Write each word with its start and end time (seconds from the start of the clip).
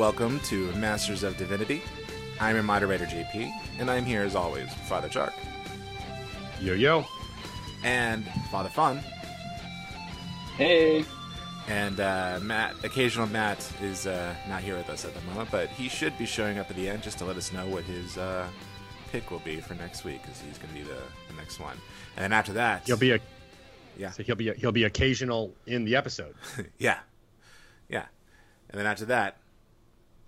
Hello 0.00 0.08
and 0.08 0.18
welcome 0.18 0.40
to 0.46 0.72
Masters 0.78 1.22
of 1.24 1.36
Divinity. 1.36 1.82
I'm 2.40 2.54
your 2.54 2.64
moderator 2.64 3.04
JP, 3.04 3.52
and 3.78 3.90
I'm 3.90 4.06
here 4.06 4.22
as 4.22 4.34
always 4.34 4.72
Father 4.88 5.10
Chark 5.10 5.34
Yo 6.58 6.72
yo. 6.72 7.04
and 7.84 8.26
Father 8.50 8.70
Fun. 8.70 9.02
Hey. 10.56 11.04
And 11.68 12.00
uh, 12.00 12.38
Matt, 12.40 12.82
occasional 12.82 13.26
Matt, 13.26 13.70
is 13.82 14.06
uh, 14.06 14.34
not 14.48 14.62
here 14.62 14.74
with 14.74 14.88
us 14.88 15.04
at 15.04 15.12
the 15.12 15.20
moment, 15.20 15.50
but 15.50 15.68
he 15.68 15.90
should 15.90 16.16
be 16.16 16.24
showing 16.24 16.58
up 16.58 16.70
at 16.70 16.76
the 16.76 16.88
end 16.88 17.02
just 17.02 17.18
to 17.18 17.26
let 17.26 17.36
us 17.36 17.52
know 17.52 17.66
what 17.66 17.84
his 17.84 18.16
uh, 18.16 18.48
pick 19.12 19.30
will 19.30 19.40
be 19.40 19.60
for 19.60 19.74
next 19.74 20.04
week, 20.04 20.22
because 20.22 20.40
he's 20.40 20.56
going 20.56 20.72
to 20.72 20.80
be 20.80 20.82
the, 20.82 21.02
the 21.28 21.36
next 21.36 21.60
one. 21.60 21.76
And 22.16 22.24
then 22.24 22.32
after 22.32 22.54
that, 22.54 22.86
He'll 22.86 22.96
be 22.96 23.10
a 23.10 23.20
yeah, 23.98 24.12
so 24.12 24.22
he'll 24.22 24.34
be 24.34 24.48
a, 24.48 24.54
he'll 24.54 24.72
be 24.72 24.84
occasional 24.84 25.52
in 25.66 25.84
the 25.84 25.96
episode. 25.96 26.36
yeah, 26.78 27.00
yeah. 27.90 28.06
And 28.70 28.78
then 28.78 28.86
after 28.86 29.04
that, 29.06 29.36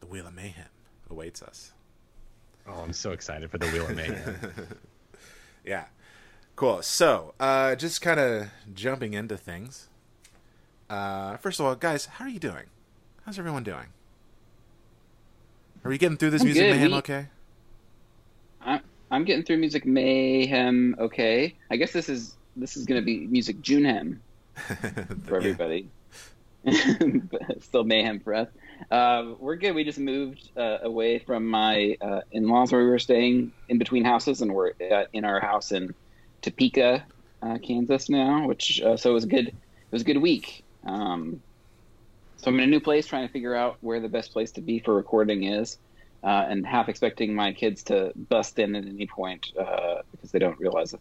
the 0.02 0.06
Wheel 0.06 0.26
of 0.26 0.34
Mayhem 0.34 0.66
awaits 1.08 1.42
us. 1.42 1.72
Oh, 2.66 2.80
I'm 2.82 2.92
so 2.92 3.12
excited 3.12 3.50
for 3.50 3.58
the 3.58 3.68
Wheel 3.68 3.86
of 3.86 3.96
Mayhem. 3.96 4.36
Yeah. 5.64 5.84
Cool. 6.56 6.82
So, 6.82 7.34
uh, 7.38 7.76
just 7.76 8.02
kind 8.02 8.18
of 8.18 8.48
jumping 8.74 9.14
into 9.14 9.36
things. 9.36 9.88
Uh, 10.90 11.36
first 11.36 11.60
of 11.60 11.66
all, 11.66 11.76
guys, 11.76 12.06
how 12.06 12.24
are 12.24 12.28
you 12.28 12.40
doing? 12.40 12.64
How's 13.24 13.38
everyone 13.38 13.62
doing? 13.62 13.86
Are 15.84 15.88
we 15.88 15.98
getting 15.98 16.16
through 16.16 16.30
this 16.30 16.42
I'm 16.42 16.48
music 16.48 16.64
good. 16.64 16.70
mayhem 16.72 16.90
We- 16.90 16.96
okay? 16.98 17.26
I'm 18.60 18.80
I'm 19.12 19.24
getting 19.24 19.44
through 19.44 19.58
music 19.58 19.86
mayhem. 19.86 20.96
Okay, 20.98 21.54
I 21.70 21.76
guess 21.76 21.92
this 21.92 22.08
is 22.08 22.34
this 22.56 22.76
is 22.76 22.84
going 22.84 23.00
to 23.00 23.04
be 23.04 23.20
music 23.28 23.60
Junehem 23.62 24.18
for 25.26 25.36
everybody. 25.36 25.88
but 26.64 27.62
still 27.62 27.84
mayhem 27.84 28.18
for 28.18 28.34
us. 28.34 28.48
Uh, 28.90 29.34
we're 29.38 29.56
good. 29.56 29.74
We 29.74 29.84
just 29.84 29.98
moved 29.98 30.50
uh, 30.56 30.78
away 30.82 31.18
from 31.18 31.46
my 31.46 31.96
uh, 32.00 32.20
in-laws 32.32 32.72
where 32.72 32.82
we 32.82 32.90
were 32.90 32.98
staying 32.98 33.52
in 33.68 33.78
between 33.78 34.04
houses, 34.04 34.42
and 34.42 34.52
we're 34.52 34.72
uh, 34.90 35.04
in 35.12 35.24
our 35.24 35.40
house 35.40 35.72
in 35.72 35.94
Topeka, 36.40 37.04
uh, 37.42 37.58
Kansas 37.58 38.08
now. 38.08 38.46
Which 38.46 38.80
uh, 38.80 38.96
so 38.96 39.10
it 39.10 39.14
was 39.14 39.24
a 39.24 39.28
good. 39.28 39.48
It 39.48 39.92
was 39.92 40.02
a 40.02 40.06
good 40.06 40.18
week. 40.18 40.64
Um, 40.84 41.42
so 42.38 42.50
I'm 42.50 42.58
in 42.58 42.64
a 42.64 42.66
new 42.66 42.80
place, 42.80 43.06
trying 43.06 43.26
to 43.26 43.32
figure 43.32 43.54
out 43.54 43.76
where 43.82 44.00
the 44.00 44.08
best 44.08 44.32
place 44.32 44.50
to 44.52 44.60
be 44.60 44.80
for 44.80 44.94
recording 44.94 45.44
is, 45.44 45.78
and 46.22 46.66
half 46.66 46.88
expecting 46.88 47.34
my 47.34 47.52
kids 47.52 47.82
to 47.84 48.12
bust 48.16 48.58
in 48.58 48.74
at 48.74 48.84
any 48.84 49.06
point 49.06 49.52
because 49.54 50.32
they 50.32 50.38
don't 50.38 50.58
realize 50.58 50.94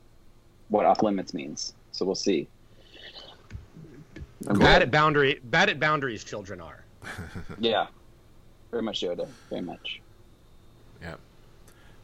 what 0.67 0.85
off 0.85 1.01
limits 1.01 1.33
means. 1.33 1.73
So 1.93 2.05
we'll 2.05 2.15
see. 2.15 2.47
bad 4.41 4.81
at 4.81 4.91
boundary 4.91 5.39
bad 5.43 5.69
at 5.69 5.79
boundaries 5.79 6.23
children 6.23 6.61
are. 6.61 6.80
Yeah, 7.59 7.87
very 8.69 8.83
much 8.83 9.01
Yoda. 9.01 9.27
Very 9.49 9.61
much. 9.61 10.01
Yep. 11.01 11.19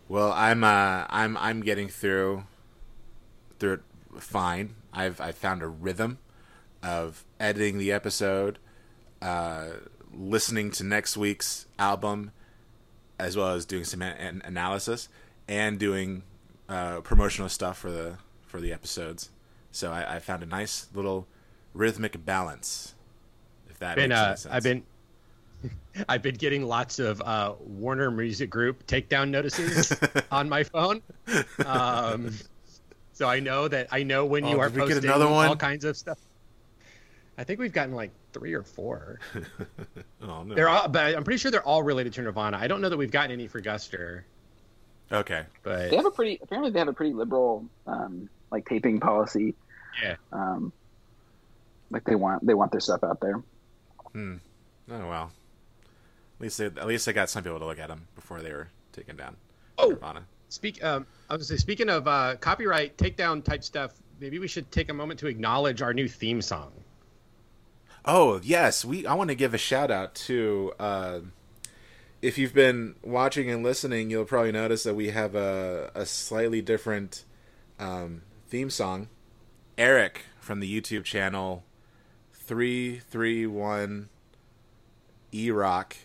Well, 0.09 0.31
I'm 0.31 0.63
uh, 0.63 1.05
I'm 1.09 1.37
I'm 1.37 1.61
getting 1.61 1.87
through 1.87 2.43
through 3.59 3.73
it 3.73 3.81
fine. 4.19 4.75
I've 4.93 5.19
I've 5.21 5.35
found 5.35 5.61
a 5.61 5.67
rhythm 5.67 6.19
of 6.83 7.25
editing 7.39 7.77
the 7.77 7.91
episode, 7.91 8.59
uh, 9.21 9.67
listening 10.13 10.71
to 10.71 10.83
next 10.83 11.17
week's 11.17 11.65
album, 11.77 12.31
as 13.19 13.35
well 13.35 13.53
as 13.53 13.65
doing 13.65 13.83
some 13.83 14.01
an- 14.01 14.41
analysis 14.45 15.09
and 15.47 15.79
doing 15.79 16.23
uh, 16.69 17.01
promotional 17.01 17.49
stuff 17.49 17.77
for 17.77 17.91
the 17.91 18.17
for 18.45 18.59
the 18.61 18.71
episodes. 18.73 19.29
So 19.71 19.91
I, 19.91 20.15
I 20.15 20.19
found 20.19 20.43
a 20.43 20.45
nice 20.45 20.87
little 20.93 21.27
rhythmic 21.73 22.25
balance. 22.25 22.95
If 23.69 23.79
that 23.79 23.95
Been 23.95 24.09
makes 24.09 24.19
uh, 24.19 24.35
sense. 24.35 24.55
I've 24.55 24.63
been 24.63 24.83
I've 26.09 26.21
been 26.21 26.35
getting 26.35 26.63
lots 26.63 26.99
of 26.99 27.21
uh, 27.21 27.53
Warner 27.59 28.11
Music 28.11 28.49
Group 28.49 28.85
takedown 28.87 29.29
notices 29.29 29.93
on 30.31 30.47
my 30.49 30.63
phone. 30.63 31.01
Um, 31.65 32.33
so 33.13 33.27
I 33.27 33.39
know 33.39 33.67
that 33.67 33.87
I 33.91 34.03
know 34.03 34.25
when 34.25 34.43
Oh, 34.45 34.49
you 34.51 34.59
are 34.59 34.69
did 34.69 34.75
we 34.75 34.81
get 34.87 34.93
posting 34.95 35.09
another 35.09 35.27
one? 35.29 35.47
all 35.47 35.55
kinds 35.55 35.85
of 35.85 35.97
stuff. 35.97 36.19
I 37.39 37.43
think 37.43 37.59
we've 37.59 37.73
gotten 37.73 37.93
like 37.95 38.11
three 38.33 38.53
or 38.53 38.63
four. 38.63 39.19
oh 40.23 40.43
no. 40.43 40.55
They're 40.55 40.69
all, 40.69 40.87
but 40.87 41.15
I'm 41.15 41.23
pretty 41.23 41.37
sure 41.37 41.51
they're 41.51 41.61
all 41.65 41.83
related 41.83 42.13
to 42.13 42.21
Nirvana. 42.21 42.57
I 42.57 42.67
don't 42.67 42.81
know 42.81 42.89
that 42.89 42.97
we've 42.97 43.11
gotten 43.11 43.31
any 43.31 43.47
for 43.47 43.61
Guster, 43.61 44.21
okay. 45.11 45.43
but 45.63 45.89
They 45.91 45.95
have 45.97 46.05
a 46.05 46.11
pretty. 46.11 46.39
Apparently, 46.41 46.71
they 46.71 46.79
have 46.79 46.87
a 46.87 46.93
pretty 46.93 47.13
liberal 47.13 47.65
um, 47.85 48.27
like 48.51 48.67
taping 48.67 48.99
policy. 48.99 49.53
yeah. 50.01 50.15
Um, 50.31 50.71
like 51.89 52.03
they 52.05 52.15
want 52.15 52.45
they 52.45 52.53
want 52.53 52.71
their 52.71 52.81
stuff 52.81 53.03
out 53.03 53.19
there. 53.21 53.41
Hmm. 54.13 54.35
Oh 54.91 55.07
well. 55.07 55.31
At 56.37 56.41
least 56.41 56.57
they, 56.57 56.65
at 56.65 56.87
least 56.87 57.05
they 57.05 57.13
got 57.13 57.29
some 57.29 57.43
people 57.43 57.59
to 57.59 57.65
look 57.65 57.79
at 57.79 57.89
them 57.89 58.07
before 58.15 58.41
they 58.41 58.51
were 58.51 58.69
taken 58.91 59.15
down. 59.15 59.37
Oh. 59.77 59.89
Nirvana. 59.89 60.25
Speak. 60.49 60.83
Um, 60.83 61.05
I 61.29 61.35
was 61.35 61.47
say, 61.47 61.57
speaking 61.57 61.89
of 61.89 62.07
uh, 62.07 62.35
copyright 62.39 62.97
takedown 62.97 63.43
type 63.43 63.63
stuff. 63.63 63.93
Maybe 64.19 64.39
we 64.39 64.47
should 64.47 64.71
take 64.71 64.89
a 64.89 64.93
moment 64.93 65.19
to 65.19 65.27
acknowledge 65.27 65.81
our 65.81 65.93
new 65.93 66.07
theme 66.07 66.41
song. 66.41 66.71
Oh 68.05 68.39
yes, 68.41 68.85
we. 68.85 69.05
I 69.05 69.13
want 69.13 69.29
to 69.29 69.35
give 69.35 69.53
a 69.53 69.57
shout 69.57 69.91
out 69.91 70.15
to. 70.15 70.73
Uh, 70.79 71.19
if 72.21 72.37
you've 72.37 72.53
been 72.53 72.95
watching 73.03 73.51
and 73.51 73.61
listening, 73.61 74.09
you'll 74.09 74.25
probably 74.25 74.53
notice 74.53 74.83
that 74.83 74.95
we 74.95 75.09
have 75.09 75.35
a 75.35 75.91
a 75.93 76.05
slightly 76.05 76.61
different 76.61 77.25
um, 77.77 78.21
theme 78.47 78.69
song. 78.69 79.09
Eric 79.77 80.21
from 80.39 80.61
the 80.61 80.81
YouTube 80.81 81.03
channel 81.03 81.63
three 82.33 82.99
three 82.99 83.45
one 83.45 84.07
E 85.33 85.51
Rock 85.51 85.97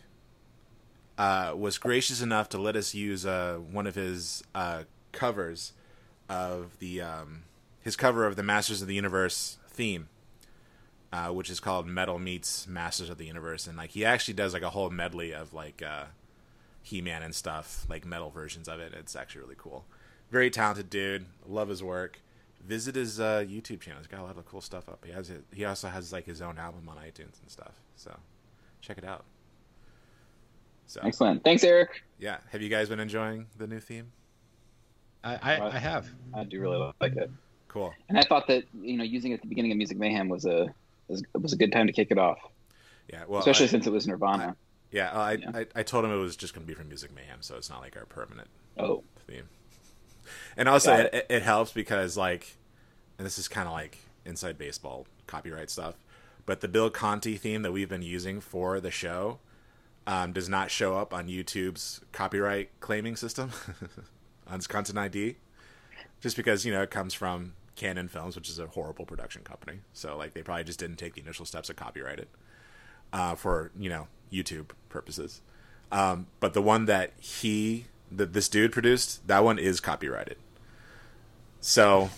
uh, 1.23 1.55
was 1.55 1.79
gracious 1.79 2.21
enough 2.21 2.49
to 2.49 2.59
let 2.59 2.75
us 2.75 2.95
use 2.95 3.25
uh, 3.25 3.59
one 3.71 3.87
of 3.87 3.95
his 3.95 4.43
uh, 4.57 4.83
covers 5.13 5.73
of 6.29 6.79
the 6.81 7.01
um, 7.01 7.45
his 7.81 7.95
cover 7.95 8.27
of 8.27 8.35
the 8.35 8.43
Masters 8.43 8.83
of 8.83 8.89
the 8.89 8.95
Universe 8.95 9.59
theme 9.69 10.09
uh, 11.13 11.29
which 11.29 11.49
is 11.49 11.61
called 11.61 11.87
Metal 11.87 12.19
Meets 12.19 12.67
Masters 12.67 13.09
of 13.09 13.19
the 13.19 13.27
Universe, 13.27 13.69
and 13.69 13.77
like 13.77 13.91
he 13.91 14.05
actually 14.05 14.35
does 14.35 14.53
like 14.53 14.63
a 14.63 14.71
whole 14.71 14.91
medley 14.91 15.33
of 15.33 15.53
like 15.53 15.81
uh, 15.81 16.07
He 16.83 17.01
Man 17.01 17.23
and 17.23 17.35
stuff, 17.35 17.87
like 17.89 18.05
metal 18.05 18.31
versions 18.31 18.67
of 18.67 18.81
it. 18.81 18.93
It's 18.95 19.15
actually 19.15 19.43
really 19.43 19.57
cool. 19.59 19.85
Very 20.31 20.51
talented 20.51 20.91
dude. 20.91 21.27
Love 21.47 21.69
his 21.69 21.83
work. 21.85 22.21
Visit 22.67 22.95
his 22.95 23.19
YouTube 23.19 23.81
channel. 23.81 24.01
He's 24.01 24.09
got 24.09 24.21
a 24.21 24.25
lot 24.25 24.39
of 24.39 24.47
cool 24.47 24.61
stuff 24.61 24.89
up. 24.89 25.05
He 25.05 25.13
has 25.13 25.31
it. 25.31 25.45
He 25.55 25.65
also 25.65 25.89
has 25.89 26.13
like 26.13 26.25
his 26.25 26.41
own 26.41 26.59
album 26.59 26.89
on 26.89 26.97
iTunes 26.97 27.41
and 27.43 27.49
stuff. 27.49 27.75
So 27.95 28.17
check 28.81 28.99
it 28.99 29.05
out. 29.05 29.25
So 30.93 31.01
Excellent. 31.03 31.43
Thanks, 31.43 31.65
Eric. 31.65 32.03
yeah, 32.19 32.37
have 32.51 32.61
you 32.61 32.69
guys 32.69 32.91
been 32.91 33.01
enjoying 33.01 33.47
the 33.57 33.67
new 33.67 33.81
theme? 33.81 34.13
I, 35.25 35.37
I, 35.37 35.67
I 35.69 35.79
have. 35.79 36.07
I 36.35 36.45
do 36.45 36.61
really 36.61 36.93
like 37.01 37.17
it. 37.17 37.31
Cool. 37.69 37.95
And 38.11 38.19
I 38.19 38.23
thought 38.23 38.47
that 38.49 38.65
you 38.79 38.99
know 38.99 39.05
using 39.05 39.33
it 39.33 39.37
at 39.37 39.41
the 39.41 39.47
beginning 39.47 39.73
of 39.73 39.79
Music 39.79 39.97
Mayhem 39.97 40.29
was 40.29 40.45
a 40.45 40.69
was, 41.09 41.23
was 41.33 41.55
a 41.55 41.57
good 41.57 41.73
time 41.73 41.87
to 41.87 41.95
kick 41.95 42.09
it 42.11 42.19
off, 42.19 42.37
Yeah. 43.11 43.23
Well, 43.27 43.41
especially 43.41 43.67
I- 43.67 43.71
since 43.71 43.87
it 43.87 43.91
was 43.91 44.07
Nirvana. 44.07 44.55
yeah, 44.91 45.13
I, 45.13 45.33
Yeah. 45.33 45.51
I 45.55 45.67
I 45.77 45.83
told 45.83 46.05
him 46.05 46.13
it 46.13 46.17
was 46.17 46.37
just 46.37 46.53
going 46.53 46.67
to 46.67 46.69
be 46.69 46.75
from 46.75 46.89
Music 46.89 47.15
Mayhem, 47.15 47.41
so 47.41 47.57
it's 47.57 47.71
not 47.71 47.81
like 47.81 47.97
our 47.97 48.05
permanent 48.05 48.49
oh, 48.77 49.03
theme. 49.27 49.49
And 50.59 50.69
also, 50.69 50.95
Got 50.95 51.15
it, 51.15 51.27
it 51.31 51.43
helps 51.43 51.73
because, 51.73 52.19
like, 52.19 52.59
and 53.17 53.25
this 53.25 53.39
is 53.39 53.49
kind 53.49 53.67
of 53.67 53.73
like 53.73 53.97
inside 54.27 54.59
baseball 54.59 55.07
copyright 55.27 55.71
stuff, 55.71 55.95
but 56.45 56.61
the 56.61 56.69
Bill 56.69 56.91
Conti 56.91 57.39
theme 57.39 57.63
that 57.63 57.73
we've 57.73 57.89
been 57.89 58.03
using 58.03 58.43
for 58.43 58.79
the 58.79 58.91
show 58.91 59.39
um, 60.07 60.33
does 60.33 60.49
not 60.49 60.71
show 60.71 60.97
up 60.97 61.15
on 61.15 61.29
YouTube's 61.29 62.01
copyright 62.13 62.71
claiming 62.81 63.17
system 63.17 63.51
on 64.47 64.57
its 64.57 64.67
content 64.67 64.99
ID, 64.99 65.37
just 66.21 66.37
because 66.37 66.65
you 66.65 66.73
know 66.73 66.83
it 66.83 66.91
comes 66.91 67.15
from 67.15 67.55
Cannon 67.77 68.09
Films, 68.09 68.37
which 68.37 68.49
is 68.49 68.59
a 68.59 68.67
horrible 68.67 69.05
production 69.07 69.43
company. 69.43 69.81
So, 69.93 70.17
like, 70.17 70.35
they 70.35 70.43
probably 70.43 70.65
just 70.65 70.79
didn't 70.79 70.97
take 70.97 71.15
the 71.15 71.21
initial 71.21 71.47
steps 71.47 71.69
to 71.69 71.75
copyright 71.75 72.19
it 72.19 72.29
uh, 73.13 73.35
for 73.35 73.71
you 73.79 73.89
know 73.89 74.09
YouTube 74.33 74.71
purposes. 74.89 75.41
Um, 75.91 76.27
but 76.41 76.55
the 76.55 76.63
one 76.63 76.87
that 76.87 77.13
he 77.19 77.87
that 78.11 78.33
this 78.33 78.49
dude 78.49 78.73
produced, 78.73 79.27
that 79.29 79.45
one 79.45 79.59
is 79.59 79.81
copyrighted. 79.81 80.37
So 81.61 82.11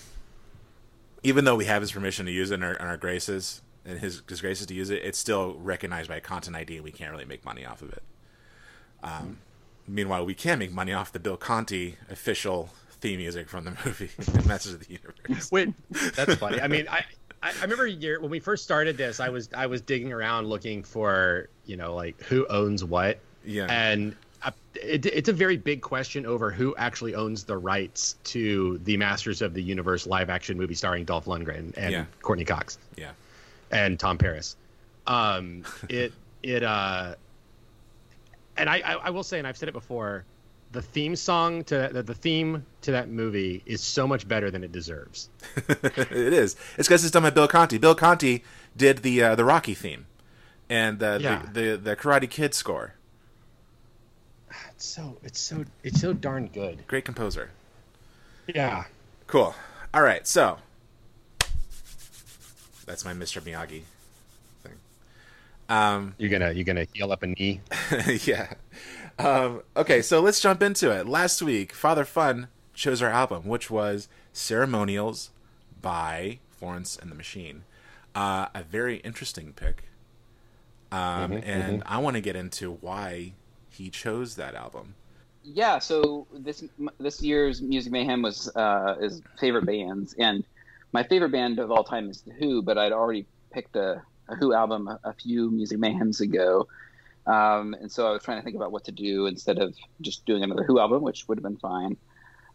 even 1.22 1.44
though 1.44 1.56
we 1.56 1.64
have 1.64 1.82
his 1.82 1.92
permission 1.92 2.26
to 2.26 2.32
use 2.32 2.50
it 2.50 2.54
in 2.54 2.62
our, 2.62 2.74
in 2.74 2.86
our 2.86 2.96
graces 2.96 3.62
and 3.84 3.98
his, 3.98 4.22
his 4.28 4.40
graces 4.40 4.66
to 4.66 4.74
use 4.74 4.90
it, 4.90 5.02
it's 5.04 5.18
still 5.18 5.54
recognized 5.54 6.08
by 6.08 6.16
a 6.16 6.20
Content 6.20 6.56
ID, 6.56 6.76
and 6.76 6.84
we 6.84 6.90
can't 6.92 7.10
really 7.12 7.24
make 7.24 7.44
money 7.44 7.64
off 7.64 7.82
of 7.82 7.92
it. 7.92 8.02
Um, 9.02 9.38
meanwhile, 9.86 10.24
we 10.24 10.34
can 10.34 10.58
make 10.58 10.72
money 10.72 10.92
off 10.92 11.12
the 11.12 11.18
Bill 11.18 11.36
Conti 11.36 11.96
official 12.10 12.70
theme 12.90 13.18
music 13.18 13.48
from 13.48 13.64
the 13.64 13.76
movie 13.84 14.10
Masters 14.48 14.74
of 14.74 14.80
the 14.86 14.92
Universe. 14.94 15.52
Wait, 15.52 15.74
that's 16.16 16.34
funny. 16.36 16.60
I 16.60 16.68
mean, 16.68 16.86
I, 16.88 17.04
I 17.42 17.52
I 17.58 17.62
remember 17.62 17.86
year 17.86 18.20
when 18.20 18.30
we 18.30 18.40
first 18.40 18.64
started 18.64 18.96
this. 18.96 19.20
I 19.20 19.28
was 19.28 19.50
I 19.54 19.66
was 19.66 19.82
digging 19.82 20.12
around 20.12 20.46
looking 20.48 20.82
for 20.82 21.48
you 21.66 21.76
know 21.76 21.94
like 21.94 22.18
who 22.22 22.46
owns 22.48 22.82
what, 22.82 23.18
Yeah, 23.44 23.66
and 23.68 24.16
uh, 24.42 24.50
it, 24.74 25.04
it's 25.04 25.28
a 25.28 25.32
very 25.34 25.58
big 25.58 25.82
question 25.82 26.24
over 26.24 26.50
who 26.50 26.74
actually 26.76 27.14
owns 27.14 27.44
the 27.44 27.58
rights 27.58 28.16
to 28.24 28.78
the 28.84 28.96
Masters 28.96 29.42
of 29.42 29.52
the 29.52 29.62
Universe 29.62 30.06
live 30.06 30.30
action 30.30 30.56
movie 30.56 30.74
starring 30.74 31.04
Dolph 31.04 31.26
Lundgren 31.26 31.74
and 31.76 31.92
Yeah. 31.92 32.04
Courteney 32.22 32.46
Cox 32.46 32.78
yeah, 32.96 33.10
and 33.70 33.98
Tom 33.98 34.18
Paris. 34.18 34.56
Um, 35.06 35.64
it 35.88 36.12
it 36.42 36.62
uh, 36.62 37.14
and 38.56 38.68
I, 38.70 38.76
I, 38.80 38.92
I 38.94 39.10
will 39.10 39.22
say, 39.24 39.38
and 39.38 39.46
I've 39.46 39.56
said 39.56 39.68
it 39.68 39.72
before, 39.72 40.24
the 40.72 40.82
theme 40.82 41.16
song 41.16 41.64
to 41.64 41.90
the, 41.92 42.02
the 42.02 42.14
theme 42.14 42.64
to 42.82 42.92
that 42.92 43.08
movie 43.08 43.62
is 43.66 43.80
so 43.80 44.06
much 44.06 44.26
better 44.28 44.50
than 44.50 44.62
it 44.64 44.72
deserves. 44.72 45.28
it 45.68 46.32
is. 46.32 46.56
It's 46.76 46.88
because 46.88 47.04
it's 47.04 47.12
done 47.12 47.22
by 47.22 47.30
Bill 47.30 47.48
Conti. 47.48 47.78
Bill 47.78 47.94
Conti 47.94 48.44
did 48.76 48.98
the 48.98 49.22
uh, 49.22 49.34
the 49.34 49.44
Rocky 49.44 49.74
theme 49.74 50.06
and 50.68 51.02
uh, 51.02 51.18
Yeah. 51.20 51.42
the, 51.52 51.60
the 51.60 51.76
the 51.76 51.96
Karate 51.96 52.28
Kid 52.30 52.54
score. 52.54 52.94
It's 54.74 54.86
so 54.86 55.16
it's 55.22 55.38
so 55.40 55.64
it's 55.84 56.00
so 56.00 56.12
darn 56.12 56.48
good. 56.48 56.84
Great 56.88 57.04
composer. 57.04 57.50
Yeah. 58.52 58.84
Cool. 59.28 59.54
All 59.92 60.02
right, 60.02 60.26
so 60.26 60.58
that's 62.84 63.04
my 63.04 63.12
Mr. 63.12 63.40
Miyagi 63.40 63.82
thing. 64.62 64.74
Um, 65.68 66.14
You're 66.18 66.30
gonna 66.30 66.52
you're 66.52 66.64
gonna 66.64 66.86
heal 66.92 67.12
up 67.12 67.22
a 67.22 67.28
knee. 67.28 67.60
yeah. 68.24 68.54
Um, 69.18 69.62
okay, 69.76 70.02
so 70.02 70.20
let's 70.20 70.40
jump 70.40 70.62
into 70.62 70.90
it. 70.90 71.06
Last 71.06 71.40
week, 71.42 71.72
Father 71.72 72.04
Fun 72.04 72.48
chose 72.74 73.00
our 73.00 73.10
album, 73.10 73.46
which 73.46 73.70
was 73.70 74.08
Ceremonials 74.32 75.30
by 75.80 76.38
Florence 76.50 76.96
and 76.96 77.10
the 77.10 77.14
Machine. 77.14 77.64
Uh, 78.14 78.46
a 78.54 78.62
very 78.62 78.96
interesting 78.98 79.52
pick. 79.52 79.84
Um, 80.90 81.32
and 81.32 81.82
I 81.86 81.98
want 81.98 82.14
to 82.14 82.20
get 82.20 82.36
into 82.36 82.72
why 82.80 83.32
he 83.68 83.90
chose 83.90 84.36
that 84.36 84.54
album. 84.54 84.94
Yeah, 85.42 85.78
so 85.78 86.26
this 86.32 86.64
this 86.98 87.20
year's 87.20 87.60
Music 87.60 87.92
Mayhem 87.92 88.22
was 88.22 88.48
uh, 88.56 88.96
is 89.00 89.20
favorite 89.38 89.66
bands, 89.66 90.14
and 90.18 90.44
my 90.94 91.02
favorite 91.02 91.32
band 91.32 91.58
of 91.58 91.72
all 91.72 91.82
time 91.82 92.08
is 92.08 92.22
The 92.22 92.32
Who, 92.32 92.62
but 92.62 92.78
I'd 92.78 92.92
already 92.92 93.26
picked 93.50 93.74
a, 93.74 94.00
a 94.28 94.36
Who 94.36 94.54
album 94.54 94.86
a, 94.86 95.00
a 95.02 95.12
few 95.12 95.50
Music 95.50 95.76
Mayhems 95.76 96.20
ago, 96.20 96.68
um, 97.26 97.74
and 97.74 97.90
so 97.90 98.06
I 98.06 98.12
was 98.12 98.22
trying 98.22 98.38
to 98.38 98.44
think 98.44 98.54
about 98.54 98.70
what 98.70 98.84
to 98.84 98.92
do 98.92 99.26
instead 99.26 99.58
of 99.58 99.74
just 100.00 100.24
doing 100.24 100.44
another 100.44 100.62
Who 100.62 100.78
album, 100.78 101.02
which 101.02 101.26
would 101.26 101.36
have 101.36 101.42
been 101.42 101.56
fine. 101.56 101.96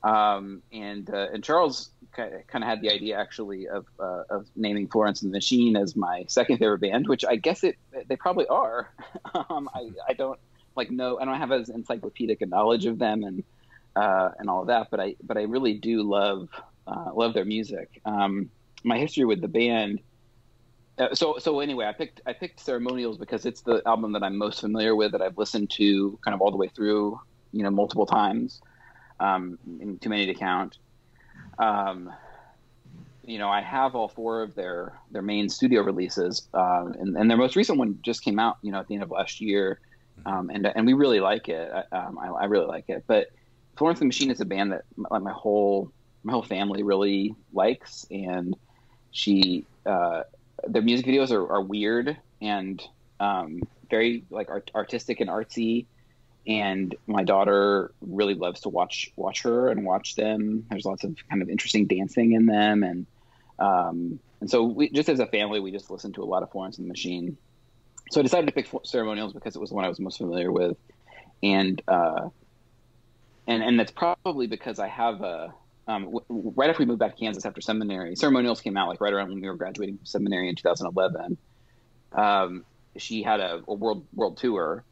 Um, 0.03 0.63
and 0.71 1.09
uh, 1.09 1.27
and 1.33 1.43
Charles 1.43 1.89
kind 2.13 2.33
of 2.53 2.63
had 2.63 2.81
the 2.81 2.89
idea 2.89 3.19
actually 3.19 3.67
of 3.67 3.85
uh, 3.99 4.23
of 4.29 4.47
naming 4.55 4.87
Florence 4.87 5.21
and 5.21 5.33
the 5.33 5.37
Machine 5.37 5.75
as 5.75 5.97
my 5.97 6.23
second 6.29 6.59
favorite 6.59 6.79
band, 6.79 7.09
which 7.09 7.25
I 7.25 7.35
guess 7.35 7.65
it 7.65 7.75
they 8.07 8.15
probably 8.15 8.47
are. 8.47 8.89
um, 9.49 9.69
I 9.75 9.91
I 10.07 10.13
don't 10.13 10.39
like 10.77 10.89
know 10.89 11.19
I 11.19 11.25
don't 11.25 11.37
have 11.37 11.51
as 11.51 11.67
encyclopedic 11.67 12.41
a 12.41 12.45
knowledge 12.45 12.85
of 12.85 12.99
them 12.99 13.23
and 13.23 13.43
uh, 13.97 14.29
and 14.39 14.49
all 14.49 14.61
of 14.61 14.67
that, 14.67 14.89
but 14.91 15.01
I 15.01 15.17
but 15.21 15.37
I 15.37 15.41
really 15.41 15.73
do 15.73 16.03
love 16.03 16.47
uh, 16.89 17.09
love 17.13 17.33
their 17.33 17.45
music. 17.45 17.87
Um, 18.05 18.49
my 18.83 18.97
history 18.97 19.25
with 19.25 19.41
the 19.41 19.47
band. 19.47 19.99
Uh, 20.97 21.13
so 21.13 21.37
so 21.39 21.59
anyway, 21.59 21.85
I 21.85 21.93
picked 21.93 22.21
I 22.25 22.33
picked 22.33 22.59
Ceremonials 22.59 23.17
because 23.17 23.45
it's 23.45 23.61
the 23.61 23.81
album 23.85 24.13
that 24.13 24.23
I'm 24.23 24.37
most 24.37 24.59
familiar 24.61 24.95
with 24.95 25.11
that 25.13 25.21
I've 25.21 25.37
listened 25.37 25.69
to 25.77 26.19
kind 26.23 26.35
of 26.35 26.41
all 26.41 26.51
the 26.51 26.57
way 26.57 26.69
through, 26.75 27.19
you 27.51 27.63
know, 27.63 27.71
multiple 27.71 28.05
times, 28.05 28.59
um, 29.19 29.57
too 30.01 30.09
many 30.09 30.25
to 30.25 30.33
count. 30.33 30.77
Um, 31.57 32.09
you 33.23 33.37
know, 33.37 33.49
I 33.49 33.61
have 33.61 33.95
all 33.95 34.09
four 34.09 34.41
of 34.43 34.55
their 34.55 34.99
their 35.11 35.21
main 35.21 35.49
studio 35.49 35.83
releases, 35.83 36.47
um, 36.53 36.93
and, 36.99 37.17
and 37.17 37.29
their 37.29 37.37
most 37.37 37.55
recent 37.55 37.77
one 37.77 37.99
just 38.03 38.23
came 38.23 38.39
out, 38.39 38.57
you 38.61 38.71
know, 38.71 38.79
at 38.79 38.87
the 38.87 38.95
end 38.95 39.03
of 39.03 39.11
last 39.11 39.39
year, 39.41 39.79
um, 40.25 40.49
and 40.49 40.65
and 40.65 40.85
we 40.85 40.93
really 40.93 41.19
like 41.19 41.47
it. 41.49 41.69
I- 41.71 41.97
Um, 41.97 42.17
I, 42.17 42.27
I 42.27 42.45
really 42.45 42.65
like 42.67 42.85
it. 42.87 43.03
But 43.07 43.27
Florence 43.77 43.99
and 44.01 44.07
the 44.07 44.13
Machine 44.15 44.31
is 44.31 44.41
a 44.41 44.45
band 44.45 44.71
that 44.73 44.83
my, 44.97 45.19
my 45.19 45.31
whole 45.31 45.91
my 46.23 46.33
whole 46.33 46.43
family 46.43 46.83
really 46.83 47.35
likes, 47.53 48.05
and 48.11 48.55
she 49.11 49.65
uh, 49.85 50.23
their 50.67 50.81
music 50.81 51.05
videos 51.05 51.31
are, 51.31 51.51
are 51.51 51.61
weird 51.61 52.17
and 52.41 52.81
um, 53.19 53.61
very 53.89 54.23
like 54.29 54.49
art, 54.49 54.71
artistic 54.75 55.19
and 55.19 55.29
artsy. 55.29 55.85
And 56.47 56.95
my 57.05 57.23
daughter 57.23 57.91
really 58.01 58.33
loves 58.33 58.61
to 58.61 58.69
watch 58.69 59.11
watch 59.15 59.43
her 59.43 59.69
and 59.69 59.85
watch 59.85 60.15
them. 60.15 60.65
There's 60.69 60.85
lots 60.85 61.03
of 61.03 61.15
kind 61.29 61.41
of 61.41 61.49
interesting 61.49 61.85
dancing 61.85 62.31
in 62.33 62.45
them, 62.45 62.83
and 62.83 63.05
um, 63.59 64.19
and 64.41 64.49
so 64.49 64.63
we 64.63 64.89
just 64.89 65.09
as 65.09 65.19
a 65.19 65.27
family 65.27 65.59
we 65.59 65.71
just 65.71 65.91
listened 65.91 66.15
to 66.15 66.23
a 66.23 66.25
lot 66.25 66.43
of 66.43 66.51
Florence 66.51 66.77
and 66.77 66.85
the 66.85 66.89
Machine. 66.89 67.37
So 68.11 68.19
I 68.19 68.23
decided 68.23 68.47
to 68.47 68.53
pick 68.53 68.67
Ceremonials 68.83 69.33
because 69.33 69.55
it 69.55 69.59
was 69.59 69.69
the 69.69 69.75
one 69.75 69.85
I 69.85 69.89
was 69.89 69.99
most 69.99 70.17
familiar 70.17 70.51
with, 70.51 70.77
and 71.43 71.79
uh, 71.87 72.29
and 73.45 73.61
and 73.61 73.79
that's 73.79 73.91
probably 73.91 74.47
because 74.47 74.79
I 74.79 74.87
have 74.87 75.21
a 75.21 75.53
um, 75.89 76.03
w- 76.05 76.53
right 76.55 76.69
after 76.69 76.83
we 76.83 76.85
moved 76.85 76.99
back 76.99 77.15
to 77.15 77.19
Kansas 77.19 77.45
after 77.45 77.61
seminary. 77.61 78.15
Ceremonials 78.15 78.61
came 78.61 78.77
out 78.77 78.87
like 78.87 79.01
right 79.01 79.11
around 79.11 79.29
when 79.29 79.41
we 79.41 79.47
were 79.47 79.55
graduating 79.55 79.97
from 79.97 80.05
seminary 80.05 80.47
in 80.47 80.55
2011. 80.55 81.35
Um, 82.13 82.63
she 82.95 83.23
had 83.23 83.39
a, 83.39 83.63
a 83.67 83.73
world 83.73 84.05
world 84.13 84.37
tour, 84.37 84.83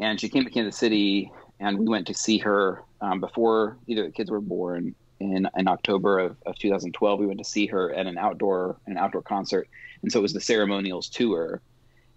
and 0.00 0.18
she 0.18 0.30
came 0.30 0.44
to 0.44 0.50
Kansas 0.50 0.78
City, 0.78 1.30
and 1.60 1.78
we 1.78 1.86
went 1.86 2.06
to 2.06 2.14
see 2.14 2.38
her 2.38 2.82
um, 3.02 3.20
before 3.20 3.76
either 3.86 4.04
the 4.04 4.10
kids 4.10 4.30
were 4.30 4.40
born. 4.40 4.94
In, 5.18 5.48
in 5.56 5.66
October 5.66 6.18
of, 6.18 6.36
of 6.44 6.58
2012, 6.58 7.18
we 7.18 7.26
went 7.26 7.38
to 7.38 7.44
see 7.44 7.64
her 7.68 7.90
at 7.94 8.06
an 8.06 8.18
outdoor 8.18 8.76
an 8.86 8.98
outdoor 8.98 9.22
concert, 9.22 9.68
and 10.02 10.12
so 10.12 10.18
it 10.18 10.22
was 10.22 10.34
the 10.34 10.40
Ceremonials 10.40 11.08
tour, 11.08 11.62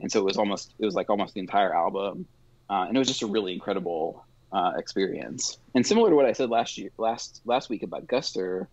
and 0.02 0.12
so 0.12 0.20
it 0.20 0.26
was 0.26 0.38
almost 0.38 0.74
it 0.80 0.86
was 0.86 0.96
like 0.96 1.10
almost 1.10 1.34
the 1.34 1.40
entire 1.40 1.74
album, 1.74 2.26
uh, 2.70 2.86
and 2.88 2.96
it 2.96 3.00
was 3.00 3.08
just 3.08 3.22
a 3.22 3.28
really 3.28 3.54
incredible 3.54 4.26
uh, 4.52 4.74
experience. 4.78 5.58
And 5.76 5.86
similar 5.86 6.10
to 6.10 6.16
what 6.16 6.26
I 6.26 6.34
said 6.34 6.50
last 6.50 6.78
year, 6.78 6.90
last 6.98 7.42
last 7.46 7.70
week 7.70 7.84
about 7.84 8.08
Guster, 8.08 8.68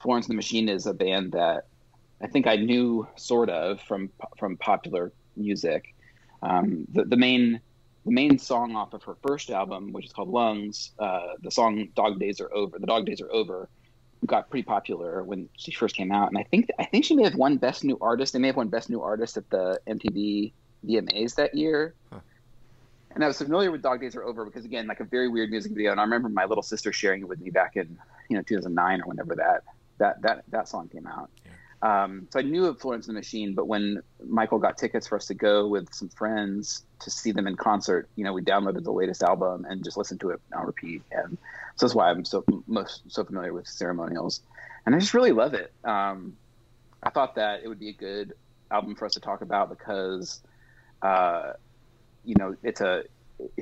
Florence 0.00 0.26
and 0.26 0.34
the 0.34 0.36
Machine 0.36 0.68
is 0.68 0.86
a 0.86 0.94
band 0.94 1.32
that 1.32 1.66
I 2.20 2.26
think 2.26 2.46
I 2.46 2.56
knew 2.56 3.06
sort 3.16 3.48
of 3.50 3.80
from 3.82 4.10
from 4.38 4.56
popular 4.56 5.12
music. 5.36 5.94
Um, 6.42 6.86
the, 6.92 7.04
the 7.04 7.16
main 7.16 7.60
the 8.04 8.12
main 8.12 8.38
song 8.38 8.76
off 8.76 8.94
of 8.94 9.02
her 9.04 9.16
first 9.26 9.50
album, 9.50 9.92
which 9.92 10.06
is 10.06 10.12
called 10.12 10.28
Lungs, 10.28 10.92
uh, 10.98 11.34
the 11.42 11.50
song 11.50 11.88
"Dog 11.94 12.20
Days 12.20 12.40
Are 12.40 12.52
Over," 12.54 12.78
the 12.78 12.86
Dog 12.86 13.06
Days 13.06 13.20
Are 13.20 13.32
Over, 13.32 13.68
got 14.26 14.50
pretty 14.50 14.64
popular 14.64 15.24
when 15.24 15.48
she 15.56 15.72
first 15.72 15.96
came 15.96 16.12
out, 16.12 16.28
and 16.28 16.38
I 16.38 16.42
think 16.44 16.68
I 16.78 16.84
think 16.84 17.04
she 17.04 17.14
may 17.14 17.24
have 17.24 17.34
won 17.34 17.56
Best 17.56 17.84
New 17.84 17.98
Artist. 18.00 18.32
They 18.32 18.38
may 18.38 18.48
have 18.48 18.56
won 18.56 18.68
Best 18.68 18.90
New 18.90 19.02
Artist 19.02 19.36
at 19.36 19.48
the 19.50 19.80
MTV 19.86 20.52
VMAs 20.86 21.34
that 21.36 21.54
year. 21.54 21.94
Huh. 22.12 22.20
And 23.16 23.24
I 23.24 23.28
was 23.28 23.38
familiar 23.38 23.70
with 23.70 23.80
Dog 23.80 24.02
Days 24.02 24.14
Are 24.14 24.22
Over 24.22 24.44
because 24.44 24.66
again, 24.66 24.86
like 24.86 25.00
a 25.00 25.04
very 25.04 25.26
weird 25.26 25.50
music 25.50 25.72
video, 25.72 25.90
and 25.90 25.98
I 25.98 26.04
remember 26.04 26.28
my 26.28 26.44
little 26.44 26.62
sister 26.62 26.92
sharing 26.92 27.22
it 27.22 27.28
with 27.28 27.40
me 27.40 27.48
back 27.48 27.74
in 27.74 27.98
you 28.28 28.36
know 28.36 28.42
2009 28.42 29.00
or 29.00 29.04
whenever 29.06 29.34
that 29.36 29.62
that 29.96 30.20
that 30.20 30.44
that 30.50 30.68
song 30.68 30.88
came 30.88 31.06
out. 31.06 31.30
Um, 31.80 32.28
so 32.30 32.40
I 32.40 32.42
knew 32.42 32.66
of 32.66 32.78
Florence 32.78 33.08
and 33.08 33.16
the 33.16 33.20
Machine, 33.20 33.54
but 33.54 33.68
when 33.68 34.02
Michael 34.22 34.58
got 34.58 34.76
tickets 34.76 35.06
for 35.06 35.16
us 35.16 35.24
to 35.28 35.34
go 35.34 35.66
with 35.66 35.94
some 35.94 36.10
friends 36.10 36.84
to 37.00 37.10
see 37.10 37.32
them 37.32 37.46
in 37.46 37.56
concert, 37.56 38.06
you 38.16 38.24
know, 38.24 38.34
we 38.34 38.42
downloaded 38.42 38.84
the 38.84 38.92
latest 38.92 39.22
album 39.22 39.64
and 39.66 39.82
just 39.82 39.96
listened 39.96 40.20
to 40.20 40.30
it 40.30 40.40
on 40.54 40.66
repeat. 40.66 41.00
And 41.10 41.38
so 41.76 41.86
that's 41.86 41.94
why 41.94 42.10
I'm 42.10 42.22
so 42.22 42.44
most 42.66 43.00
so 43.08 43.24
familiar 43.24 43.54
with 43.54 43.66
Ceremonials, 43.66 44.42
and 44.84 44.94
I 44.94 44.98
just 44.98 45.14
really 45.14 45.32
love 45.32 45.54
it. 45.54 45.72
Um, 45.84 46.36
I 47.02 47.08
thought 47.08 47.36
that 47.36 47.62
it 47.64 47.68
would 47.68 47.80
be 47.80 47.88
a 47.88 47.94
good 47.94 48.34
album 48.70 48.94
for 48.94 49.06
us 49.06 49.14
to 49.14 49.20
talk 49.20 49.40
about 49.40 49.70
because, 49.70 50.42
uh, 51.00 51.54
you 52.26 52.34
know, 52.38 52.54
it's 52.62 52.80
a 52.80 53.04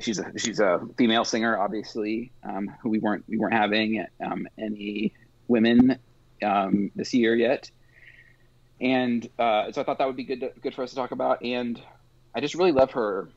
she's 0.01 0.19
a 0.19 0.31
she's 0.37 0.59
a 0.59 0.81
female 0.97 1.23
singer, 1.23 1.57
obviously, 1.57 2.31
um, 2.43 2.73
who 2.81 2.89
we 2.89 2.99
weren't 2.99 3.23
we 3.27 3.37
weren't 3.37 3.53
having 3.53 4.05
um, 4.25 4.47
any 4.57 5.13
women 5.47 5.97
um, 6.43 6.91
this 6.95 7.13
year 7.13 7.35
yet 7.35 7.69
and 8.81 9.27
uh, 9.39 9.71
so 9.71 9.81
I 9.81 9.83
thought 9.83 9.99
that 9.99 10.07
would 10.07 10.15
be 10.15 10.23
good 10.23 10.41
to, 10.41 10.51
good 10.61 10.73
for 10.73 10.83
us 10.83 10.89
to 10.89 10.95
talk 10.95 11.11
about. 11.11 11.43
And 11.43 11.81
I 12.33 12.41
just 12.41 12.55
really 12.55 12.71
love 12.71 12.91
her. 12.91 13.29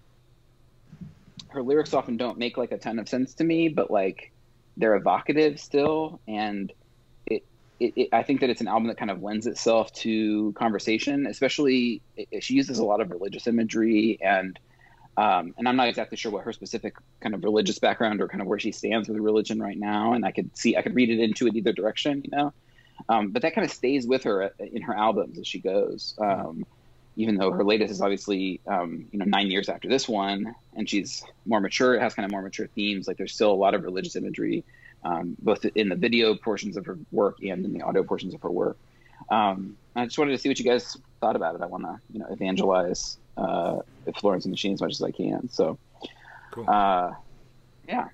Her 1.49 1.62
lyrics 1.62 1.94
often 1.94 2.16
don't 2.16 2.38
make 2.38 2.56
like 2.56 2.73
a 2.73 2.78
ton 2.78 2.99
of 2.99 3.08
sense 3.08 3.35
to 3.35 3.44
me, 3.44 3.68
but 3.68 3.90
like 3.90 4.32
they're 4.76 4.97
evocative 4.97 5.58
still, 5.58 6.20
and 6.28 6.73
it, 7.26 7.44
it, 7.80 7.92
it 7.97 8.08
I 8.12 8.23
think 8.23 8.40
that 8.40 8.50
it's 8.50 8.61
an 8.61 8.68
album 8.68 8.88
that 8.88 8.99
kind 8.99 9.11
of 9.11 9.23
lends 9.23 9.47
itself 9.47 9.92
to 9.94 10.52
conversation. 10.52 11.26
Especially, 11.26 12.02
it, 12.16 12.42
she 12.42 12.54
uses 12.54 12.78
a 12.78 12.85
lot 12.85 13.00
of 13.00 13.11
religious 13.11 13.47
imagery, 13.47 14.18
and 14.20 14.58
um, 15.18 15.52
and 15.58 15.68
I'm 15.68 15.75
not 15.75 15.88
exactly 15.88 16.16
sure 16.16 16.30
what 16.30 16.44
her 16.44 16.52
specific 16.52 16.94
kind 17.18 17.34
of 17.34 17.42
religious 17.42 17.80
background 17.80 18.20
or 18.20 18.28
kind 18.28 18.40
of 18.40 18.46
where 18.46 18.60
she 18.60 18.70
stands 18.70 19.08
with 19.08 19.18
religion 19.18 19.60
right 19.60 19.76
now. 19.76 20.12
And 20.12 20.25
I 20.25 20.30
could 20.30 20.56
see 20.56 20.76
I 20.76 20.82
could 20.82 20.94
read 20.94 21.10
it 21.10 21.18
into 21.18 21.48
it 21.48 21.56
either 21.56 21.72
direction, 21.72 22.22
you 22.25 22.30
know. 22.30 22.52
Um, 23.08 23.32
but 23.32 23.42
that 23.42 23.52
kind 23.52 23.64
of 23.64 23.72
stays 23.72 24.06
with 24.06 24.22
her 24.22 24.52
in 24.60 24.80
her 24.82 24.94
albums 24.94 25.37
as 25.40 25.46
she 25.48 25.58
goes. 25.58 26.14
Um, 26.18 26.64
even 27.16 27.37
though 27.37 27.50
her 27.50 27.64
latest 27.64 27.90
is 27.90 28.00
obviously 28.00 28.60
um, 28.68 29.08
you 29.10 29.18
know 29.18 29.25
nine 29.25 29.50
years 29.50 29.68
after 29.68 29.88
this 29.88 30.08
one, 30.08 30.54
and 30.76 30.88
she's 30.88 31.25
more 31.46 31.60
mature, 31.60 31.96
it 31.96 32.00
has 32.00 32.14
kind 32.14 32.25
of 32.25 32.30
more 32.30 32.42
mature 32.42 32.68
themes. 32.68 33.08
Like 33.08 33.16
there's 33.16 33.34
still 33.34 33.50
a 33.50 33.58
lot 33.58 33.75
of 33.75 33.82
religious 33.82 34.14
imagery, 34.14 34.62
um, 35.02 35.37
both 35.40 35.64
in 35.64 35.88
the 35.88 35.96
video 35.96 36.37
portions 36.37 36.76
of 36.76 36.87
her 36.87 36.96
work 37.10 37.38
and 37.42 37.64
in 37.64 37.72
the 37.72 37.82
audio 37.82 38.04
portions 38.04 38.34
of 38.34 38.42
her 38.42 38.50
work. 38.52 38.78
Um, 39.30 39.76
I 39.96 40.04
just 40.04 40.16
wanted 40.16 40.30
to 40.30 40.38
see 40.38 40.48
what 40.48 40.60
you 40.60 40.64
guys 40.64 40.96
thought 41.20 41.34
about 41.34 41.56
it. 41.56 41.60
I 41.60 41.66
want 41.66 41.82
to 41.82 41.98
you 42.12 42.20
know 42.20 42.26
evangelize 42.30 43.18
uh, 43.38 43.78
Florence 44.18 44.45
and 44.45 44.52
the 44.52 44.54
Machine 44.54 44.73
as 44.75 44.80
much 44.80 44.92
as 44.92 45.02
I 45.02 45.11
can. 45.11 45.49
So, 45.50 45.78
Cool. 46.50 46.68
uh, 46.68 47.12
yeah. 47.88 48.09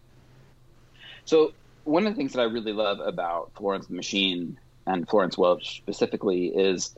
So 1.25 1.53
one 1.85 2.07
of 2.07 2.13
the 2.13 2.17
things 2.17 2.33
that 2.35 2.41
I 2.41 2.45
really 2.45 2.73
love 2.73 3.01
about 3.01 3.53
Florence 3.57 3.87
and 3.87 3.95
the 3.95 3.97
Machine 3.97 4.59
and 4.87 5.09
Florence 5.09 5.39
Welch 5.39 5.77
specifically 5.79 6.47
is 6.49 6.95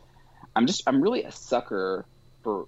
I'm 0.54 0.66
just 0.66 0.82
I'm 0.86 1.00
really 1.02 1.22
a 1.24 1.32
sucker 1.32 2.04
for 2.42 2.66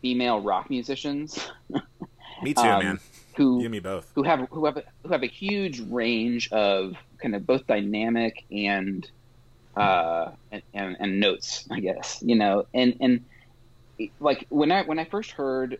female 0.00 0.40
rock 0.40 0.70
musicians. 0.70 1.38
Me 2.42 2.54
too, 2.54 2.60
Um, 2.62 2.84
man. 2.84 3.00
who 3.36 3.58
You 3.58 3.64
and 3.66 3.72
me 3.72 3.80
both. 3.80 4.10
who 4.14 4.22
have 4.22 4.40
who 4.50 4.64
have 4.66 4.76
a, 4.76 4.84
who 5.04 5.12
have 5.12 5.22
a 5.22 5.26
huge 5.28 5.80
range 5.80 6.50
of 6.52 6.94
kind 7.20 7.34
of 7.34 7.46
both 7.46 7.66
dynamic 7.66 8.44
and 8.50 9.08
uh 9.76 10.30
and, 10.52 10.62
and, 10.72 10.96
and 11.00 11.20
notes, 11.20 11.66
I 11.70 11.80
guess. 11.80 12.22
You 12.24 12.36
know, 12.36 12.64
and 12.72 12.96
and 13.00 13.24
like 14.20 14.46
when 14.48 14.70
I 14.70 14.82
when 14.82 14.98
I 14.98 15.04
first 15.04 15.32
heard 15.32 15.78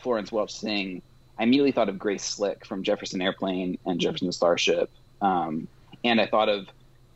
Florence 0.00 0.32
Welch 0.32 0.52
sing, 0.52 1.02
I 1.38 1.44
immediately 1.44 1.72
thought 1.72 1.88
of 1.88 1.98
Grace 1.98 2.24
Slick 2.24 2.64
from 2.64 2.82
Jefferson 2.82 3.20
Airplane 3.20 3.78
and 3.86 4.00
Jefferson 4.00 4.26
the 4.26 4.32
Starship, 4.32 4.90
um, 5.20 5.68
and 6.04 6.20
I 6.20 6.26
thought 6.26 6.48
of 6.48 6.66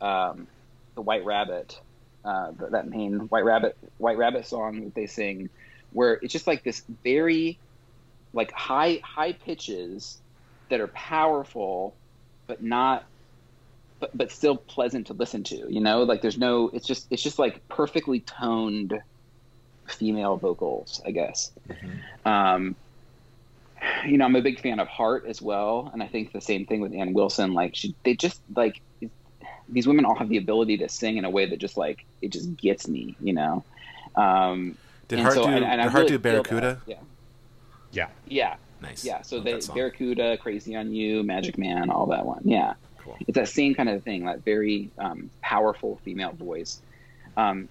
um, 0.01 0.47
the 0.95 1.01
White 1.01 1.25
Rabbit, 1.25 1.79
uh, 2.23 2.51
that 2.71 2.87
main 2.87 3.19
White 3.29 3.45
Rabbit 3.45 3.77
White 3.97 4.17
Rabbit 4.17 4.45
song 4.45 4.83
that 4.83 4.95
they 4.95 5.07
sing, 5.07 5.49
where 5.91 6.13
it's 6.21 6.33
just 6.33 6.47
like 6.47 6.63
this 6.63 6.83
very 7.03 7.57
like 8.33 8.51
high 8.51 8.99
high 9.03 9.33
pitches 9.33 10.19
that 10.69 10.79
are 10.79 10.87
powerful, 10.87 11.95
but 12.47 12.61
not. 12.63 13.05
But, 13.99 14.17
but 14.17 14.31
still 14.33 14.57
pleasant 14.57 15.07
to 15.07 15.13
listen 15.13 15.43
to, 15.45 15.73
you 15.73 15.79
know. 15.79 16.03
Like 16.03 16.21
there's 16.21 16.37
no, 16.37 16.69
it's 16.73 16.85
just 16.85 17.07
it's 17.09 17.23
just 17.23 17.39
like 17.39 17.65
perfectly 17.69 18.19
toned 18.19 19.01
female 19.87 20.37
vocals, 20.37 21.01
I 21.05 21.11
guess. 21.11 21.51
Um, 22.25 22.75
you 24.05 24.17
know, 24.17 24.25
I'm 24.25 24.35
a 24.35 24.41
big 24.41 24.61
fan 24.61 24.79
of 24.79 24.87
Heart 24.87 25.25
as 25.27 25.41
well, 25.41 25.89
and 25.93 26.01
I 26.01 26.07
think 26.07 26.31
the 26.31 26.41
same 26.41 26.65
thing 26.65 26.79
with 26.81 26.93
Ann 26.93 27.13
Wilson. 27.13 27.53
Like 27.53 27.75
she, 27.75 27.95
they 28.03 28.15
just 28.15 28.41
like 28.55 28.79
these 29.69 29.87
women 29.87 30.05
all 30.05 30.15
have 30.15 30.29
the 30.29 30.37
ability 30.37 30.77
to 30.77 30.89
sing 30.89 31.17
in 31.17 31.25
a 31.25 31.29
way 31.29 31.45
that 31.49 31.57
just 31.59 31.77
like 31.77 32.05
it 32.21 32.31
just 32.31 32.55
gets 32.57 32.87
me, 32.87 33.15
you 33.19 33.33
know. 33.33 33.63
Um, 34.15 34.77
Did 35.09 35.19
and 35.19 35.23
Heart 35.23 35.35
so- 35.35 35.43
do, 35.47 35.51
and- 35.51 35.65
and 35.65 35.81
I 35.81 35.83
did 35.85 35.91
Heart 35.91 36.03
really 36.03 36.11
do. 36.11 36.19
Barracuda? 36.19 36.81
Yeah, 36.85 36.95
Yeah. 37.91 38.07
yeah, 38.27 38.55
Nice. 38.81 39.03
yeah. 39.03 39.21
So 39.21 39.39
they. 39.41 39.59
Barracuda, 39.73 40.37
Crazy 40.37 40.75
on 40.75 40.93
You, 40.93 41.23
Magic 41.23 41.57
Man, 41.57 41.89
all 41.89 42.05
that 42.07 42.25
one. 42.25 42.41
Yeah, 42.45 42.73
Cool. 42.99 43.17
it's 43.27 43.35
that 43.35 43.49
same 43.49 43.73
kind 43.75 43.89
of 43.89 44.01
thing, 44.03 44.25
that 44.25 44.45
very 44.45 44.91
um, 44.97 45.29
powerful 45.41 45.99
female 46.05 46.31
voice. 46.31 46.81
Um, 47.35 47.67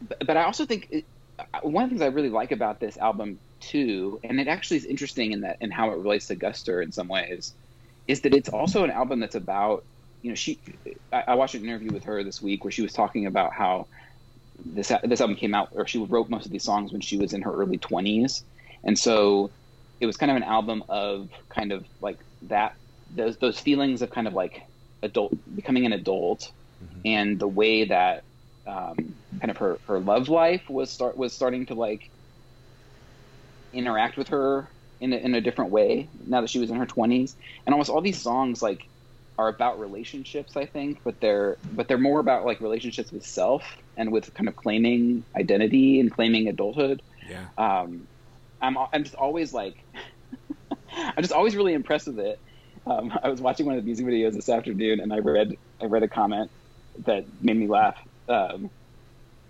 but, 0.00 0.26
but 0.26 0.36
I 0.36 0.44
also 0.44 0.66
think 0.66 0.88
it, 0.90 1.04
uh, 1.38 1.60
one 1.62 1.84
of 1.84 1.90
the 1.90 1.94
things 1.94 2.02
I 2.02 2.06
really 2.06 2.30
like 2.30 2.52
about 2.52 2.80
this 2.80 2.96
album 2.96 3.38
too, 3.60 4.20
and 4.24 4.40
it 4.40 4.48
actually 4.48 4.78
is 4.78 4.84
interesting 4.84 5.32
in 5.32 5.40
that 5.42 5.58
in 5.60 5.70
how 5.70 5.90
it 5.90 5.98
relates 5.98 6.26
to 6.28 6.36
Guster 6.36 6.82
in 6.82 6.92
some 6.92 7.08
ways, 7.08 7.54
is 8.06 8.20
that 8.22 8.34
it's 8.34 8.48
also 8.48 8.84
an 8.84 8.90
album 8.90 9.20
that's 9.20 9.34
about 9.34 9.84
you 10.22 10.30
know 10.30 10.34
she. 10.34 10.58
I, 11.12 11.24
I 11.28 11.34
watched 11.34 11.54
an 11.54 11.64
interview 11.64 11.92
with 11.92 12.04
her 12.04 12.22
this 12.24 12.40
week 12.40 12.64
where 12.64 12.70
she 12.70 12.82
was 12.82 12.92
talking 12.92 13.26
about 13.26 13.52
how 13.52 13.86
this 14.64 14.92
this 15.04 15.20
album 15.20 15.36
came 15.36 15.54
out, 15.54 15.70
or 15.72 15.86
she 15.86 15.98
wrote 15.98 16.30
most 16.30 16.46
of 16.46 16.52
these 16.52 16.64
songs 16.64 16.92
when 16.92 17.00
she 17.00 17.16
was 17.16 17.32
in 17.32 17.42
her 17.42 17.52
early 17.52 17.78
twenties, 17.78 18.44
and 18.84 18.98
so 18.98 19.50
it 20.00 20.06
was 20.06 20.16
kind 20.16 20.30
of 20.30 20.36
an 20.36 20.42
album 20.42 20.84
of 20.88 21.28
kind 21.48 21.72
of 21.72 21.84
like 22.00 22.18
that 22.42 22.74
those 23.14 23.36
those 23.38 23.58
feelings 23.58 24.02
of 24.02 24.10
kind 24.10 24.26
of 24.26 24.34
like 24.34 24.62
adult 25.02 25.32
becoming 25.54 25.86
an 25.86 25.92
adult 25.92 26.50
and 27.04 27.38
the 27.38 27.48
way 27.48 27.84
that 27.84 28.24
um, 28.66 28.96
kind 29.40 29.50
of 29.50 29.56
her, 29.58 29.78
her 29.86 30.00
love 30.00 30.28
life 30.28 30.62
was 30.68 30.90
start 30.90 31.16
was 31.16 31.34
starting 31.34 31.66
to 31.66 31.74
like 31.74 32.00
interact 33.72 34.16
with 34.16 34.28
her 34.28 34.70
in 35.00 35.12
a, 35.12 35.16
in 35.16 35.34
a 35.34 35.40
different 35.40 35.70
way 35.70 36.08
now 36.26 36.40
that 36.40 36.50
she 36.50 36.58
was 36.58 36.70
in 36.70 36.76
her 36.76 36.86
20s 36.86 37.34
and 37.66 37.74
almost 37.74 37.90
all 37.90 38.00
these 38.00 38.22
songs 38.22 38.62
like 38.62 38.80
are 39.38 39.48
about 39.48 39.78
relationships 39.78 40.56
i 40.56 40.64
think 40.64 40.98
but 41.04 41.14
they're 41.20 41.58
but 41.70 41.86
they're 41.86 41.98
more 41.98 42.20
about 42.20 42.46
like 42.46 42.60
relationships 42.60 43.12
with 43.12 43.22
self 43.22 43.62
and 43.96 44.10
with 44.10 44.32
kind 44.32 44.48
of 44.48 44.56
claiming 44.56 45.24
identity 45.38 46.00
and 46.00 46.10
claiming 46.10 46.48
adulthood 46.48 47.02
Yeah. 47.28 47.48
um, 47.58 48.08
I'm 48.60 48.78
I'm 48.92 49.04
just 49.04 49.14
always 49.14 49.52
like 49.52 49.74
I'm 50.92 51.22
just 51.22 51.32
always 51.32 51.56
really 51.56 51.74
impressed 51.74 52.06
with 52.06 52.18
it. 52.18 52.38
Um, 52.86 53.12
I 53.22 53.28
was 53.28 53.40
watching 53.40 53.66
one 53.66 53.76
of 53.76 53.82
the 53.82 53.86
music 53.86 54.06
videos 54.06 54.34
this 54.34 54.48
afternoon, 54.48 55.00
and 55.00 55.12
I 55.12 55.18
read 55.18 55.54
I 55.82 55.86
read 55.86 56.02
a 56.02 56.08
comment 56.08 56.50
that 57.04 57.24
made 57.40 57.56
me 57.56 57.68
laugh. 57.68 57.96
Um, 58.28 58.70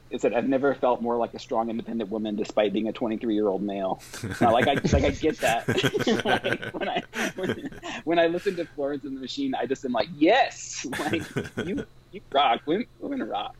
it 0.08 0.20
said, 0.20 0.34
"I've 0.34 0.48
never 0.48 0.72
felt 0.74 1.02
more 1.02 1.16
like 1.16 1.34
a 1.34 1.38
strong, 1.38 1.68
independent 1.68 2.10
woman, 2.10 2.36
despite 2.36 2.72
being 2.72 2.86
a 2.88 2.92
23 2.92 3.34
year 3.34 3.48
old 3.48 3.62
male." 3.62 4.00
Now, 4.40 4.52
like 4.52 4.68
I 4.68 4.74
like 4.74 5.04
I 5.04 5.10
get 5.10 5.38
that. 5.38 5.66
like, 6.24 6.72
when 6.74 6.88
I 6.88 7.02
when, 7.34 7.70
when 8.04 8.18
I 8.18 8.26
listen 8.28 8.54
to 8.56 8.64
Florence 8.66 9.04
and 9.04 9.16
the 9.16 9.20
Machine, 9.20 9.54
I 9.54 9.66
just 9.66 9.84
am 9.84 9.92
like, 9.92 10.08
"Yes, 10.16 10.86
like 11.00 11.22
you 11.66 11.84
you 12.12 12.20
rock, 12.32 12.60
women, 12.66 12.86
women 13.00 13.28
rock." 13.28 13.56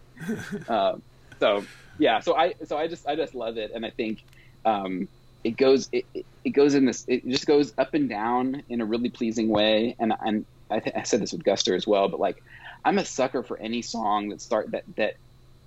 Um, 0.68 1.02
so 1.40 1.64
yeah, 1.98 2.20
so 2.20 2.36
I 2.36 2.54
so 2.64 2.76
I 2.78 2.86
just 2.86 3.08
I 3.08 3.16
just 3.16 3.34
love 3.34 3.56
it, 3.58 3.72
and 3.74 3.84
I 3.84 3.90
think 3.90 4.22
um, 4.64 5.08
it 5.42 5.56
goes 5.56 5.88
it, 5.92 6.04
it- 6.14 6.26
it 6.44 6.50
goes 6.50 6.74
in 6.74 6.84
this 6.84 7.04
it 7.08 7.26
just 7.28 7.44
goes 7.44 7.72
up 7.76 7.92
and 7.94 8.08
down 8.08 8.62
in 8.68 8.80
a 8.80 8.84
really 8.84 9.10
pleasing 9.10 9.48
way, 9.48 9.96
and 9.98 10.12
and 10.24 10.46
I, 10.70 10.78
th- 10.78 10.94
I 10.94 11.02
said 11.02 11.20
this 11.20 11.32
with 11.32 11.42
Guster 11.42 11.74
as 11.74 11.88
well, 11.88 12.06
but 12.08 12.20
like 12.20 12.40
I'm 12.84 12.98
a 12.98 13.04
sucker 13.04 13.42
for 13.42 13.58
any 13.58 13.82
song 13.82 14.28
that 14.30 14.40
start 14.40 14.70
that 14.72 14.84
that 14.96 15.14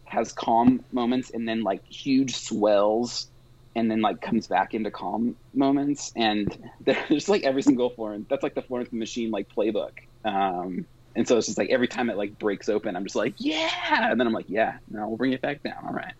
has 0.05 0.31
calm 0.33 0.83
moments 0.91 1.29
and 1.31 1.47
then 1.47 1.63
like 1.63 1.85
huge 1.87 2.35
swells 2.35 3.27
and 3.75 3.91
then 3.91 4.01
like 4.01 4.19
comes 4.21 4.47
back 4.47 4.73
into 4.73 4.89
calm 4.89 5.35
moments 5.53 6.11
and 6.15 6.69
there's 6.81 7.29
like 7.29 7.43
every 7.43 7.61
single 7.61 7.89
Florence 7.91 8.25
that's 8.29 8.41
like 8.43 8.55
the 8.55 8.61
Florence 8.63 8.91
Machine 8.91 9.29
like 9.31 9.47
playbook 9.53 9.91
um 10.25 10.85
and 11.15 11.27
so 11.27 11.37
it's 11.37 11.45
just 11.47 11.57
like 11.59 11.69
every 11.69 11.87
time 11.87 12.09
it 12.09 12.17
like 12.17 12.37
breaks 12.39 12.69
open 12.69 12.95
I'm 12.95 13.03
just 13.03 13.15
like 13.15 13.35
yeah 13.37 14.09
and 14.11 14.19
then 14.19 14.25
I'm 14.25 14.33
like 14.33 14.49
yeah 14.49 14.77
no 14.89 15.07
we'll 15.07 15.17
bring 15.17 15.33
it 15.33 15.41
back 15.41 15.61
down 15.63 15.75
all 15.85 15.93
right 15.93 16.13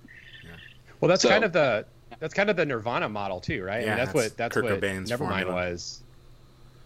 Well, 1.00 1.10
that's 1.10 1.24
So- 1.24 1.30
kind 1.30 1.44
of 1.44 1.52
the 1.54 1.86
that's 2.20 2.34
kind 2.34 2.50
of 2.50 2.56
the 2.58 2.66
Nirvana 2.66 3.08
model 3.08 3.40
too, 3.40 3.64
right? 3.64 3.78
I 3.78 3.80
Yeah, 3.82 3.86
mean, 3.90 3.98
that's 3.98 4.14
that's 4.14 4.14
what 4.30 4.38
that's 4.38 4.54
Kurt 4.56 4.64
what 4.66 4.82
Cobain's 4.82 5.10
Nevermind 5.10 5.18
formula. 5.44 5.54
was. 5.54 6.02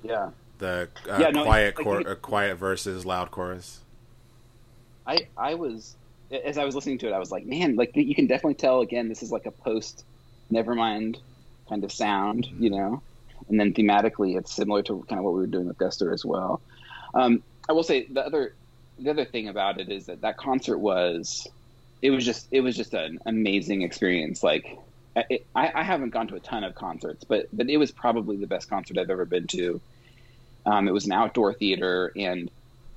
yeah 0.03 0.29
The 0.59 0.87
uh, 1.09 1.17
Yeah, 1.19 1.29
no, 1.29 1.43
quiet 1.43 1.75
like, 1.77 1.83
cor- 1.85 1.97
like- 1.97 2.07
uh, 2.07 2.15
quiet 2.15 2.55
versus 2.55 3.05
loud 3.05 3.31
chorus. 3.31 3.79
I 5.05 5.27
I 5.37 5.55
was 5.55 5.95
as 6.31 6.57
I 6.57 6.65
was 6.65 6.75
listening 6.75 6.97
to 6.99 7.07
it, 7.07 7.13
I 7.13 7.19
was 7.19 7.31
like, 7.31 7.45
man, 7.45 7.75
like 7.75 7.95
you 7.95 8.15
can 8.15 8.27
definitely 8.27 8.55
tell 8.55 8.81
again, 8.81 9.09
this 9.09 9.23
is 9.23 9.31
like 9.31 9.45
a 9.45 9.51
post 9.51 10.05
Nevermind 10.51 11.17
kind 11.69 11.83
of 11.83 11.91
sound, 11.91 12.47
you 12.59 12.69
know. 12.69 13.01
And 13.49 13.59
then 13.59 13.73
thematically, 13.73 14.37
it's 14.37 14.53
similar 14.53 14.81
to 14.83 15.05
kind 15.09 15.19
of 15.19 15.25
what 15.25 15.33
we 15.33 15.41
were 15.41 15.47
doing 15.47 15.67
with 15.67 15.77
Guster 15.77 16.13
as 16.13 16.23
well. 16.23 16.61
Um, 17.13 17.43
I 17.67 17.73
will 17.73 17.83
say 17.83 18.05
the 18.07 18.25
other 18.25 18.55
the 18.99 19.09
other 19.09 19.25
thing 19.25 19.47
about 19.47 19.79
it 19.79 19.89
is 19.89 20.05
that 20.05 20.21
that 20.21 20.37
concert 20.37 20.77
was 20.77 21.47
it 22.01 22.11
was 22.11 22.25
just 22.25 22.47
it 22.51 22.61
was 22.61 22.75
just 22.75 22.93
an 22.93 23.19
amazing 23.25 23.81
experience. 23.81 24.43
Like 24.43 24.77
it, 25.15 25.45
I, 25.55 25.71
I 25.75 25.83
haven't 25.83 26.09
gone 26.09 26.27
to 26.27 26.35
a 26.35 26.39
ton 26.39 26.63
of 26.63 26.75
concerts, 26.75 27.23
but 27.23 27.47
but 27.53 27.69
it 27.69 27.77
was 27.77 27.91
probably 27.91 28.37
the 28.37 28.47
best 28.47 28.69
concert 28.69 28.97
I've 28.97 29.09
ever 29.09 29.25
been 29.25 29.47
to. 29.47 29.81
Um, 30.65 30.87
it 30.87 30.91
was 30.91 31.05
an 31.05 31.11
outdoor 31.11 31.53
theater, 31.53 32.11
and 32.15 32.49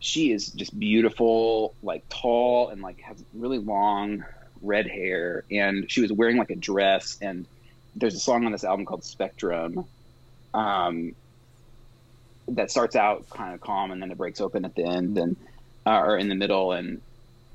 she 0.07 0.33
is 0.33 0.49
just 0.49 0.79
beautiful, 0.79 1.75
like 1.83 2.05
tall 2.09 2.69
and 2.69 2.81
like 2.81 3.01
has 3.01 3.23
really 3.35 3.59
long 3.59 4.25
red 4.63 4.87
hair, 4.87 5.45
and 5.51 5.91
she 5.91 6.01
was 6.01 6.13
wearing 6.13 6.37
like 6.37 6.51
a 6.51 6.57
dress. 6.57 7.19
And 7.21 7.47
there's 7.95 8.15
a 8.15 8.21
song 8.21 8.47
on 8.47 8.53
this 8.53 8.65
album 8.65 8.87
called 8.87 9.05
Spectrum, 9.05 9.85
um, 10.55 11.15
that 12.49 12.71
starts 12.71 12.97
out 12.97 13.29
kind 13.31 13.55
of 13.55 13.61
calm 13.61 13.91
and 13.91 14.01
then 14.01 14.11
it 14.11 14.17
breaks 14.17 14.41
open 14.41 14.65
at 14.65 14.75
the 14.75 14.85
end 14.85 15.19
and 15.19 15.37
uh, 15.85 15.99
or 15.99 16.17
in 16.17 16.29
the 16.29 16.35
middle 16.35 16.73
and 16.73 17.01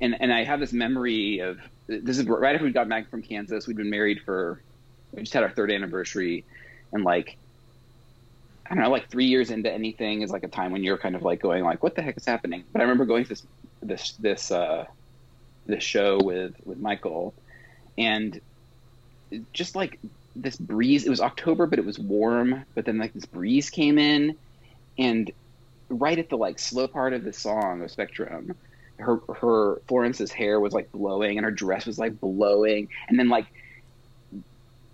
and 0.01 0.17
and 0.19 0.33
I 0.33 0.43
have 0.43 0.59
this 0.59 0.73
memory 0.73 1.39
of 1.39 1.59
this 1.87 2.17
is 2.17 2.25
right 2.25 2.55
after 2.55 2.65
we 2.65 2.71
got 2.71 2.89
back 2.89 3.09
from 3.09 3.21
Kansas. 3.21 3.67
We'd 3.67 3.77
been 3.77 3.89
married 3.89 4.21
for 4.25 4.61
we 5.11 5.21
just 5.21 5.33
had 5.33 5.43
our 5.43 5.51
third 5.51 5.71
anniversary, 5.71 6.45
and 6.91 7.03
like 7.03 7.37
I 8.71 8.73
don't 8.73 8.83
know, 8.85 8.89
like 8.89 9.09
three 9.09 9.25
years 9.25 9.51
into 9.51 9.69
anything 9.69 10.21
is 10.21 10.31
like 10.31 10.43
a 10.43 10.47
time 10.47 10.71
when 10.71 10.81
you're 10.81 10.97
kind 10.97 11.17
of 11.17 11.23
like 11.23 11.41
going 11.41 11.61
like, 11.61 11.83
what 11.83 11.93
the 11.93 12.01
heck 12.01 12.15
is 12.15 12.25
happening? 12.25 12.63
But 12.71 12.79
I 12.79 12.83
remember 12.83 13.03
going 13.03 13.23
to 13.23 13.29
this 13.29 13.45
this 13.83 14.11
this 14.13 14.49
uh, 14.49 14.85
this 15.65 15.83
show 15.83 16.19
with 16.23 16.55
with 16.63 16.77
Michael, 16.77 17.33
and 17.97 18.39
just 19.51 19.75
like 19.75 19.99
this 20.37 20.55
breeze. 20.55 21.05
It 21.05 21.09
was 21.09 21.19
October, 21.19 21.67
but 21.67 21.79
it 21.79 21.85
was 21.85 21.99
warm. 21.99 22.63
But 22.73 22.85
then 22.85 22.97
like 22.97 23.11
this 23.11 23.25
breeze 23.25 23.69
came 23.69 23.97
in, 23.97 24.37
and 24.97 25.29
right 25.89 26.17
at 26.17 26.29
the 26.29 26.37
like 26.37 26.57
slow 26.57 26.87
part 26.87 27.11
of 27.11 27.25
the 27.25 27.33
song 27.33 27.83
of 27.83 27.91
Spectrum, 27.91 28.55
her 28.99 29.17
her 29.35 29.81
Florence's 29.89 30.31
hair 30.31 30.61
was 30.61 30.71
like 30.71 30.89
blowing, 30.93 31.37
and 31.37 31.43
her 31.43 31.51
dress 31.51 31.85
was 31.85 31.99
like 31.99 32.21
blowing, 32.21 32.87
and 33.09 33.19
then 33.19 33.27
like 33.27 33.47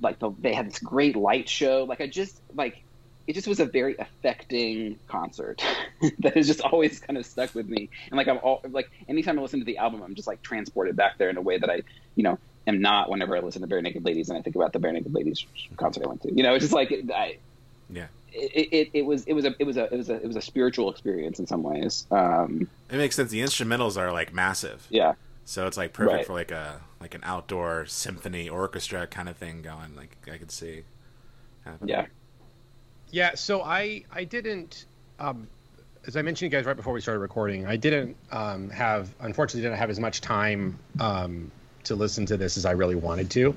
like 0.02 0.18
the, 0.18 0.32
they 0.40 0.56
had 0.56 0.66
this 0.66 0.80
great 0.80 1.16
light 1.16 1.48
show. 1.48 1.84
Like 1.88 2.02
I 2.02 2.08
just 2.08 2.42
like 2.56 2.84
it 3.28 3.34
just 3.34 3.48
was 3.48 3.60
a 3.60 3.66
very 3.66 3.96
affecting 4.00 4.98
concert 5.08 5.62
that 6.20 6.36
has 6.36 6.48
just 6.48 6.62
always 6.62 7.00
kind 7.00 7.18
of 7.18 7.26
stuck 7.26 7.54
with 7.54 7.68
me. 7.68 7.90
And 8.10 8.18
like 8.18 8.28
I'm 8.28 8.38
all 8.40 8.62
like 8.70 8.90
anytime 9.10 9.38
I 9.38 9.42
listen 9.42 9.60
to 9.60 9.66
the 9.66 9.78
album, 9.78 10.02
I'm 10.02 10.16
just 10.16 10.28
like 10.28 10.42
transported 10.42 10.96
back 10.96 11.18
there 11.18 11.30
in 11.30 11.38
a 11.38 11.42
way 11.42 11.58
that 11.58 11.70
I, 11.70 11.82
you 12.16 12.24
know, 12.24 12.40
am 12.66 12.82
not 12.82 13.10
whenever 13.10 13.36
I 13.36 13.40
listen 13.42 13.62
to 13.62 13.68
Barenaked 13.68 14.04
Ladies 14.06 14.30
and 14.30 14.38
I 14.38 14.42
think 14.42 14.56
about 14.56 14.74
the 14.74 14.80
Barenaked 14.80 15.14
Ladies 15.14 15.46
concert 15.76 16.04
I 16.06 16.08
went 16.08 16.22
to. 16.24 16.34
You 16.34 16.44
know, 16.44 16.54
it's 16.56 16.64
just 16.64 16.74
like 16.74 16.92
I, 17.14 17.38
Yeah. 17.90 18.08
It, 18.34 18.70
it, 18.72 18.90
it 18.94 19.02
was 19.06 19.24
it 19.26 19.34
was 19.34 19.46
a 19.46 19.56
it 19.60 19.64
was 19.66 19.78
a 19.78 19.86
it 19.94 19.98
was 19.98 20.10
a 20.10 20.16
it 20.16 20.28
was 20.28 20.36
a 20.36 20.42
spiritual 20.42 20.92
experience 20.92 21.40
in 21.40 21.48
some 21.48 21.64
ways. 21.64 22.06
Um, 22.12 22.70
It 22.92 22.98
makes 22.98 23.16
sense. 23.16 23.32
The 23.32 23.42
instrumentals 23.42 23.98
are 23.98 24.12
like 24.12 24.34
massive, 24.34 24.86
yeah, 24.90 25.14
so 25.46 25.66
it's 25.66 25.78
like 25.78 25.92
perfect 25.94 26.16
Right. 26.16 26.26
for 26.28 26.34
like 26.34 26.52
a 26.52 26.82
like 27.02 27.16
an 27.16 27.22
outdoor 27.24 27.86
symphony 27.88 28.48
orchestra 28.48 29.08
kind 29.08 29.28
of 29.28 29.38
thing 29.38 29.62
going. 29.64 29.96
Like 29.96 30.18
I 30.32 30.38
could 30.38 30.52
see. 30.52 30.84
happening. 31.66 31.90
yeah. 31.90 32.06
Yeah, 33.12 33.36
so 33.36 33.62
I 33.62 34.04
I 34.12 34.24
didn't 34.24 34.86
um, 35.20 35.48
as 36.08 36.16
I 36.16 36.22
mentioned 36.22 36.52
you 36.52 36.58
guys 36.58 36.66
right 36.66 36.76
before 36.76 36.94
we 36.94 37.02
started 37.02 37.20
recording, 37.20 37.66
I 37.66 37.76
didn't 37.76 38.16
um, 38.32 38.70
have 38.70 39.10
unfortunately 39.20 39.62
didn't 39.62 39.78
have 39.78 39.90
as 39.90 40.00
much 40.00 40.22
time 40.22 40.80
um, 41.00 41.52
to 41.84 41.96
listen 41.96 42.26
to 42.28 42.38
this 42.38 42.58
as 42.58 42.66
I 42.66 42.72
really 42.72 42.96
wanted 42.96 43.30
to. 43.32 43.56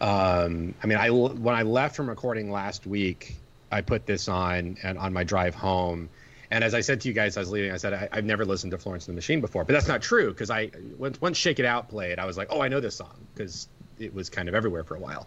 Um, 0.00 0.74
I 0.82 0.86
mean, 0.86 0.98
I 0.98 1.10
when 1.10 1.54
I 1.54 1.62
left 1.62 1.94
from 1.94 2.08
recording 2.08 2.50
last 2.50 2.86
week, 2.86 3.36
I 3.70 3.82
put 3.82 4.06
this 4.06 4.28
on 4.28 4.78
and 4.82 4.98
on 4.98 5.12
my 5.12 5.24
drive 5.24 5.54
home. 5.54 6.08
And 6.50 6.62
as 6.64 6.74
I 6.74 6.80
said 6.80 7.00
to 7.02 7.08
you 7.08 7.14
guys, 7.14 7.36
I 7.36 7.40
was 7.40 7.50
leaving. 7.50 7.72
I 7.72 7.78
said 7.78 7.94
I, 7.94 8.16
have 8.16 8.24
never 8.24 8.44
listened 8.44 8.72
to 8.72 8.78
Florence 8.78 9.06
and 9.06 9.14
the 9.14 9.16
Machine 9.16 9.40
before, 9.40 9.64
but 9.64 9.72
that's 9.72 9.88
not 9.88 10.02
true 10.02 10.30
because 10.30 10.50
I 10.50 10.70
once, 10.98 11.20
once 11.20 11.38
Shake 11.38 11.58
It 11.58 11.64
Out 11.64 11.88
played, 11.88 12.18
I 12.18 12.26
was 12.26 12.36
like, 12.36 12.48
oh, 12.50 12.60
I 12.60 12.68
know 12.68 12.80
this 12.80 12.96
song 12.96 13.26
because 13.34 13.68
it 13.98 14.14
was 14.14 14.28
kind 14.28 14.48
of 14.48 14.54
everywhere 14.54 14.84
for 14.84 14.94
a 14.94 14.98
while. 14.98 15.26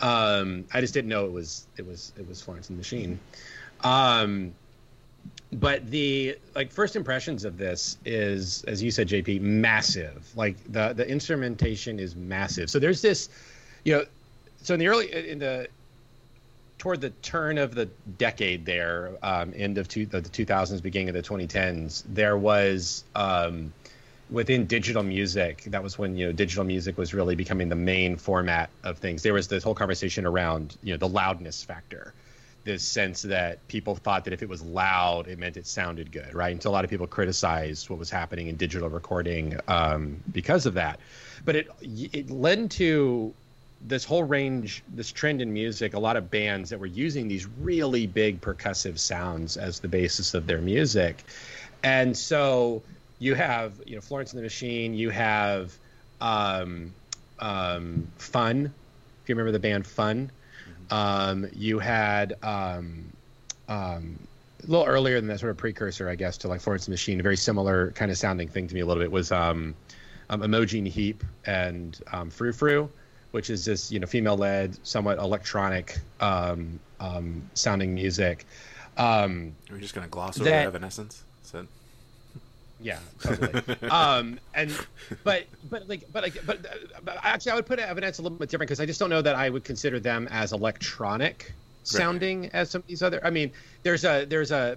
Um, 0.00 0.64
I 0.72 0.80
just 0.80 0.94
didn't 0.94 1.08
know 1.08 1.24
it 1.24 1.32
was 1.32 1.66
it 1.76 1.86
was 1.86 2.12
it 2.18 2.28
was 2.28 2.42
Florence 2.42 2.68
and 2.68 2.76
the 2.76 2.80
Machine. 2.80 3.18
Um, 3.82 4.54
but 5.52 5.90
the 5.90 6.38
like 6.54 6.72
first 6.72 6.96
impressions 6.96 7.44
of 7.44 7.56
this 7.56 7.98
is, 8.04 8.64
as 8.64 8.82
you 8.82 8.90
said, 8.90 9.08
JP, 9.08 9.40
massive. 9.40 10.30
Like 10.36 10.56
the 10.72 10.92
the 10.92 11.08
instrumentation 11.08 11.98
is 11.98 12.16
massive. 12.16 12.70
So 12.70 12.78
there's 12.78 13.02
this, 13.02 13.28
you 13.84 13.94
know, 13.94 14.04
so 14.62 14.74
in 14.74 14.80
the 14.80 14.88
early 14.88 15.30
in 15.30 15.38
the 15.38 15.68
toward 16.78 17.00
the 17.00 17.10
turn 17.10 17.58
of 17.58 17.74
the 17.74 17.86
decade 18.18 18.66
there, 18.66 19.12
um, 19.22 19.52
end 19.56 19.78
of, 19.78 19.88
two, 19.88 20.02
of 20.02 20.10
the 20.10 20.20
2000s, 20.20 20.82
beginning 20.82 21.08
of 21.08 21.14
the 21.14 21.22
2010s, 21.22 22.04
there 22.06 22.36
was 22.36 23.02
um, 23.14 23.72
within 24.30 24.66
digital 24.66 25.02
music. 25.02 25.62
That 25.64 25.82
was 25.82 25.98
when 25.98 26.16
you 26.16 26.26
know 26.26 26.32
digital 26.32 26.64
music 26.64 26.98
was 26.98 27.14
really 27.14 27.34
becoming 27.34 27.68
the 27.68 27.76
main 27.76 28.16
format 28.16 28.70
of 28.82 28.98
things. 28.98 29.22
There 29.22 29.34
was 29.34 29.48
this 29.48 29.62
whole 29.62 29.74
conversation 29.74 30.26
around 30.26 30.76
you 30.82 30.92
know 30.92 30.98
the 30.98 31.08
loudness 31.08 31.62
factor, 31.62 32.12
this 32.64 32.82
sense 32.82 33.22
that 33.22 33.66
people 33.68 33.94
thought 33.94 34.24
that 34.24 34.32
if 34.32 34.42
it 34.42 34.48
was 34.48 34.62
loud, 34.62 35.28
it 35.28 35.38
meant 35.38 35.56
it 35.56 35.66
sounded 35.66 36.10
good, 36.10 36.34
right? 36.34 36.52
And 36.52 36.62
so 36.62 36.70
a 36.70 36.72
lot 36.72 36.84
of 36.84 36.90
people 36.90 37.06
criticized 37.06 37.88
what 37.88 37.98
was 37.98 38.10
happening 38.10 38.48
in 38.48 38.56
digital 38.56 38.88
recording 38.88 39.58
um, 39.68 40.16
because 40.32 40.66
of 40.66 40.74
that. 40.74 40.98
But 41.44 41.56
it 41.56 41.68
it 41.82 42.30
led 42.30 42.70
to 42.72 43.32
this 43.82 44.04
whole 44.04 44.24
range, 44.24 44.82
this 44.94 45.12
trend 45.12 45.40
in 45.40 45.52
music, 45.52 45.94
a 45.94 45.98
lot 45.98 46.16
of 46.16 46.30
bands 46.30 46.70
that 46.70 46.80
were 46.80 46.86
using 46.86 47.28
these 47.28 47.46
really 47.46 48.06
big 48.06 48.40
percussive 48.40 48.98
sounds 48.98 49.56
as 49.56 49.80
the 49.80 49.88
basis 49.88 50.34
of 50.34 50.46
their 50.46 50.60
music. 50.60 51.22
And 51.84 52.16
so 52.16 52.82
you 53.18 53.34
have, 53.34 53.80
you 53.86 53.94
know, 53.94 54.00
Florence 54.00 54.32
and 54.32 54.38
the 54.38 54.42
Machine, 54.42 54.94
you 54.94 55.10
have 55.10 55.76
um, 56.20 56.92
um, 57.38 58.06
Fun. 58.18 58.72
If 59.22 59.28
you 59.28 59.34
remember 59.34 59.52
the 59.52 59.58
band 59.58 59.86
Fun, 59.86 60.30
mm-hmm. 60.68 60.94
um, 60.94 61.48
you 61.54 61.78
had 61.78 62.34
um, 62.42 63.04
um, 63.68 64.18
a 64.62 64.66
little 64.66 64.86
earlier 64.86 65.20
than 65.20 65.28
that, 65.28 65.40
sort 65.40 65.50
of 65.50 65.56
precursor, 65.56 66.08
I 66.08 66.14
guess, 66.14 66.38
to 66.38 66.48
like 66.48 66.60
Florence 66.60 66.86
and 66.86 66.92
the 66.92 66.94
Machine, 66.94 67.20
a 67.20 67.22
very 67.22 67.36
similar 67.36 67.92
kind 67.92 68.10
of 68.10 68.18
sounding 68.18 68.48
thing 68.48 68.68
to 68.68 68.74
me 68.74 68.80
a 68.80 68.86
little 68.86 69.02
bit 69.02 69.10
was 69.10 69.32
um, 69.32 69.74
um, 70.30 70.42
Imogen 70.42 70.86
Heap 70.86 71.24
and 71.44 71.98
um, 72.12 72.30
Frou 72.30 72.52
Frou 72.52 72.90
which 73.36 73.50
is 73.50 73.66
this 73.66 73.92
you 73.92 74.00
know 74.00 74.06
female 74.06 74.38
led, 74.38 74.78
somewhat 74.86 75.18
electronic 75.18 75.98
um, 76.20 76.80
um, 77.00 77.42
sounding 77.52 77.94
music. 77.94 78.46
Um, 78.96 79.54
Are 79.68 79.74
we 79.74 79.80
just 79.82 79.94
gonna 79.94 80.08
gloss 80.08 80.40
over 80.40 80.48
that, 80.48 80.66
Evanescence? 80.66 81.22
So... 81.42 81.66
Yeah, 82.80 82.98
totally. 83.22 83.90
um, 83.90 84.38
and 84.54 84.70
but 85.24 85.44
but 85.70 85.88
like 85.88 86.04
but 86.12 86.22
like 86.22 86.44
but, 86.44 86.66
but 87.04 87.18
actually, 87.22 87.52
I 87.52 87.54
would 87.54 87.66
put 87.66 87.78
Evanescence 87.78 88.18
a 88.18 88.22
little 88.22 88.38
bit 88.38 88.50
different 88.50 88.68
because 88.68 88.80
I 88.80 88.86
just 88.86 89.00
don't 89.00 89.10
know 89.10 89.22
that 89.22 89.34
I 89.34 89.48
would 89.48 89.64
consider 89.64 89.98
them 89.98 90.28
as 90.30 90.52
electronic 90.52 91.52
sounding 91.84 92.42
right. 92.42 92.54
as 92.54 92.70
some 92.70 92.80
of 92.80 92.86
these 92.86 93.02
other. 93.02 93.20
I 93.24 93.30
mean, 93.30 93.50
there's 93.82 94.04
a 94.04 94.24
there's 94.26 94.50
a 94.50 94.76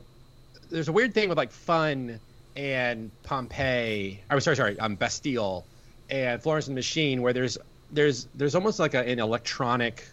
there's 0.70 0.88
a 0.88 0.94
weird 0.94 1.14
thing 1.14 1.30
with 1.30 1.38
like 1.38 1.52
Fun 1.52 2.20
and 2.56 3.12
Pompeii. 3.24 4.22
I 4.30 4.36
was 4.36 4.44
sorry, 4.44 4.56
sorry, 4.56 4.80
um, 4.80 4.96
Bastille 4.96 5.66
and 6.10 6.42
Florence 6.42 6.68
and 6.68 6.76
the 6.76 6.80
Machine, 6.80 7.22
where 7.22 7.34
there's 7.34 7.58
there's 7.92 8.28
there's 8.36 8.56
almost 8.56 8.80
like 8.80 8.94
a, 8.94 9.08
an 9.08 9.20
electronic 9.20 10.06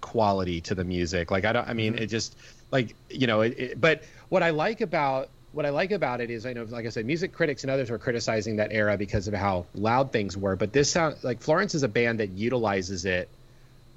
quality 0.00 0.60
to 0.62 0.74
the 0.74 0.84
music. 0.84 1.30
Like 1.30 1.44
I 1.44 1.52
don't, 1.52 1.68
I 1.68 1.72
mean, 1.72 1.94
mm-hmm. 1.94 2.02
it 2.02 2.06
just 2.06 2.36
like 2.70 2.94
you 3.10 3.26
know, 3.26 3.42
it, 3.42 3.58
it, 3.58 3.80
but 3.80 4.04
what 4.28 4.42
I 4.42 4.50
like 4.50 4.80
about 4.80 5.28
what 5.56 5.64
I 5.64 5.70
like 5.70 5.90
about 5.90 6.20
it 6.20 6.30
is 6.30 6.44
I 6.44 6.52
know, 6.52 6.64
like 6.64 6.84
I 6.84 6.90
said, 6.90 7.06
music 7.06 7.32
critics 7.32 7.64
and 7.64 7.70
others 7.70 7.90
were 7.90 7.98
criticizing 7.98 8.56
that 8.56 8.72
era 8.72 8.98
because 8.98 9.26
of 9.26 9.32
how 9.32 9.64
loud 9.74 10.12
things 10.12 10.36
were. 10.36 10.54
But 10.54 10.74
this 10.74 10.90
sound 10.90 11.16
like 11.22 11.40
Florence 11.40 11.74
is 11.74 11.82
a 11.82 11.88
band 11.88 12.20
that 12.20 12.28
utilizes 12.28 13.06
it 13.06 13.30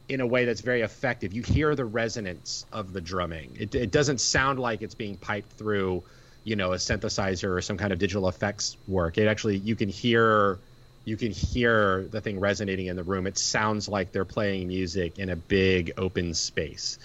in 0.07 0.21
a 0.21 0.25
way 0.25 0.45
that's 0.45 0.61
very 0.61 0.81
effective. 0.81 1.33
You 1.33 1.43
hear 1.43 1.75
the 1.75 1.83
resonance 1.83 2.65
of 2.71 2.93
the 2.93 3.01
drumming. 3.01 3.57
It, 3.59 3.75
it 3.75 3.91
doesn't 3.91 4.21
sound 4.21 4.57
like 4.57 4.81
it's 4.81 4.95
being 4.95 5.17
piped 5.17 5.51
through, 5.51 6.01
you 6.45 6.55
know, 6.55 6.71
a 6.71 6.77
synthesizer 6.77 7.53
or 7.57 7.61
some 7.61 7.75
kind 7.75 7.91
of 7.91 7.99
digital 7.99 8.29
effects 8.29 8.77
work. 8.87 9.17
It 9.17 9.27
actually 9.27 9.57
you 9.57 9.75
can 9.75 9.89
hear 9.89 10.57
you 11.03 11.17
can 11.17 11.33
hear 11.33 12.07
the 12.09 12.21
thing 12.21 12.39
resonating 12.39 12.87
in 12.87 12.95
the 12.95 13.03
room. 13.03 13.27
It 13.27 13.37
sounds 13.37 13.89
like 13.89 14.13
they're 14.13 14.23
playing 14.23 14.69
music 14.69 15.19
in 15.19 15.29
a 15.29 15.35
big 15.35 15.91
open 15.97 16.33
space. 16.35 16.99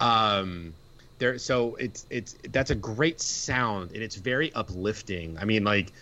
Um, 0.00 0.72
there, 1.18 1.38
so 1.38 1.74
it's 1.76 2.06
it's 2.10 2.36
that's 2.50 2.70
a 2.70 2.74
great 2.74 3.20
sound 3.20 3.92
and 3.92 4.02
it's 4.02 4.16
very 4.16 4.52
uplifting. 4.54 5.36
I 5.38 5.44
mean, 5.44 5.64
like, 5.64 5.92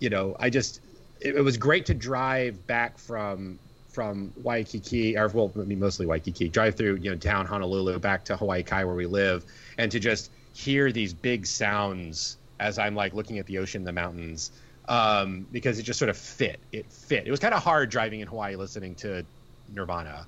you 0.00 0.10
know, 0.10 0.36
I 0.38 0.50
just 0.50 0.80
it, 1.20 1.36
it 1.36 1.42
was 1.42 1.56
great 1.56 1.86
to 1.86 1.94
drive 1.94 2.66
back 2.66 2.98
from 2.98 3.58
from 3.88 4.32
Waikiki, 4.42 5.16
or 5.16 5.28
well, 5.28 5.52
I 5.56 5.60
mean, 5.60 5.80
mostly 5.80 6.06
Waikiki, 6.06 6.48
drive 6.48 6.74
through 6.74 6.96
you 6.96 7.10
know 7.10 7.16
down 7.16 7.46
Honolulu 7.46 7.98
back 7.98 8.24
to 8.26 8.36
Hawaii 8.36 8.62
Kai 8.62 8.84
where 8.84 8.94
we 8.94 9.06
live, 9.06 9.44
and 9.78 9.90
to 9.92 10.00
just 10.00 10.30
hear 10.52 10.92
these 10.92 11.12
big 11.12 11.46
sounds 11.46 12.38
as 12.58 12.78
I'm 12.78 12.94
like 12.94 13.12
looking 13.14 13.38
at 13.38 13.46
the 13.46 13.58
ocean, 13.58 13.84
the 13.84 13.92
mountains 13.92 14.50
um, 14.88 15.46
because 15.52 15.78
it 15.78 15.82
just 15.82 15.98
sort 15.98 16.08
of 16.08 16.16
fit. 16.16 16.60
It 16.72 16.90
fit. 16.90 17.26
It 17.26 17.30
was 17.30 17.40
kind 17.40 17.54
of 17.54 17.62
hard 17.62 17.90
driving 17.90 18.20
in 18.20 18.28
Hawaii 18.28 18.56
listening 18.56 18.94
to 18.96 19.24
Nirvana. 19.74 20.26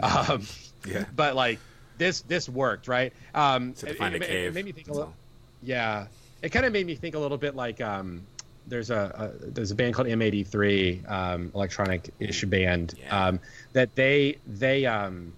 Um, 0.00 0.46
yeah. 0.86 1.04
But 1.16 1.34
like 1.34 1.58
this, 1.98 2.22
this 2.22 2.48
worked, 2.48 2.88
right? 2.88 3.12
Um, 3.34 3.74
to 3.74 3.94
find 3.94 4.14
it, 4.14 4.22
a 4.22 4.26
cave. 4.26 4.50
It 4.50 4.54
made 4.54 4.64
me 4.64 4.72
think 4.72 4.88
a 4.88 4.92
little. 4.92 5.14
Yeah, 5.62 6.06
it 6.42 6.50
kind 6.50 6.64
of 6.64 6.72
made 6.72 6.86
me 6.86 6.94
think 6.94 7.14
a 7.14 7.18
little 7.18 7.38
bit 7.38 7.56
like 7.56 7.80
um, 7.80 8.22
there's 8.68 8.90
a, 8.90 9.32
a, 9.42 9.46
there's 9.50 9.70
a 9.70 9.74
band 9.74 9.94
called 9.94 10.08
M83, 10.08 11.10
um, 11.10 11.52
electronic 11.54 12.10
ish 12.20 12.44
band 12.44 12.94
yeah. 12.98 13.26
um, 13.26 13.40
that 13.72 13.94
they 13.94 14.38
they 14.46 14.86
um, 14.86 15.32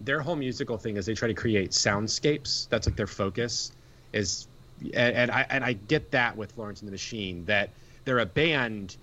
their 0.00 0.20
whole 0.20 0.36
musical 0.36 0.78
thing 0.78 0.96
is 0.96 1.06
they 1.06 1.14
try 1.14 1.28
to 1.28 1.34
create 1.34 1.70
soundscapes. 1.70 2.68
That's 2.68 2.86
like 2.86 2.96
their 2.96 3.06
focus 3.06 3.72
is, 4.12 4.46
and, 4.82 5.16
and 5.16 5.30
I 5.30 5.46
and 5.50 5.64
I 5.64 5.74
get 5.74 6.10
that 6.12 6.36
with 6.36 6.52
Florence 6.52 6.80
and 6.80 6.88
the 6.88 6.92
Machine 6.92 7.44
that 7.46 7.70
they're 8.04 8.18
a 8.18 8.26
band, 8.26 8.96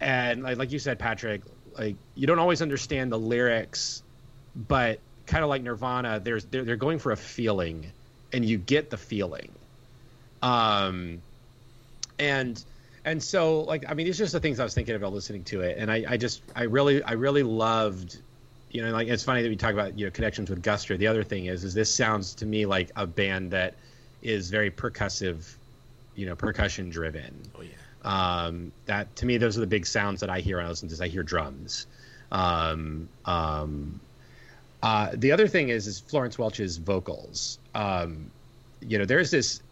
and 0.00 0.42
like, 0.42 0.58
like 0.58 0.72
you 0.72 0.78
said, 0.78 0.98
Patrick, 0.98 1.42
like 1.76 1.96
you 2.14 2.26
don't 2.26 2.38
always 2.38 2.62
understand 2.62 3.10
the 3.10 3.18
lyrics, 3.18 4.02
but 4.54 5.00
kind 5.28 5.44
of 5.44 5.50
like 5.50 5.62
Nirvana, 5.62 6.20
there's 6.20 6.44
they're, 6.46 6.64
they're 6.64 6.76
going 6.76 6.98
for 6.98 7.12
a 7.12 7.16
feeling, 7.16 7.86
and 8.32 8.44
you 8.44 8.58
get 8.58 8.90
the 8.90 8.96
feeling. 8.96 9.52
Um, 10.42 11.22
and 12.18 12.62
and 13.04 13.22
so 13.22 13.60
like 13.60 13.84
I 13.88 13.94
mean 13.94 14.06
these 14.06 14.20
are 14.20 14.24
just 14.24 14.32
the 14.32 14.40
things 14.40 14.58
I 14.58 14.64
was 14.64 14.74
thinking 14.74 14.96
about 14.96 15.12
listening 15.12 15.44
to 15.44 15.60
it, 15.60 15.78
and 15.78 15.90
I 15.90 16.04
I 16.08 16.16
just 16.16 16.42
I 16.56 16.64
really 16.64 17.02
I 17.02 17.12
really 17.12 17.42
loved 17.42 18.18
you 18.70 18.82
know, 18.82 18.92
like 18.92 19.08
it's 19.08 19.24
funny 19.24 19.42
that 19.42 19.48
we 19.48 19.56
talk 19.56 19.72
about 19.72 19.98
you 19.98 20.06
know 20.06 20.10
connections 20.10 20.50
with 20.50 20.62
Guster. 20.62 20.98
The 20.98 21.06
other 21.06 21.24
thing 21.24 21.46
is, 21.46 21.64
is 21.64 21.74
this 21.74 21.92
sounds 21.92 22.34
to 22.34 22.46
me 22.46 22.66
like 22.66 22.90
a 22.96 23.06
band 23.06 23.50
that 23.52 23.74
is 24.22 24.50
very 24.50 24.70
percussive, 24.70 25.54
you 26.14 26.26
know, 26.26 26.36
percussion 26.36 26.90
driven. 26.90 27.42
Oh 27.56 27.62
yeah. 27.62 27.70
Um, 28.04 28.72
that 28.86 29.14
to 29.16 29.26
me, 29.26 29.38
those 29.38 29.56
are 29.56 29.60
the 29.60 29.66
big 29.66 29.86
sounds 29.86 30.20
that 30.20 30.30
I 30.30 30.40
hear 30.40 30.58
when 30.58 30.66
I 30.66 30.68
listen 30.68 30.88
to 30.88 30.94
this. 30.94 31.00
I 31.00 31.08
hear 31.08 31.22
drums. 31.22 31.86
Um, 32.30 33.08
um, 33.24 34.00
uh, 34.82 35.10
the 35.14 35.32
other 35.32 35.48
thing 35.48 35.68
is, 35.70 35.86
is 35.86 35.98
Florence 36.00 36.38
Welch's 36.38 36.76
vocals. 36.76 37.58
Um, 37.74 38.30
you 38.80 38.98
know, 38.98 39.04
there's 39.04 39.30
this. 39.30 39.62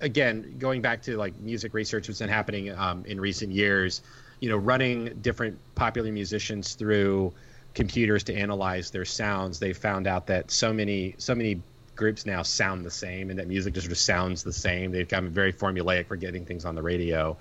Again, 0.00 0.56
going 0.58 0.82
back 0.82 1.02
to 1.02 1.16
like 1.16 1.38
music 1.40 1.72
research 1.72 2.08
that's 2.08 2.18
been 2.18 2.28
happening 2.28 2.70
um, 2.76 3.04
in 3.06 3.20
recent 3.20 3.52
years, 3.52 4.02
you 4.40 4.50
know, 4.50 4.56
running 4.56 5.14
different 5.22 5.58
popular 5.74 6.12
musicians 6.12 6.74
through 6.74 7.32
computers 7.74 8.24
to 8.24 8.34
analyze 8.34 8.90
their 8.90 9.04
sounds, 9.04 9.58
they 9.58 9.72
found 9.72 10.06
out 10.06 10.26
that 10.26 10.50
so 10.50 10.72
many 10.72 11.14
so 11.18 11.34
many 11.34 11.60
groups 11.96 12.26
now 12.26 12.42
sound 12.42 12.84
the 12.84 12.90
same 12.90 13.30
and 13.30 13.38
that 13.38 13.46
music 13.46 13.72
just 13.72 13.86
sort 13.86 13.92
of 13.92 13.98
sounds 13.98 14.42
the 14.42 14.52
same. 14.52 14.90
They've 14.90 15.08
become 15.08 15.30
very 15.30 15.52
formulaic 15.52 16.06
for 16.06 16.16
getting 16.16 16.44
things 16.44 16.64
on 16.64 16.74
the 16.74 16.82
radio. 16.82 17.36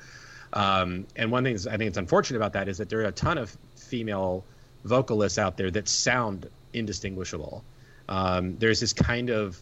Um, 0.53 1.07
and 1.15 1.31
one 1.31 1.43
thing 1.43 1.55
I 1.55 1.77
think 1.77 1.89
it's 1.89 1.97
unfortunate 1.97 2.38
about 2.38 2.53
that 2.53 2.67
is 2.67 2.77
that 2.77 2.88
there 2.89 2.99
are 2.99 3.05
a 3.05 3.12
ton 3.12 3.39
of 3.39 3.55
female 3.75 4.45
vocalists 4.83 5.37
out 5.37 5.57
there 5.57 5.71
that 5.71 5.87
sound 5.87 6.49
indistinguishable. 6.73 7.63
Um, 8.09 8.57
there's 8.57 8.79
this 8.79 8.93
kind 8.93 9.29
of, 9.29 9.61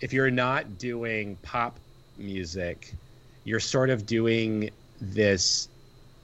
if 0.00 0.12
you're 0.12 0.30
not 0.30 0.78
doing 0.78 1.36
pop 1.42 1.78
music, 2.18 2.94
you're 3.44 3.60
sort 3.60 3.90
of 3.90 4.04
doing 4.04 4.70
this 5.00 5.68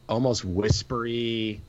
almost 0.08 0.44
whispery, 0.44 1.60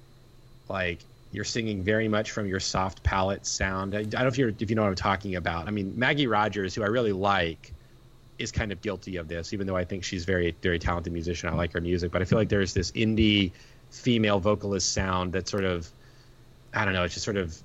like 0.68 1.00
You're 1.36 1.44
singing 1.44 1.84
very 1.84 2.08
much 2.08 2.32
from 2.32 2.48
your 2.48 2.62
soft 2.62 3.04
palate 3.04 3.46
sound. 3.46 3.94
I, 3.94 4.00
I 4.00 4.04
don't 4.04 4.22
know 4.22 4.28
if, 4.28 4.38
you're, 4.38 4.54
if 4.58 4.70
you 4.70 4.76
know 4.78 4.84
what 4.84 4.88
I'm 4.88 4.96
talking 4.96 5.36
about. 5.36 5.68
I 5.68 5.72
mean, 5.72 5.94
Maggie 5.98 6.28
Rogers, 6.28 6.74
who 6.74 6.82
I 6.82 6.88
really 6.88 7.12
like, 7.12 7.74
is 8.40 8.54
kind 8.54 8.72
of 8.72 8.82
guilty 8.82 9.18
of 9.18 9.28
this, 9.28 9.52
even 9.54 9.68
though 9.68 9.76
I 9.76 9.84
think 9.84 10.06
she's 10.06 10.24
very, 10.24 10.56
very 10.62 10.80
talented 10.80 11.12
musician. 11.12 11.50
I 11.50 11.54
like 11.54 11.74
her 11.74 11.82
music, 11.82 12.12
but 12.12 12.22
I 12.22 12.26
feel 12.26 12.40
like 12.40 12.48
there's 12.48 12.74
this 12.74 12.92
indie 12.92 13.52
female 13.90 14.40
vocalist 14.40 14.94
sound 14.94 15.34
that 15.34 15.50
sort 15.50 15.66
of, 15.66 15.90
I 16.76 16.86
don't 16.86 16.94
know, 16.94 17.04
it's 17.04 17.14
just 17.14 17.26
sort 17.26 17.38
of, 17.38 17.58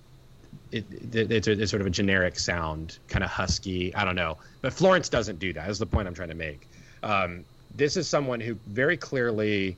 it, 0.72 0.84
it, 1.12 1.30
it's, 1.30 1.48
a, 1.48 1.52
it's 1.52 1.70
sort 1.70 1.80
of 1.80 1.86
a 1.86 1.90
generic 1.90 2.38
sound, 2.38 2.98
kind 3.08 3.24
of 3.24 3.30
husky. 3.30 3.94
I 3.94 4.04
don't 4.04 4.16
know, 4.16 4.38
but 4.62 4.72
Florence 4.72 5.08
doesn't 5.08 5.38
do 5.38 5.52
that. 5.52 5.68
Is 5.68 5.78
the 5.78 5.86
point 5.86 6.08
I'm 6.08 6.14
trying 6.14 6.28
to 6.28 6.34
make. 6.34 6.68
Um, 7.02 7.44
this 7.74 7.96
is 7.96 8.08
someone 8.08 8.40
who 8.40 8.54
very 8.66 8.96
clearly 8.96 9.76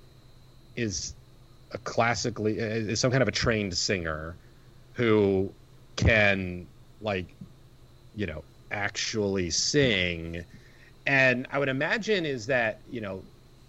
is 0.76 1.14
a 1.72 1.78
classically 1.78 2.58
is 2.58 3.00
some 3.00 3.10
kind 3.10 3.22
of 3.22 3.28
a 3.28 3.32
trained 3.32 3.76
singer 3.76 4.36
who 4.94 5.50
can 5.96 6.66
like 7.00 7.26
you 8.14 8.26
know 8.26 8.42
actually 8.70 9.50
sing 9.50 10.44
and 11.06 11.46
i 11.50 11.58
would 11.58 11.68
imagine 11.68 12.24
is 12.24 12.46
that 12.46 12.80
you 12.90 13.00
know 13.00 13.22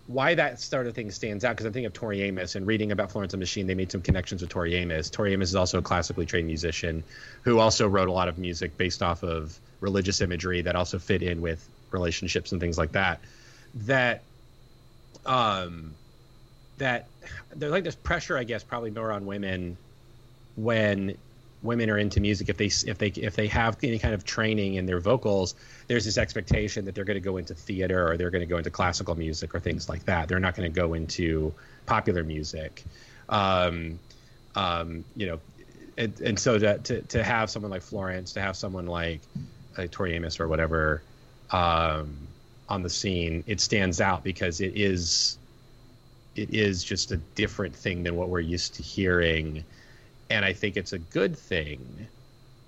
why 0.08 0.36
that 0.36 0.60
sort 0.60 0.86
of 0.86 0.94
thing 0.94 1.10
stands 1.10 1.46
out 1.46 1.52
because 1.52 1.66
i'm 1.66 1.72
thinking 1.72 1.86
of 1.86 1.94
tori 1.94 2.22
amos 2.24 2.56
and 2.56 2.68
reading 2.68 2.92
about 2.92 3.12
florence 3.12 3.34
and 3.34 3.40
machine 3.40 3.68
they 3.68 3.76
made 3.76 3.92
some 3.92 4.02
connections 4.02 4.42
with 4.42 4.50
tori 4.50 4.76
amos. 4.76 5.10
Tori 5.10 5.34
amos 5.34 5.50
is 5.50 5.56
also 5.56 5.78
a 5.78 5.82
classically 5.82 6.26
trained 6.26 6.48
musician 6.48 7.04
who 7.44 7.60
also 7.60 7.88
wrote 7.88 8.10
a 8.10 8.12
lot 8.12 8.28
of 8.28 8.38
music 8.38 8.76
based 8.78 9.02
off 9.02 9.24
of 9.24 9.58
religious 9.80 10.22
imagery 10.22 10.62
that 10.62 10.76
also 10.76 11.00
fit 11.00 11.24
in 11.24 11.42
with 11.42 11.68
relationships 11.92 12.52
and 12.52 12.60
things 12.60 12.78
like 12.78 12.92
that 12.92 13.20
that 13.76 14.24
um 15.26 15.94
that 16.78 17.08
there's 17.56 17.72
like 17.72 17.84
this 17.84 17.96
pressure, 17.96 18.38
I 18.38 18.44
guess, 18.44 18.64
probably 18.64 18.92
more 18.92 19.12
on 19.12 19.26
women 19.26 19.78
when 20.56 21.18
women 21.64 21.90
are 21.90 21.98
into 21.98 22.20
music. 22.20 22.50
If 22.50 22.58
they 22.58 22.66
if 22.90 22.98
they 22.98 23.08
if 23.08 23.36
they 23.36 23.48
have 23.48 23.78
any 23.82 23.98
kind 23.98 24.14
of 24.14 24.24
training 24.24 24.76
in 24.76 24.86
their 24.86 25.00
vocals, 25.00 25.56
there's 25.88 26.06
this 26.06 26.18
expectation 26.18 26.86
that 26.86 26.96
they're 26.96 27.06
going 27.06 27.16
to 27.16 27.22
go 27.22 27.38
into 27.38 27.56
theater 27.56 28.12
or 28.12 28.18
they're 28.18 28.30
going 28.30 28.42
to 28.42 28.48
go 28.48 28.58
into 28.58 28.70
classical 28.70 29.16
music 29.16 29.56
or 29.56 29.60
things 29.60 29.90
like 29.90 30.06
that. 30.06 30.28
They're 30.28 30.40
not 30.40 30.56
going 30.56 30.72
to 30.72 30.80
go 30.80 30.94
into 30.94 31.54
popular 31.86 32.24
music. 32.24 32.84
Um, 33.30 34.00
um, 34.56 35.04
you 35.16 35.26
know, 35.26 35.40
and, 35.98 36.20
and 36.22 36.40
so 36.40 36.58
to, 36.60 36.78
to, 36.80 37.02
to 37.02 37.24
have 37.24 37.50
someone 37.50 37.72
like 37.72 37.82
Florence, 37.82 38.34
to 38.34 38.42
have 38.42 38.56
someone 38.56 38.86
like, 38.86 39.22
like 39.78 39.92
Tori 39.92 40.14
Amos 40.14 40.40
or 40.40 40.48
whatever 40.48 41.02
um, 41.52 42.16
on 42.70 42.84
the 42.84 42.90
scene, 42.90 43.44
it 43.48 43.60
stands 43.60 44.02
out 44.02 44.24
because 44.24 44.62
it 44.62 44.74
is 44.76 45.38
it 46.36 46.52
is 46.52 46.84
just 46.84 47.12
a 47.12 47.18
different 47.18 47.76
thing 47.76 48.02
than 48.04 48.16
what 48.16 48.30
we're 48.30 48.40
used 48.40 48.76
to 48.76 48.84
hearing. 48.84 49.64
And 50.34 50.44
I 50.44 50.54
think 50.54 50.78
it's 50.78 50.94
a 50.94 50.98
good 50.98 51.38
thing 51.38 52.08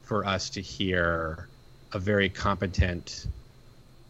for 0.03 0.23
us 0.23 0.51
to 0.51 0.61
hear 0.61 1.47
a 1.93 1.97
very 1.97 2.29
competent, 2.29 3.25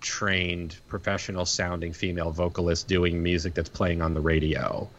trained, 0.01 0.75
professional 0.89 1.45
sounding 1.45 1.93
female 1.93 2.31
vocalist 2.31 2.89
doing 2.89 3.23
music 3.23 3.53
that's 3.53 3.69
playing 3.69 4.01
on 4.01 4.13
the 4.13 4.19
radio. 4.19 4.89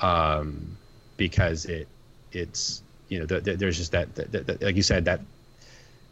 Um, 0.00 0.76
because 1.16 1.66
it 1.66 1.86
it's 2.32 2.82
you 3.08 3.20
know 3.20 3.26
the, 3.26 3.40
the, 3.40 3.54
there's 3.54 3.76
just 3.76 3.92
that, 3.92 4.12
that 4.16 4.60
like 4.60 4.74
you 4.74 4.82
said 4.82 5.04
that 5.04 5.20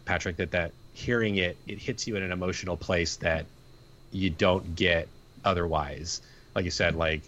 Patrick 0.05 0.37
that 0.37 0.53
that 0.53 0.71
hearing 0.93 1.37
it 1.39 1.57
it 1.67 1.79
hits 1.79 2.07
you 2.07 2.15
in 2.15 2.23
an 2.23 2.31
emotional 2.31 2.77
place 2.77 3.17
that 3.17 3.47
you 4.13 4.31
don't 4.31 4.77
get 4.77 5.09
otherwise 5.45 6.21
like 6.55 6.65
you 6.65 6.71
said 6.71 6.95
like 6.95 7.23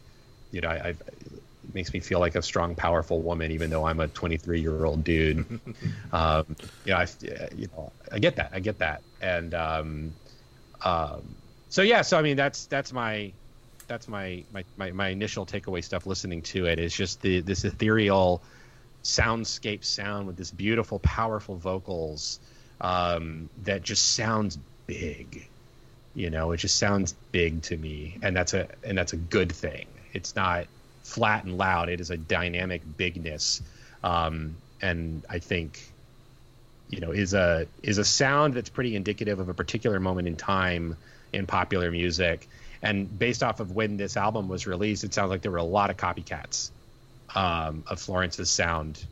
you 0.53 0.61
know, 0.61 0.69
I, 0.69 0.89
I've, 0.89 1.01
it 1.01 1.42
makes 1.73 1.93
me 1.93 2.01
feel 2.01 2.21
like 2.21 2.35
a 2.35 2.43
strong, 2.43 2.75
powerful 2.75 3.21
woman, 3.21 3.51
even 3.51 3.71
though 3.71 3.85
I'm 3.85 4.01
a 4.01 4.09
23 4.09 4.61
year 4.61 4.85
old 4.85 5.05
dude. 5.05 5.39
um, 6.13 6.57
you 6.85 6.93
know, 6.93 6.99
I, 6.99 7.07
you 7.55 7.69
know, 7.69 7.93
I 8.11 8.19
get 8.19 8.37
that, 8.37 8.51
I 8.53 8.61
get 8.61 8.79
that, 8.79 9.03
and 9.21 9.55
um, 9.55 10.13
um, 10.85 11.37
so 11.69 11.83
yeah, 11.83 12.03
so 12.03 12.19
I 12.19 12.23
mean, 12.23 12.37
that's 12.37 12.67
that's 12.67 12.93
my 12.93 13.33
that's 13.87 14.09
my, 14.09 14.45
my 14.53 14.65
my 14.77 14.91
my 14.93 15.09
initial 15.09 15.47
takeaway 15.47 15.83
stuff. 15.83 16.07
Listening 16.07 16.43
to 16.43 16.67
it 16.67 16.79
is 16.79 16.95
just 16.95 17.23
the 17.23 17.41
this 17.41 17.65
ethereal 17.65 18.43
soundscape 19.05 19.85
sound 19.85 20.27
with 20.27 20.37
this 20.37 20.51
beautiful, 20.51 20.99
powerful 21.01 21.57
vocals 21.57 22.41
um, 22.81 23.49
that 23.63 23.83
just 23.83 24.15
sounds 24.15 24.59
big. 24.87 25.49
You 26.15 26.29
know, 26.31 26.53
it 26.53 26.59
just 26.59 26.77
sounds 26.77 27.15
big 27.33 27.63
to 27.63 27.77
me, 27.77 28.19
and 28.23 28.37
that's 28.37 28.55
a 28.55 28.69
and 28.85 28.97
that's 28.99 29.13
a 29.13 29.17
good 29.17 29.53
thing 29.53 29.87
it's 30.13 30.37
not 30.37 30.67
flat 31.03 31.45
and 31.45 31.59
loud. 31.59 31.89
It 31.89 32.01
is 32.01 32.11
a 32.11 32.17
dynamic 32.17 32.83
bigness, 32.97 33.63
um, 34.03 34.55
and 34.81 35.23
I 35.29 35.39
think 35.39 35.93
you 36.91 37.01
know 37.01 37.11
is 37.11 37.35
a 37.35 37.67
is 37.83 37.99
a 37.99 38.05
sound 38.05 38.55
that's 38.55 38.71
pretty 38.71 38.97
indicative 38.97 39.39
of 39.39 39.49
a 39.49 39.55
particular 39.55 40.01
moment 40.01 40.29
in 40.29 40.37
time 40.37 40.97
in 41.33 41.47
popular 41.47 41.91
music. 41.91 42.49
And 42.83 43.17
based 43.19 43.43
off 43.43 43.61
of 43.61 43.73
when 43.73 43.97
this 43.97 44.17
album 44.17 44.49
was 44.49 44.67
released, 44.67 45.05
it 45.05 45.15
sounds 45.15 45.31
like 45.31 45.43
there 45.43 45.53
were 45.53 45.59
a 45.59 45.65
lot 45.65 45.91
of 45.91 45.97
copycats 45.97 46.71
um, 47.35 47.85
of 47.87 48.01
Florence's 48.01 48.51
sound 48.51 49.05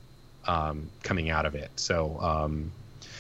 um, 0.47 0.89
coming 1.03 1.31
out 1.31 1.47
of 1.47 1.55
it. 1.55 1.71
So, 1.77 2.19
um, 2.21 2.73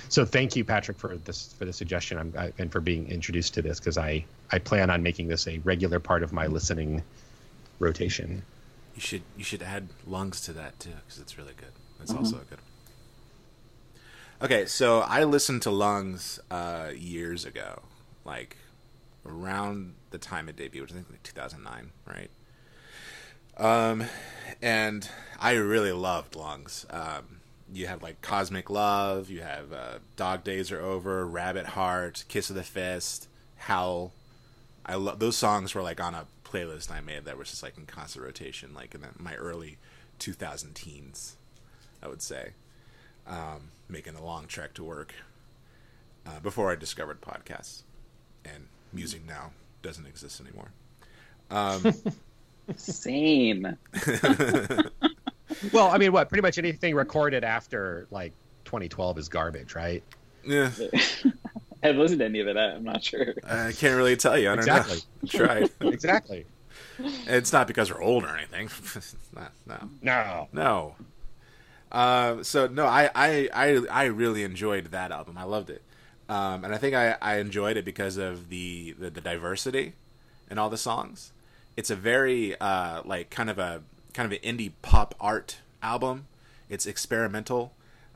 so 0.08 0.24
thank 0.24 0.56
you, 0.56 0.64
Patrick, 0.64 0.98
for 0.98 1.16
this 1.16 1.52
for 1.52 1.64
the 1.64 1.72
suggestion 1.72 2.34
I, 2.36 2.52
and 2.58 2.72
for 2.72 2.80
being 2.80 3.08
introduced 3.08 3.54
to 3.54 3.62
this 3.62 3.78
because 3.78 3.96
I 3.96 4.24
I 4.50 4.58
plan 4.58 4.90
on 4.90 5.02
making 5.02 5.28
this 5.28 5.46
a 5.46 5.58
regular 5.58 6.00
part 6.00 6.22
of 6.22 6.32
my 6.32 6.46
listening 6.46 7.02
rotation. 7.78 8.42
You 9.00 9.06
should 9.06 9.22
you 9.34 9.44
should 9.44 9.62
add 9.62 9.88
lungs 10.06 10.42
to 10.42 10.52
that 10.52 10.78
too 10.78 10.90
because 10.90 11.18
it's 11.18 11.38
really 11.38 11.54
good. 11.56 11.72
It's 12.02 12.12
mm-hmm. 12.12 12.18
also 12.18 12.36
good. 12.50 12.58
Okay, 14.42 14.66
so 14.66 15.00
I 15.00 15.24
listened 15.24 15.62
to 15.62 15.70
Lungs 15.70 16.38
uh, 16.50 16.90
years 16.94 17.46
ago, 17.46 17.80
like 18.26 18.58
around 19.24 19.94
the 20.10 20.18
time 20.18 20.50
it 20.50 20.56
debuted, 20.56 20.82
which 20.82 20.92
I 20.92 20.96
think 20.96 21.10
like 21.10 21.22
2009, 21.22 21.92
right? 22.06 22.30
Um, 23.56 24.04
and 24.60 25.08
I 25.40 25.52
really 25.52 25.92
loved 25.92 26.36
Lungs. 26.36 26.84
Um, 26.90 27.40
you 27.72 27.86
have 27.86 28.02
like 28.02 28.20
Cosmic 28.20 28.68
Love, 28.68 29.30
you 29.30 29.40
have 29.40 29.72
uh, 29.72 30.00
Dog 30.16 30.44
Days 30.44 30.70
Are 30.70 30.80
Over, 30.80 31.26
Rabbit 31.26 31.64
Heart, 31.64 32.24
Kiss 32.28 32.50
of 32.50 32.56
the 32.56 32.62
Fist, 32.62 33.28
Howl. 33.56 34.12
I 34.84 34.96
love 34.96 35.20
those 35.20 35.38
songs 35.38 35.74
were 35.74 35.82
like 35.82 36.02
on 36.02 36.14
a 36.14 36.26
playlist 36.50 36.90
I 36.90 37.00
made 37.00 37.24
that 37.24 37.38
was 37.38 37.50
just 37.50 37.62
like 37.62 37.76
in 37.78 37.86
constant 37.86 38.24
rotation, 38.24 38.74
like 38.74 38.94
in 38.94 39.02
my 39.18 39.34
early 39.34 39.78
2000 40.18 40.74
teens, 40.74 41.36
I 42.02 42.08
would 42.08 42.22
say, 42.22 42.50
um, 43.26 43.70
making 43.88 44.14
a 44.14 44.24
long 44.24 44.46
trek 44.46 44.74
to 44.74 44.84
work 44.84 45.14
uh, 46.26 46.40
before 46.40 46.70
I 46.70 46.76
discovered 46.76 47.20
podcasts 47.20 47.82
and 48.44 48.66
music 48.92 49.26
now 49.26 49.52
doesn't 49.82 50.06
exist 50.06 50.40
anymore. 50.40 50.70
Um, 51.50 51.94
Same. 52.76 53.62
well, 55.72 55.90
I 55.90 55.98
mean, 55.98 56.12
what? 56.12 56.28
Pretty 56.28 56.42
much 56.42 56.58
anything 56.58 56.94
recorded 56.94 57.42
after 57.44 58.06
like 58.10 58.32
2012 58.64 59.18
is 59.18 59.28
garbage, 59.28 59.74
right? 59.74 60.02
Yeah. 60.44 60.70
I 61.82 61.86
haven't 61.86 62.02
listened 62.02 62.18
to 62.20 62.26
any 62.26 62.40
of 62.40 62.48
it. 62.48 62.56
I'm 62.56 62.84
not 62.84 63.02
sure. 63.02 63.34
I 63.44 63.72
can't 63.72 63.96
really 63.96 64.16
tell 64.16 64.36
you. 64.36 64.50
I 64.50 64.56
don't 64.56 64.58
exactly. 64.60 64.98
know. 65.22 65.28
Tried 65.28 65.70
exactly. 65.80 66.46
It's 66.98 67.52
not 67.52 67.66
because 67.66 67.90
we're 67.90 68.02
old 68.02 68.24
or 68.24 68.36
anything. 68.36 68.68
not, 69.34 69.52
no. 69.66 69.88
No. 70.02 70.48
No. 70.52 70.94
Uh, 71.90 72.42
so 72.42 72.66
no, 72.66 72.86
I, 72.86 73.10
I, 73.14 73.48
I, 73.52 73.80
I 73.90 74.04
really 74.04 74.44
enjoyed 74.44 74.86
that 74.86 75.10
album. 75.10 75.38
I 75.38 75.44
loved 75.44 75.70
it, 75.70 75.82
um, 76.28 76.64
and 76.64 76.72
I 76.72 76.78
think 76.78 76.94
I, 76.94 77.16
I 77.20 77.38
enjoyed 77.38 77.76
it 77.76 77.84
because 77.84 78.16
of 78.16 78.48
the, 78.48 78.94
the, 78.98 79.10
the 79.10 79.20
diversity 79.20 79.94
in 80.48 80.58
all 80.58 80.70
the 80.70 80.76
songs. 80.76 81.32
It's 81.76 81.90
a 81.90 81.96
very 81.96 82.58
uh, 82.60 83.02
like 83.04 83.30
kind 83.30 83.50
of 83.50 83.58
a 83.58 83.82
kind 84.12 84.30
of 84.30 84.38
an 84.40 84.56
indie 84.56 84.72
pop 84.82 85.14
art 85.20 85.58
album. 85.82 86.26
It's 86.68 86.86
experimental. 86.86 87.72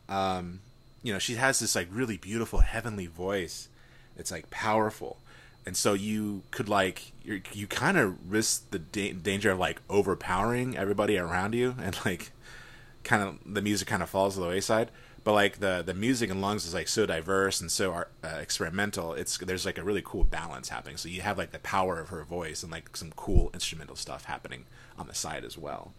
Um, 0.08 0.60
you 1.04 1.12
know, 1.12 1.20
she 1.20 1.34
has 1.36 1.60
this 1.60 1.76
like 1.76 1.86
really 1.92 2.16
beautiful 2.16 2.60
heavenly 2.60 3.06
voice. 3.06 3.68
It's 4.16 4.32
like 4.32 4.50
powerful. 4.50 5.18
And 5.66 5.76
so 5.76 5.92
you 5.92 6.42
could 6.50 6.68
like 6.68 7.12
you 7.24 7.66
kind 7.66 7.96
of 7.96 8.30
risk 8.30 8.70
the 8.70 8.78
da- 8.78 9.12
danger 9.12 9.52
of 9.52 9.58
like 9.58 9.80
overpowering 9.88 10.76
everybody 10.76 11.16
around 11.16 11.54
you 11.54 11.76
and 11.80 11.96
like 12.04 12.32
kind 13.04 13.22
of 13.22 13.38
the 13.54 13.62
music 13.62 13.86
kind 13.86 14.02
of 14.02 14.08
falls 14.08 14.34
to 14.34 14.40
the 14.40 14.48
wayside 14.48 14.90
but 15.24 15.32
like 15.32 15.58
the 15.60 15.82
the 15.84 15.92
music 15.92 16.30
and 16.30 16.40
lungs 16.40 16.64
is 16.64 16.72
like 16.72 16.88
so 16.88 17.04
diverse 17.04 17.60
and 17.60 17.70
so 17.70 17.92
uh, 17.92 18.28
experimental 18.40 19.12
it's 19.12 19.36
there's 19.38 19.66
like 19.66 19.76
a 19.76 19.84
really 19.84 20.00
cool 20.02 20.24
balance 20.24 20.70
happening 20.70 20.96
so 20.96 21.06
you 21.06 21.20
have 21.20 21.36
like 21.36 21.50
the 21.50 21.58
power 21.58 22.00
of 22.00 22.08
her 22.08 22.24
voice 22.24 22.62
and 22.62 22.72
like 22.72 22.96
some 22.96 23.12
cool 23.14 23.50
instrumental 23.52 23.94
stuff 23.94 24.24
happening 24.24 24.64
on 24.98 25.06
the 25.06 25.14
side 25.14 25.44
as 25.44 25.58
well 25.58 25.92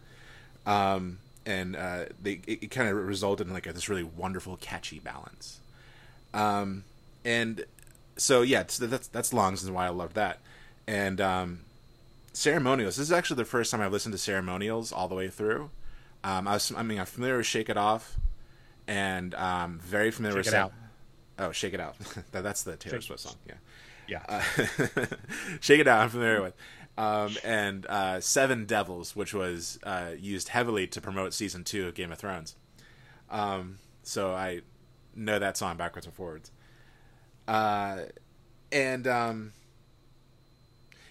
um 0.65 1.19
and 1.45 1.75
uh, 1.75 2.05
they 2.21 2.41
it, 2.47 2.63
it 2.63 2.71
kind 2.71 2.89
of 2.89 2.95
resulted 2.97 3.47
in 3.47 3.53
like 3.53 3.67
a, 3.67 3.73
this 3.73 3.89
really 3.89 4.03
wonderful, 4.03 4.57
catchy 4.57 4.99
balance. 4.99 5.59
Um, 6.33 6.83
and 7.23 7.65
so 8.17 8.41
yeah, 8.41 8.63
that's 8.63 9.07
that's 9.07 9.33
Lungs 9.33 9.63
and 9.63 9.73
why 9.73 9.85
I 9.85 9.89
love 9.89 10.13
that. 10.13 10.39
And 10.87 11.19
um, 11.19 11.59
ceremonials. 12.33 12.97
This 12.97 13.07
is 13.07 13.11
actually 13.11 13.37
the 13.37 13.45
first 13.45 13.71
time 13.71 13.81
I've 13.81 13.91
listened 13.91 14.13
to 14.13 14.19
ceremonials 14.19 14.91
all 14.91 15.07
the 15.07 15.15
way 15.15 15.29
through. 15.29 15.69
Um, 16.23 16.47
I 16.47 16.53
was, 16.53 16.71
I 16.75 16.83
mean, 16.83 16.99
I'm 16.99 17.05
familiar 17.05 17.37
with 17.37 17.45
"Shake 17.45 17.69
It 17.69 17.77
Off," 17.77 18.17
and 18.87 19.33
um, 19.35 19.79
very 19.79 20.11
familiar 20.11 20.43
Shake 20.43 20.45
with 20.45 20.53
It 20.53 20.57
Out. 20.57 20.73
Oh, 21.39 21.51
"Shake 21.51 21.73
It 21.73 21.79
Out." 21.79 21.97
that, 22.31 22.43
that's 22.43 22.63
the 22.63 22.75
Taylor 22.75 23.01
Swift 23.01 23.21
song. 23.21 23.35
Yeah. 23.47 23.55
Yeah. 24.07 24.21
Uh, 24.27 24.41
Shake 25.61 25.79
It 25.79 25.87
Out, 25.87 26.01
I'm 26.01 26.09
familiar 26.09 26.41
with. 26.41 26.53
Um, 26.97 27.35
and 27.43 27.85
uh, 27.87 28.21
Seven 28.21 28.65
Devils, 28.65 29.15
which 29.15 29.33
was 29.33 29.79
uh, 29.83 30.11
used 30.17 30.49
heavily 30.49 30.87
to 30.87 31.01
promote 31.01 31.33
season 31.33 31.63
two 31.63 31.87
of 31.87 31.93
Game 31.93 32.11
of 32.11 32.17
Thrones. 32.17 32.55
Um, 33.29 33.79
so 34.03 34.33
I 34.33 34.61
know 35.13 35.39
that 35.39 35.57
song 35.57 35.75
backwards 35.77 36.05
and 36.05 36.15
forwards. 36.15 36.51
Uh, 37.47 38.03
and 38.71 39.07
um, 39.07 39.53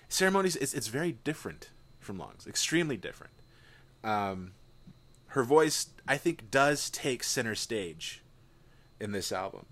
Ceremonies, 0.09 0.57
it's, 0.57 0.73
it's 0.73 0.89
very 0.89 1.13
different 1.25 1.71
from 2.01 2.19
Long's, 2.19 2.47
extremely 2.47 2.97
different. 2.97 3.33
Um, 4.03 4.53
her 5.29 5.43
voice, 5.43 5.89
I 6.07 6.17
think, 6.17 6.51
does 6.51 6.89
take 6.89 7.25
center 7.25 7.55
stage 7.55 8.23
in 9.01 9.13
this 9.13 9.33
album 9.33 9.67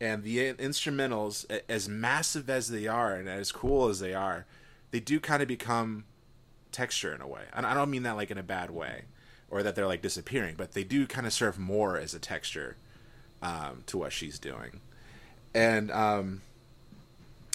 and 0.00 0.22
the 0.24 0.52
instrumentals 0.54 1.46
as 1.68 1.88
massive 1.88 2.50
as 2.50 2.68
they 2.68 2.86
are 2.86 3.14
and 3.14 3.28
as 3.28 3.52
cool 3.52 3.88
as 3.88 4.00
they 4.00 4.12
are 4.12 4.46
they 4.94 5.00
do 5.00 5.18
kind 5.18 5.42
of 5.42 5.48
become 5.48 6.04
texture 6.70 7.12
in 7.12 7.20
a 7.20 7.26
way. 7.26 7.42
And 7.52 7.66
i 7.66 7.74
don't 7.74 7.90
mean 7.90 8.04
that 8.04 8.14
like 8.14 8.30
in 8.30 8.38
a 8.38 8.44
bad 8.44 8.70
way 8.70 9.02
or 9.50 9.64
that 9.64 9.74
they're 9.74 9.88
like 9.88 10.02
disappearing 10.02 10.54
but 10.56 10.70
they 10.70 10.84
do 10.84 11.04
kind 11.04 11.26
of 11.26 11.32
serve 11.32 11.58
more 11.58 11.98
as 11.98 12.14
a 12.14 12.20
texture 12.20 12.76
um, 13.42 13.82
to 13.86 13.98
what 13.98 14.12
she's 14.12 14.38
doing. 14.38 14.80
And 15.52 15.90
um, 15.90 16.42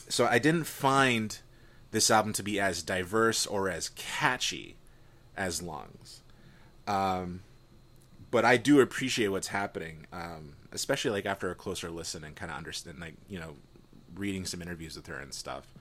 so 0.09 0.25
i 0.25 0.37
didn't 0.37 0.65
find 0.65 1.39
this 1.91 2.11
album 2.11 2.33
to 2.33 2.43
be 2.43 2.59
as 2.59 2.83
diverse 2.83 3.47
or 3.47 3.69
as 3.69 3.87
catchy 3.89 4.75
as 5.37 5.61
lungs. 5.61 6.21
Um, 6.87 7.39
but 8.31 8.43
I 8.43 8.57
do 8.57 8.81
appreciate 8.81 9.29
what's 9.29 9.47
happening, 9.47 10.07
um, 10.11 10.55
especially 10.73 11.11
like 11.11 11.25
after 11.25 11.49
a 11.49 11.55
closer 11.55 11.89
listen 11.89 12.25
and 12.25 12.35
kind 12.35 12.51
of 12.51 12.57
understand, 12.57 12.99
like 12.99 13.15
you 13.29 13.39
know, 13.39 13.55
reading 14.13 14.45
some 14.45 14.61
interviews 14.61 14.97
with 14.97 15.07
her 15.07 15.19
and 15.19 15.33
stuff, 15.33 15.73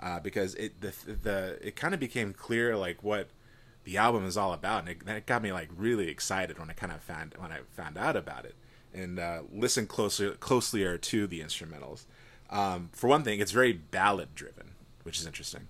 uh, 0.00 0.20
because 0.20 0.54
it 0.54 0.80
the 0.80 0.92
the 1.06 1.58
it 1.60 1.76
kind 1.76 1.94
of 1.94 2.00
became 2.00 2.32
clear 2.32 2.76
like 2.76 3.02
what 3.02 3.28
the 3.84 3.96
album 3.96 4.26
is 4.26 4.36
all 4.36 4.52
about, 4.52 4.80
and 4.80 4.90
it, 4.90 5.06
that 5.06 5.26
got 5.26 5.42
me 5.42 5.52
like 5.52 5.70
really 5.76 6.08
excited 6.08 6.58
when 6.58 6.70
I 6.70 6.74
kind 6.74 6.92
of 6.92 7.00
found 7.00 7.34
when 7.38 7.50
I 7.50 7.60
found 7.70 7.96
out 7.96 8.16
about 8.16 8.44
it 8.44 8.54
and 8.94 9.18
uh, 9.18 9.40
listened 9.52 9.88
closer 9.88 10.32
closelier 10.32 11.00
to 11.00 11.26
the 11.26 11.40
instrumentals. 11.40 12.04
Um, 12.50 12.90
for 12.92 13.08
one 13.08 13.22
thing, 13.22 13.40
it's 13.40 13.52
very 13.52 13.72
ballad 13.72 14.34
driven, 14.34 14.72
which 15.02 15.18
is 15.18 15.26
interesting. 15.26 15.68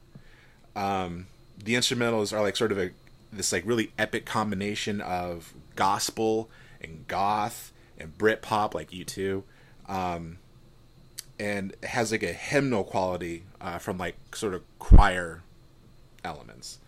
Um, 0.76 1.26
the 1.62 1.74
instrumentals 1.74 2.32
are 2.32 2.40
like 2.40 2.56
sort 2.56 2.72
of 2.72 2.78
a 2.78 2.90
this 3.32 3.52
like 3.52 3.64
really 3.66 3.92
epic 3.98 4.24
combination 4.24 5.00
of 5.00 5.52
gospel 5.76 6.50
and 6.80 7.06
goth 7.08 7.72
and 7.98 8.16
Britpop 8.16 8.74
like 8.74 8.90
U2, 8.90 9.42
um, 9.88 10.38
and 11.38 11.72
it 11.82 11.88
has 11.88 12.12
like 12.12 12.22
a 12.22 12.32
hymnal 12.32 12.84
quality 12.84 13.44
uh, 13.60 13.78
from 13.78 13.98
like 13.98 14.16
sort 14.34 14.54
of 14.54 14.62
choir 14.78 15.42
elements, 16.24 16.78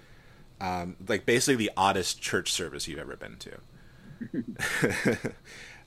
um, 0.61 0.96
like 1.06 1.26
basically 1.26 1.56
the 1.56 1.70
oddest 1.76 2.20
church 2.20 2.52
service 2.52 2.87
you've 2.88 2.98
ever 2.98 3.16
been 3.16 3.37
to. 3.38 3.56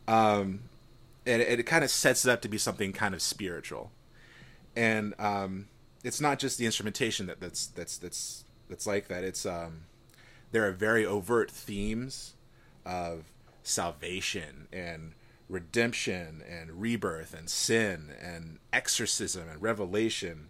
um, 0.08 0.62
and 1.26 1.42
it, 1.42 1.60
it 1.60 1.64
kind 1.66 1.84
of 1.84 1.90
sets 1.90 2.26
it 2.26 2.32
up 2.32 2.42
to 2.42 2.48
be 2.48 2.58
something 2.58 2.92
kind 2.92 3.14
of 3.14 3.22
spiritual, 3.22 3.92
and 4.76 5.14
um, 5.20 5.68
it's 6.04 6.20
not 6.20 6.40
just 6.40 6.58
the 6.58 6.66
instrumentation 6.66 7.28
that 7.28 7.40
that's 7.40 7.68
that's 7.68 7.98
that's 7.98 8.44
that's 8.70 8.88
like 8.88 9.08
that. 9.08 9.24
It's 9.24 9.46
um, 9.46 9.84
there 10.52 10.68
are 10.68 10.72
very 10.72 11.06
overt 11.06 11.50
themes 11.50 12.34
of 12.86 13.26
salvation 13.64 14.68
and 14.74 15.14
redemption 15.50 16.44
and 16.50 16.82
rebirth 16.82 17.34
and 17.34 17.50
sin 17.50 18.12
and 18.22 18.60
exorcism 18.72 19.48
and 19.50 19.62
revelation, 19.62 20.50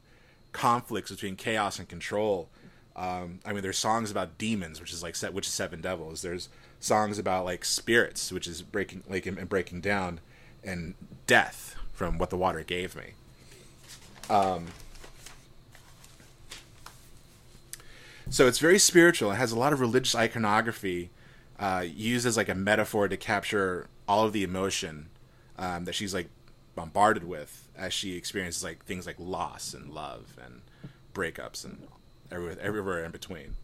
conflicts 0.53 1.11
between 1.11 1.35
chaos 1.35 1.79
and 1.79 1.89
control. 1.89 2.49
Um, 2.95 3.39
I 3.45 3.53
mean, 3.53 3.63
there's 3.63 3.77
songs 3.77 4.11
about 4.11 4.37
demons, 4.37 4.79
which 4.79 4.93
is 4.93 5.03
like 5.03 5.15
set, 5.15 5.33
which 5.33 5.47
is 5.47 5.53
seven 5.53 5.81
devils. 5.81 6.21
There's 6.21 6.47
songs 6.79 7.17
about 7.17 7.43
like 7.45 7.65
spirits, 7.65 8.31
which 8.31 8.47
is 8.47 8.61
breaking 8.61 9.03
like 9.09 9.25
and 9.25 9.49
breaking 9.49 9.81
down, 9.81 10.19
and 10.63 10.93
death 11.27 11.75
from 11.91 12.17
what 12.17 12.29
the 12.29 12.37
water 12.37 12.63
gave 12.63 12.95
me. 12.95 13.13
Um, 14.29 14.67
so 18.29 18.47
it's 18.47 18.59
very 18.59 18.79
spiritual. 18.79 19.31
It 19.31 19.35
has 19.35 19.51
a 19.51 19.59
lot 19.59 19.73
of 19.73 19.79
religious 19.79 20.15
iconography 20.15 21.09
uh, 21.59 21.83
used 21.85 22.25
as 22.25 22.37
like 22.37 22.49
a 22.49 22.55
metaphor 22.55 23.07
to 23.07 23.17
capture 23.17 23.87
all 24.07 24.25
of 24.25 24.33
the 24.33 24.43
emotion 24.43 25.09
um, 25.57 25.85
that 25.85 25.93
she's 25.93 26.13
like 26.13 26.29
bombarded 26.75 27.23
with 27.23 27.62
as 27.77 27.93
she 27.93 28.15
experiences 28.15 28.63
like 28.63 28.85
things 28.85 29.05
like 29.05 29.15
loss 29.19 29.73
and 29.73 29.91
love 29.91 30.37
and 30.43 30.61
breakups 31.13 31.63
and 31.65 31.87
everywhere, 32.31 32.57
everywhere 32.61 33.05
in 33.05 33.11
between. 33.11 33.55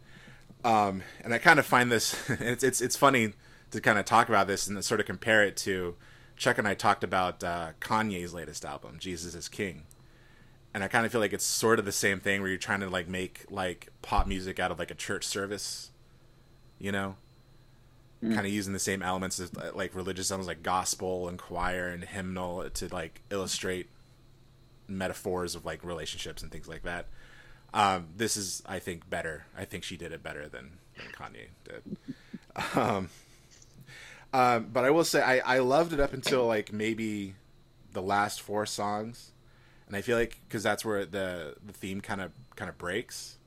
Um, 0.64 1.02
and 1.24 1.32
I 1.32 1.38
kind 1.38 1.58
of 1.58 1.66
find 1.66 1.90
this 1.90 2.14
it's 2.28 2.62
it's 2.62 2.80
it's 2.80 2.96
funny 2.96 3.32
to 3.70 3.80
kind 3.80 3.98
of 3.98 4.04
talk 4.04 4.28
about 4.28 4.46
this 4.46 4.66
and 4.66 4.84
sort 4.84 5.00
of 5.00 5.06
compare 5.06 5.44
it 5.44 5.56
to 5.58 5.94
Chuck 6.36 6.58
and 6.58 6.66
I 6.66 6.74
talked 6.74 7.04
about 7.04 7.44
uh, 7.44 7.70
Kanye's 7.80 8.34
latest 8.34 8.64
album, 8.64 8.96
Jesus 8.98 9.34
is 9.34 9.48
King 9.48 9.84
and 10.72 10.84
I 10.84 10.88
kind 10.88 11.04
of 11.04 11.12
feel 11.12 11.20
like 11.20 11.32
it's 11.32 11.44
sort 11.44 11.78
of 11.78 11.84
the 11.84 11.92
same 11.92 12.20
thing 12.20 12.40
where 12.40 12.48
you're 12.48 12.58
trying 12.58 12.80
to 12.80 12.88
like 12.88 13.08
make 13.08 13.44
like 13.50 13.88
pop 14.02 14.26
music 14.26 14.58
out 14.60 14.70
of 14.70 14.78
like 14.78 14.90
a 14.90 14.94
church 14.94 15.24
service, 15.24 15.90
you 16.78 16.92
know, 16.92 17.16
Mm. 18.22 18.34
kind 18.34 18.46
of 18.46 18.52
using 18.52 18.74
the 18.74 18.78
same 18.78 19.00
elements 19.02 19.40
as 19.40 19.50
like 19.74 19.94
religious 19.94 20.30
elements 20.30 20.46
like 20.46 20.62
gospel 20.62 21.26
and 21.26 21.38
choir 21.38 21.88
and 21.88 22.04
hymnal 22.04 22.68
to 22.68 22.88
like 22.88 23.22
illustrate 23.30 23.88
metaphors 24.90 25.54
of 25.54 25.64
like 25.64 25.84
relationships 25.84 26.42
and 26.42 26.50
things 26.50 26.68
like 26.68 26.82
that. 26.82 27.06
Um, 27.72 28.08
this 28.16 28.36
is, 28.36 28.62
I 28.66 28.80
think, 28.80 29.08
better. 29.08 29.46
I 29.56 29.64
think 29.64 29.84
she 29.84 29.96
did 29.96 30.12
it 30.12 30.22
better 30.22 30.48
than, 30.48 30.78
than 30.96 31.06
Kanye 31.12 31.48
did. 31.64 31.96
Um, 32.76 33.08
um, 34.32 34.68
but 34.72 34.84
I 34.84 34.90
will 34.90 35.04
say 35.04 35.22
I, 35.22 35.56
I 35.56 35.58
loved 35.60 35.92
it 35.92 36.00
up 36.00 36.12
until 36.12 36.46
like 36.46 36.72
maybe 36.72 37.34
the 37.92 38.02
last 38.02 38.40
four 38.40 38.66
songs 38.66 39.32
and 39.90 39.96
I 39.96 40.02
feel 40.02 40.16
like 40.16 40.40
because 40.46 40.62
that's 40.62 40.84
where 40.84 41.04
the 41.04 41.56
the 41.64 41.72
theme 41.72 42.00
kind 42.00 42.20
of 42.20 42.30
kind 42.54 42.68
of 42.68 42.78
breaks 42.78 43.38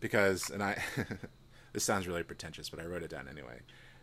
because 0.00 0.50
and 0.50 0.62
I 0.62 0.82
this 1.72 1.84
sounds 1.84 2.08
really 2.08 2.24
pretentious 2.24 2.68
but 2.68 2.80
I 2.80 2.84
wrote 2.86 3.04
it 3.04 3.10
down 3.10 3.28
anyway. 3.28 3.60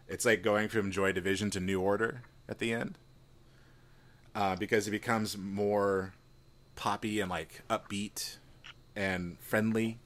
It's 0.08 0.26
like 0.26 0.44
going 0.44 0.70
from 0.70 0.92
Joy 0.92 1.12
Division 1.12 1.50
to 1.52 1.60
New 1.60 1.82
Order 1.82 2.22
at 2.48 2.60
the 2.60 2.74
end 2.74 2.98
uh, 4.34 4.56
because 4.56 4.88
it 4.88 4.92
becomes 4.92 5.38
more 5.38 6.14
poppy 6.76 7.20
and 7.20 7.30
like 7.30 7.62
upbeat 7.70 8.38
and 8.96 9.38
friendly. 9.40 9.98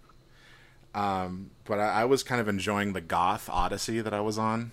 Um, 0.95 1.51
but 1.65 1.79
I, 1.79 2.01
I 2.01 2.05
was 2.05 2.23
kind 2.23 2.41
of 2.41 2.47
enjoying 2.47 2.93
the 2.93 3.01
goth 3.01 3.49
odyssey 3.49 4.01
that 4.01 4.13
I 4.13 4.21
was 4.21 4.37
on, 4.37 4.71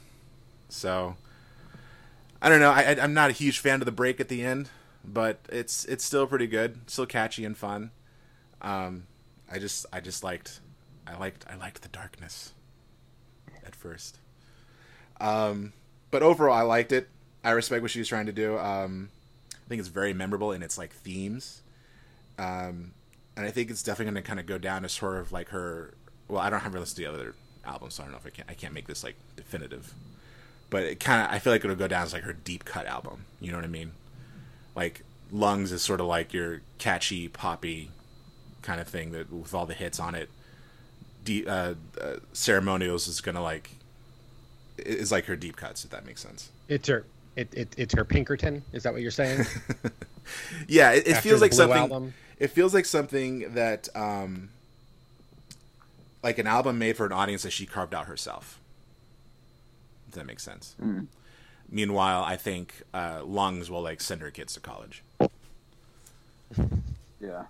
so 0.68 1.16
I 2.40 2.48
don't 2.48 2.60
know. 2.60 2.70
I, 2.70 2.82
I, 2.82 3.02
I'm 3.02 3.12
not 3.12 3.30
a 3.30 3.34
huge 3.34 3.58
fan 3.58 3.80
of 3.80 3.84
the 3.84 3.92
break 3.92 4.20
at 4.20 4.28
the 4.28 4.42
end 4.42 4.70
but 5.06 5.38
it's 5.50 5.84
it's 5.84 6.04
still 6.04 6.26
pretty 6.26 6.46
good, 6.46 6.78
still 6.86 7.06
catchy 7.06 7.44
and 7.44 7.56
fun. 7.56 7.90
Um, 8.62 9.06
I 9.50 9.58
just 9.58 9.86
I 9.92 10.00
just 10.00 10.24
liked 10.24 10.60
I 11.06 11.16
liked 11.16 11.44
I 11.50 11.56
liked 11.56 11.82
the 11.82 11.88
darkness 11.88 12.52
at 13.66 13.76
first. 13.76 14.18
Um, 15.20 15.72
but 16.10 16.22
overall, 16.22 16.54
I 16.54 16.62
liked 16.62 16.92
it. 16.92 17.08
I 17.42 17.50
respect 17.50 17.82
what 17.82 17.90
she 17.90 17.98
was 17.98 18.08
trying 18.08 18.26
to 18.26 18.32
do. 18.32 18.58
Um, 18.58 19.10
I 19.52 19.68
think 19.68 19.78
it's 19.80 19.88
very 19.88 20.14
memorable 20.14 20.52
in 20.52 20.62
its 20.62 20.78
like 20.78 20.92
themes, 20.92 21.62
um, 22.38 22.92
and 23.36 23.46
I 23.46 23.50
think 23.50 23.70
it's 23.70 23.82
definitely 23.82 24.12
going 24.12 24.22
to 24.22 24.28
kind 24.28 24.40
of 24.40 24.46
go 24.46 24.58
down 24.58 24.84
as 24.84 24.92
sort 24.92 25.18
of 25.18 25.32
like 25.32 25.48
her. 25.50 25.94
Well, 26.28 26.40
I 26.40 26.50
don't 26.50 26.60
have 26.60 26.74
listened 26.74 26.96
to 26.96 27.02
the 27.02 27.08
other 27.08 27.34
albums, 27.64 27.94
so 27.94 28.02
I 28.02 28.06
don't 28.06 28.12
know 28.12 28.18
if 28.18 28.26
I 28.26 28.30
can 28.30 28.44
I 28.48 28.54
can't 28.54 28.74
make 28.74 28.86
this 28.86 29.04
like 29.04 29.16
definitive. 29.36 29.94
But 30.70 30.84
it 30.84 31.00
kind 31.00 31.22
of 31.22 31.30
I 31.30 31.38
feel 31.38 31.52
like 31.52 31.64
it'll 31.64 31.76
go 31.76 31.88
down 31.88 32.04
as 32.04 32.12
like 32.12 32.22
her 32.22 32.32
deep 32.32 32.64
cut 32.64 32.86
album. 32.86 33.24
You 33.40 33.50
know 33.52 33.58
what 33.58 33.64
I 33.64 33.68
mean? 33.68 33.92
like 34.74 35.02
lungs 35.30 35.72
is 35.72 35.82
sort 35.82 36.00
of 36.00 36.06
like 36.06 36.32
your 36.32 36.60
catchy 36.78 37.28
poppy 37.28 37.90
kind 38.62 38.80
of 38.80 38.88
thing 38.88 39.12
that 39.12 39.32
with 39.32 39.54
all 39.54 39.66
the 39.66 39.74
hits 39.74 40.00
on 40.00 40.14
it 40.14 40.28
D, 41.24 41.46
uh, 41.46 41.74
uh, 42.00 42.16
ceremonials 42.32 43.08
is 43.08 43.20
gonna 43.20 43.42
like 43.42 43.70
is 44.78 45.12
like 45.12 45.26
her 45.26 45.36
deep 45.36 45.56
cuts 45.56 45.84
if 45.84 45.90
that 45.90 46.04
makes 46.04 46.20
sense 46.20 46.50
It's 46.68 46.88
her. 46.88 47.04
It, 47.36 47.52
it, 47.52 47.74
it's 47.76 47.94
her 47.94 48.04
Pinkerton. 48.04 48.62
Is 48.72 48.84
that 48.84 48.92
what 48.92 49.02
you're 49.02 49.10
saying? 49.10 49.44
yeah 50.68 50.92
it, 50.92 51.08
it 51.08 51.14
feels 51.16 51.40
like 51.40 51.52
something 51.52 51.76
album? 51.76 52.14
It 52.38 52.48
feels 52.48 52.74
like 52.74 52.84
something 52.86 53.52
that 53.54 53.88
um 53.94 54.48
like 56.22 56.38
an 56.38 56.46
album 56.46 56.78
made 56.78 56.96
for 56.96 57.06
an 57.06 57.12
audience 57.12 57.42
that 57.42 57.50
she 57.52 57.66
carved 57.66 57.94
out 57.94 58.06
herself 58.06 58.58
if 60.08 60.14
that 60.14 60.26
makes 60.26 60.42
sense 60.42 60.74
Mm. 60.82 61.06
meanwhile 61.70 62.22
i 62.24 62.36
think 62.36 62.82
uh 62.92 63.20
lungs 63.24 63.70
will 63.70 63.82
like 63.82 64.00
send 64.00 64.20
her 64.20 64.30
kids 64.30 64.54
to 64.54 64.60
college 64.60 65.02
Yeah. 67.20 67.44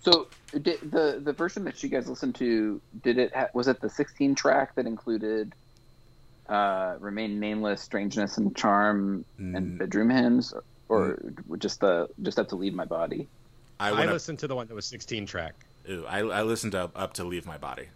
So 0.00 0.26
did 0.60 0.90
the 0.90 1.20
the 1.22 1.32
version 1.32 1.64
that 1.64 1.80
you 1.82 1.88
guys 1.88 2.08
listened 2.08 2.34
to 2.36 2.80
did 3.02 3.16
it 3.16 3.32
ha- 3.34 3.46
was 3.54 3.68
it 3.68 3.80
the 3.80 3.88
16 3.88 4.34
track 4.34 4.74
that 4.74 4.86
included 4.86 5.54
uh, 6.48 6.96
"Remain 6.98 7.38
Nameless," 7.40 7.80
"Strangeness 7.80 8.36
and 8.38 8.54
Charm," 8.56 9.24
Mm. 9.40 9.56
and 9.56 9.78
"Bedroom 9.78 10.10
Hymns," 10.10 10.52
or, 10.88 11.18
or 11.48 11.56
just 11.56 11.80
the 11.80 12.08
"Just 12.22 12.36
Have 12.38 12.48
to 12.48 12.56
Leave 12.56 12.74
My 12.74 12.84
Body." 12.84 13.28
I 13.80 13.88
I, 13.88 13.92
went 13.92 14.08
up, 14.08 14.12
listened 14.14 14.38
to 14.40 14.46
the 14.48 14.54
one 14.56 14.66
that 14.68 14.74
was 14.74 14.86
16 14.86 15.26
track. 15.26 15.54
ooh, 15.90 16.04
I, 16.08 16.18
I 16.20 16.42
listened 16.42 16.74
up, 16.74 16.92
up 16.94 17.14
to 17.14 17.24
Leave 17.24 17.46
My 17.46 17.58
Body. 17.58 17.88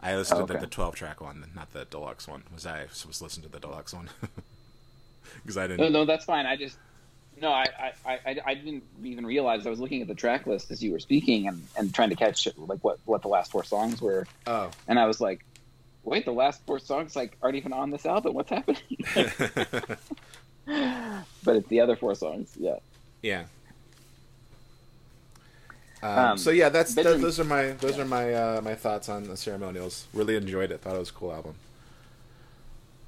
I 0.00 0.14
listened 0.16 0.40
Oh, 0.42 0.46
to 0.46 0.52
okay. 0.52 0.60
the, 0.60 0.66
the 0.66 0.72
12 0.72 0.94
track 0.94 1.20
one, 1.20 1.44
not 1.56 1.72
the 1.72 1.84
deluxe 1.86 2.28
one. 2.28 2.42
Was 2.54 2.66
I 2.66 2.84
was 3.06 3.20
listening 3.22 3.46
to 3.46 3.52
the 3.52 3.60
deluxe 3.60 3.92
one? 3.94 4.08
Because 5.42 5.58
I 5.58 5.66
didn't. 5.66 5.92
no, 5.92 6.04
that's 6.06 6.24
fine. 6.24 6.46
I 6.46 6.56
just 6.56 6.76
no, 7.40 7.50
I, 7.52 7.66
I, 8.04 8.18
I, 8.26 8.36
I 8.46 8.54
didn't 8.54 8.82
even 9.04 9.24
realize 9.26 9.66
I 9.66 9.70
was 9.70 9.78
looking 9.78 10.00
at 10.02 10.08
the 10.08 10.14
track 10.14 10.46
list 10.46 10.70
as 10.70 10.82
you 10.82 10.90
were 10.90 10.98
speaking 10.98 11.46
and, 11.48 11.62
and 11.76 11.94
trying 11.94 12.08
to 12.10 12.16
catch 12.16 12.48
like 12.56 12.82
what, 12.82 12.98
what 13.04 13.22
the 13.22 13.28
last 13.28 13.52
four 13.52 13.62
songs 13.62 14.00
were, 14.00 14.26
Oh. 14.46 14.70
and 14.88 14.98
I 14.98 15.06
was 15.06 15.20
like, 15.20 15.44
wait, 16.02 16.24
the 16.24 16.32
last 16.32 16.60
four 16.66 16.78
songs 16.80 17.14
like 17.14 17.36
aren't 17.42 17.56
even 17.56 17.72
on 17.74 17.90
this 17.90 18.06
album. 18.06 18.34
What's 18.34 18.50
happening? 18.50 18.80
but 21.44 21.56
it's 21.56 21.68
the 21.68 21.80
other 21.80 21.94
four 21.96 22.14
songs. 22.14 22.52
Yeah. 22.58 22.76
yeah. 23.22 23.44
Um, 26.02 26.18
Um, 26.18 26.38
so 26.38 26.50
yeah, 26.50 26.68
that's 26.68 26.94
those 26.94 27.40
are 27.40 27.44
my 27.44 27.72
those 27.72 27.98
are 27.98 28.04
my 28.04 28.32
uh, 28.32 28.60
my 28.62 28.74
thoughts 28.74 29.08
on 29.08 29.24
the 29.24 29.36
ceremonials. 29.36 30.06
Really 30.12 30.36
enjoyed 30.36 30.70
it. 30.70 30.80
Thought 30.80 30.96
it 30.96 31.00
was 31.00 31.10
a 31.10 31.12
cool 31.12 31.32
album. 31.32 31.54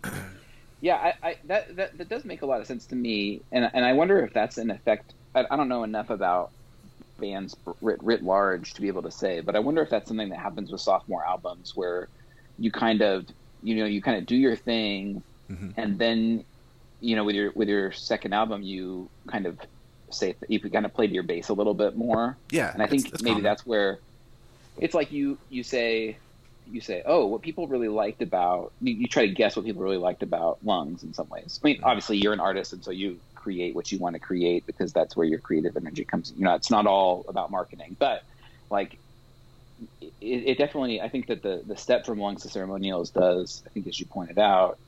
Yeah, 0.80 0.96
I, 0.96 1.28
I 1.28 1.36
that, 1.44 1.76
that 1.76 1.98
that 1.98 2.08
does 2.08 2.24
make 2.24 2.42
a 2.42 2.46
lot 2.46 2.60
of 2.60 2.66
sense 2.66 2.86
to 2.86 2.96
me, 2.96 3.44
and 3.52 3.70
and 3.74 3.84
I 3.84 3.92
wonder 3.92 4.24
if 4.24 4.32
that's 4.32 4.56
an 4.58 4.70
effect. 4.70 5.14
I, 5.34 5.44
I 5.50 5.56
don't 5.56 5.68
know 5.68 5.84
enough 5.84 6.08
about 6.10 6.52
bands 7.18 7.56
writ, 7.82 7.98
writ 8.02 8.22
large 8.22 8.74
to 8.74 8.82
be 8.82 8.88
able 8.88 9.02
to 9.02 9.10
say, 9.10 9.40
but 9.42 9.56
I 9.56 9.60
wonder 9.60 9.82
if 9.82 9.90
that's 9.90 10.08
something 10.08 10.30
that 10.30 10.40
happens 10.40 10.72
with 10.72 10.80
sophomore 10.80 11.24
albums 11.26 11.72
where 11.74 12.08
you 12.58 12.72
kind 12.72 13.02
of 13.02 13.26
you 13.62 13.76
know 13.76 13.84
you 13.86 14.02
kind 14.02 14.18
of 14.18 14.26
do 14.26 14.36
your 14.36 14.56
thing, 14.56 15.22
Mhm. 15.50 15.74
and 15.76 15.98
then 15.98 16.44
you 17.00 17.16
know 17.16 17.24
with 17.24 17.36
your 17.36 17.52
with 17.56 17.68
your 17.68 17.92
second 17.92 18.34
album 18.34 18.62
you 18.62 19.10
kind 19.30 19.46
of 19.46 19.58
say 20.12 20.34
you 20.48 20.60
kind 20.70 20.86
of 20.86 20.94
play 20.94 21.06
to 21.06 21.12
your 21.12 21.22
bass 21.22 21.48
a 21.48 21.54
little 21.54 21.74
bit 21.74 21.96
more, 21.96 22.38
Yeah, 22.50 22.72
and 22.72 22.82
I 22.82 22.86
think 22.86 23.08
it's 23.08 23.22
maybe 23.22 23.34
common. 23.34 23.44
that's 23.44 23.66
where 23.66 24.00
it's 24.78 24.94
like 24.94 25.12
you 25.12 25.38
you 25.48 25.62
say 25.62 26.18
you 26.66 26.80
say 26.80 27.02
oh 27.06 27.26
what 27.26 27.42
people 27.42 27.66
really 27.68 27.88
liked 27.88 28.22
about 28.22 28.72
you, 28.80 28.92
you 28.94 29.08
try 29.08 29.26
to 29.26 29.32
guess 29.32 29.56
what 29.56 29.64
people 29.64 29.82
really 29.82 29.96
liked 29.96 30.22
about 30.22 30.58
lungs 30.62 31.02
in 31.02 31.12
some 31.12 31.28
ways 31.28 31.58
i 31.62 31.66
mean 31.66 31.80
Mhm. 31.80 31.84
obviously 31.84 32.18
you're 32.18 32.32
an 32.32 32.40
artist 32.40 32.72
and 32.72 32.84
so 32.84 32.90
you 32.90 33.20
create 33.34 33.74
what 33.74 33.90
you 33.90 33.98
want 33.98 34.14
to 34.14 34.20
create 34.20 34.64
because 34.66 34.92
that's 34.92 35.16
where 35.16 35.26
your 35.26 35.40
creative 35.40 35.76
energy 35.76 36.04
comes 36.04 36.32
you 36.36 36.44
know 36.44 36.54
it's 36.54 36.70
not 36.70 36.86
all 36.86 37.24
about 37.28 37.50
marketing 37.50 37.96
but 37.98 38.20
like 38.70 39.00
it, 40.00 40.12
it 40.20 40.58
definitely 40.58 41.00
i 41.00 41.08
think 41.08 41.26
that 41.26 41.42
the 41.42 41.62
the 41.66 41.76
step 41.76 42.04
from 42.04 42.18
lungs 42.20 42.42
to 42.42 42.48
ceremonials 42.50 43.10
does 43.10 43.62
i 43.66 43.70
think 43.70 43.86
as 43.86 43.98
you 43.98 44.06
pointed 44.06 44.38
out 44.38 44.78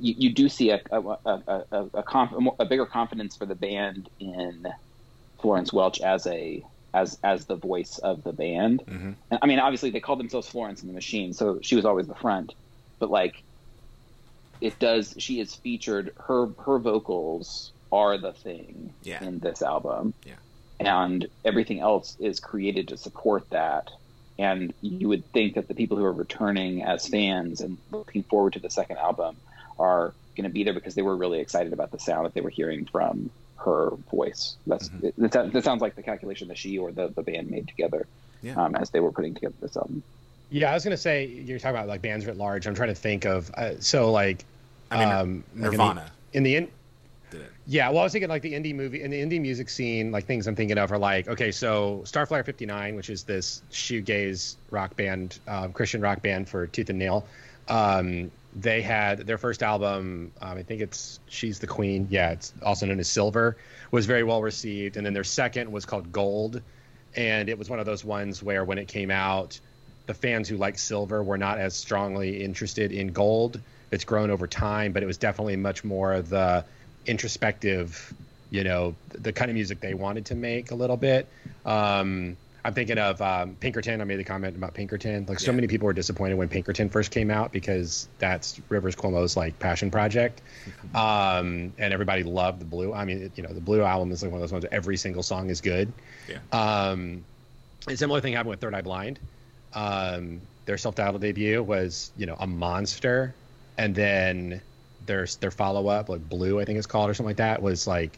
you, 0.00 0.14
you 0.16 0.30
do 0.32 0.48
see 0.48 0.70
a 0.70 0.80
a, 0.90 1.00
a, 1.00 1.64
a, 1.70 1.86
a, 1.94 2.02
conf, 2.02 2.32
a, 2.58 2.64
bigger 2.64 2.86
confidence 2.86 3.36
for 3.36 3.46
the 3.46 3.54
band 3.54 4.08
in 4.20 4.66
Florence 5.40 5.72
Welch 5.72 6.00
as 6.00 6.26
a 6.26 6.64
as 6.94 7.18
as 7.22 7.46
the 7.46 7.56
voice 7.56 7.98
of 7.98 8.22
the 8.22 8.32
band. 8.32 8.82
Mhm. 8.86 9.14
And, 9.30 9.38
I 9.42 9.46
mean, 9.46 9.58
obviously 9.58 9.90
they 9.90 10.00
called 10.00 10.18
themselves 10.20 10.48
Florence 10.48 10.80
and 10.82 10.90
the 10.90 10.94
Machine, 10.94 11.32
so 11.32 11.60
she 11.62 11.76
was 11.76 11.84
always 11.84 12.06
the 12.06 12.14
front. 12.14 12.54
But 12.98 13.10
like, 13.10 13.42
it 14.60 14.78
does. 14.78 15.14
She 15.18 15.40
is 15.40 15.54
featured. 15.54 16.14
Her 16.26 16.46
her 16.64 16.78
vocals 16.78 17.72
are 17.90 18.16
the 18.16 18.32
thing 18.32 18.92
Yeah. 19.02 19.22
in 19.22 19.38
this 19.40 19.60
album. 19.62 20.14
Yeah. 20.24 20.34
And 20.80 21.26
everything 21.44 21.80
else 21.80 22.16
is 22.18 22.40
created 22.40 22.88
to 22.88 22.96
support 22.96 23.48
that. 23.50 23.90
And 24.38 24.72
you 24.80 25.08
would 25.08 25.30
think 25.32 25.54
that 25.54 25.68
the 25.68 25.74
people 25.74 25.96
who 25.98 26.04
are 26.04 26.12
returning 26.12 26.82
as 26.82 27.06
fans 27.06 27.60
and 27.60 27.76
looking 27.90 28.22
forward 28.22 28.54
to 28.54 28.60
the 28.60 28.70
second 28.70 28.96
album 28.96 29.36
are 29.78 30.12
going 30.36 30.44
to 30.44 30.50
be 30.50 30.64
there 30.64 30.74
because 30.74 30.94
they 30.94 31.02
were 31.02 31.16
really 31.16 31.40
excited 31.40 31.72
about 31.72 31.90
the 31.90 31.98
sound 31.98 32.24
that 32.26 32.34
they 32.34 32.40
were 32.40 32.50
hearing 32.50 32.86
from 32.86 33.30
her 33.56 33.90
voice. 34.10 34.56
That's 34.66 34.88
Mhm. 34.88 35.04
it, 35.04 35.30
that, 35.32 35.52
that 35.52 35.64
sounds 35.64 35.82
like 35.82 35.94
the 35.94 36.02
calculation 36.02 36.48
that 36.48 36.58
she 36.58 36.78
or 36.78 36.90
the, 36.92 37.08
the 37.08 37.22
band 37.22 37.50
made 37.50 37.68
together 37.68 38.06
Yeah. 38.42 38.54
um, 38.62 38.74
as 38.74 38.90
they 38.90 39.00
were 39.00 39.12
putting 39.12 39.34
together 39.34 39.54
this 39.60 39.76
album. 39.76 40.02
Yeah, 40.50 40.70
I 40.70 40.74
was 40.74 40.84
gonna 40.84 40.96
say 40.96 41.26
you're 41.26 41.58
talking 41.58 41.76
about 41.76 41.88
like 41.88 42.02
bands 42.02 42.26
writ 42.26 42.36
large. 42.36 42.66
I'm 42.66 42.74
trying 42.74 42.88
to 42.90 42.94
think 42.94 43.24
of 43.24 43.50
uh, 43.54 43.72
so 43.78 44.10
like 44.10 44.44
I 44.90 44.98
mean, 44.98 45.08
um, 45.14 45.44
like 45.54 45.56
in 45.56 45.60
the- 45.62 45.70
Nirvana 45.70 46.12
in 46.32 46.42
the 46.42 46.56
in. 46.56 46.68
Yeah, 47.66 47.88
well, 47.88 48.00
I 48.00 48.02
was 48.02 48.12
thinking 48.12 48.28
like 48.28 48.42
the 48.42 48.52
indie 48.52 48.74
movie 48.74 49.02
in 49.02 49.10
the 49.10 49.22
indie 49.22 49.40
music 49.40 49.70
scene, 49.70 50.10
like 50.12 50.26
things 50.26 50.46
I'm 50.46 50.54
thinking 50.56 50.76
of 50.76 50.92
are 50.92 50.98
like, 50.98 51.28
okay, 51.28 51.50
so 51.52 52.02
Starflyer 52.04 52.44
59, 52.44 52.94
which 52.96 53.08
is 53.08 53.22
this 53.22 53.62
shoegaze 53.70 54.56
rock 54.70 54.94
band, 54.96 55.38
um, 55.48 55.72
Christian 55.72 56.00
rock 56.02 56.20
band 56.22 56.48
for 56.48 56.66
Tooth 56.66 56.90
and 56.90 56.98
Nail. 56.98 57.24
Um, 57.68 58.30
they 58.54 58.82
had 58.82 59.18
their 59.20 59.38
first 59.38 59.62
album, 59.62 60.32
um, 60.40 60.58
I 60.58 60.62
think 60.62 60.82
it's 60.82 61.20
She's 61.28 61.58
the 61.58 61.66
Queen. 61.66 62.06
Yeah, 62.10 62.32
it's 62.32 62.52
also 62.62 62.86
known 62.86 63.00
as 63.00 63.08
Silver, 63.08 63.56
was 63.90 64.06
very 64.06 64.22
well 64.22 64.42
received. 64.42 64.96
And 64.96 65.06
then 65.06 65.14
their 65.14 65.24
second 65.24 65.70
was 65.72 65.86
called 65.86 66.12
Gold. 66.12 66.60
And 67.14 67.48
it 67.48 67.58
was 67.58 67.70
one 67.70 67.78
of 67.78 67.86
those 67.86 68.04
ones 68.04 68.42
where 68.42 68.64
when 68.64 68.78
it 68.78 68.88
came 68.88 69.10
out, 69.10 69.58
the 70.06 70.14
fans 70.14 70.48
who 70.48 70.56
liked 70.56 70.80
Silver 70.80 71.22
were 71.22 71.38
not 71.38 71.58
as 71.58 71.74
strongly 71.74 72.42
interested 72.42 72.92
in 72.92 73.08
Gold. 73.08 73.60
It's 73.90 74.04
grown 74.04 74.30
over 74.30 74.46
time, 74.46 74.92
but 74.92 75.02
it 75.02 75.06
was 75.06 75.18
definitely 75.18 75.56
much 75.56 75.84
more 75.84 76.20
the 76.22 76.64
introspective, 77.06 78.12
you 78.50 78.64
know, 78.64 78.94
the 79.10 79.32
kind 79.32 79.50
of 79.50 79.54
music 79.54 79.80
they 79.80 79.94
wanted 79.94 80.26
to 80.26 80.34
make 80.34 80.70
a 80.70 80.74
little 80.74 80.96
bit. 80.96 81.26
Um, 81.64 82.36
I'm 82.64 82.74
thinking 82.74 82.98
of 82.98 83.20
um, 83.20 83.56
Pinkerton. 83.56 84.00
I 84.00 84.04
made 84.04 84.16
the 84.20 84.24
comment 84.24 84.56
about 84.56 84.72
Pinkerton. 84.74 85.26
Like 85.28 85.40
so 85.40 85.50
Yeah. 85.50 85.56
many 85.56 85.66
people 85.66 85.86
were 85.86 85.92
disappointed 85.92 86.34
when 86.34 86.48
Pinkerton 86.48 86.88
first 86.90 87.10
came 87.10 87.28
out 87.30 87.50
because 87.50 88.08
that's 88.18 88.60
Rivers 88.68 88.94
Cuomo's 88.94 89.36
like 89.36 89.58
passion 89.58 89.90
project, 89.90 90.40
um, 90.94 91.72
and 91.78 91.92
everybody 91.92 92.22
loved 92.22 92.60
the 92.60 92.64
Blue. 92.64 92.92
I 92.92 93.04
mean, 93.04 93.22
it- 93.22 93.32
you 93.36 93.42
know, 93.42 93.52
the 93.52 93.60
Blue 93.60 93.82
album 93.82 94.12
is 94.12 94.22
like 94.22 94.30
one 94.30 94.38
of 94.38 94.42
those 94.42 94.52
ones. 94.52 94.64
Where 94.64 94.74
every 94.74 94.96
single 94.96 95.22
song 95.22 95.50
is 95.50 95.60
good. 95.60 95.92
Yeah. 96.28 96.38
Um, 96.52 97.24
a 97.88 97.96
similar 97.96 98.20
thing 98.20 98.34
happened 98.34 98.50
with 98.50 98.60
Third 98.60 98.74
Eye 98.74 98.82
Blind. 98.82 99.18
Um, 99.74 100.40
their 100.66 100.78
self-titled 100.78 101.20
debut 101.20 101.62
was, 101.62 102.12
you 102.16 102.26
know, 102.26 102.36
a 102.38 102.46
monster, 102.46 103.34
and 103.76 103.94
then 103.94 104.60
their 105.06 105.26
their 105.40 105.50
follow-up, 105.50 106.08
like 106.08 106.28
Blue, 106.28 106.60
I 106.60 106.64
think 106.64 106.78
it's 106.78 106.86
called, 106.86 107.10
or 107.10 107.14
something 107.14 107.30
like 107.30 107.36
that, 107.38 107.60
was 107.60 107.86
like 107.88 108.16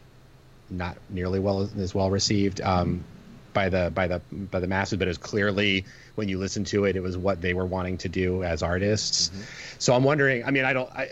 not 0.69 0.97
nearly 1.09 1.39
well 1.39 1.67
as 1.79 1.95
well 1.95 2.11
received 2.11 2.61
um, 2.61 3.03
by 3.55 3.69
the 3.69 3.89
by 3.95 4.07
the 4.07 4.21
by 4.51 4.59
the 4.59 4.67
masses, 4.67 4.99
but 4.99 5.07
it 5.07 5.09
was 5.09 5.17
clearly 5.17 5.85
when 6.13 6.29
you 6.29 6.37
listen 6.37 6.63
to 6.65 6.85
it, 6.85 6.95
it 6.95 7.01
was 7.01 7.17
what 7.17 7.41
they 7.41 7.55
were 7.55 7.65
wanting 7.65 7.97
to 7.97 8.09
do 8.09 8.43
as 8.43 8.61
artists. 8.61 9.29
Mm-hmm. 9.29 9.41
So 9.79 9.95
I'm 9.95 10.03
wondering. 10.03 10.45
I 10.45 10.51
mean, 10.51 10.65
I 10.65 10.73
don't. 10.73 10.91
I 10.91 11.09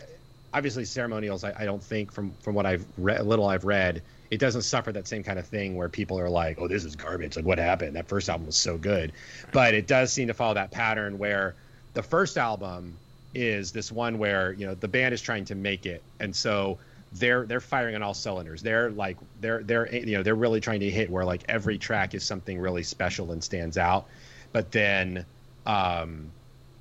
obviously 0.54 0.86
ceremonials. 0.86 1.44
I, 1.44 1.56
I 1.58 1.66
don't 1.66 1.82
think 1.82 2.12
from 2.12 2.32
from 2.42 2.54
what 2.54 2.68
I've 2.68 2.86
read, 3.00 3.26
little 3.26 3.48
I've 3.48 3.64
read, 3.64 4.04
it 4.30 4.38
doesn't 4.40 4.62
suffer 4.62 4.92
that 4.92 5.08
same 5.08 5.24
kind 5.24 5.40
of 5.40 5.48
thing 5.48 5.76
where 5.76 5.90
people 5.90 6.20
are 6.20 6.30
like, 6.30 6.60
"Oh, 6.60 6.68
this 6.68 6.86
is 6.86 6.96
garbage." 6.96 7.36
Like, 7.36 7.46
what 7.46 7.58
happened? 7.58 7.96
That 7.96 8.08
first 8.08 8.30
album 8.30 8.46
was 8.46 8.58
so 8.58 8.78
good, 8.78 9.12
but 9.52 9.74
it 9.74 9.88
does 9.88 10.14
seem 10.14 10.28
to 10.28 10.36
follow 10.36 10.54
that 10.54 10.70
pattern 10.70 11.18
where 11.18 11.56
the 11.96 12.04
first 12.04 12.38
album 12.38 12.94
is 13.34 13.72
this 13.72 13.92
one 13.92 14.20
where 14.20 14.54
you 14.54 14.68
know 14.68 14.76
the 14.76 14.88
band 14.88 15.14
is 15.14 15.22
trying 15.22 15.46
to 15.46 15.56
make 15.56 15.86
it, 15.86 16.04
and 16.20 16.36
so 16.36 16.78
they're 17.16 17.46
they're 17.46 17.60
firing 17.60 17.96
on 17.96 18.04
all 18.04 18.14
cylinders. 18.14 18.62
They're 18.62 18.90
like 18.90 19.18
they're 19.40 19.64
they're 19.64 19.94
you 19.94 20.18
know 20.18 20.24
they're 20.24 20.36
really 20.36 20.60
trying 20.60 20.80
to 20.82 20.90
hit 20.90 21.10
where 21.10 21.26
like 21.26 21.44
every 21.48 21.78
track 21.78 22.14
is 22.14 22.24
something 22.24 22.60
really 22.60 22.84
special 22.84 23.32
and 23.32 23.44
stands 23.44 23.78
out. 23.78 24.08
But 24.52 24.72
then 24.72 25.26
um, 25.66 26.32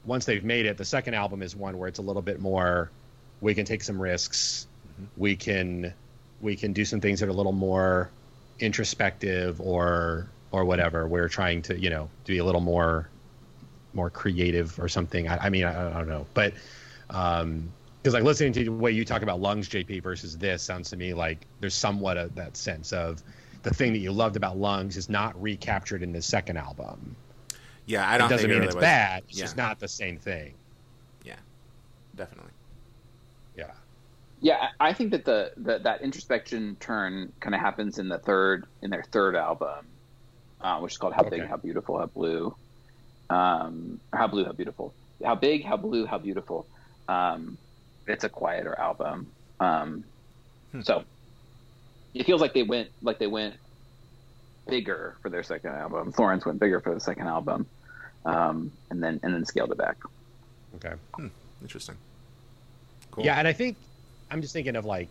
once 0.05 0.25
they've 0.25 0.45
made 0.45 0.67
it, 0.67 0.77
the 0.77 0.85
second 0.85 1.15
album 1.15 1.43
is 1.43 1.55
one 1.55 1.79
where 1.79 1.89
it's 1.89 1.99
a 1.99 2.03
little 2.03 2.23
bit 2.23 2.41
more. 2.41 2.91
We 3.41 3.55
can 3.55 3.65
take 3.65 3.83
some 3.83 4.01
risks. 4.01 4.67
We 5.17 5.37
can 5.37 5.93
we 6.41 6.57
can 6.57 6.73
do 6.73 6.85
some 6.85 7.01
things 7.01 7.21
that 7.21 7.27
are 7.27 7.31
a 7.31 7.35
little 7.35 7.53
more 7.53 8.11
introspective 8.59 9.61
or 9.61 10.29
or 10.51 10.65
whatever. 10.65 11.07
We're 11.07 11.29
trying 11.29 11.63
to 11.63 11.79
you 11.79 11.91
know 11.91 12.09
to 12.25 12.33
be 12.33 12.39
a 12.39 12.45
little 12.45 12.61
more 12.61 13.09
more 13.93 14.09
creative 14.09 14.79
or 14.79 14.89
something. 14.89 15.29
I, 15.29 15.47
I 15.47 15.51
mean 15.51 15.65
I, 15.65 15.91
I 15.91 15.99
don't 15.99 16.09
know, 16.09 16.27
but 16.33 16.55
um, 17.11 17.73
because 18.03 18.15
like 18.15 18.25
listening 18.25 18.53
to 18.55 18.65
the 18.65 18.73
way 18.73 18.91
you 18.91 19.05
talk 19.05 19.23
about 19.23 19.41
lungs, 19.41 19.69
JP, 19.69 20.03
versus 20.03 20.37
this 20.37 20.63
sounds 20.63 20.91
to 20.91 20.97
me 20.97 21.15
like 21.15 21.47
there's 21.61 21.75
somewhat 21.75 22.17
of 22.17 22.35
that 22.35 22.57
sense 22.57 22.93
of 22.93 23.23
the 23.63 23.73
thing 23.73 23.93
that 23.93 24.01
you 24.01 24.11
loved 24.11 24.37
about 24.37 24.57
lungs 24.59 24.97
is 24.97 25.09
not 25.09 25.41
recaptured 25.41 26.03
in 26.03 26.13
the 26.13 26.21
second 26.23 26.57
album. 26.57 27.15
Yeah, 27.87 28.09
I 28.09 28.19
don't 28.19 28.27
it 28.27 28.31
doesn't 28.31 28.49
think 28.49 28.49
mean 28.51 28.57
it 28.57 28.61
really 28.61 28.67
it's 28.67 28.75
was. 28.75 28.83
bad. 28.83 29.23
It's 29.29 29.39
Yeah. 29.39 29.45
just 29.45 29.57
not 29.57 29.79
the 29.79 29.89
same 29.89 30.19
thing. 30.19 30.55
Yeah. 31.25 31.37
Definitely. 32.17 32.51
Yeah. 33.57 33.71
Yeah, 34.41 34.69
I 34.81 34.89
I 34.89 34.93
think 34.95 35.13
that 35.13 35.25
the, 35.25 35.53
the 35.57 35.79
that 35.79 36.03
introspection 36.03 36.77
turn 36.81 37.33
kind 37.39 37.55
of 37.55 37.61
happens 37.61 37.99
in 38.01 38.09
the 38.09 38.19
third 38.19 38.67
in 38.83 38.91
their 38.91 39.05
third 39.05 39.37
album, 39.37 39.87
uh, 40.61 40.81
which 40.81 40.93
is 40.95 40.99
called 40.99 41.13
"How 41.15 41.23
Big, 41.23 41.45
How 41.47 41.57
Beautiful, 41.57 41.99
How 41.99 42.07
Blue," 42.07 42.57
um, 43.31 44.01
or 44.13 44.19
"How 44.19 44.27
Blue, 44.27 44.45
How 44.45 44.53
Beautiful." 44.53 44.93
How 45.25 45.37
big, 45.37 45.65
how 45.65 45.77
blue, 45.77 46.05
how 46.05 46.19
beautiful. 46.19 46.67
Um, 47.07 47.57
it's 48.07 48.25
a 48.25 48.29
quieter 48.29 48.79
album, 48.79 49.31
um, 49.61 50.05
Hmm. 50.73 50.81
so 50.83 51.05
it 52.15 52.25
feels 52.25 52.41
like 52.41 52.55
they 52.55 52.63
went 52.63 52.89
like 53.03 53.19
they 53.19 53.27
went 53.27 53.55
bigger 54.69 55.17
for 55.23 55.29
their 55.29 55.43
second 55.43 55.73
album. 55.73 56.13
Florence 56.13 56.47
went 56.47 56.59
bigger 56.61 56.81
for 56.81 56.95
the 56.95 57.01
second 57.01 57.27
album, 57.27 57.67
um, 58.25 58.73
and 58.91 59.03
then 59.03 59.21
and 59.23 59.35
then 59.35 59.45
scaled 59.45 59.71
it 59.73 59.79
back. 59.79 59.97
Okay. 60.77 60.95
hmm. 61.15 61.29
Interesting. 61.61 61.97
Cool. 63.11 63.25
Yeah, 63.25 63.37
and 63.39 63.47
I 63.47 63.53
think 63.53 63.77
I'm 64.31 64.41
just 64.41 64.53
thinking 64.55 64.75
of 64.77 64.85
like, 64.85 65.09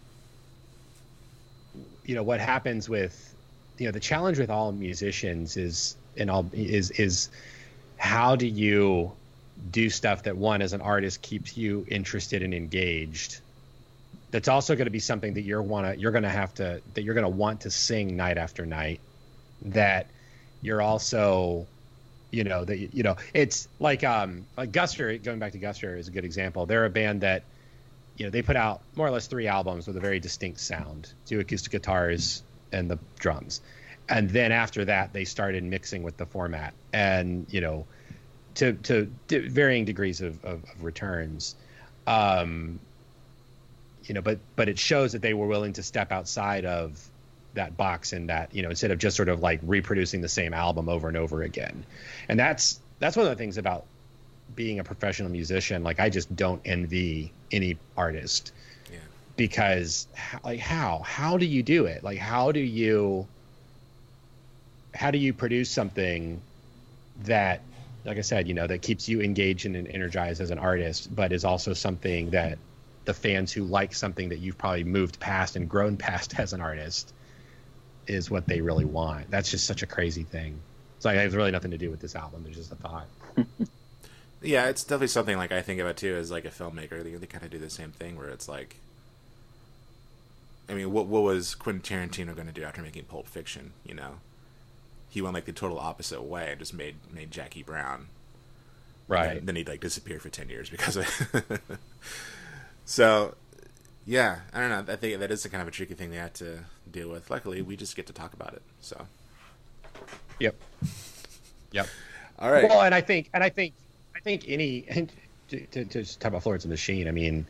you 2.04 2.16
know, 2.16 2.24
what 2.24 2.39
happens 2.39 2.89
with, 2.89 3.36
you 3.78 3.86
know, 3.86 3.92
the 3.92 4.00
challenge 4.00 4.39
with 4.39 4.50
all 4.50 4.72
musicians 4.72 5.56
is 5.58 5.96
and 6.18 6.30
all 6.30 6.46
is 6.54 6.92
is 6.92 7.30
how 7.98 8.36
do 8.36 8.48
you 8.48 9.12
do 9.70 9.89
stuff 9.89 10.24
that 10.24 10.36
one 10.36 10.62
as 10.62 10.74
an 10.74 10.82
artist 10.82 11.22
keeps 11.22 11.55
you 11.55 11.86
interested 11.88 12.41
and 12.41 12.53
engaged. 12.53 13.41
That's 14.32 14.47
also 14.47 14.76
going 14.76 14.86
to 14.86 14.91
be 14.91 14.99
something 14.99 15.34
that 15.34 15.41
you're 15.41 15.62
wanna 15.62 15.95
you're 15.95 16.12
going 16.12 16.24
to 16.24 16.30
have 16.30 16.53
to 16.55 16.82
that 16.93 17.03
you're 17.03 17.14
going 17.14 17.24
to 17.24 17.30
want 17.30 17.62
to 17.62 17.72
sing 17.72 18.16
night 18.16 18.38
after 18.38 18.66
night. 18.66 18.99
That 19.64 20.07
you're 20.62 20.82
also 20.82 21.68
you 22.32 22.43
know 22.43 22.64
that 22.66 22.78
you 22.78 23.03
know 23.03 23.18
it's 23.34 23.68
like 23.80 24.03
um 24.03 24.45
like 24.57 24.72
Guster 24.72 25.22
going 25.22 25.39
back 25.39 25.51
to 25.51 25.59
Guster 25.59 25.97
is 25.97 26.07
a 26.07 26.12
good 26.12 26.26
example. 26.26 26.66
They're 26.66 26.86
a 26.86 26.89
band 26.89 27.22
that 27.22 27.43
you 28.18 28.26
know 28.26 28.32
they 28.32 28.41
put 28.41 28.55
out 28.55 28.82
more 28.95 29.05
or 29.05 29.12
less 29.12 29.28
three 29.28 29.47
albums 29.47 29.86
with 29.86 29.97
a 29.97 29.99
very 29.99 30.20
distinct 30.20 30.59
sound, 30.62 31.14
two 31.26 31.39
acoustic 31.39 31.72
guitars 31.72 32.41
and 32.72 32.89
the 32.89 32.97
drums, 33.20 33.62
and 34.09 34.30
then 34.30 34.51
after 34.51 34.86
that 34.86 35.14
they 35.14 35.26
started 35.26 35.64
mixing 35.64 36.03
with 36.03 36.18
the 36.18 36.26
format 36.26 36.74
and 36.93 37.45
you 37.49 37.62
know 37.62 37.86
to 38.56 38.74
to 38.74 39.12
d- 39.28 39.47
varying 39.47 39.86
degrees 39.86 40.22
of, 40.22 40.43
of, 40.43 40.64
of 40.64 40.84
returns. 40.84 41.56
Um, 42.08 42.80
you 44.04 44.14
know, 44.14 44.22
but 44.22 44.39
but 44.56 44.70
it 44.70 44.80
shows 44.80 45.14
that 45.14 45.22
they 45.22 45.34
were 45.34 45.47
willing 45.47 45.74
to 45.74 45.84
step 45.84 46.12
outside 46.12 46.66
of 46.66 46.99
that 47.54 47.76
box 47.76 48.14
and 48.14 48.30
that 48.30 48.54
you 48.56 48.62
know 48.64 48.70
instead 48.70 48.91
of 48.91 48.97
just 48.97 49.16
sort 49.18 49.30
of 49.30 49.41
like 49.41 49.60
reproducing 49.64 50.22
the 50.22 50.30
same 50.30 50.54
album 50.54 50.89
over 50.89 51.08
and 51.08 51.18
over 51.18 51.43
again. 51.43 51.86
And 52.28 52.39
that's 52.39 52.80
that's 52.99 53.16
one 53.16 53.26
of 53.26 53.30
the 53.32 53.36
things 53.36 53.58
about 53.58 53.86
being 54.56 54.80
a 54.80 54.84
professional 54.84 55.30
musician. 55.30 55.84
Like 55.84 55.99
i 55.99 56.10
just 56.10 56.36
don't 56.36 56.62
envy 56.66 57.32
any 57.52 57.78
artist. 57.95 58.54
Yeah. 58.91 58.97
because 59.38 60.08
like 60.43 60.60
how? 60.60 60.99
How 61.06 61.38
do 61.38 61.45
you 61.45 61.64
do 61.64 61.86
it? 61.86 62.04
Like 62.04 62.18
how 62.18 62.52
do 62.52 62.60
you 62.60 63.28
how 64.93 65.12
do 65.12 65.18
you 65.18 65.34
produce 65.34 65.70
something 65.70 66.41
that 67.24 67.62
like 68.06 68.18
i 68.18 68.22
said 68.22 68.47
you 68.47 68.54
know 68.54 68.68
that 68.68 68.82
keeps 68.82 69.08
you 69.08 69.22
engaged 69.22 69.66
and 69.66 69.88
energized 69.88 70.41
as 70.41 70.52
an 70.52 70.58
artist 70.58 71.14
but 71.16 71.32
is 71.32 71.45
also 71.45 71.74
something 71.74 72.30
that 72.32 72.58
the 73.06 73.14
fans 73.14 73.52
who 73.52 73.64
like 73.64 73.93
something 73.93 74.30
that 74.30 74.39
you've 74.39 74.58
probably 74.58 74.84
moved 74.84 75.20
past 75.20 75.56
and 75.56 75.70
grown 75.70 75.97
past 75.97 76.34
as 76.39 76.54
an 76.54 76.62
artist 76.62 77.14
is 78.08 78.30
what 78.30 78.47
they 78.47 78.62
really 78.62 78.86
want. 78.86 79.30
That's 79.30 79.49
just 79.49 79.66
such 79.66 79.84
a 79.84 79.88
crazy 79.88 80.24
thing. 80.24 80.60
It's 80.97 81.06
like 81.06 81.16
it 81.16 81.22
has 81.22 81.36
really 81.36 81.52
nothing 81.52 81.72
to 81.72 81.78
do 81.78 81.89
with 81.89 81.99
this 81.99 82.16
album. 82.16 82.45
It's 82.47 82.58
just 82.58 82.72
a 82.72 82.76
thought. 82.76 83.08
Yeah, 84.43 84.70
it's 84.70 84.84
definitely 84.84 85.10
something 85.10 85.38
like 85.38 85.52
I 85.52 85.62
think 85.62 85.80
about 85.80 85.97
too 85.97 86.16
as 86.16 86.32
like 86.32 86.45
a 86.45 86.49
filmmaker. 86.49 87.04
They, 87.04 87.12
they 87.12 87.28
kind 87.28 87.43
of 87.43 87.52
do 87.52 87.60
the 87.60 87.70
same 87.70 87.91
thing 87.91 88.18
where 88.18 88.30
it's 88.30 88.49
like, 88.49 88.78
I 90.68 90.74
mean, 90.74 90.91
what 90.91 91.06
what 91.06 91.22
was 91.22 91.54
Quentin 91.54 91.84
Tarantino 92.10 92.34
going 92.34 92.47
to 92.47 92.52
do 92.52 92.64
after 92.64 92.82
making 92.82 93.04
Pulp 93.04 93.28
Fiction? 93.28 93.74
You 93.86 93.93
know, 93.93 94.16
he 95.12 95.22
went 95.22 95.34
like 95.34 95.45
the 95.45 95.51
total 95.51 95.78
opposite 95.78 96.24
way 96.24 96.51
and 96.51 96.59
just 96.59 96.74
made 96.74 96.95
made 97.14 97.30
Jackie 97.32 97.64
Brown. 97.64 98.07
Right. 99.07 99.38
And 99.38 99.47
then 99.47 99.57
he'd 99.57 99.68
like 99.68 99.82
disappear 99.82 100.20
for 100.20 100.30
ten 100.30 100.49
years 100.49 100.70
because 100.70 100.95
of. 100.95 101.05
so, 102.86 103.36
yeah, 104.05 104.39
I 104.53 104.59
don't 104.62 104.70
know. 104.70 104.93
I 104.93 104.95
think 104.95 105.20
that 105.20 105.30
is 105.30 105.43
a 105.43 105.49
kind 105.49 105.62
of 105.62 105.68
a 105.68 105.72
tricky 105.72 105.95
thing 105.95 106.12
they 106.12 106.18
had 106.18 106.34
to 106.36 106.59
deal 106.89 107.09
with. 107.09 107.30
Luckily, 107.30 107.62
we 107.62 107.76
just 107.76 107.95
get 107.97 108.07
to 108.07 108.14
talk 108.14 108.34
about 108.34 108.53
it. 108.53 108.62
So, 108.80 109.05
Yep. 110.39 110.55
Yep. 111.74 111.88
all 112.39 112.51
right. 112.51 112.70
Well, 112.70 112.82
and 112.82 112.95
I 112.95 113.01
think, 113.01 113.30
and 113.34 113.43
I 113.43 113.49
think, 113.49 113.74
I 114.16 114.22
think 114.22 114.45
any 114.47 114.86
and 114.88 115.12
to, 115.49 115.59
to, 115.68 115.86
to 115.86 116.01
just 116.01 116.22
talk 116.22 116.30
about 116.30 116.43
Florence 116.43 116.64
and 116.64 116.72
the 116.72 116.74
Machine. 116.74 117.09
I 117.09 117.12
mean, 117.12 117.45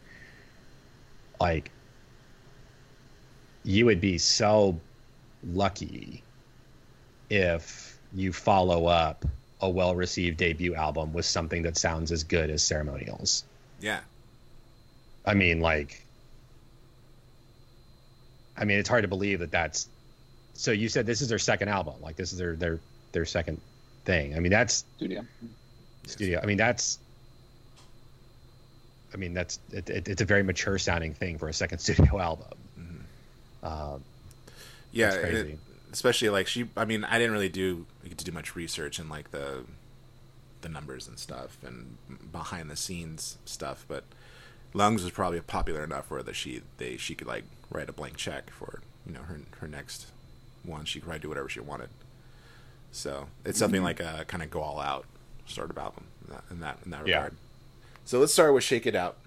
like, 1.39 1.69
you 3.63 3.85
would 3.85 4.01
be 4.01 4.17
so 4.17 4.79
lucky 5.43 6.23
if 7.31 7.97
you 8.13 8.33
follow 8.33 8.87
up 8.87 9.23
a 9.61 9.69
well-received 9.69 10.35
debut 10.37 10.75
album 10.75 11.13
with 11.13 11.25
something 11.25 11.61
that 11.63 11.77
sounds 11.77 12.11
as 12.11 12.23
good 12.25 12.49
as 12.49 12.61
Ceremonials. 12.61 13.45
yeah. 13.79 14.01
I 15.25 15.33
mean, 15.35 15.61
like, 15.61 16.03
I 18.57 18.65
mean, 18.65 18.79
it's 18.79 18.89
hard 18.89 19.03
to 19.03 19.07
believe 19.07 19.39
that 19.39 19.51
that's. 19.51 19.87
So 20.53 20.71
you 20.71 20.89
said 20.89 21.05
this 21.05 21.21
is 21.21 21.29
their 21.29 21.39
second 21.39 21.69
album, 21.69 21.93
like 22.01 22.15
this 22.15 22.31
is 22.33 22.39
their 22.39 22.55
their 22.55 22.79
their 23.11 23.25
second 23.25 23.61
thing. 24.03 24.35
I 24.35 24.39
mean, 24.39 24.51
that's 24.51 24.83
Studio. 24.97 25.23
studio. 26.07 26.39
I 26.41 26.45
mean, 26.47 26.57
that's. 26.57 26.97
I 29.13 29.17
mean, 29.17 29.33
that's 29.35 29.59
it, 29.71 29.89
it, 29.89 30.07
it's 30.07 30.21
a 30.21 30.25
very 30.25 30.41
mature 30.43 30.77
sounding 30.79 31.13
thing 31.13 31.37
for 31.37 31.49
a 31.49 31.53
second 31.53 31.77
studio 31.85 32.19
album. 32.19 32.47
Um, 33.63 34.03
yeah 34.91 35.11
That's 35.11 35.21
crazy. 35.21 35.49
it- 35.51 35.59
especially 35.91 36.29
like 36.29 36.47
she 36.47 36.67
i 36.77 36.85
mean 36.85 37.03
i 37.05 37.17
didn't 37.17 37.33
really 37.33 37.49
do 37.49 37.85
get 38.07 38.17
to 38.17 38.25
do 38.25 38.31
much 38.31 38.55
research 38.55 38.99
in 38.99 39.09
like 39.09 39.31
the 39.31 39.63
the 40.61 40.69
numbers 40.69 41.07
and 41.07 41.17
stuff 41.19 41.57
and 41.65 41.97
behind 42.31 42.69
the 42.69 42.75
scenes 42.75 43.37
stuff 43.45 43.85
but 43.87 44.03
lungs 44.73 45.03
was 45.03 45.11
probably 45.11 45.39
popular 45.41 45.83
enough 45.83 46.09
where 46.09 46.23
that 46.23 46.35
she 46.35 46.61
they 46.77 46.97
she 46.97 47.15
could 47.15 47.27
like 47.27 47.43
write 47.69 47.89
a 47.89 47.93
blank 47.93 48.15
check 48.15 48.49
for 48.51 48.81
you 49.05 49.11
know 49.13 49.21
her 49.21 49.39
her 49.59 49.67
next 49.67 50.07
one. 50.63 50.85
She 50.85 50.99
could 50.99 51.05
probably 51.05 51.19
do 51.21 51.29
whatever 51.29 51.49
she 51.49 51.59
wanted. 51.59 51.89
So 52.91 53.27
it's 53.45 53.57
something 53.57 53.81
like 53.83 53.99
a 53.99 54.25
kind 54.27 54.43
of 54.43 54.51
go 54.51 54.61
all 54.61 54.79
out 54.79 55.05
sort 55.47 55.71
of 55.71 55.77
album 55.77 56.05
in 56.27 56.33
that 56.33 56.43
in 56.51 56.59
that, 56.59 56.77
in 56.85 56.91
that 56.91 57.07
Yeah. 57.07 57.15
regard. 57.17 57.35
So 58.05 58.19
let's 58.19 58.33
start 58.33 58.53
with 58.53 58.63
shake 58.63 58.85
it 58.85 58.95
out 58.95 59.17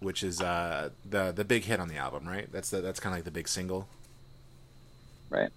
which 0.00 0.22
is 0.22 0.40
uh 0.42 0.90
the 1.08 1.32
the 1.32 1.44
big 1.44 1.64
hit 1.64 1.80
on 1.80 1.88
the 1.88 1.96
album 1.96 2.26
right? 2.28 2.50
That's 2.52 2.70
the, 2.70 2.80
that's 2.80 3.00
kind 3.00 3.14
of 3.14 3.18
like 3.18 3.24
the 3.24 3.30
big 3.30 3.48
single. 3.48 3.88
Right. 5.30 5.50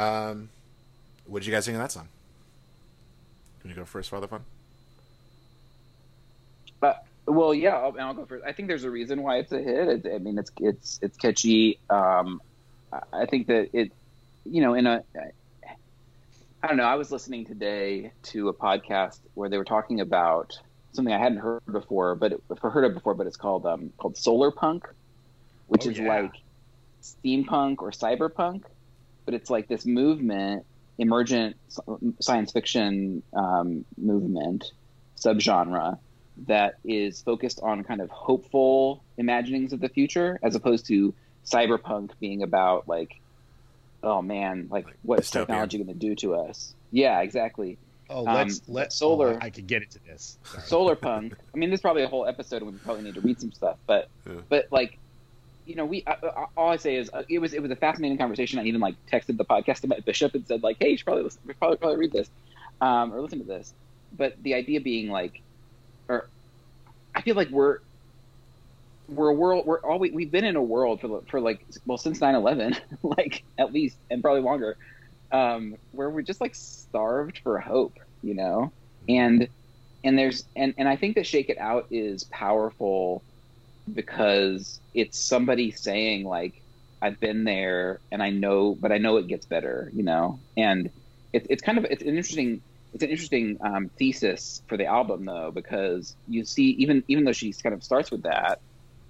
Um, 0.00 0.48
what 1.26 1.40
did 1.40 1.46
you 1.46 1.52
guys 1.52 1.64
think 1.66 1.76
of 1.76 1.82
that 1.82 1.92
song? 1.92 2.08
Can 3.60 3.70
you 3.70 3.76
go 3.76 3.84
first, 3.84 4.10
Father 4.10 4.26
Fun? 4.26 4.44
But 6.80 7.04
well, 7.26 7.52
yeah, 7.54 7.76
I'll, 7.76 7.94
I'll 8.00 8.14
go 8.14 8.24
first. 8.24 8.44
I 8.46 8.52
think 8.52 8.68
there's 8.68 8.84
a 8.84 8.90
reason 8.90 9.22
why 9.22 9.36
it's 9.38 9.52
a 9.52 9.58
hit. 9.60 10.06
It, 10.06 10.12
I 10.14 10.18
mean, 10.18 10.38
it's 10.38 10.50
it's 10.58 10.98
it's 11.02 11.16
catchy. 11.16 11.78
Um, 11.90 12.40
I- 12.92 13.02
I 13.12 13.26
think 13.26 13.46
that 13.48 13.70
it, 13.72 13.92
you 14.44 14.62
know, 14.62 14.74
in 14.74 14.86
a, 14.86 15.04
I 16.62 16.66
don't 16.66 16.76
know. 16.76 16.84
I 16.84 16.96
was 16.96 17.12
listening 17.12 17.44
today 17.46 18.12
to 18.24 18.48
a 18.48 18.54
podcast 18.54 19.20
where 19.34 19.48
they 19.48 19.58
were 19.58 19.64
talking 19.64 20.00
about 20.00 20.58
something 20.92 21.14
I 21.14 21.18
hadn't 21.18 21.38
heard 21.38 21.60
before, 21.70 22.14
but 22.16 22.32
it, 22.32 22.42
heard 22.60 22.84
of 22.84 22.94
before, 22.94 23.14
but 23.14 23.26
it's 23.26 23.36
called 23.36 23.64
um 23.66 23.92
called 23.98 24.16
solar 24.16 24.50
punk, 24.50 24.88
which 25.68 25.86
Oh, 25.86 25.90
is 25.90 25.98
yeah. 25.98 26.08
like 26.22 26.32
steampunk 27.02 27.76
or 27.82 27.90
cyberpunk, 27.92 28.64
but 29.24 29.34
it's 29.34 29.50
like 29.50 29.68
this 29.68 29.84
movement, 29.86 30.64
emergent 30.98 31.56
science 32.20 32.52
fiction 32.52 33.22
um, 33.34 33.84
movement 33.96 34.72
subgenre 35.16 35.98
that 36.46 36.78
is 36.84 37.20
focused 37.22 37.60
on 37.62 37.84
kind 37.84 38.00
of 38.00 38.08
hopeful 38.10 39.02
imaginings 39.18 39.72
of 39.72 39.80
the 39.80 39.88
future, 39.88 40.38
as 40.42 40.54
opposed 40.54 40.86
to 40.86 41.14
cyberpunk 41.44 42.10
being 42.20 42.42
about 42.42 42.88
like, 42.88 43.20
oh 44.02 44.22
man, 44.22 44.68
like 44.70 44.86
Like 44.86 44.96
what's 45.02 45.30
dystopia. 45.30 45.40
technology 45.46 45.78
going 45.78 45.88
to 45.88 45.94
do 45.94 46.14
to 46.16 46.34
us? 46.36 46.74
Yeah, 46.92 47.20
exactly. 47.20 47.76
oh, 48.08 48.26
Um, 48.26 48.34
let's 48.34 48.62
let 48.68 48.92
Solar- 48.92 49.34
oh, 49.34 49.38
I 49.40 49.50
could 49.50 49.66
get 49.66 49.82
into 49.82 49.98
this. 50.06 50.38
Sorry. 50.44 50.62
solar 50.64 50.96
punk 51.06 51.34
i 51.54 51.56
mean 51.58 51.68
there's 51.70 51.80
probably 51.80 52.02
a 52.02 52.08
whole 52.08 52.26
episode 52.26 52.62
and 52.62 52.72
we 52.72 52.78
probably 52.78 53.04
need 53.04 53.14
to 53.14 53.20
read 53.20 53.38
some 53.40 53.52
stuff 53.52 53.76
but 53.86 54.08
Yeah. 54.26 54.32
but 54.48 54.66
like 54.72 54.98
you 55.66 55.74
know 55.74 55.84
we 55.84 56.04
all 56.56 56.70
i 56.70 56.76
say 56.76 56.96
is 56.96 57.10
uh, 57.12 57.22
it 57.28 57.38
was 57.38 57.52
it 57.54 57.60
was 57.62 57.70
a 57.70 57.76
fascinating 57.76 58.18
conversation. 58.18 58.58
I 58.58 58.64
even 58.64 58.80
like 58.80 58.96
texted 59.10 59.36
the 59.36 59.44
podcast 59.44 59.86
my 59.86 59.98
bishop 60.04 60.34
and 60.34 60.46
said 60.46 60.62
like 60.62 60.76
hey 60.80 60.90
you 60.90 60.96
should 60.96 61.04
probably 61.06 61.24
listen 61.24 61.42
probably 61.58 61.76
probably 61.78 61.98
read 61.98 62.12
this 62.12 62.28
um, 62.80 63.12
or 63.12 63.20
listen 63.20 63.38
to 63.40 63.44
this. 63.44 63.74
But 64.16 64.42
the 64.42 64.54
idea 64.54 64.80
being 64.80 65.10
like 65.10 65.42
or 66.08 66.28
i 67.14 67.22
feel 67.22 67.36
like 67.36 67.50
we're 67.50 67.78
we're 69.08 69.28
a 69.28 69.34
world 69.34 69.66
we're 69.66 69.80
all 69.80 69.98
we, 69.98 70.10
we've 70.10 70.30
been 70.30 70.44
in 70.44 70.56
a 70.56 70.62
world 70.62 71.00
for 71.00 71.22
for 71.28 71.40
like 71.40 71.64
well 71.86 71.98
since 71.98 72.20
9-11 72.20 72.78
like 73.02 73.42
at 73.58 73.72
least 73.72 73.96
and 74.10 74.22
probably 74.22 74.42
longer 74.42 74.76
um, 75.32 75.76
where 75.92 76.10
we're 76.10 76.22
just 76.22 76.40
like 76.40 76.54
starved 76.56 77.38
for 77.44 77.58
hope 77.60 77.96
you 78.22 78.34
know? 78.34 78.72
And 79.08 79.48
and 80.04 80.18
there's 80.18 80.44
and 80.56 80.74
and 80.78 80.88
I 80.88 80.96
think 80.96 81.16
that 81.16 81.26
Shake 81.26 81.50
It 81.50 81.58
Out 81.58 81.86
is 81.90 82.24
powerful 82.24 83.22
because 83.94 84.80
it's 84.94 85.18
somebody 85.28 85.70
saying 85.70 86.24
like 86.24 86.62
I've 87.02 87.18
been 87.20 87.44
there 87.44 88.00
and 88.12 88.22
I 88.22 88.30
know 88.30 88.74
but 88.74 88.92
I 88.92 88.98
know 88.98 89.16
it 89.16 89.26
gets 89.28 89.46
better, 89.46 89.90
you 89.94 90.02
know. 90.02 90.40
And 90.56 90.90
it's 91.32 91.46
it's 91.50 91.62
kind 91.62 91.78
of 91.78 91.84
it's 91.84 92.02
an 92.02 92.08
interesting 92.08 92.62
it's 92.92 93.02
an 93.04 93.10
interesting 93.10 93.58
um, 93.64 93.90
thesis 93.98 94.62
for 94.68 94.76
the 94.76 94.86
album 94.86 95.24
though 95.24 95.52
because 95.54 96.16
you 96.26 96.44
see 96.44 96.70
even 96.78 97.04
even 97.08 97.24
though 97.24 97.32
she 97.32 97.52
kind 97.62 97.74
of 97.74 97.82
starts 97.84 98.10
with 98.10 98.22
that 98.24 98.58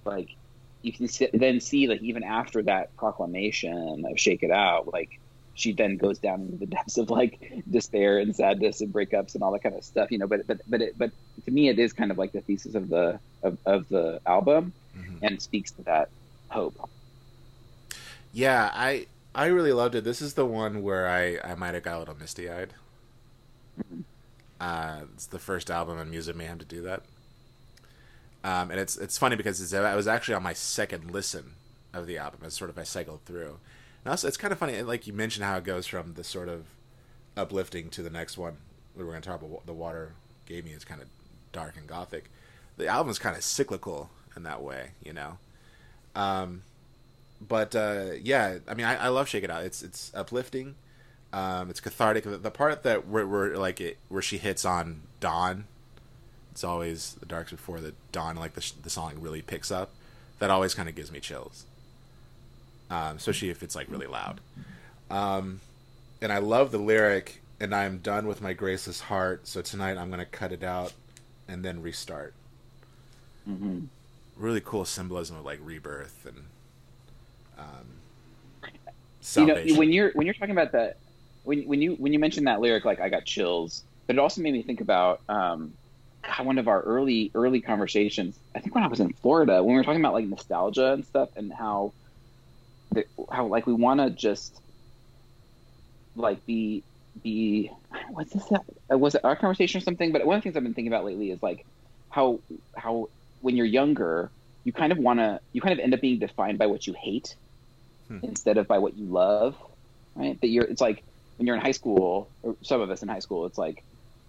like 0.05 0.29
you 0.83 0.93
can 0.93 1.07
then 1.33 1.59
see 1.59 1.87
like 1.87 2.01
even 2.01 2.23
after 2.23 2.63
that 2.63 2.95
proclamation 2.97 4.03
of 4.09 4.19
Shake 4.19 4.43
It 4.43 4.51
Out 4.51 4.91
like 4.91 5.09
she 5.53 5.73
then 5.73 5.97
goes 5.97 6.19
down 6.19 6.41
into 6.41 6.57
the 6.57 6.65
depths 6.75 6.97
of 6.97 7.09
like 7.09 7.39
despair 7.69 8.19
and 8.19 8.35
sadness 8.35 8.81
and 8.81 8.93
breakups 8.93 9.35
and 9.35 9.43
all 9.43 9.51
that 9.51 9.63
kind 9.63 9.75
of 9.75 9.83
stuff, 9.83 10.11
you 10.11 10.17
know. 10.17 10.27
But 10.27 10.47
but 10.47 10.61
but 10.67 10.81
it, 10.81 10.97
but 10.97 11.11
to 11.45 11.51
me, 11.51 11.69
it 11.69 11.79
is 11.79 11.93
kind 11.93 12.11
of 12.11 12.17
like 12.17 12.31
the 12.31 12.41
thesis 12.41 12.75
of 12.75 12.89
the 12.89 13.19
of, 13.43 13.57
of 13.65 13.89
the 13.89 14.19
album, 14.25 14.73
mm-hmm. 14.97 15.23
and 15.25 15.41
speaks 15.41 15.71
to 15.71 15.83
that 15.83 16.09
hope. 16.49 16.89
Yeah, 18.33 18.71
I 18.73 19.07
I 19.33 19.47
really 19.47 19.73
loved 19.73 19.95
it. 19.95 20.03
This 20.03 20.21
is 20.21 20.33
the 20.33 20.45
one 20.45 20.81
where 20.81 21.07
I 21.07 21.39
I 21.43 21.55
might 21.55 21.73
have 21.73 21.83
got 21.83 21.97
a 21.97 21.99
little 21.99 22.17
misty 22.17 22.49
eyed. 22.49 22.73
Mm-hmm. 23.79 24.01
Uh, 24.59 25.05
it's 25.15 25.25
the 25.25 25.39
first 25.39 25.71
album 25.71 25.97
in 25.99 26.09
Music 26.09 26.35
Mayhem 26.35 26.59
to 26.59 26.65
do 26.65 26.81
that. 26.83 27.01
Um, 28.43 28.71
and 28.71 28.79
it's 28.79 28.97
it's 28.97 29.17
funny 29.17 29.35
because 29.35 29.61
it's, 29.61 29.73
I 29.73 29.95
was 29.95 30.07
actually 30.07 30.35
on 30.35 30.43
my 30.43 30.53
second 30.53 31.11
listen 31.11 31.53
of 31.93 32.07
the 32.07 32.17
album 32.17 32.41
as 32.45 32.53
sort 32.53 32.69
of 32.69 32.77
I 32.77 32.83
cycled 32.83 33.21
through. 33.25 33.57
And 34.03 34.11
also, 34.11 34.27
it's 34.27 34.37
kind 34.37 34.51
of 34.51 34.57
funny, 34.57 34.81
like 34.81 35.05
you 35.05 35.13
mentioned 35.13 35.45
how 35.45 35.57
it 35.57 35.63
goes 35.63 35.85
from 35.85 36.13
the 36.13 36.23
sort 36.23 36.49
of 36.49 36.65
uplifting 37.37 37.89
to 37.91 38.01
the 38.01 38.09
next 38.09 38.37
one. 38.37 38.57
We're 38.95 39.05
going 39.05 39.21
to 39.21 39.29
talk 39.29 39.41
about 39.41 39.65
the 39.65 39.73
water 39.73 40.13
gave 40.45 40.65
me 40.65 40.71
is 40.71 40.83
kind 40.83 41.01
of 41.01 41.07
dark 41.51 41.77
and 41.77 41.87
gothic. 41.87 42.29
The 42.77 42.87
album 42.87 43.11
is 43.11 43.19
kind 43.19 43.35
of 43.35 43.43
cyclical 43.43 44.09
in 44.35 44.43
that 44.43 44.61
way, 44.61 44.91
you 45.03 45.13
know. 45.13 45.37
Um, 46.15 46.63
but 47.45 47.75
uh, 47.75 48.11
yeah, 48.21 48.57
I 48.67 48.73
mean, 48.73 48.85
I, 48.85 48.95
I, 48.95 49.07
love 49.07 49.27
Shake 49.27 49.43
It 49.43 49.49
Out. 49.49 49.63
It's 49.63 49.81
it's 49.81 50.11
uplifting. 50.13 50.75
Um, 51.33 51.69
it's 51.69 51.79
cathartic. 51.79 52.23
The, 52.23 52.37
the 52.37 52.51
part 52.51 52.83
that 52.83 53.07
where, 53.07 53.25
where 53.25 53.57
like 53.57 53.79
it, 53.81 53.97
where 54.09 54.21
she 54.21 54.37
hits 54.37 54.65
on 54.65 55.01
Dawn, 55.19 55.65
it's 56.51 56.63
always 56.63 57.13
the 57.15 57.25
darks 57.25 57.51
before 57.51 57.79
the 57.79 57.93
dawn. 58.11 58.35
Like 58.35 58.53
the 58.53 58.71
the 58.83 58.89
song 58.89 59.15
really 59.19 59.41
picks 59.41 59.71
up. 59.71 59.91
That 60.39 60.49
always 60.49 60.73
kind 60.73 60.89
of 60.89 60.95
gives 60.95 61.11
me 61.11 61.19
chills. 61.19 61.65
Um, 62.89 63.15
especially 63.15 63.49
if 63.49 63.63
it's 63.63 63.75
like 63.75 63.89
really 63.89 64.07
loud. 64.07 64.41
Um, 65.09 65.61
and 66.21 66.31
I 66.31 66.39
love 66.39 66.71
the 66.71 66.77
lyric. 66.77 67.41
And 67.59 67.75
I 67.75 67.83
am 67.83 67.99
done 67.99 68.25
with 68.25 68.41
my 68.41 68.53
graceless 68.53 69.01
heart. 69.01 69.47
So 69.47 69.61
tonight 69.61 69.95
I'm 69.95 70.09
going 70.09 70.19
to 70.19 70.25
cut 70.25 70.51
it 70.51 70.63
out, 70.63 70.93
and 71.47 71.63
then 71.63 71.83
restart. 71.83 72.33
Mm-hmm. 73.49 73.85
Really 74.37 74.61
cool 74.61 74.85
symbolism 74.85 75.37
of 75.37 75.45
like 75.45 75.59
rebirth 75.63 76.25
and 76.25 76.43
um, 77.57 77.65
salvation. 79.19 79.67
You 79.67 79.73
know, 79.73 79.79
when 79.79 79.91
you're 79.91 80.11
when 80.11 80.25
you're 80.25 80.33
talking 80.33 80.51
about 80.51 80.71
that, 80.71 80.97
when 81.43 81.63
when 81.63 81.81
you 81.81 81.93
when 81.95 82.13
you 82.13 82.19
mentioned 82.19 82.47
that 82.47 82.59
lyric, 82.59 82.85
like 82.85 82.99
I 82.99 83.09
got 83.09 83.25
chills. 83.25 83.83
But 84.07 84.15
it 84.15 84.19
also 84.19 84.41
made 84.41 84.53
me 84.53 84.63
think 84.63 84.81
about 84.81 85.21
um, 85.29 85.73
one 86.41 86.57
of 86.57 86.67
our 86.67 86.81
early 86.81 87.31
early 87.35 87.61
conversations. 87.61 88.37
I 88.55 88.59
think 88.59 88.75
when 88.75 88.83
I 88.83 88.87
was 88.87 88.99
in 88.99 89.13
Florida, 89.13 89.63
when 89.63 89.73
we 89.73 89.79
were 89.79 89.83
talking 89.83 90.01
about 90.01 90.13
like 90.13 90.25
nostalgia 90.25 90.93
and 90.93 91.05
stuff, 91.05 91.29
and 91.35 91.53
how 91.53 91.93
the, 92.91 93.05
how 93.31 93.45
like 93.45 93.67
we 93.67 93.73
want 93.73 93.99
to 93.99 94.09
just 94.09 94.59
like 96.15 96.45
be 96.45 96.83
be 97.23 97.71
what's 98.11 98.31
this 98.31 98.51
uh, 98.51 98.97
was 98.97 99.15
it 99.15 99.23
our 99.23 99.35
conversation 99.35 99.79
or 99.79 99.83
something 99.83 100.11
but 100.11 100.25
one 100.25 100.37
of 100.37 100.41
the 100.41 100.43
things 100.43 100.55
i've 100.55 100.63
been 100.63 100.73
thinking 100.73 100.91
about 100.91 101.03
lately 101.03 101.31
is 101.31 101.41
like 101.43 101.65
how 102.09 102.39
how 102.75 103.09
when 103.41 103.57
you're 103.57 103.65
younger 103.65 104.31
you 104.63 104.71
kind 104.71 104.91
of 104.91 104.97
want 104.97 105.19
to 105.19 105.39
you 105.53 105.61
kind 105.61 105.73
of 105.73 105.79
end 105.79 105.93
up 105.93 106.01
being 106.01 106.19
defined 106.19 106.57
by 106.57 106.67
what 106.67 106.85
you 106.85 106.93
hate 106.93 107.35
hmm. 108.07 108.19
instead 108.23 108.57
of 108.57 108.67
by 108.67 108.77
what 108.77 108.97
you 108.97 109.05
love 109.05 109.55
right? 110.15 110.39
That 110.41 110.47
you're 110.47 110.65
it's 110.65 110.81
like 110.81 111.03
when 111.37 111.47
you're 111.47 111.55
in 111.55 111.61
high 111.61 111.71
school 111.71 112.29
or 112.43 112.55
some 112.61 112.81
of 112.81 112.89
us 112.89 113.01
in 113.01 113.09
high 113.09 113.19
school 113.19 113.45
it's 113.45 113.57
like 113.57 113.83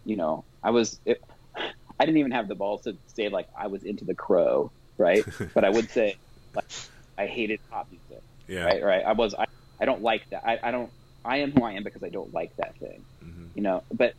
you 0.04 0.16
know 0.16 0.44
i 0.62 0.70
was 0.70 0.98
it, 1.04 1.22
i 1.56 2.04
didn't 2.04 2.18
even 2.18 2.32
have 2.32 2.48
the 2.48 2.54
balls 2.54 2.82
to 2.82 2.96
say 3.08 3.28
like 3.28 3.48
i 3.56 3.66
was 3.66 3.82
into 3.82 4.04
the 4.04 4.14
crow 4.14 4.70
right? 4.98 5.24
But 5.54 5.64
i 5.64 5.70
would 5.70 5.90
say 5.90 6.16
like 6.54 6.66
i 7.18 7.26
hated 7.26 7.60
pop 7.70 7.88
music 7.90 8.22
yeah. 8.48 8.64
right 8.64 8.82
right? 8.82 9.04
I 9.04 9.12
was 9.12 9.34
i, 9.34 9.46
I 9.80 9.84
don't 9.84 10.02
like 10.02 10.28
that. 10.30 10.46
I, 10.46 10.58
I 10.62 10.70
don't 10.70 10.90
i 11.24 11.38
am 11.38 11.52
who 11.52 11.62
i 11.64 11.72
am 11.72 11.82
because 11.82 12.02
i 12.02 12.08
don't 12.08 12.32
like 12.32 12.54
that 12.56 12.76
thing 12.76 13.04
mm-hmm. 13.24 13.46
you 13.54 13.62
know? 13.62 13.82
But 13.92 14.14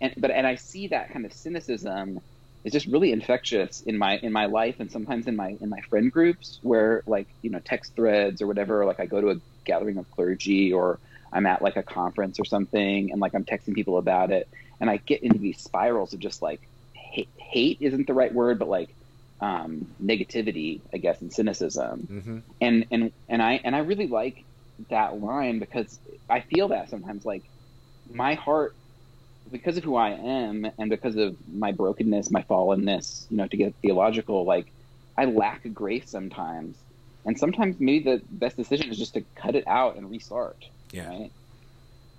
and 0.00 0.14
but 0.16 0.30
and 0.30 0.46
i 0.46 0.56
see 0.56 0.88
that 0.88 1.12
kind 1.12 1.24
of 1.24 1.32
cynicism 1.32 2.20
is 2.64 2.72
just 2.72 2.86
really 2.86 3.12
infectious 3.12 3.80
in 3.82 3.98
my 3.98 4.18
in 4.18 4.32
my 4.32 4.46
life 4.46 4.76
and 4.78 4.90
sometimes 4.90 5.26
in 5.26 5.36
my 5.36 5.56
in 5.60 5.68
my 5.68 5.80
friend 5.82 6.12
groups 6.12 6.58
where 6.62 7.02
like 7.06 7.26
you 7.42 7.50
know 7.50 7.58
text 7.58 7.94
threads 7.94 8.40
or 8.40 8.46
whatever 8.46 8.84
like 8.84 9.00
i 9.00 9.06
go 9.06 9.20
to 9.20 9.30
a 9.30 9.36
gathering 9.64 9.98
of 9.98 10.10
clergy 10.12 10.72
or 10.72 10.98
i'm 11.32 11.46
at 11.46 11.62
like 11.62 11.76
a 11.76 11.82
conference 11.82 12.38
or 12.38 12.44
something 12.44 13.10
and 13.10 13.20
like 13.20 13.34
i'm 13.34 13.44
texting 13.44 13.74
people 13.74 13.98
about 13.98 14.30
it 14.30 14.48
and 14.80 14.88
i 14.88 14.96
get 14.96 15.22
into 15.22 15.38
these 15.38 15.60
spirals 15.60 16.12
of 16.14 16.20
just 16.20 16.42
like 16.42 16.60
hate, 16.92 17.28
hate 17.36 17.78
isn't 17.80 18.06
the 18.06 18.14
right 18.14 18.32
word 18.32 18.58
but 18.58 18.68
like 18.68 18.94
um, 19.40 19.88
negativity 20.00 20.80
i 20.92 20.98
guess 20.98 21.20
and 21.20 21.32
cynicism 21.32 22.06
mm-hmm. 22.08 22.38
and 22.60 22.86
and 22.92 23.12
and 23.28 23.42
i 23.42 23.60
and 23.64 23.74
i 23.74 23.80
really 23.80 24.06
like 24.06 24.44
that 24.88 25.20
line 25.20 25.58
because 25.58 25.98
i 26.30 26.40
feel 26.40 26.68
that 26.68 26.88
sometimes 26.90 27.26
like 27.26 27.42
my 28.12 28.34
heart 28.34 28.72
because 29.52 29.76
of 29.76 29.84
who 29.84 29.94
I 29.96 30.10
am 30.10 30.66
and 30.78 30.90
because 30.90 31.16
of 31.16 31.36
my 31.52 31.72
brokenness, 31.72 32.30
my 32.30 32.42
fallenness, 32.42 33.26
you 33.30 33.36
know, 33.36 33.46
to 33.46 33.56
get 33.56 33.74
theological, 33.82 34.44
like 34.44 34.66
I 35.16 35.26
lack 35.26 35.62
grace 35.72 36.10
sometimes. 36.10 36.76
And 37.24 37.38
sometimes 37.38 37.76
maybe 37.78 38.04
the 38.04 38.22
best 38.30 38.56
decision 38.56 38.90
is 38.90 38.98
just 38.98 39.14
to 39.14 39.20
cut 39.36 39.54
it 39.54 39.68
out 39.68 39.96
and 39.96 40.10
restart. 40.10 40.66
Yeah. 40.90 41.08
Right. 41.08 41.30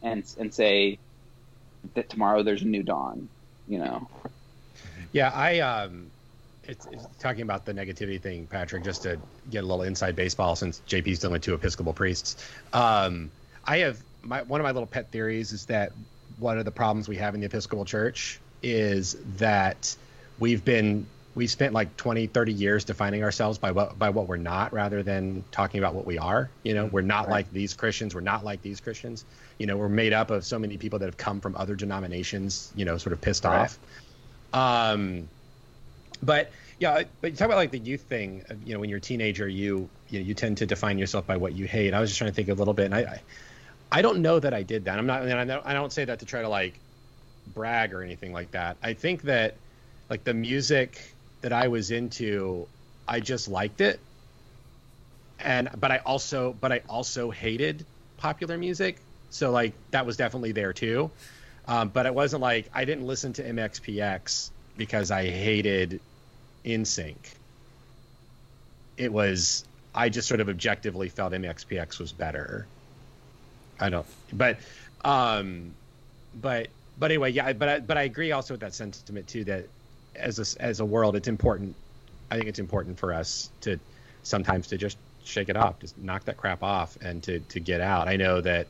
And 0.01 0.23
and 0.39 0.53
say 0.53 0.99
that 1.95 2.09
tomorrow 2.09 2.43
there's 2.43 2.61
a 2.61 2.67
new 2.67 2.83
dawn, 2.83 3.27
you 3.67 3.79
know. 3.79 4.07
Yeah, 5.11 5.31
I 5.33 5.59
um 5.59 6.11
it's, 6.65 6.87
it's, 6.91 7.05
talking 7.19 7.41
about 7.41 7.65
the 7.65 7.73
negativity 7.73 8.21
thing, 8.21 8.47
Patrick, 8.47 8.83
just 8.83 9.03
to 9.03 9.19
get 9.49 9.63
a 9.63 9.67
little 9.67 9.83
inside 9.83 10.15
baseball 10.15 10.55
since 10.55 10.81
JP's 10.87 11.19
dealing 11.19 11.33
with 11.33 11.41
two 11.41 11.53
Episcopal 11.53 11.93
priests. 11.93 12.37
Um, 12.71 13.31
I 13.65 13.79
have 13.79 14.01
my 14.23 14.43
one 14.43 14.61
of 14.61 14.63
my 14.63 14.71
little 14.71 14.87
pet 14.87 15.11
theories 15.11 15.51
is 15.51 15.65
that 15.65 15.91
one 16.43 16.59
of 16.59 16.65
the 16.65 16.71
problems 16.71 17.07
we 17.07 17.15
have 17.15 17.33
in 17.33 17.39
the 17.39 17.47
Episcopal 17.47 17.85
Church 17.85 18.39
is 18.61 19.17
that 19.37 19.95
we've 20.37 20.63
been 20.63 21.07
we 21.35 21.47
spent 21.47 21.73
like 21.73 21.97
20 21.97 22.27
30 22.27 22.53
years 22.53 22.83
defining 22.83 23.23
ourselves 23.23 23.57
by 23.57 23.71
what 23.71 23.97
by 23.97 24.09
what 24.09 24.27
we're 24.27 24.37
not 24.37 24.71
rather 24.71 25.01
than 25.01 25.43
talking 25.51 25.79
about 25.79 25.95
what 25.95 26.05
we 26.05 26.19
are. 26.19 26.49
You 26.61 26.75
know 26.75 26.85
we're 26.85 27.01
not 27.01 27.27
right. 27.27 27.31
like 27.31 27.51
these 27.51 27.73
christians. 27.73 28.13
We're 28.13 28.21
not 28.21 28.43
like 28.43 28.61
these 28.61 28.79
christians. 28.79 29.25
You 29.57 29.65
know 29.65 29.77
we're 29.77 29.89
made 29.89 30.13
up 30.13 30.29
of 30.29 30.45
so 30.45 30.59
many 30.59 30.77
people 30.77 30.99
that 30.99 31.05
have 31.05 31.17
come 31.17 31.39
from 31.39 31.55
other 31.55 31.75
denominations 31.75 32.71
you 32.75 32.85
know 32.85 32.97
sort 32.97 33.13
of 33.13 33.21
pissed 33.21 33.45
right. 33.45 33.61
off. 33.61 33.79
Um 34.53 35.27
but 36.21 36.51
yeah 36.79 37.03
but 37.21 37.31
you 37.31 37.37
talk 37.37 37.45
about 37.45 37.57
like 37.57 37.71
the 37.71 37.79
youth 37.79 38.01
thing 38.01 38.43
you 38.65 38.73
know 38.73 38.79
when 38.79 38.89
you're 38.89 38.97
a 38.97 39.01
teenager 39.01 39.47
you 39.47 39.89
you 40.09 40.19
know 40.19 40.25
you 40.25 40.33
tend 40.33 40.57
to 40.57 40.65
define 40.65 40.97
yourself 40.97 41.25
by 41.25 41.37
what 41.37 41.53
you 41.53 41.65
hate. 41.65 41.93
I 41.93 41.99
was 41.99 42.09
just 42.09 42.17
trying 42.17 42.31
to 42.31 42.35
think 42.35 42.49
a 42.49 42.53
little 42.53 42.73
bit 42.73 42.85
and 42.85 42.95
i, 42.95 42.99
I 42.99 43.21
I 43.93 44.01
don't 44.01 44.23
know 44.23 44.39
that 44.39 44.55
I 44.55 44.63
did 44.63 44.85
that. 44.85 44.97
I'm 44.97 45.05
not. 45.05 45.21
I 45.21 45.45
don't, 45.45 45.65
I 45.67 45.73
don't 45.73 45.93
say 45.93 46.03
that 46.03 46.17
to 46.19 46.25
try 46.25 46.41
to 46.41 46.49
like 46.49 46.79
brag 47.53 47.93
or 47.93 48.01
anything 48.01 48.33
like 48.33 48.49
that. 48.51 48.75
I 48.81 48.93
think 48.93 49.21
that 49.21 49.55
like 50.09 50.23
the 50.23 50.33
music 50.33 51.13
that 51.41 51.53
I 51.53 51.67
was 51.67 51.91
into, 51.91 52.67
I 53.07 53.19
just 53.19 53.47
liked 53.47 53.81
it, 53.81 53.99
and 55.39 55.69
but 55.79 55.91
I 55.91 55.97
also 55.99 56.55
but 56.59 56.71
I 56.71 56.81
also 56.89 57.29
hated 57.29 57.85
popular 58.17 58.57
music. 58.57 58.97
So 59.29 59.51
like 59.51 59.73
that 59.91 60.07
was 60.07 60.17
definitely 60.17 60.53
there 60.53 60.73
too. 60.73 61.11
Um, 61.67 61.89
but 61.89 62.07
it 62.07 62.15
wasn't 62.15 62.41
like 62.41 62.71
I 62.73 62.85
didn't 62.85 63.05
listen 63.05 63.31
to 63.33 63.43
MXPX 63.43 64.49
because 64.75 65.11
I 65.11 65.25
hated 65.27 65.99
NSYNC. 66.65 67.15
It 68.97 69.13
was 69.13 69.65
I 69.93 70.09
just 70.09 70.27
sort 70.27 70.41
of 70.41 70.49
objectively 70.49 71.09
felt 71.09 71.31
MXPX 71.33 71.99
was 71.99 72.11
better. 72.11 72.65
I 73.83 73.89
don't. 73.89 74.05
But, 74.31 74.59
um, 75.03 75.73
but 76.41 76.67
but 76.97 77.11
anyway, 77.11 77.31
yeah. 77.31 77.51
But 77.53 77.69
I, 77.69 77.79
but 77.79 77.97
I 77.97 78.03
agree 78.03 78.31
also 78.31 78.53
with 78.53 78.61
that 78.61 78.73
sentiment 78.73 79.27
too. 79.27 79.43
That 79.43 79.67
as 80.15 80.39
a, 80.39 80.61
as 80.61 80.79
a 80.79 80.85
world, 80.85 81.15
it's 81.15 81.27
important. 81.27 81.75
I 82.31 82.37
think 82.37 82.47
it's 82.47 82.59
important 82.59 82.97
for 82.97 83.13
us 83.13 83.49
to 83.61 83.77
sometimes 84.23 84.67
to 84.67 84.77
just 84.77 84.97
shake 85.25 85.49
it 85.49 85.57
off, 85.57 85.79
just 85.79 85.97
knock 85.97 86.23
that 86.25 86.37
crap 86.37 86.63
off, 86.63 86.97
and 87.01 87.21
to 87.23 87.39
to 87.39 87.59
get 87.59 87.81
out. 87.81 88.07
I 88.07 88.15
know 88.15 88.39
that 88.39 88.67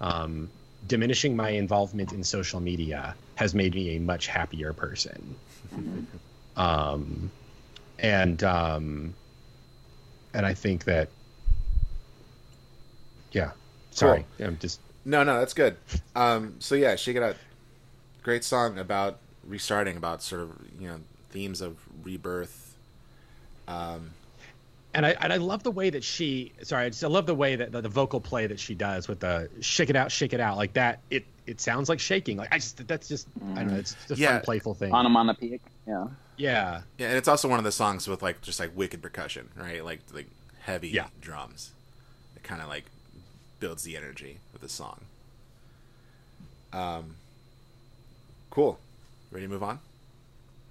um, 0.00 0.50
diminishing 0.88 1.36
my 1.36 1.50
involvement 1.50 2.12
in 2.12 2.24
social 2.24 2.58
media 2.58 3.14
has 3.36 3.54
made 3.54 3.74
me 3.74 3.96
a 3.96 4.00
much 4.00 4.26
happier 4.26 4.72
person. 4.72 5.36
um, 6.56 7.30
and 8.00 8.42
um, 8.42 9.14
and 10.34 10.44
I 10.44 10.54
think 10.54 10.84
that 10.84 11.08
yeah, 13.30 13.52
Sorry, 13.96 14.26
cool. 14.38 14.46
I'm 14.46 14.58
just 14.58 14.80
no, 15.04 15.22
no, 15.22 15.38
that's 15.38 15.54
good. 15.54 15.76
Um, 16.14 16.56
so 16.58 16.74
yeah, 16.74 16.96
shake 16.96 17.16
it 17.16 17.22
out. 17.22 17.36
Great 18.22 18.42
song 18.42 18.78
about 18.78 19.18
restarting, 19.46 19.96
about 19.96 20.22
sort 20.22 20.42
of 20.42 20.50
you 20.80 20.88
know 20.88 21.00
themes 21.30 21.60
of 21.60 21.78
rebirth. 22.02 22.76
Um, 23.68 24.10
and 24.92 25.06
I 25.06 25.10
and 25.20 25.32
I 25.32 25.36
love 25.36 25.62
the 25.62 25.70
way 25.70 25.90
that 25.90 26.02
she. 26.02 26.52
Sorry, 26.62 26.86
I 26.86 26.88
just 26.88 27.04
I 27.04 27.06
love 27.06 27.26
the 27.26 27.34
way 27.34 27.56
that 27.56 27.70
the, 27.70 27.82
the, 27.82 27.88
vocal 27.88 28.20
play 28.20 28.46
that 28.46 28.58
she 28.58 28.74
does 28.74 29.06
with 29.06 29.20
the 29.20 29.48
shake 29.60 29.90
it 29.90 29.96
out, 29.96 30.10
shake 30.10 30.32
it 30.32 30.40
out 30.40 30.56
like 30.56 30.72
that. 30.72 31.00
It 31.10 31.24
it 31.46 31.60
sounds 31.60 31.88
like 31.88 32.00
shaking. 32.00 32.36
Like 32.36 32.52
I 32.52 32.58
just 32.58 32.86
that's 32.88 33.06
just 33.08 33.28
I 33.52 33.60
don't 33.60 33.68
know. 33.68 33.76
It's 33.76 33.94
just 34.08 34.10
a 34.10 34.16
yeah. 34.16 34.32
fun, 34.32 34.40
playful 34.42 34.74
thing. 34.74 34.92
Onomatopoeic. 34.92 35.60
Yeah. 35.86 36.08
Yeah. 36.36 36.82
Yeah, 36.98 37.08
and 37.08 37.16
it's 37.16 37.28
also 37.28 37.48
one 37.48 37.58
of 37.58 37.64
the 37.64 37.72
songs 37.72 38.08
with 38.08 38.22
like 38.22 38.42
just 38.42 38.58
like 38.58 38.76
wicked 38.76 39.02
percussion, 39.02 39.50
right? 39.56 39.84
Like 39.84 40.00
like 40.12 40.26
heavy 40.60 40.88
yeah. 40.88 41.06
drums. 41.20 41.70
It 42.34 42.42
kind 42.42 42.60
of 42.60 42.68
like 42.68 42.84
builds 43.60 43.82
the 43.82 43.96
energy 43.96 44.38
of 44.54 44.60
the 44.60 44.68
song. 44.68 45.00
Um, 46.72 47.16
cool. 48.50 48.78
Ready 49.30 49.46
to 49.46 49.52
move 49.52 49.62
on? 49.62 49.80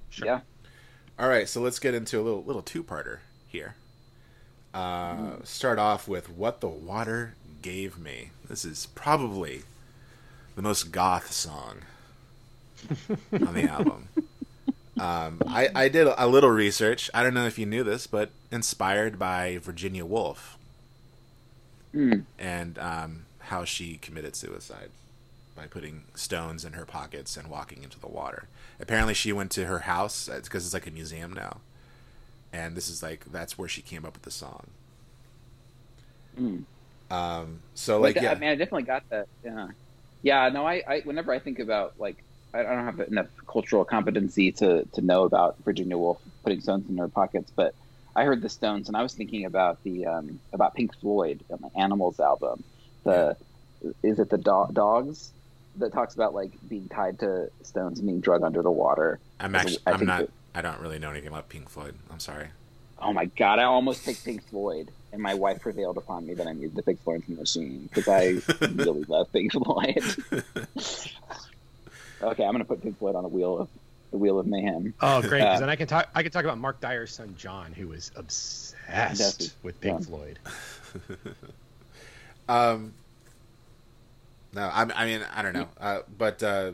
Sure. 0.10 0.28
Yeah. 0.28 0.40
All 1.18 1.30
right, 1.30 1.48
so 1.48 1.62
let's 1.62 1.80
get 1.80 1.94
into 1.94 2.20
a 2.20 2.24
little 2.24 2.44
little 2.44 2.62
two 2.62 2.84
parter 2.84 3.20
here. 3.48 3.76
Uh, 4.74 5.38
start 5.44 5.80
off 5.80 6.08
with 6.08 6.30
"What 6.30 6.60
the 6.60 6.68
Water 6.68 7.36
Gave 7.62 7.98
Me." 7.98 8.32
This 8.50 8.66
is 8.66 8.88
probably 8.88 9.64
the 10.56 10.62
most 10.62 10.92
goth 10.92 11.32
song 11.32 11.84
on 13.32 13.54
the 13.54 13.64
album. 13.64 14.10
Um, 14.98 15.42
I, 15.46 15.68
I 15.76 15.90
did 15.90 16.08
a 16.08 16.26
little 16.26 16.50
research. 16.52 17.10
I 17.14 17.22
don't 17.22 17.34
know 17.34 17.46
if 17.46 17.60
you 17.60 17.66
knew 17.66 17.84
this, 17.84 18.08
but 18.08 18.30
inspired 18.50 19.20
by 19.20 19.58
Virginia 19.62 20.06
Woolf 20.06 20.55
Hmm. 21.96 22.20
and 22.38 22.78
um, 22.78 23.26
how 23.40 23.64
she 23.64 23.96
committed 23.96 24.36
suicide 24.36 24.90
by 25.56 25.66
putting 25.66 26.04
stones 26.14 26.66
in 26.66 26.74
her 26.74 26.84
pockets 26.84 27.38
and 27.38 27.50
walking 27.50 27.84
into 27.84 27.98
the 27.98 28.08
water. 28.10 28.50
Apparently, 28.82 29.14
she 29.14 29.32
went 29.32 29.50
to 29.52 29.66
her 29.66 29.80
house 29.80 30.28
because 30.28 30.66
it's 30.66 30.74
like 30.74 30.86
a 30.88 30.92
museum 30.92 31.32
now, 31.32 31.62
and 32.52 32.76
this 32.76 32.90
is 32.90 33.02
like 33.02 33.24
that's 33.32 33.58
where 33.58 33.70
she 33.70 33.82
came 33.82 34.04
up 34.04 34.14
with 34.14 34.24
the 34.24 34.32
song. 34.32 34.68
Hmm. 36.38 36.58
Um, 37.10 37.62
so 37.76 38.02
Like, 38.02 38.16
like 38.18 38.24
yeah, 38.24 38.32
I 38.32 38.36
mean, 38.36 38.50
I 38.50 38.56
definitely 38.56 38.84
got 38.84 39.08
that. 39.10 39.28
Yeah, 39.44 39.68
yeah. 40.22 40.50
No, 40.50 40.68
I, 40.68 40.84
I 40.88 41.00
whenever 41.06 41.32
I 41.32 41.40
think 41.40 41.60
about 41.60 41.94
like, 41.98 42.18
I 42.54 42.64
don't 42.64 42.84
have 42.84 43.00
enough 43.00 43.28
cultural 43.48 43.86
competency 43.86 44.52
to 44.54 44.86
to 44.94 45.02
know 45.02 45.24
about 45.24 45.56
Virginia 45.64 45.98
Woolf 45.98 46.20
putting 46.44 46.60
stones 46.62 46.90
in 46.90 46.98
her 46.98 47.08
pockets, 47.08 47.52
but 47.56 47.74
I 48.16 48.24
heard 48.24 48.42
the 48.42 48.50
Stones, 48.50 48.88
and 48.88 48.96
I 48.96 49.04
was 49.04 49.14
thinking 49.14 49.46
about 49.46 49.84
the 49.84 50.06
um, 50.06 50.40
about 50.54 50.74
Pink 50.74 50.96
Floyd 51.00 51.44
on 51.52 51.60
the 51.62 51.80
Animals 51.80 52.20
album. 52.20 52.64
The 53.04 53.36
is 54.02 54.20
it 54.20 54.30
the 54.30 54.38
do- 54.38 54.68
dogs 54.74 55.32
that 55.78 55.92
talks 55.92 56.16
about 56.16 56.34
like 56.34 56.52
being 56.70 56.88
tied 56.88 57.20
to 57.20 57.50
stones 57.64 58.00
and 58.00 58.08
being 58.08 58.22
drug 58.22 58.44
under 58.44 58.62
the 58.62 58.72
water. 58.72 59.20
I'm 59.40 59.54
actually 59.56 59.74
think 59.76 60.00
I'm 60.02 60.06
not 60.06 60.20
that- 60.22 60.30
I 60.56 60.62
don't 60.62 60.80
really 60.80 61.00
know 61.00 61.10
anything 61.12 61.28
about 61.28 61.50
Pink 61.50 61.70
Floyd. 61.70 61.96
I'm 62.10 62.20
sorry. 62.22 62.48
Oh 62.98 63.12
my 63.12 63.26
god! 63.26 63.60
I 63.60 63.64
almost 63.64 64.06
picked 64.06 64.24
Pink 64.24 64.48
Floyd, 64.48 64.90
and 65.12 65.22
my 65.22 65.34
wife 65.34 65.60
prevailed 65.60 65.98
upon 65.98 66.26
me 66.26 66.34
that 66.36 66.48
I 66.48 66.54
needed 66.54 66.78
to 66.78 66.82
pick 66.82 66.98
Florence 67.00 67.28
and 67.28 67.36
the 67.36 67.42
Machine 67.42 67.90
because 67.94 68.08
I 68.08 68.42
really 68.74 69.04
love 69.04 69.30
Pink 69.34 69.52
Floyd. 69.52 70.02
okay, 72.22 72.46
I'm 72.46 72.54
gonna 72.54 72.64
put 72.64 72.82
Pink 72.82 72.98
Floyd 72.98 73.16
on 73.16 73.24
the 73.24 73.30
wheel 73.30 73.58
of 73.60 73.70
the 74.16 74.20
wheel 74.20 74.40
of 74.40 74.48
mayhem. 74.48 74.94
Oh, 75.02 75.22
great! 75.22 75.42
'cause 75.42 75.58
Uh, 75.58 75.60
then 75.60 75.70
I 75.70 75.76
can 75.76 75.88
talk. 75.88 76.10
I 76.16 76.24
can 76.24 76.32
talk 76.32 76.46
about 76.46 76.58
Mark 76.58 76.80
Dyer's 76.80 77.12
son 77.12 77.36
John, 77.38 77.74
who 77.74 77.90
was 77.90 78.12
obsessed 78.16 78.76
Obsessed 78.88 79.54
with 79.62 79.80
Pink 79.82 80.00
yeah. 80.00 80.06
Floyd. 80.06 80.40
Um, 82.48 82.94
no, 84.54 84.62
I, 84.62 84.84
I 84.84 85.06
mean 85.08 85.26
I 85.36 85.42
don't 85.42 85.54
know, 85.54 85.68
uh, 85.82 86.02
but 86.16 86.44
uh, 86.44 86.74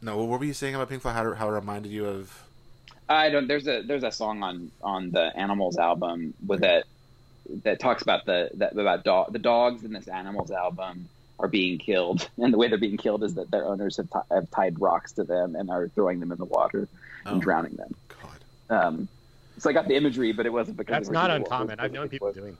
no. 0.00 0.16
What 0.24 0.40
were 0.40 0.46
you 0.46 0.54
saying 0.54 0.74
about 0.74 0.88
Pink 0.88 1.02
Floyd? 1.02 1.14
How, 1.14 1.34
how 1.34 1.48
it 1.48 1.52
reminded 1.52 1.92
you 1.92 2.06
of? 2.06 2.44
I 3.10 3.28
don't. 3.28 3.46
There's 3.46 3.68
a 3.68 3.82
there's 3.82 4.02
a 4.02 4.10
song 4.10 4.42
on 4.42 4.70
on 4.82 5.10
the 5.10 5.30
Animals 5.36 5.76
album 5.76 6.32
with 6.46 6.62
that 6.62 6.84
that 7.64 7.78
talks 7.78 8.02
about 8.02 8.24
the 8.24 8.48
that 8.54 8.72
about 8.72 9.04
dog 9.04 9.34
the 9.34 9.38
dogs 9.38 9.84
in 9.84 9.92
this 9.92 10.08
Animals 10.08 10.50
album 10.50 11.10
are 11.38 11.48
being 11.48 11.78
killed, 11.78 12.28
and 12.38 12.52
the 12.52 12.58
way 12.58 12.68
they're 12.68 12.78
being 12.78 12.96
killed 12.96 13.22
is 13.24 13.34
that 13.34 13.50
their 13.50 13.66
owners 13.66 13.96
have, 13.96 14.10
ti 14.10 14.18
have 14.30 14.50
tied 14.50 14.80
rocks 14.80 15.12
to 15.12 15.24
them 15.24 15.54
and 15.56 15.70
are 15.70 15.88
throwing 15.88 16.20
them 16.20 16.32
in 16.32 16.38
the 16.38 16.44
water 16.44 16.88
Oh, 17.26 17.32
and 17.32 17.42
drowning 17.42 17.74
them. 17.76 17.94
God. 18.68 18.76
Um, 18.84 19.08
so 19.58 19.70
I 19.70 19.72
got 19.72 19.88
the 19.88 19.94
imagery, 19.96 20.32
but 20.32 20.44
it 20.46 20.52
wasn't 20.52 20.76
because 20.76 20.92
That's 21.06 21.10
not 21.10 21.30
Virginia 21.30 21.38
Woolf, 21.40 21.46
it 21.46 21.52
was 21.52 21.60
uncommon. 21.70 21.80
I've 21.80 21.92
known 21.92 22.08
people 22.10 22.32
Pink 22.32 22.36
Floyd. 22.36 22.56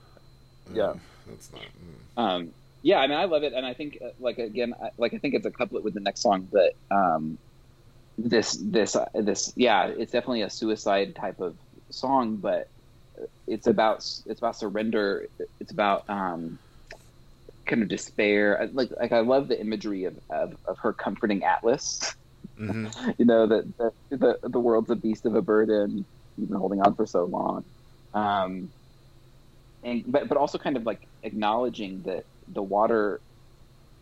doing. 0.71 0.77
Yeah. 0.77 0.93
That's 1.27 1.51
not. 1.51 1.61
mm. 1.61 2.21
Um, 2.21 2.51
yeah, 2.81 2.97
I 2.99 3.07
mean, 3.07 3.17
I 3.17 3.25
love 3.25 3.43
it, 3.43 3.53
and 3.53 3.65
I 3.65 3.73
think, 3.73 3.99
uh, 4.03 4.09
like 4.19 4.37
again, 4.39 4.73
I, 4.81 4.89
like 4.97 5.13
I 5.13 5.17
think 5.17 5.33
it's 5.35 5.45
a 5.45 5.51
couplet 5.51 5.83
with 5.83 5.93
the 5.93 5.99
next 5.99 6.21
song, 6.21 6.47
but 6.51 6.73
um, 6.91 7.37
this, 8.17 8.57
this, 8.61 8.95
uh, 8.95 9.05
this, 9.13 9.51
yeah, 9.55 9.87
it's 9.87 10.11
definitely 10.11 10.41
a 10.43 10.49
suicide 10.49 11.15
type 11.15 11.39
of 11.41 11.55
song, 11.89 12.37
but 12.37 12.67
it's 13.47 13.67
about 13.67 13.97
it's 14.25 14.39
about 14.39 14.55
surrender. 14.55 15.27
It's 15.59 15.71
about 15.71 16.09
um, 16.09 16.59
kind 17.65 17.81
of 17.83 17.89
despair. 17.89 18.69
Like, 18.73 18.89
like 18.99 19.11
I 19.11 19.19
love 19.21 19.47
the 19.47 19.59
imagery 19.59 20.05
of 20.05 20.17
of, 20.29 20.53
of 20.67 20.77
her 20.81 20.93
comforting 20.93 21.43
Atlas. 21.43 21.99
Mhm. 22.59 23.15
you 23.19 23.25
know 23.25 23.47
that 23.47 23.73
the, 23.77 23.91
the 24.17 24.39
the 24.49 24.59
world's 24.59 24.91
a 24.91 24.95
beast 24.95 25.25
of 25.25 25.35
a 25.35 25.41
burden. 25.41 26.05
You've 26.37 26.49
been 26.49 26.59
holding 26.59 26.81
on 26.81 26.95
for 26.95 27.05
so 27.05 27.25
long. 27.25 27.65
Um, 28.13 28.71
and 29.83 30.03
but 30.07 30.27
but 30.27 30.37
also 30.37 30.57
kind 30.57 30.77
of 30.77 30.83
like 30.83 31.07
acknowledging 31.23 32.03
that 32.03 32.25
the 32.47 32.63
water 32.63 33.21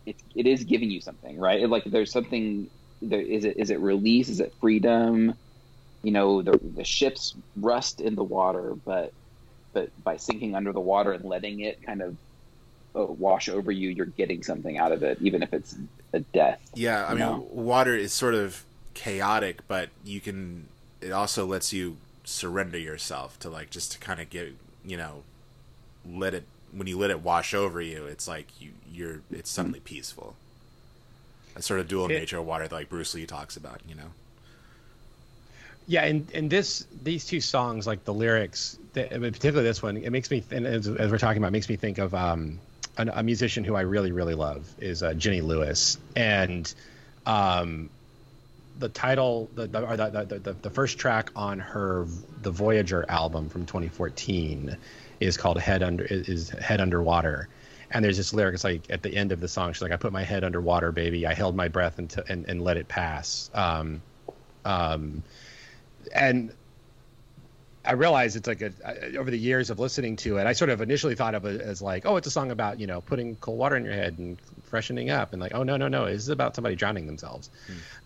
it, 0.06 0.16
it 0.34 0.46
is 0.46 0.64
giving 0.64 0.90
you 0.90 1.00
something 1.00 1.38
right 1.38 1.60
it, 1.62 1.68
like 1.70 1.84
there's 1.86 2.12
something 2.12 2.68
there 3.02 3.20
is 3.22 3.44
it 3.44 3.56
is 3.58 3.70
it 3.70 3.80
release 3.80 4.28
is 4.28 4.40
it 4.40 4.54
freedom 4.60 5.34
you 6.02 6.12
know 6.12 6.42
the 6.42 6.58
the 6.76 6.84
ships 6.84 7.36
rust 7.56 8.00
in 8.00 8.14
the 8.14 8.24
water 8.24 8.74
but 8.84 9.12
but 9.72 9.90
by 10.02 10.16
sinking 10.16 10.54
under 10.54 10.72
the 10.72 10.80
water 10.80 11.12
and 11.12 11.24
letting 11.24 11.60
it 11.60 11.78
kind 11.86 12.02
of 12.02 12.16
wash 12.94 13.48
over 13.48 13.72
you 13.72 13.88
you're 13.90 14.06
getting 14.06 14.42
something 14.42 14.78
out 14.78 14.92
of 14.92 15.02
it 15.02 15.18
even 15.20 15.42
if 15.42 15.52
it's 15.52 15.76
a 16.12 16.20
death 16.20 16.60
Yeah, 16.74 17.04
I 17.06 17.10
mean, 17.10 17.18
No. 17.18 17.46
water 17.50 17.96
is 17.96 18.12
sort 18.12 18.34
of 18.34 18.64
chaotic, 18.94 19.66
but 19.66 19.88
you 20.04 20.20
can. 20.20 20.68
It 21.00 21.10
also 21.10 21.44
lets 21.44 21.72
you 21.72 21.96
surrender 22.22 22.78
yourself 22.78 23.38
to 23.40 23.50
like 23.50 23.70
just 23.70 23.90
to 23.92 23.98
kind 23.98 24.20
of 24.20 24.30
get 24.30 24.54
you 24.86 24.96
know, 24.96 25.22
let 26.08 26.34
it 26.34 26.44
when 26.72 26.86
you 26.86 26.96
let 26.96 27.10
it 27.10 27.20
wash 27.20 27.52
over 27.54 27.80
you. 27.82 28.06
It's 28.06 28.28
like 28.28 28.46
you 28.60 28.70
you're 28.92 29.20
it's 29.32 29.50
suddenly 29.50 29.80
peaceful. 29.80 30.36
A 31.56 31.62
sort 31.62 31.80
of 31.80 31.88
dual 31.88 32.06
It- 32.06 32.18
nature 32.20 32.38
of 32.38 32.46
water, 32.46 32.68
that, 32.68 32.74
like 32.74 32.88
Bruce 32.88 33.12
Lee 33.14 33.26
talks 33.26 33.56
about. 33.56 33.80
You 33.88 33.96
know. 33.96 34.10
Yeah, 35.86 36.04
and 36.04 36.26
and 36.32 36.48
this 36.48 36.86
these 37.02 37.26
two 37.26 37.40
songs, 37.40 37.86
like 37.86 38.04
the 38.04 38.14
lyrics, 38.14 38.78
the, 38.94 39.02
particularly 39.04 39.64
this 39.64 39.82
one, 39.82 39.96
it 39.98 40.10
makes 40.10 40.30
me, 40.30 40.42
and 40.50 40.66
as, 40.66 40.86
as 40.88 41.10
we're 41.10 41.18
talking 41.18 41.38
about, 41.38 41.48
it 41.48 41.52
makes 41.52 41.68
me 41.68 41.76
think 41.76 41.98
of 41.98 42.14
um, 42.14 42.58
an, 42.96 43.08
a 43.08 43.22
musician 43.22 43.64
who 43.64 43.74
I 43.74 43.82
really 43.82 44.12
really 44.12 44.34
love 44.34 44.66
is 44.78 45.02
uh, 45.02 45.14
Jenny 45.14 45.40
Lewis, 45.40 45.98
and 46.16 46.72
um, 47.26 47.90
the 48.78 48.88
title, 48.88 49.50
the 49.54 49.66
the, 49.66 50.24
the, 50.26 50.38
the 50.38 50.52
the 50.52 50.70
first 50.70 50.98
track 50.98 51.30
on 51.36 51.58
her 51.58 52.06
the 52.42 52.50
Voyager 52.50 53.04
album 53.08 53.48
from 53.48 53.66
2014 53.66 54.76
is 55.20 55.36
called 55.36 55.58
Head 55.58 55.82
Under 55.82 56.04
is 56.04 56.50
Head 56.50 56.80
Underwater. 56.80 57.48
And 57.90 58.04
there's 58.04 58.16
this 58.16 58.32
lyric. 58.32 58.54
It's 58.54 58.64
like 58.64 58.90
at 58.90 59.02
the 59.02 59.14
end 59.14 59.30
of 59.30 59.40
the 59.40 59.46
song, 59.46 59.72
she's 59.72 59.82
like, 59.82 59.92
"I 59.92 59.96
put 59.96 60.12
my 60.12 60.24
head 60.24 60.42
underwater, 60.42 60.90
baby. 60.90 61.26
I 61.26 61.34
held 61.34 61.54
my 61.54 61.68
breath 61.68 61.98
and 61.98 62.14
and, 62.28 62.48
and 62.48 62.62
let 62.62 62.76
it 62.76 62.88
pass." 62.88 63.50
Um, 63.54 64.02
um, 64.64 65.22
and 66.12 66.52
I 67.86 67.92
realized 67.92 68.36
it's 68.36 68.48
like 68.48 68.62
a 68.62 68.72
I- 68.84 69.16
over 69.16 69.30
the 69.30 69.38
years 69.38 69.70
of 69.70 69.78
listening 69.78 70.16
to 70.16 70.38
it, 70.38 70.46
I 70.46 70.52
sort 70.52 70.70
of 70.70 70.80
initially 70.80 71.14
thought 71.14 71.34
of 71.34 71.44
it 71.44 71.60
as 71.60 71.82
like, 71.82 72.06
oh, 72.06 72.16
it's 72.16 72.26
a 72.26 72.30
song 72.30 72.50
about 72.50 72.80
you 72.80 72.86
know 72.86 73.00
putting 73.00 73.36
cold 73.36 73.58
water 73.58 73.76
in 73.76 73.84
your 73.84 73.94
head 73.94 74.18
and 74.18 74.38
freshening 74.64 75.10
up, 75.10 75.32
and 75.32 75.40
like, 75.40 75.54
oh 75.54 75.62
no 75.62 75.76
no 75.76 75.88
no, 75.88 76.06
this 76.06 76.22
is 76.22 76.28
about 76.28 76.54
somebody 76.54 76.76
drowning 76.76 77.06
themselves. 77.06 77.50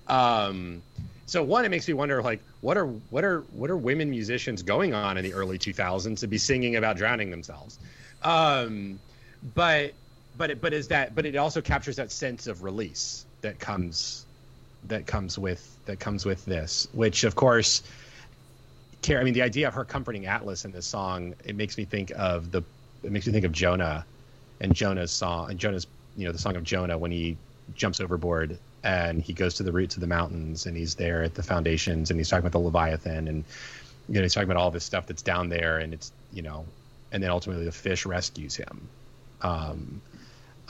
Um, 0.08 0.82
so 1.26 1.42
one, 1.42 1.64
it 1.64 1.68
makes 1.68 1.86
me 1.86 1.94
wonder 1.94 2.22
like, 2.22 2.40
what 2.60 2.76
are 2.76 2.86
what 2.86 3.24
are 3.24 3.40
what 3.52 3.70
are 3.70 3.76
women 3.76 4.10
musicians 4.10 4.62
going 4.62 4.94
on 4.94 5.18
in 5.18 5.24
the 5.24 5.34
early 5.34 5.58
2000s 5.58 6.20
to 6.20 6.26
be 6.26 6.38
singing 6.38 6.76
about 6.76 6.96
drowning 6.96 7.30
themselves? 7.30 7.78
Um, 8.22 8.98
but 9.54 9.92
but 10.36 10.50
it, 10.50 10.60
but 10.60 10.72
is 10.72 10.88
that 10.88 11.14
but 11.14 11.26
it 11.26 11.36
also 11.36 11.60
captures 11.60 11.96
that 11.96 12.10
sense 12.10 12.46
of 12.46 12.62
release 12.62 13.26
that 13.42 13.58
comes 13.58 14.24
that 14.86 15.06
comes 15.06 15.38
with 15.38 15.76
that 15.86 16.00
comes 16.00 16.24
with 16.24 16.44
this, 16.44 16.88
which 16.92 17.24
of 17.24 17.34
course, 17.34 17.82
Car- 19.08 19.20
I 19.20 19.24
mean, 19.24 19.34
the 19.34 19.42
idea 19.42 19.68
of 19.68 19.74
her 19.74 19.84
comforting 19.84 20.26
Atlas 20.26 20.64
in 20.64 20.72
this 20.72 20.86
song, 20.86 21.34
it 21.44 21.56
makes 21.56 21.78
me 21.78 21.84
think 21.84 22.12
of 22.16 22.50
the, 22.50 22.62
it 23.02 23.10
makes 23.10 23.26
me 23.26 23.32
think 23.32 23.44
of 23.44 23.52
Jonah, 23.52 24.04
and 24.60 24.74
Jonah's 24.74 25.10
song, 25.10 25.50
and 25.50 25.58
Jonah's, 25.58 25.86
you 26.16 26.26
know, 26.26 26.32
the 26.32 26.38
song 26.38 26.56
of 26.56 26.64
Jonah 26.64 26.98
when 26.98 27.10
he 27.10 27.36
jumps 27.74 28.00
overboard 28.00 28.58
and 28.84 29.22
he 29.22 29.32
goes 29.32 29.54
to 29.54 29.62
the 29.62 29.72
roots 29.72 29.96
of 29.96 30.00
the 30.00 30.06
mountains 30.06 30.66
and 30.66 30.76
he's 30.76 30.94
there 30.94 31.22
at 31.22 31.34
the 31.34 31.42
foundations 31.42 32.10
and 32.10 32.18
he's 32.18 32.28
talking 32.28 32.46
about 32.46 32.52
the 32.52 32.64
Leviathan 32.64 33.28
and, 33.28 33.44
you 34.08 34.14
know, 34.14 34.22
he's 34.22 34.34
talking 34.34 34.50
about 34.50 34.60
all 34.60 34.70
this 34.70 34.84
stuff 34.84 35.06
that's 35.06 35.22
down 35.22 35.48
there 35.48 35.78
and 35.78 35.92
it's, 35.92 36.12
you 36.32 36.42
know, 36.42 36.64
and 37.12 37.22
then 37.22 37.30
ultimately 37.30 37.64
the 37.64 37.72
fish 37.72 38.06
rescues 38.06 38.56
him. 38.56 38.88
Um, 39.42 40.00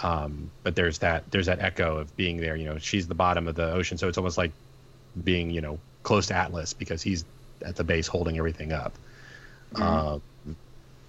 um, 0.02 0.50
but 0.62 0.76
there's 0.76 0.98
that 0.98 1.30
there's 1.30 1.46
that 1.46 1.60
echo 1.60 1.96
of 1.96 2.14
being 2.16 2.36
there. 2.36 2.56
You 2.56 2.66
know, 2.66 2.78
she's 2.78 3.08
the 3.08 3.14
bottom 3.14 3.48
of 3.48 3.56
the 3.56 3.72
ocean, 3.72 3.98
so 3.98 4.06
it's 4.08 4.18
almost 4.18 4.38
like 4.38 4.52
being 5.24 5.50
you 5.50 5.60
know 5.60 5.78
close 6.04 6.26
to 6.26 6.34
Atlas 6.34 6.72
because 6.72 7.02
he's 7.02 7.24
at 7.64 7.76
the 7.76 7.84
base 7.84 8.06
holding 8.06 8.38
everything 8.38 8.72
up. 8.72 8.94
Um, 9.74 10.22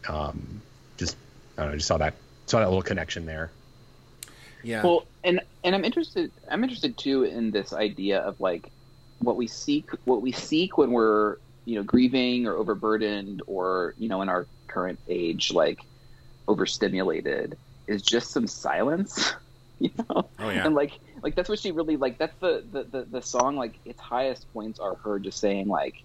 um, 0.07 0.61
just 0.97 1.15
I 1.57 1.63
don't 1.63 1.71
know, 1.71 1.77
just 1.77 1.87
saw 1.87 1.97
that 1.97 2.15
saw 2.45 2.59
that 2.59 2.67
little 2.67 2.81
connection 2.81 3.25
there. 3.25 3.51
Yeah. 4.63 4.83
Well, 4.83 5.05
and 5.23 5.41
and 5.63 5.75
I'm 5.75 5.85
interested. 5.85 6.31
I'm 6.49 6.63
interested 6.63 6.97
too 6.97 7.23
in 7.23 7.51
this 7.51 7.73
idea 7.73 8.19
of 8.19 8.39
like 8.39 8.69
what 9.19 9.35
we 9.35 9.47
seek. 9.47 9.89
What 10.05 10.21
we 10.21 10.31
seek 10.31 10.77
when 10.77 10.91
we're 10.91 11.37
you 11.65 11.75
know 11.75 11.83
grieving 11.83 12.47
or 12.47 12.55
overburdened 12.55 13.41
or 13.47 13.93
you 13.97 14.09
know 14.09 14.21
in 14.21 14.29
our 14.29 14.47
current 14.67 14.99
age 15.07 15.51
like 15.51 15.81
overstimulated 16.47 17.57
is 17.87 18.01
just 18.01 18.31
some 18.31 18.47
silence. 18.47 19.33
You 19.81 19.91
know, 19.97 20.27
oh 20.39 20.49
yeah. 20.49 20.65
and 20.65 20.75
like 20.75 20.99
like 21.23 21.35
that's 21.35 21.47
what 21.47 21.57
she 21.57 21.71
really 21.71 21.95
like. 21.95 22.17
That's 22.17 22.35
the, 22.41 22.65
the 22.69 22.83
the 22.83 23.01
the 23.03 23.21
song. 23.21 23.55
Like 23.55 23.75
its 23.85 24.01
highest 24.01 24.51
points 24.51 24.77
are 24.77 24.95
her 24.95 25.19
just 25.19 25.39
saying 25.39 25.69
like 25.69 26.03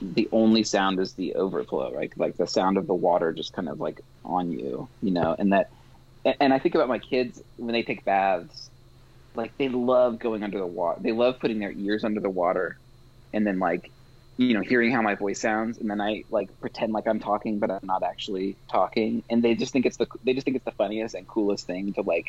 the 0.00 0.28
only 0.32 0.62
sound 0.64 1.00
is 1.00 1.14
the 1.14 1.34
overflow, 1.34 1.92
right? 1.92 2.12
Like 2.16 2.36
the 2.36 2.46
sound 2.46 2.76
of 2.78 2.86
the 2.86 2.94
water 2.94 3.32
just 3.32 3.52
kind 3.52 3.68
of 3.68 3.80
like 3.80 4.00
on 4.24 4.50
you, 4.52 4.90
you 5.00 5.12
know. 5.12 5.34
And 5.38 5.52
that, 5.52 5.68
and 6.40 6.52
I 6.52 6.58
think 6.58 6.74
about 6.74 6.88
my 6.88 6.98
kids 6.98 7.42
when 7.56 7.72
they 7.72 7.82
take 7.82 8.04
baths, 8.04 8.70
like 9.34 9.54
they 9.58 9.68
love 9.68 10.18
going 10.18 10.42
under 10.42 10.58
the 10.58 10.66
water. 10.66 11.00
They 11.02 11.12
love 11.12 11.36
putting 11.40 11.58
their 11.60 11.72
ears 11.72 12.04
under 12.04 12.20
the 12.20 12.30
water, 12.30 12.78
and 13.32 13.46
then 13.46 13.58
like 13.58 13.92
you 14.38 14.54
know 14.54 14.62
hearing 14.62 14.92
how 14.92 15.02
my 15.02 15.14
voice 15.14 15.40
sounds 15.40 15.78
and 15.78 15.90
then 15.90 16.00
i 16.00 16.22
like 16.30 16.50
pretend 16.60 16.92
like 16.92 17.06
i'm 17.08 17.20
talking 17.20 17.58
but 17.58 17.70
i'm 17.70 17.80
not 17.84 18.02
actually 18.02 18.58
talking 18.70 19.24
and 19.30 19.42
they 19.42 19.54
just 19.54 19.72
think 19.72 19.86
it's 19.86 19.96
the 19.96 20.06
they 20.24 20.34
just 20.34 20.44
think 20.44 20.56
it's 20.56 20.64
the 20.66 20.72
funniest 20.72 21.14
and 21.14 21.26
coolest 21.28 21.66
thing 21.66 21.92
to 21.94 22.02
like 22.02 22.26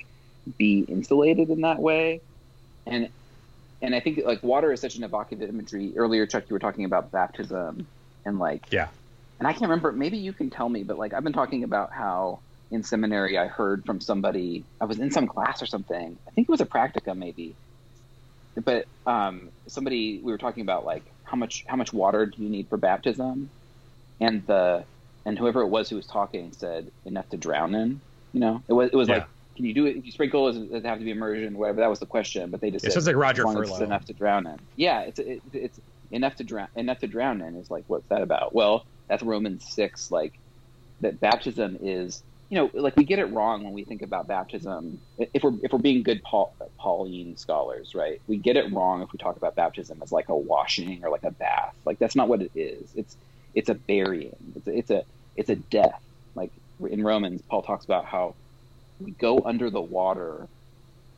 be 0.58 0.80
insulated 0.88 1.50
in 1.50 1.62
that 1.62 1.80
way 1.80 2.22
and 2.86 3.10
and 3.82 3.96
i 3.96 4.00
think 4.00 4.20
like 4.26 4.42
water 4.44 4.72
is 4.72 4.82
such 4.82 4.96
an 4.96 5.04
evocative 5.04 5.50
imagery. 5.50 5.94
Earlier 5.96 6.26
chuck 6.26 6.46
you 6.50 6.54
were 6.54 6.60
talking 6.60 6.86
about 6.86 7.12
baptism 7.12 7.88
and 8.26 8.40
like 8.40 8.64
yeah. 8.72 8.90
and 9.40 9.48
i 9.48 9.52
can't 9.52 9.64
remember 9.70 9.92
maybe 9.92 10.18
you 10.18 10.34
can 10.34 10.50
tell 10.50 10.70
me 10.70 10.84
but 10.84 10.98
like 10.98 11.14
i've 11.14 11.24
been 11.24 11.34
talking 11.34 11.64
about 11.64 11.92
how 11.94 12.42
in 12.72 12.84
seminary 12.84 13.38
i 13.38 13.48
heard 13.48 13.86
from 13.86 14.02
somebody 14.02 14.66
i 14.82 14.86
was 14.86 15.00
in 15.00 15.12
some 15.12 15.28
class 15.28 15.62
or 15.62 15.66
something. 15.66 16.18
I 16.28 16.32
think 16.32 16.50
it 16.50 16.52
was 16.52 16.62
a 16.62 16.66
practicum 16.66 17.18
maybe. 17.18 17.56
But 18.66 18.86
um 19.06 19.52
somebody 19.68 20.20
we 20.24 20.32
were 20.32 20.38
talking 20.38 20.64
about 20.64 20.84
like 20.86 21.04
how 21.24 21.38
much 21.38 21.64
how 21.68 21.76
much 21.76 21.94
water 21.94 22.26
do 22.26 22.42
you 22.44 22.50
need 22.50 22.68
for 22.70 22.78
baptism? 22.78 23.52
And 24.20 24.46
the 24.48 24.86
and 25.26 25.38
whoever 25.38 25.62
it 25.62 25.68
was 25.68 25.90
who 25.90 25.96
was 25.98 26.08
talking 26.08 26.52
said 26.54 26.90
enough 27.06 27.30
to 27.30 27.38
drown 27.38 27.76
in 27.76 28.02
you 28.34 28.40
know? 28.42 28.64
It 28.68 28.74
was 28.74 28.90
it 28.92 28.96
was 28.96 29.08
Yeah. 29.08 29.16
like 29.20 29.28
can 29.58 29.66
you 29.66 29.74
do 29.74 29.88
it? 29.88 29.98
If 29.98 30.06
you 30.06 30.12
sprinkle 30.12 30.52
does 30.52 30.58
it 30.58 30.86
have 30.86 31.00
to 31.00 31.04
be 31.04 31.12
immersion 31.12 31.58
whatever? 31.58 31.82
That 31.82 31.90
was 31.90 32.00
the 32.00 32.06
question 32.06 32.50
but 32.52 32.62
they 32.62 32.70
just 32.70 32.86
It 32.86 32.90
said 32.90 32.94
sounds 32.94 33.08
like 33.08 33.16
Roger 33.16 33.46
as 33.48 33.70
it's 33.70 33.80
enough 33.80 34.06
to 34.06 34.14
drown 34.14 34.46
in. 34.46 34.60
Yeah 34.76 35.02
it's 35.02 35.20
it, 35.20 35.42
it's 35.52 35.80
enough 36.12 36.36
to 36.36 36.44
drown 36.44 36.68
enough 36.76 37.00
to 37.00 37.08
drown 37.08 37.42
in 37.42 37.56
is 37.58 37.70
like 37.70 37.84
what's 37.88 38.08
that 38.10 38.22
about? 38.22 38.54
Well 38.54 38.86
that's 39.10 39.24
romans 39.24 39.66
6 39.74 40.12
like 40.12 40.34
that 41.02 41.20
baptism 41.20 41.78
is 41.82 42.22
you 42.50 42.58
know 42.58 42.70
like 42.74 42.96
we 42.96 43.04
get 43.04 43.18
it 43.18 43.26
wrong 43.26 43.64
when 43.64 43.74
we 43.74 43.84
think 43.84 44.04
about 44.04 44.28
baptism. 44.28 45.02
If 45.18 45.44
we're 45.44 45.54
if 45.64 45.74
we're 45.74 45.80
being 45.80 46.04
good 46.04 46.22
Paul, 46.24 46.56
pauline 46.78 47.36
scholars 47.36 47.96
right 47.96 48.22
we 48.28 48.38
get 48.38 48.58
it 48.58 48.72
wrong 48.72 49.02
if 49.02 49.12
we 49.12 49.18
talk 49.18 49.38
about 49.38 49.56
baptism 49.56 50.00
as 50.04 50.12
like 50.12 50.30
a 50.30 50.38
washing 50.38 51.04
or 51.04 51.10
like 51.10 51.24
a 51.24 51.32
bath. 51.32 51.74
Like 51.84 51.98
that's 51.98 52.16
not 52.16 52.30
what 52.30 52.44
it 52.44 52.52
is. 52.54 52.92
It's 52.96 53.18
it's 53.56 53.70
a 53.70 53.74
burying. 53.74 54.36
It's 54.56 54.68
a, 54.68 54.78
it's 54.78 54.92
a 54.92 55.04
it's 55.36 55.50
a 55.50 55.56
death. 55.56 56.00
Like 56.36 56.52
in 56.88 57.04
romans 57.04 57.42
paul 57.50 57.64
talks 57.64 57.86
about 57.86 58.06
how 58.06 58.36
we 59.00 59.12
go 59.12 59.40
under 59.46 59.70
the 59.70 59.82
water 59.82 60.50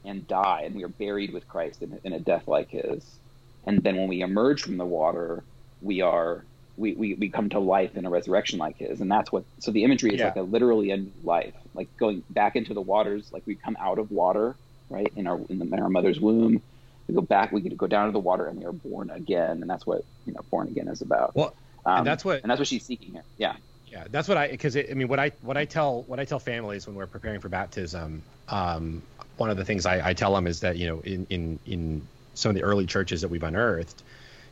and 0.05 0.27
die 0.27 0.63
and 0.65 0.75
we 0.75 0.83
are 0.83 0.89
buried 0.89 1.33
with 1.33 1.47
christ 1.47 1.81
in, 1.81 1.99
in 2.03 2.13
a 2.13 2.19
death 2.19 2.47
like 2.47 2.69
his. 2.71 3.19
And 3.65 3.83
then 3.83 3.97
when 3.97 4.07
we 4.07 4.21
emerge 4.21 4.61
from 4.61 4.77
the 4.77 4.85
water 4.85 5.45
we 5.81 6.01
are 6.01 6.45
we, 6.77 6.93
we, 6.95 7.13
we 7.15 7.29
come 7.29 7.49
to 7.49 7.59
life 7.59 7.95
in 7.97 8.05
a 8.05 8.09
resurrection 8.09 8.57
like 8.57 8.77
his. 8.77 9.01
And 9.01 9.11
that's 9.11 9.31
what 9.31 9.43
so 9.59 9.71
the 9.71 9.83
imagery 9.83 10.13
is 10.13 10.19
Yeah. 10.19 10.27
like 10.27 10.37
a 10.37 10.41
literally 10.41 10.91
a 10.91 10.97
new 10.97 11.13
life 11.23 11.55
like 11.73 11.89
going 11.99 12.23
back 12.29 12.55
into 12.55 12.73
the 12.73 12.81
waters 12.81 13.29
like 13.33 13.43
we 13.45 13.55
come 13.55 13.77
out 13.79 13.99
of 13.99 14.11
water 14.11 14.57
right 14.89 15.11
in 15.15 15.27
our 15.27 15.39
in, 15.49 15.59
the, 15.59 15.65
in 15.65 15.79
our 15.79 15.89
mother's 15.89 16.19
womb. 16.19 16.63
We 17.07 17.15
go 17.15 17.21
back 17.21 17.51
we 17.51 17.61
get 17.61 17.69
to 17.71 17.75
go 17.75 17.87
down 17.87 18.05
to 18.07 18.11
the 18.13 18.19
water 18.19 18.47
and 18.47 18.57
we 18.57 18.65
are 18.65 18.71
born 18.73 19.09
again. 19.09 19.61
And 19.61 19.69
that's 19.69 19.85
what 19.85 20.03
you 20.25 20.33
know 20.33 20.41
born 20.51 20.67
again 20.69 20.87
is 20.87 21.01
about. 21.01 21.35
Well, 21.35 21.55
um, 21.85 21.99
and 21.99 22.07
that's 22.07 22.23
what 22.23 22.41
and 22.43 22.49
that's 22.49 22.59
what 22.59 22.67
she's 22.67 22.85
seeking 22.85 23.11
here. 23.11 23.25
Yeah 23.37 23.55
Yeah, 23.91 24.05
that's 24.11 24.27
what 24.27 24.37
I 24.37 24.47
because 24.49 24.77
I 24.77 24.83
mean 24.93 25.07
what 25.07 25.19
I 25.19 25.31
what 25.41 25.57
I 25.57 25.65
tell 25.65 26.03
what 26.03 26.19
I 26.19 26.25
tell 26.25 26.39
families 26.39 26.85
when 26.85 26.95
we're 26.95 27.07
preparing 27.07 27.39
for 27.39 27.49
baptism. 27.49 28.21
Um, 28.47 29.01
one 29.37 29.49
of 29.49 29.57
the 29.57 29.65
things 29.65 29.85
I, 29.85 30.09
I 30.09 30.13
tell 30.13 30.33
them 30.33 30.47
is 30.47 30.59
that 30.59 30.77
you 30.77 30.87
know 30.87 30.99
in 31.01 31.25
in 31.29 31.59
in 31.65 32.01
some 32.35 32.49
of 32.49 32.55
the 32.55 32.63
early 32.63 32.85
churches 32.85 33.21
that 33.21 33.27
we've 33.29 33.43
unearthed, 33.43 34.03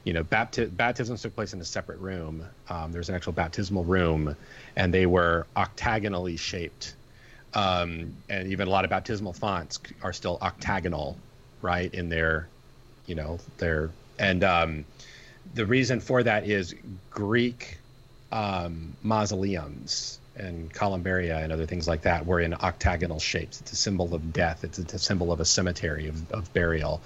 you 0.03 0.13
know, 0.13 0.23
bapti- 0.23 0.75
baptisms 0.75 1.21
took 1.21 1.35
place 1.35 1.53
in 1.53 1.61
a 1.61 1.65
separate 1.65 1.99
room. 1.99 2.45
Um, 2.69 2.91
there's 2.91 3.09
an 3.09 3.15
actual 3.15 3.33
baptismal 3.33 3.83
room, 3.83 4.35
and 4.75 4.93
they 4.93 5.05
were 5.05 5.45
octagonally 5.55 6.37
shaped. 6.37 6.95
Um, 7.53 8.15
and 8.29 8.47
even 8.49 8.67
a 8.67 8.71
lot 8.71 8.83
of 8.83 8.89
baptismal 8.89 9.33
fonts 9.33 9.79
are 10.03 10.13
still 10.13 10.37
octagonal, 10.41 11.17
right? 11.61 11.93
In 11.93 12.09
their, 12.09 12.47
you 13.05 13.15
know, 13.15 13.39
their 13.57 13.89
and 14.19 14.43
um, 14.43 14.85
the 15.53 15.65
reason 15.65 15.99
for 15.99 16.23
that 16.23 16.47
is 16.47 16.75
Greek 17.11 17.77
um, 18.31 18.93
mausoleums 19.03 20.19
and 20.35 20.71
columbaria 20.73 21.43
and 21.43 21.51
other 21.51 21.65
things 21.65 21.87
like 21.87 22.03
that 22.03 22.25
were 22.25 22.39
in 22.39 22.53
octagonal 22.53 23.19
shapes. 23.19 23.61
It's 23.61 23.71
a 23.71 23.75
symbol 23.75 24.13
of 24.13 24.33
death. 24.33 24.63
It's 24.63 24.77
a 24.77 24.99
symbol 24.99 25.31
of 25.31 25.39
a 25.39 25.45
cemetery 25.45 26.07
of, 26.07 26.31
of 26.31 26.53
burial. 26.53 27.01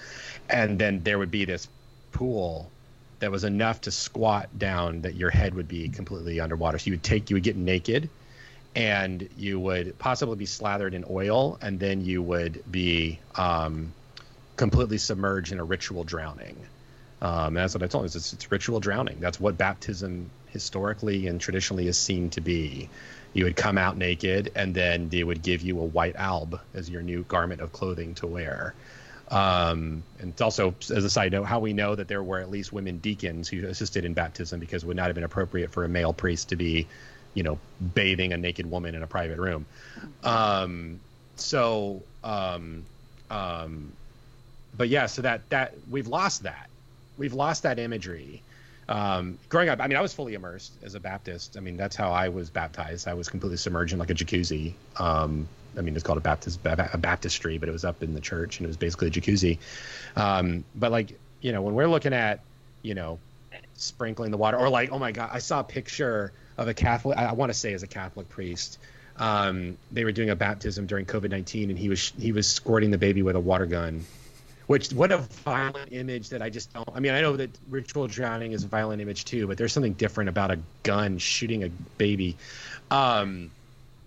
And 0.49 0.77
then 0.77 1.01
there 1.03 1.17
would 1.17 1.31
be 1.31 1.45
this 1.45 1.67
pool 2.11 2.69
that 3.19 3.31
was 3.31 3.43
enough 3.43 3.81
to 3.81 3.91
squat 3.91 4.49
down 4.57 5.01
that 5.01 5.15
your 5.15 5.29
head 5.29 5.53
would 5.53 5.67
be 5.67 5.87
completely 5.89 6.39
underwater. 6.39 6.77
So 6.77 6.87
you 6.87 6.93
would 6.93 7.03
take, 7.03 7.29
you 7.29 7.35
would 7.35 7.43
get 7.43 7.55
naked 7.55 8.09
and 8.75 9.29
you 9.37 9.59
would 9.59 9.97
possibly 9.99 10.35
be 10.35 10.45
slathered 10.45 10.93
in 10.93 11.05
oil 11.09 11.57
and 11.61 11.79
then 11.79 12.03
you 12.03 12.21
would 12.21 12.63
be 12.69 13.19
um, 13.35 13.93
completely 14.55 14.97
submerged 14.97 15.51
in 15.51 15.59
a 15.59 15.63
ritual 15.63 16.03
drowning. 16.03 16.57
Um, 17.21 17.47
and 17.47 17.57
that's 17.57 17.75
what 17.75 17.83
I 17.83 17.87
told 17.87 18.05
is 18.05 18.15
It's, 18.15 18.33
it's 18.33 18.51
ritual 18.51 18.79
drowning. 18.79 19.19
That's 19.19 19.39
what 19.39 19.57
baptism 19.57 20.29
historically 20.51 21.27
and 21.27 21.39
traditionally 21.39 21.87
is 21.87 21.97
seen 21.97 22.29
to 22.31 22.41
be. 22.41 22.89
You 23.33 23.45
would 23.45 23.55
come 23.55 23.77
out 23.77 23.97
naked, 23.97 24.51
and 24.55 24.75
then 24.75 25.09
they 25.09 25.23
would 25.23 25.41
give 25.41 25.61
you 25.61 25.79
a 25.79 25.85
white 25.85 26.15
alb 26.17 26.59
as 26.73 26.89
your 26.89 27.01
new 27.01 27.23
garment 27.23 27.61
of 27.61 27.71
clothing 27.71 28.13
to 28.15 28.27
wear. 28.27 28.73
Um, 29.29 30.03
and 30.19 30.39
also, 30.41 30.75
as 30.81 31.05
a 31.05 31.09
side 31.09 31.31
note, 31.31 31.45
how 31.45 31.59
we 31.59 31.71
know 31.71 31.95
that 31.95 32.09
there 32.09 32.21
were 32.21 32.39
at 32.39 32.51
least 32.51 32.73
women 32.73 32.97
deacons 32.97 33.47
who 33.47 33.65
assisted 33.65 34.03
in 34.03 34.13
baptism 34.13 34.59
because 34.59 34.83
it 34.83 34.87
would 34.87 34.97
not 34.97 35.05
have 35.05 35.15
been 35.15 35.23
appropriate 35.23 35.71
for 35.71 35.85
a 35.85 35.87
male 35.87 36.11
priest 36.11 36.49
to 36.49 36.57
be, 36.57 36.87
you 37.33 37.43
know, 37.43 37.57
bathing 37.93 38.33
a 38.33 38.37
naked 38.37 38.69
woman 38.69 38.93
in 38.93 39.03
a 39.03 39.07
private 39.07 39.37
room. 39.37 39.65
Um, 40.25 40.99
so, 41.37 42.03
um, 42.25 42.83
um, 43.29 43.93
but 44.75 44.89
yeah, 44.89 45.05
so 45.05 45.21
that 45.21 45.49
that 45.49 45.75
we've 45.89 46.07
lost 46.07 46.43
that 46.43 46.69
we've 47.17 47.33
lost 47.33 47.63
that 47.63 47.79
imagery. 47.79 48.41
Um, 48.91 49.37
growing 49.47 49.69
up, 49.69 49.79
I 49.79 49.87
mean, 49.87 49.97
I 49.97 50.01
was 50.01 50.11
fully 50.11 50.33
immersed 50.33 50.73
as 50.83 50.95
a 50.95 50.99
Baptist. 50.99 51.55
I 51.55 51.61
mean, 51.61 51.77
that's 51.77 51.95
how 51.95 52.11
I 52.11 52.27
was 52.27 52.49
baptized. 52.49 53.07
I 53.07 53.13
was 53.13 53.29
completely 53.29 53.55
submerged 53.55 53.93
in 53.93 53.99
like 53.99 54.09
a 54.09 54.13
jacuzzi. 54.13 54.73
Um, 54.97 55.47
I 55.77 55.81
mean, 55.81 55.95
it's 55.95 56.03
called 56.03 56.17
a 56.17 56.21
Baptist 56.21 56.59
a 56.65 56.97
baptistry, 56.97 57.57
but 57.57 57.69
it 57.69 57.71
was 57.71 57.85
up 57.85 58.03
in 58.03 58.13
the 58.13 58.19
church 58.19 58.59
and 58.59 58.65
it 58.65 58.67
was 58.67 58.75
basically 58.75 59.07
a 59.07 59.11
jacuzzi. 59.11 59.59
Um, 60.17 60.65
but 60.75 60.91
like, 60.91 61.17
you 61.39 61.53
know, 61.53 61.61
when 61.61 61.73
we're 61.73 61.87
looking 61.87 62.11
at, 62.13 62.41
you 62.81 62.93
know, 62.93 63.19
sprinkling 63.75 64.31
the 64.31 64.37
water, 64.37 64.57
or 64.57 64.67
like, 64.67 64.91
oh 64.91 64.99
my 64.99 65.13
God, 65.13 65.29
I 65.31 65.39
saw 65.39 65.61
a 65.61 65.63
picture 65.63 66.33
of 66.57 66.67
a 66.67 66.73
Catholic. 66.73 67.17
I, 67.17 67.27
I 67.27 67.31
want 67.31 67.49
to 67.49 67.57
say 67.57 67.73
as 67.73 67.83
a 67.83 67.87
Catholic 67.87 68.27
priest. 68.27 68.77
Um, 69.15 69.77
they 69.91 70.03
were 70.03 70.11
doing 70.11 70.31
a 70.31 70.35
baptism 70.35 70.85
during 70.87 71.05
COVID 71.05 71.29
nineteen, 71.29 71.69
and 71.69 71.79
he 71.79 71.89
was 71.89 72.11
he 72.19 72.31
was 72.31 72.47
squirting 72.47 72.91
the 72.91 72.97
baby 72.97 73.21
with 73.21 73.35
a 73.35 73.39
water 73.39 73.65
gun 73.65 74.03
which 74.71 74.93
what 74.93 75.11
a 75.11 75.17
violent 75.17 75.91
image 75.91 76.29
that 76.29 76.41
I 76.41 76.49
just 76.49 76.73
don't. 76.73 76.87
I 76.95 77.01
mean, 77.01 77.11
I 77.11 77.19
know 77.19 77.35
that 77.35 77.49
ritual 77.69 78.07
drowning 78.07 78.53
is 78.53 78.63
a 78.63 78.67
violent 78.67 79.01
image 79.01 79.25
too, 79.25 79.45
but 79.45 79.57
there's 79.57 79.73
something 79.73 79.91
different 79.93 80.29
about 80.29 80.49
a 80.49 80.59
gun 80.83 81.17
shooting 81.17 81.65
a 81.65 81.69
baby. 81.97 82.37
Um, 82.89 83.51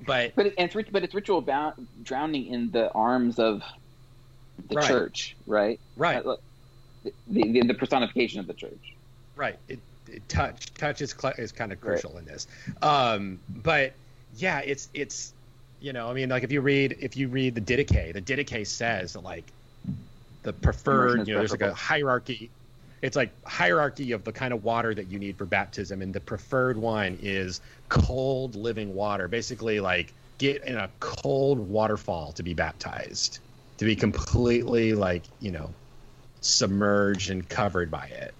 but 0.07 0.35
but 0.35 0.47
it, 0.47 0.55
and 0.57 0.75
it's 0.75 0.91
but 0.91 1.05
it's 1.05 1.15
ritual 1.15 1.43
drowning 2.03 2.47
in 2.47 2.71
the 2.71 2.91
arms 2.93 3.39
of 3.39 3.62
the 4.71 4.77
Right. 4.77 4.89
church 4.89 5.37
right 5.47 5.79
right, 5.97 6.25
Uh, 6.25 6.37
the, 7.05 7.12
the, 7.53 7.67
the 7.67 7.75
personification 7.75 8.41
of 8.41 8.47
the 8.47 8.55
church 8.55 8.97
right. 9.37 9.59
It, 9.69 9.81
it 10.09 10.27
touch 10.31 10.73
touch 10.75 11.03
is 11.03 11.11
cl- 11.11 11.35
is 11.37 11.53
kind 11.53 11.73
of 11.73 11.81
Right. 11.83 12.03
crucial 12.03 12.17
in 12.17 12.25
this. 12.25 12.47
Um, 12.81 13.39
but 13.62 13.93
yeah, 14.39 14.61
it's 14.61 14.89
it's 14.95 15.35
you 15.81 15.93
know, 15.93 16.09
I 16.09 16.15
mean, 16.15 16.31
like 16.31 16.43
if 16.43 16.51
you 16.51 16.62
read 16.62 16.97
if 17.01 17.19
you 17.19 17.29
read 17.29 17.55
the 17.55 17.61
Didache, 17.61 18.15
the 18.15 18.23
Didache 18.23 18.67
says 18.67 19.12
that 19.12 19.23
like 19.23 19.53
the 20.45 20.53
preferred, 20.53 21.26
you 21.26 21.34
know, 21.34 21.40
there's 21.40 21.53
like 21.53 21.62
a 21.62 21.74
hierarchy. 21.74 22.53
It's 23.03 23.16
like 23.16 23.34
hierarchy 23.47 24.12
of 24.12 24.24
the 24.24 24.32
kind 24.32 24.55
of 24.55 24.64
water 24.64 24.95
that 24.95 25.09
you 25.09 25.18
need 25.18 25.38
for 25.38 25.47
baptism, 25.47 26.03
and 26.03 26.14
the 26.14 26.20
preferred 26.20 26.78
one 26.78 27.18
is 27.20 27.61
cold 27.90 28.57
living 28.57 28.95
water. 28.95 29.28
Basically, 29.28 29.80
like 29.80 30.14
get 30.38 30.64
in 30.64 30.76
a 30.76 30.90
cold 31.01 31.59
waterfall 31.61 32.32
to 32.34 32.42
be 32.42 32.55
baptized, 32.55 33.40
to 33.78 33.86
be 33.86 33.97
completely 33.97 34.95
like 34.95 35.26
you 35.40 35.53
know 35.53 35.76
submerged 36.40 37.30
and 37.30 37.49
covered 37.49 37.90
by 37.90 38.07
it. 38.07 38.36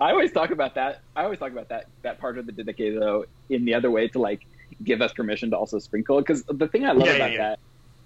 I 0.00 0.10
always 0.12 0.32
talk 0.32 0.50
about 0.50 0.74
that. 0.76 1.02
I 1.14 1.24
always 1.24 1.38
talk 1.38 1.52
about 1.52 1.68
that 1.70 1.86
that 2.02 2.18
part 2.18 2.38
of 2.38 2.46
the 2.46 2.52
Didache 2.52 2.98
though 2.98 3.26
in 3.48 3.64
the 3.64 3.74
other 3.74 3.90
way 3.90 4.08
to 4.08 4.18
like 4.20 4.40
give 4.82 5.02
us 5.02 5.12
permission 5.12 5.50
to 5.50 5.56
also 5.58 5.78
sprinkle 5.78 6.18
because 6.18 6.44
the 6.48 6.68
thing 6.68 6.84
I 6.86 6.92
love 6.92 7.10
Yeah, 7.10 7.16
yeah, 7.16 7.16
about 7.16 7.32
yeah. 7.32 7.38
that. 7.38 7.58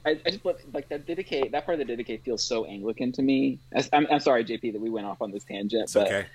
I, 0.05 0.19
I 0.25 0.31
just 0.31 0.45
love 0.45 0.57
like 0.73 0.89
that 0.89 1.07
Didache. 1.07 1.51
That 1.51 1.67
part 1.67 1.81
of 1.81 1.87
the 1.87 1.97
Didache 1.97 2.23
feels 2.23 2.43
so 2.43 2.65
Anglican 2.65 3.13
to 3.13 3.23
me. 3.23 3.59
I'm, 3.93 4.07
I'm 4.11 4.21
sorry, 4.21 4.45
JP, 4.45 4.73
that 4.73 4.81
we 4.81 4.91
went 4.91 5.07
off 5.07 5.21
on 5.21 5.31
this 5.31 5.45
tangent, 5.45 5.85
It's 5.85 5.95
but 5.95 6.07
okay. 6.07 6.27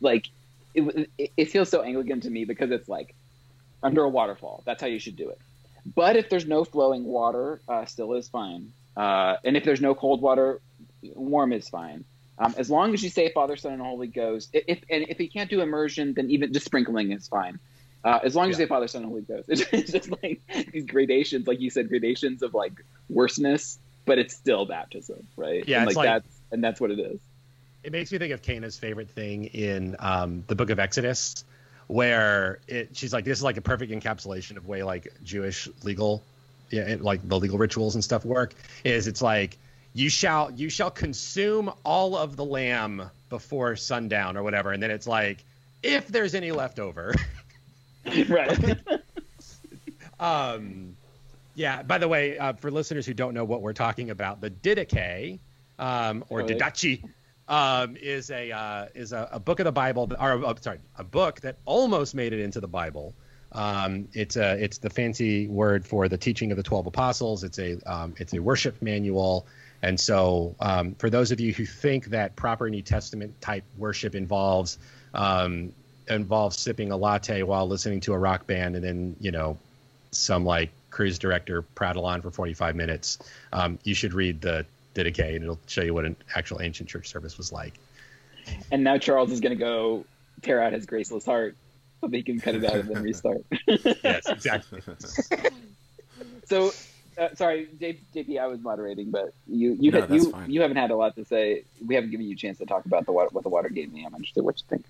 like 0.00 0.28
it, 0.74 1.08
it, 1.18 1.32
it 1.36 1.50
feels 1.50 1.68
so 1.68 1.82
Anglican 1.82 2.20
to 2.22 2.30
me 2.30 2.44
because 2.44 2.70
it's 2.70 2.88
like 2.88 3.14
under 3.82 4.02
a 4.02 4.08
waterfall. 4.08 4.62
That's 4.66 4.80
how 4.80 4.88
you 4.88 4.98
should 4.98 5.16
do 5.16 5.28
it. 5.30 5.38
But 5.94 6.16
if 6.16 6.28
there's 6.28 6.46
no 6.46 6.64
flowing 6.64 7.04
water, 7.04 7.60
uh, 7.68 7.84
still 7.84 8.14
is 8.14 8.28
fine. 8.28 8.72
Uh, 8.96 9.36
and 9.44 9.56
if 9.56 9.64
there's 9.64 9.80
no 9.80 9.94
cold 9.94 10.20
water, 10.20 10.60
warm 11.02 11.52
is 11.52 11.68
fine. 11.68 12.04
Um, 12.38 12.54
as 12.58 12.68
long 12.68 12.92
as 12.92 13.02
you 13.02 13.10
say 13.10 13.32
Father, 13.32 13.56
Son, 13.56 13.72
and 13.72 13.82
Holy 13.82 14.08
Ghost. 14.08 14.50
If 14.52 14.80
and 14.90 15.06
if 15.08 15.20
you 15.20 15.30
can't 15.30 15.48
do 15.48 15.60
immersion, 15.60 16.12
then 16.14 16.30
even 16.30 16.52
just 16.52 16.66
sprinkling 16.66 17.12
is 17.12 17.28
fine. 17.28 17.58
Uh, 18.04 18.20
as 18.22 18.36
long 18.36 18.50
as 18.50 18.58
you 18.58 18.64
say 18.64 18.68
Father, 18.68 18.88
Son, 18.88 19.02
and 19.02 19.10
Holy 19.10 19.22
Ghost. 19.22 19.48
It's 19.72 19.92
just 19.92 20.10
like 20.22 20.40
these 20.72 20.84
gradations, 20.84 21.46
like 21.46 21.60
you 21.60 21.70
said, 21.70 21.88
gradations 21.88 22.42
of 22.42 22.52
like 22.52 22.72
worseness, 23.08 23.78
but 24.04 24.18
it's 24.18 24.34
still 24.34 24.64
baptism, 24.66 25.26
right? 25.36 25.66
Yeah, 25.66 25.78
and 25.78 25.86
like, 25.86 25.96
like- 25.96 26.06
that's 26.06 26.36
and 26.52 26.62
that's 26.62 26.80
what 26.80 26.90
it 26.90 26.98
is. 26.98 27.20
It 27.82 27.92
makes 27.92 28.10
me 28.10 28.18
think 28.18 28.32
of 28.32 28.42
Cana's 28.42 28.76
favorite 28.76 29.10
thing 29.10 29.44
in 29.44 29.94
um, 30.00 30.42
the 30.48 30.56
Book 30.56 30.70
of 30.70 30.80
Exodus, 30.80 31.44
where 31.86 32.58
it, 32.66 32.96
she's 32.96 33.12
like, 33.12 33.24
"This 33.24 33.38
is 33.38 33.44
like 33.44 33.58
a 33.58 33.60
perfect 33.60 33.92
encapsulation 33.92 34.56
of 34.56 34.66
way 34.66 34.82
like 34.82 35.12
Jewish 35.22 35.68
legal, 35.84 36.22
yeah, 36.70 36.96
like 36.98 37.26
the 37.28 37.38
legal 37.38 37.58
rituals 37.58 37.94
and 37.94 38.02
stuff 38.02 38.24
work." 38.24 38.54
Is 38.84 39.06
it's 39.06 39.22
like 39.22 39.56
you 39.92 40.08
shall 40.08 40.50
you 40.50 40.68
shall 40.68 40.90
consume 40.90 41.72
all 41.84 42.16
of 42.16 42.36
the 42.36 42.44
lamb 42.44 43.08
before 43.28 43.76
sundown 43.76 44.36
or 44.36 44.42
whatever, 44.42 44.72
and 44.72 44.82
then 44.82 44.90
it's 44.90 45.06
like 45.06 45.44
if 45.82 46.08
there's 46.08 46.34
any 46.34 46.50
left 46.52 46.78
over. 46.78 47.14
right. 48.28 48.78
Um, 50.18 50.96
yeah. 51.56 51.82
By 51.82 51.98
the 51.98 52.06
way, 52.06 52.38
uh, 52.38 52.52
for 52.52 52.70
listeners 52.70 53.06
who 53.06 53.14
don't 53.14 53.34
know 53.34 53.44
what 53.44 53.62
we're 53.62 53.72
talking 53.72 54.10
about, 54.10 54.40
the 54.40 54.50
Didache, 54.50 55.40
um, 55.78 56.24
or 56.28 56.40
Right. 56.40 56.48
Didache, 56.48 57.02
um, 57.48 57.96
is 57.96 58.30
a 58.30 58.52
uh, 58.52 58.86
is 58.94 59.12
a, 59.12 59.28
a 59.32 59.40
book 59.40 59.58
of 59.60 59.64
the 59.64 59.72
Bible, 59.72 60.12
or 60.20 60.44
uh, 60.44 60.54
sorry, 60.60 60.78
a 60.98 61.04
book 61.04 61.40
that 61.40 61.56
almost 61.64 62.14
made 62.14 62.32
it 62.32 62.40
into 62.40 62.60
the 62.60 62.68
Bible. 62.68 63.14
Um, 63.52 64.08
it's 64.12 64.36
a 64.36 64.62
it's 64.62 64.78
the 64.78 64.90
fancy 64.90 65.48
word 65.48 65.86
for 65.86 66.08
the 66.08 66.18
teaching 66.18 66.50
of 66.50 66.56
the 66.56 66.62
twelve 66.62 66.86
apostles. 66.86 67.42
It's 67.42 67.58
a 67.58 67.78
um, 67.86 68.14
it's 68.18 68.34
a 68.34 68.40
worship 68.40 68.82
manual. 68.82 69.46
And 69.82 70.00
so, 70.00 70.56
um, 70.58 70.94
for 70.94 71.10
those 71.10 71.30
of 71.30 71.38
you 71.38 71.52
who 71.52 71.66
think 71.66 72.06
that 72.06 72.34
proper 72.34 72.68
New 72.68 72.82
Testament 72.82 73.40
type 73.40 73.62
worship 73.78 74.14
involves 74.14 74.78
um, 75.14 75.72
involves 76.08 76.58
sipping 76.58 76.90
a 76.90 76.96
latte 76.96 77.42
while 77.42 77.68
listening 77.68 78.00
to 78.00 78.12
a 78.12 78.18
rock 78.18 78.46
band, 78.46 78.74
and 78.74 78.84
then 78.84 79.16
you 79.20 79.30
know 79.30 79.58
some 80.10 80.44
like 80.44 80.70
cruise 80.96 81.18
director 81.18 81.60
prattle 81.60 82.06
on 82.06 82.22
for 82.22 82.30
45 82.30 82.74
minutes, 82.74 83.18
um, 83.52 83.78
you 83.84 83.92
should 83.94 84.14
read 84.14 84.40
the 84.40 84.64
Didache, 84.94 85.34
and 85.36 85.42
it'll 85.44 85.60
show 85.66 85.82
you 85.82 85.92
what 85.92 86.06
an 86.06 86.16
actual 86.34 86.62
ancient 86.62 86.88
church 86.88 87.06
service 87.08 87.36
was 87.36 87.52
like. 87.52 87.74
and 88.72 88.82
now 88.82 88.96
Charles 88.96 89.30
is 89.30 89.40
going 89.40 89.56
to 89.56 89.62
go 89.62 90.06
tear 90.40 90.62
out 90.62 90.72
his 90.72 90.86
graceless 90.86 91.26
heart 91.26 91.54
so 92.00 92.08
that 92.08 92.16
he 92.16 92.22
can 92.22 92.40
cut 92.40 92.54
it 92.54 92.64
out 92.64 92.76
and 92.76 92.88
then 92.88 93.02
restart. 93.02 93.44
Yes, 94.02 94.26
exactly. 94.30 94.80
So, 96.46 96.72
uh, 97.18 97.28
sorry, 97.34 97.68
J- 97.80 97.98
JP, 98.14 98.38
I 98.40 98.46
was 98.46 98.60
moderating, 98.60 99.10
but 99.10 99.34
you 99.48 99.76
you 99.78 99.90
No, 99.90 100.00
had, 100.00 100.10
you 100.10 100.30
fine. 100.30 100.48
you 100.50 100.60
haven't 100.62 100.76
had 100.76 100.90
a 100.92 100.96
lot 100.96 101.16
to 101.16 101.24
say. 101.24 101.64
We 101.84 101.94
haven't 101.96 102.10
given 102.12 102.24
you 102.26 102.34
a 102.34 102.36
chance 102.36 102.58
to 102.58 102.66
talk 102.66 102.86
about 102.86 103.04
the 103.04 103.12
water, 103.12 103.28
what 103.32 103.42
the 103.42 103.48
water 103.50 103.68
gave 103.68 103.92
me. 103.92 104.04
I'm 104.06 104.14
interested 104.14 104.42
what 104.44 104.56
you 104.58 104.64
think. 104.68 104.84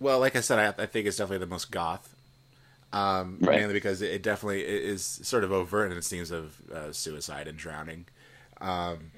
Well, 0.00 0.18
like 0.18 0.34
I 0.34 0.40
said, 0.40 0.58
I, 0.58 0.82
I 0.82 0.86
think 0.86 1.06
it's 1.06 1.18
definitely 1.18 1.44
the 1.44 1.50
most 1.50 1.70
goth. 1.70 2.13
Um, 2.94 3.38
Right. 3.40 3.58
Mainly 3.58 3.74
because 3.74 4.02
it, 4.02 4.12
it 4.12 4.22
definitely 4.22 4.62
is 4.62 5.02
sort 5.04 5.42
of 5.42 5.50
overt 5.52 5.90
in 5.90 5.98
its 5.98 6.08
themes 6.08 6.30
of 6.30 6.60
uh, 6.72 6.92
suicide 6.92 7.48
and 7.48 7.58
drowning. 7.58 8.06
Um, 8.60 9.10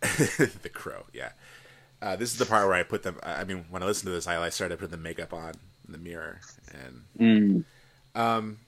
the 0.00 0.70
crow, 0.72 1.04
yeah. 1.12 1.30
Uh, 2.00 2.14
this 2.16 2.32
is 2.32 2.38
the 2.38 2.46
part 2.46 2.66
where 2.66 2.76
I 2.76 2.82
put 2.84 3.02
them. 3.02 3.18
I 3.22 3.44
mean, 3.44 3.64
when 3.68 3.82
I 3.82 3.86
listened 3.86 4.06
to 4.06 4.12
this, 4.12 4.26
I, 4.26 4.40
I 4.42 4.48
started 4.50 4.78
putting 4.78 4.92
the 4.92 4.96
makeup 4.96 5.32
on 5.34 5.54
in 5.86 5.92
the 5.92 5.98
mirror, 5.98 6.40
and 6.72 7.04
Mm. 7.18 7.64
um, 8.20 8.58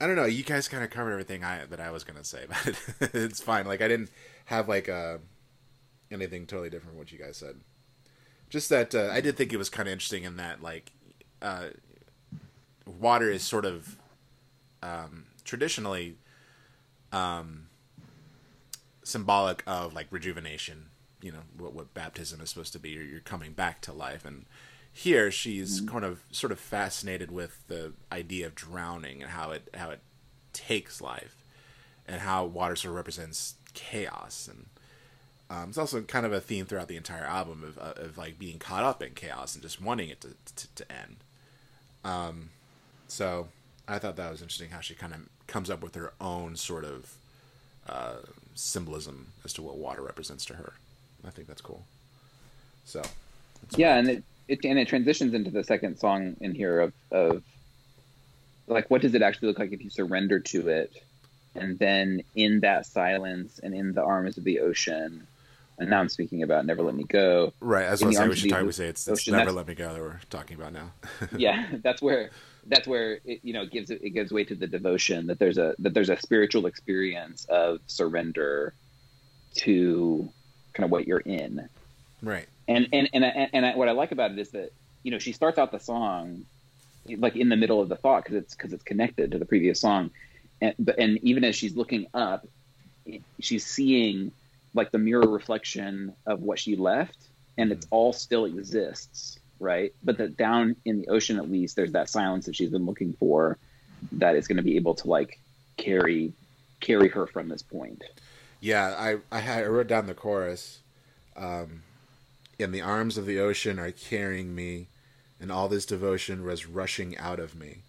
I 0.00 0.06
don't 0.06 0.16
know. 0.16 0.24
You 0.24 0.42
guys 0.44 0.68
kind 0.68 0.82
of 0.82 0.90
covered 0.90 1.12
everything 1.12 1.44
I 1.44 1.66
that 1.66 1.80
I 1.80 1.90
was 1.90 2.04
gonna 2.04 2.24
say, 2.24 2.46
but 2.48 3.10
it's 3.14 3.40
fine. 3.42 3.66
Like 3.66 3.82
I 3.82 3.88
didn't 3.88 4.10
have 4.46 4.68
like 4.68 4.88
uh, 4.88 5.18
anything 6.10 6.46
totally 6.46 6.70
different 6.70 6.92
from 6.92 6.98
what 6.98 7.12
you 7.12 7.18
guys 7.18 7.36
said. 7.36 7.56
Just 8.48 8.68
that 8.70 8.94
uh, 8.94 9.10
I 9.12 9.20
did 9.20 9.36
think 9.36 9.52
it 9.52 9.58
was 9.58 9.68
kind 9.68 9.88
of 9.88 9.92
interesting 9.92 10.24
in 10.24 10.36
that 10.36 10.62
like 10.62 10.92
uh, 11.42 11.68
water 12.86 13.30
is 13.30 13.42
sort 13.42 13.64
of 13.64 13.96
um, 14.82 15.26
traditionally 15.44 16.16
um, 17.12 17.66
symbolic 19.02 19.62
of 19.66 19.94
like 19.94 20.06
rejuvenation. 20.10 20.86
You 21.20 21.32
know 21.32 21.42
what, 21.58 21.74
what 21.74 21.94
baptism 21.94 22.40
is 22.40 22.48
supposed 22.50 22.72
to 22.74 22.78
be. 22.78 22.90
You're, 22.90 23.04
you're 23.04 23.20
coming 23.20 23.52
back 23.52 23.80
to 23.82 23.92
life, 23.92 24.24
and 24.24 24.46
here 24.92 25.30
she's 25.30 25.80
kind 25.80 26.04
of 26.04 26.22
sort 26.30 26.52
of 26.52 26.60
fascinated 26.60 27.30
with 27.30 27.66
the 27.68 27.92
idea 28.12 28.46
of 28.46 28.54
drowning 28.54 29.22
and 29.22 29.32
how 29.32 29.50
it 29.50 29.68
how 29.74 29.90
it 29.90 30.00
takes 30.52 31.00
life, 31.00 31.44
and 32.06 32.20
how 32.20 32.44
water 32.44 32.76
sort 32.76 32.90
of 32.92 32.96
represents 32.96 33.54
chaos 33.74 34.48
and 34.50 34.66
um, 35.50 35.70
it's 35.70 35.78
also 35.78 36.02
kind 36.02 36.26
of 36.26 36.32
a 36.32 36.40
theme 36.40 36.66
throughout 36.66 36.88
the 36.88 36.96
entire 36.96 37.24
album 37.24 37.64
of, 37.64 37.78
uh, 37.78 38.02
of 38.02 38.18
like 38.18 38.38
being 38.38 38.58
caught 38.58 38.84
up 38.84 39.02
in 39.02 39.14
chaos 39.14 39.54
and 39.54 39.62
just 39.62 39.80
wanting 39.80 40.10
it 40.10 40.20
to, 40.20 40.28
to, 40.54 40.74
to 40.74 40.92
end. 40.92 41.16
Um, 42.04 42.50
so 43.08 43.48
I 43.86 43.98
thought 43.98 44.16
that 44.16 44.30
was 44.30 44.42
interesting 44.42 44.70
how 44.70 44.80
she 44.80 44.94
kind 44.94 45.14
of 45.14 45.20
comes 45.46 45.70
up 45.70 45.82
with 45.82 45.94
her 45.94 46.12
own 46.20 46.56
sort 46.56 46.84
of 46.84 47.14
uh, 47.88 48.16
symbolism 48.54 49.28
as 49.44 49.52
to 49.54 49.62
what 49.62 49.78
water 49.78 50.02
represents 50.02 50.44
to 50.46 50.54
her. 50.54 50.74
I 51.26 51.30
think 51.30 51.48
that's 51.48 51.62
cool. 51.62 51.84
So 52.84 53.02
Yeah, 53.76 53.96
and 53.96 54.08
it, 54.08 54.24
it 54.46 54.64
and 54.64 54.78
it 54.78 54.88
transitions 54.88 55.34
into 55.34 55.50
the 55.50 55.64
second 55.64 55.98
song 55.98 56.36
in 56.40 56.54
here 56.54 56.80
of 56.80 56.92
of 57.10 57.42
like 58.66 58.90
what 58.90 59.00
does 59.00 59.14
it 59.14 59.22
actually 59.22 59.48
look 59.48 59.58
like 59.58 59.72
if 59.72 59.82
you 59.82 59.90
surrender 59.90 60.38
to 60.40 60.68
it, 60.68 61.02
and 61.54 61.78
then 61.78 62.22
in 62.34 62.60
that 62.60 62.86
silence 62.86 63.58
and 63.62 63.74
in 63.74 63.92
the 63.94 64.02
arms 64.02 64.36
of 64.36 64.44
the 64.44 64.60
ocean, 64.60 65.26
and 65.78 65.90
now 65.90 66.00
I'm 66.00 66.08
speaking 66.08 66.42
about 66.42 66.66
"Never 66.66 66.82
Let 66.82 66.94
Me 66.94 67.04
Go." 67.04 67.52
right, 67.60 67.86
as 67.86 68.02
In 68.02 68.08
I 68.08 68.10
the 68.10 68.16
say, 68.16 68.28
we 68.28 68.36
should 68.36 68.50
talk. 68.50 68.64
We 68.64 68.72
say 68.72 68.86
it's, 68.86 69.08
oh, 69.08 69.12
it's 69.12 69.22
ocean, 69.22 69.36
never 69.36 69.52
let 69.52 69.66
me 69.66 69.74
go 69.74 69.92
that 69.92 70.00
we're 70.00 70.20
talking 70.30 70.56
about 70.56 70.72
now. 70.72 70.90
yeah, 71.36 71.66
that's 71.82 72.02
where 72.02 72.30
that's 72.66 72.86
where 72.86 73.20
it, 73.24 73.40
you 73.42 73.52
know 73.52 73.62
it 73.62 73.70
gives 73.70 73.90
it 73.90 74.10
gives 74.10 74.32
way 74.32 74.44
to 74.44 74.54
the 74.54 74.66
devotion 74.66 75.26
that 75.28 75.38
there's 75.38 75.58
a 75.58 75.74
that 75.78 75.94
there's 75.94 76.10
a 76.10 76.16
spiritual 76.18 76.66
experience 76.66 77.44
of 77.46 77.80
surrender 77.86 78.74
to 79.56 80.28
kind 80.74 80.84
of 80.84 80.90
what 80.90 81.06
you're 81.06 81.20
in. 81.20 81.68
right. 82.22 82.46
and 82.66 82.88
and 82.92 83.08
and 83.12 83.24
I, 83.24 83.48
and 83.52 83.66
I, 83.66 83.76
what 83.76 83.88
I 83.88 83.92
like 83.92 84.12
about 84.12 84.32
it 84.32 84.38
is 84.38 84.50
that 84.50 84.72
you 85.02 85.10
know 85.10 85.18
she 85.18 85.32
starts 85.32 85.58
out 85.58 85.72
the 85.72 85.80
song 85.80 86.44
like 87.16 87.36
in 87.36 87.48
the 87.48 87.56
middle 87.56 87.80
of 87.80 87.88
the 87.88 87.96
thought 87.96 88.24
because 88.24 88.36
it's 88.36 88.54
because 88.54 88.72
it's 88.72 88.82
connected 88.82 89.32
to 89.32 89.38
the 89.38 89.46
previous 89.46 89.80
song, 89.80 90.10
and 90.60 90.74
but 90.78 90.98
and 90.98 91.18
even 91.22 91.44
as 91.44 91.56
she's 91.56 91.76
looking 91.76 92.06
up, 92.14 92.46
she's 93.40 93.64
seeing 93.64 94.32
like 94.78 94.92
the 94.92 94.98
mirror 94.98 95.28
reflection 95.28 96.14
of 96.26 96.40
what 96.40 96.58
she 96.58 96.76
left, 96.76 97.18
and 97.58 97.70
it's 97.70 97.86
all 97.90 98.12
still 98.14 98.46
exists, 98.46 99.38
right? 99.60 99.92
But 100.02 100.16
that 100.18 100.36
down 100.38 100.76
in 100.86 101.00
the 101.00 101.08
ocean, 101.08 101.36
at 101.36 101.50
least, 101.50 101.76
there's 101.76 101.92
that 101.92 102.08
silence 102.08 102.46
that 102.46 102.56
she's 102.56 102.70
been 102.70 102.86
looking 102.86 103.12
for, 103.12 103.58
that 104.12 104.36
is 104.36 104.48
going 104.48 104.56
to 104.56 104.62
be 104.62 104.76
able 104.76 104.94
to 104.94 105.08
like 105.08 105.38
carry 105.76 106.32
carry 106.80 107.08
her 107.08 107.26
from 107.26 107.48
this 107.48 107.62
point. 107.62 108.02
Yeah, 108.60 108.94
I 108.96 109.16
I, 109.30 109.40
had, 109.40 109.64
I 109.64 109.66
wrote 109.66 109.88
down 109.88 110.06
the 110.06 110.14
chorus. 110.14 110.80
Um, 111.36 111.82
in 112.58 112.72
the 112.72 112.80
arms 112.80 113.16
of 113.16 113.26
the 113.26 113.38
ocean 113.38 113.78
are 113.78 113.92
carrying 113.92 114.54
me, 114.54 114.88
and 115.40 115.52
all 115.52 115.68
this 115.68 115.86
devotion 115.86 116.44
was 116.44 116.66
rushing 116.66 117.16
out 117.16 117.38
of 117.38 117.54
me, 117.54 117.82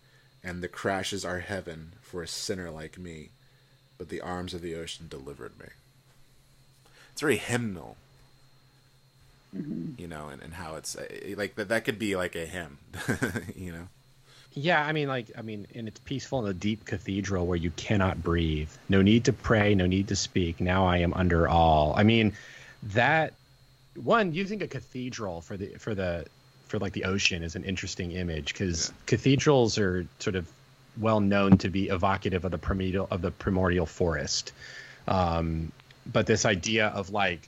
and 0.44 0.62
the 0.62 0.68
crashes 0.68 1.26
are 1.26 1.40
heaven 1.40 1.94
for 2.02 2.22
a 2.22 2.28
sinner 2.28 2.70
like 2.70 2.98
me, 2.98 3.30
but 3.98 4.10
the 4.10 4.22
arms 4.22 4.54
of 4.54 4.62
the 4.62 4.76
ocean 4.76 5.08
delivered 5.10 5.58
me. 5.60 5.68
It's 7.20 7.22
very 7.22 7.36
hymnal, 7.36 7.98
you 9.52 10.08
know, 10.08 10.30
and, 10.30 10.42
and 10.42 10.54
how 10.54 10.76
it's 10.76 10.96
uh, 10.96 11.06
like 11.36 11.56
that. 11.56 11.68
That 11.68 11.84
could 11.84 12.00
be 12.00 12.16
like 12.16 12.34
a 12.38 12.46
hymn, 12.46 12.78
you 13.58 13.74
know. 13.74 13.90
Yeah, 14.54 14.82
I 14.82 14.94
mean, 14.94 15.10
like, 15.10 15.30
I 15.38 15.42
mean, 15.42 15.68
and 15.76 15.90
it's 15.90 16.00
peaceful 16.00 16.46
in 16.46 16.50
a 16.50 16.54
deep 16.54 16.86
cathedral 16.86 17.46
where 17.46 17.58
you 17.58 17.72
cannot 17.72 18.24
breathe. 18.24 18.70
No 18.88 19.02
need 19.02 19.26
to 19.26 19.34
pray, 19.34 19.76
no 19.76 19.86
need 19.86 20.08
to 20.08 20.16
speak. 20.16 20.62
Now 20.62 20.86
I 20.86 21.00
am 21.00 21.14
under 21.14 21.46
all. 21.50 21.94
I 21.94 22.04
mean, 22.04 22.32
that 22.94 23.34
one 24.02 24.32
using 24.34 24.64
a 24.64 24.68
cathedral 24.68 25.42
for 25.42 25.58
the 25.58 25.72
for 25.78 25.94
the 25.94 26.26
for 26.70 26.80
like 26.80 26.94
the 26.94 27.04
ocean 27.04 27.44
is 27.44 27.58
an 27.58 27.66
interesting 27.66 28.14
image 28.14 28.54
because 28.54 28.94
cathedrals 29.08 29.78
are 29.78 30.08
sort 30.20 30.38
of 30.38 30.50
well 30.98 31.20
known 31.20 31.58
to 31.58 31.70
be 31.70 31.90
evocative 31.90 32.46
of 32.46 32.52
the 32.52 32.58
primordial 32.58 33.10
of 33.12 33.22
the 33.22 33.32
primordial 33.32 33.86
forest. 33.86 34.54
Um, 35.06 35.74
but 36.06 36.26
this 36.26 36.46
idea 36.46 36.88
of 36.88 37.10
like 37.10 37.48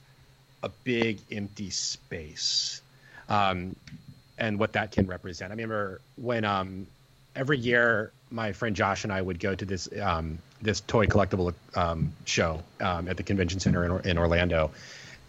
a 0.63 0.69
big 0.83 1.19
empty 1.31 1.69
space. 1.69 2.81
Um, 3.29 3.75
and 4.37 4.59
what 4.59 4.73
that 4.73 4.91
can 4.91 5.07
represent. 5.07 5.51
I 5.51 5.53
remember 5.53 6.01
when 6.17 6.43
um, 6.43 6.87
every 7.35 7.57
year 7.57 8.11
my 8.31 8.51
friend 8.51 8.75
Josh 8.75 9.03
and 9.03 9.13
I 9.13 9.21
would 9.21 9.39
go 9.39 9.53
to 9.55 9.65
this 9.65 9.87
um, 10.01 10.39
this 10.61 10.81
toy 10.81 11.05
collectible 11.05 11.53
um, 11.75 12.11
show 12.25 12.61
um, 12.79 13.07
at 13.07 13.17
the 13.17 13.23
convention 13.23 13.59
center 13.59 13.85
in, 13.85 14.09
in 14.09 14.17
Orlando, 14.17 14.71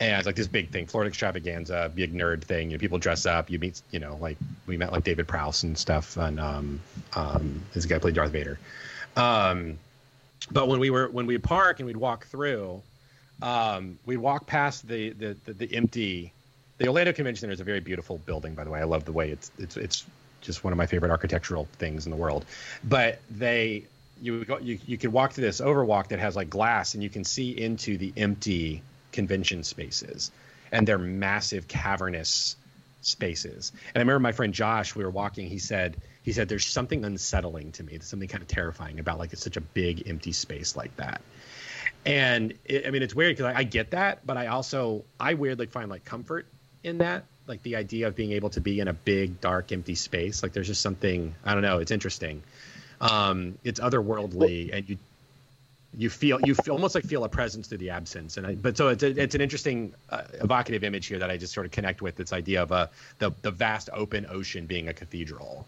and 0.00 0.18
it's 0.18 0.26
like 0.26 0.36
this 0.36 0.46
big 0.46 0.70
thing, 0.70 0.86
Florida 0.86 1.08
Extravaganza, 1.08 1.90
big 1.94 2.14
nerd 2.14 2.42
thing. 2.42 2.70
You 2.70 2.76
know, 2.76 2.80
people 2.80 2.98
dress 2.98 3.26
up. 3.26 3.50
You 3.50 3.58
meet, 3.58 3.82
you 3.90 3.98
know, 3.98 4.16
like 4.20 4.38
we 4.66 4.76
met 4.76 4.92
like 4.92 5.04
David 5.04 5.28
Prowse 5.28 5.62
and 5.62 5.76
stuff, 5.76 6.16
and 6.16 6.40
um, 6.40 6.80
um, 7.14 7.62
this 7.74 7.86
guy 7.86 7.98
played 7.98 8.14
Darth 8.14 8.32
Vader. 8.32 8.58
Um, 9.16 9.78
but 10.50 10.68
when 10.68 10.80
we 10.80 10.90
were 10.90 11.08
when 11.08 11.26
we'd 11.26 11.42
park 11.42 11.80
and 11.80 11.86
we'd 11.86 11.96
walk 11.96 12.26
through, 12.26 12.82
um, 13.42 13.98
we'd 14.06 14.18
walk 14.18 14.46
past 14.46 14.86
the 14.86 15.10
the, 15.10 15.36
the 15.44 15.52
the 15.52 15.76
empty. 15.76 16.32
The 16.78 16.88
Orlando 16.88 17.12
Convention 17.12 17.42
Center 17.42 17.52
is 17.52 17.60
a 17.60 17.64
very 17.64 17.80
beautiful 17.80 18.18
building, 18.18 18.54
by 18.54 18.64
the 18.64 18.70
way. 18.70 18.80
I 18.80 18.84
love 18.84 19.04
the 19.04 19.12
way 19.12 19.30
it's 19.30 19.50
it's 19.58 19.76
it's 19.76 20.06
just 20.40 20.64
one 20.64 20.72
of 20.72 20.76
my 20.76 20.86
favorite 20.86 21.10
architectural 21.10 21.68
things 21.78 22.06
in 22.06 22.10
the 22.10 22.16
world. 22.16 22.44
But 22.82 23.20
they 23.30 23.84
you 24.20 24.44
go 24.44 24.58
you 24.58 24.78
you 24.86 24.96
could 24.96 25.12
walk 25.12 25.34
to 25.34 25.40
this 25.40 25.60
overwalk 25.60 26.08
that 26.08 26.18
has 26.18 26.36
like 26.36 26.50
glass 26.50 26.94
and 26.94 27.02
you 27.02 27.10
can 27.10 27.24
see 27.24 27.50
into 27.50 27.98
the 27.98 28.12
empty 28.16 28.82
convention 29.12 29.62
spaces 29.62 30.30
and 30.70 30.88
they're 30.88 30.98
massive 30.98 31.68
cavernous 31.68 32.56
spaces. 33.02 33.72
And 33.94 33.96
I 33.96 34.00
remember 34.00 34.20
my 34.20 34.32
friend 34.32 34.54
Josh, 34.54 34.94
we 34.94 35.04
were 35.04 35.10
walking, 35.10 35.48
he 35.48 35.58
said 35.58 35.96
he 36.22 36.32
said 36.32 36.48
there's 36.48 36.66
something 36.66 37.04
unsettling 37.04 37.72
to 37.72 37.82
me. 37.82 37.92
There's 37.92 38.06
something 38.06 38.28
kind 38.28 38.42
of 38.42 38.48
terrifying 38.48 39.00
about 39.00 39.18
like 39.18 39.32
it's 39.32 39.42
such 39.42 39.56
a 39.56 39.60
big 39.60 40.08
empty 40.08 40.32
space 40.32 40.76
like 40.76 40.96
that. 40.96 41.20
And 42.04 42.54
it, 42.64 42.86
I 42.86 42.90
mean 42.90 43.02
it's 43.02 43.14
weird 43.14 43.36
because 43.36 43.54
I, 43.54 43.60
I 43.60 43.62
get 43.64 43.90
that, 43.92 44.26
but 44.26 44.36
I 44.36 44.48
also 44.48 45.04
I 45.20 45.34
weirdly 45.34 45.66
find 45.66 45.90
like 45.90 46.04
comfort 46.04 46.46
in 46.82 46.98
that 46.98 47.24
like 47.46 47.62
the 47.62 47.76
idea 47.76 48.06
of 48.06 48.14
being 48.14 48.32
able 48.32 48.50
to 48.50 48.60
be 48.60 48.80
in 48.80 48.88
a 48.88 48.92
big 48.92 49.40
dark 49.40 49.72
empty 49.72 49.94
space. 49.94 50.42
Like 50.42 50.52
there's 50.52 50.66
just 50.68 50.80
something 50.80 51.34
i 51.44 51.52
don't 51.52 51.62
know 51.62 51.78
it's 51.78 51.90
interesting. 51.90 52.42
Um 53.00 53.58
it's 53.64 53.80
otherworldly 53.80 54.72
and 54.72 54.88
you 54.88 54.98
you 55.96 56.08
feel 56.08 56.40
you 56.40 56.54
feel, 56.54 56.74
almost 56.74 56.94
like 56.94 57.04
feel 57.04 57.24
a 57.24 57.28
presence 57.28 57.68
through 57.68 57.78
the 57.78 57.90
absence. 57.90 58.36
And 58.36 58.46
I, 58.46 58.54
but 58.54 58.76
so 58.76 58.88
it's, 58.88 59.02
a, 59.02 59.08
it's 59.22 59.34
an 59.34 59.40
interesting 59.40 59.92
uh, 60.08 60.22
evocative 60.34 60.84
image 60.84 61.06
here 61.06 61.18
that 61.18 61.30
i 61.30 61.36
just 61.36 61.52
sort 61.52 61.66
of 61.66 61.72
connect 61.72 62.02
with 62.02 62.16
this 62.16 62.32
idea 62.32 62.62
of 62.62 62.72
a 62.72 62.90
the, 63.18 63.32
the 63.42 63.50
vast 63.50 63.90
open 63.92 64.26
ocean 64.28 64.66
being 64.66 64.88
a 64.88 64.94
cathedral. 64.94 65.66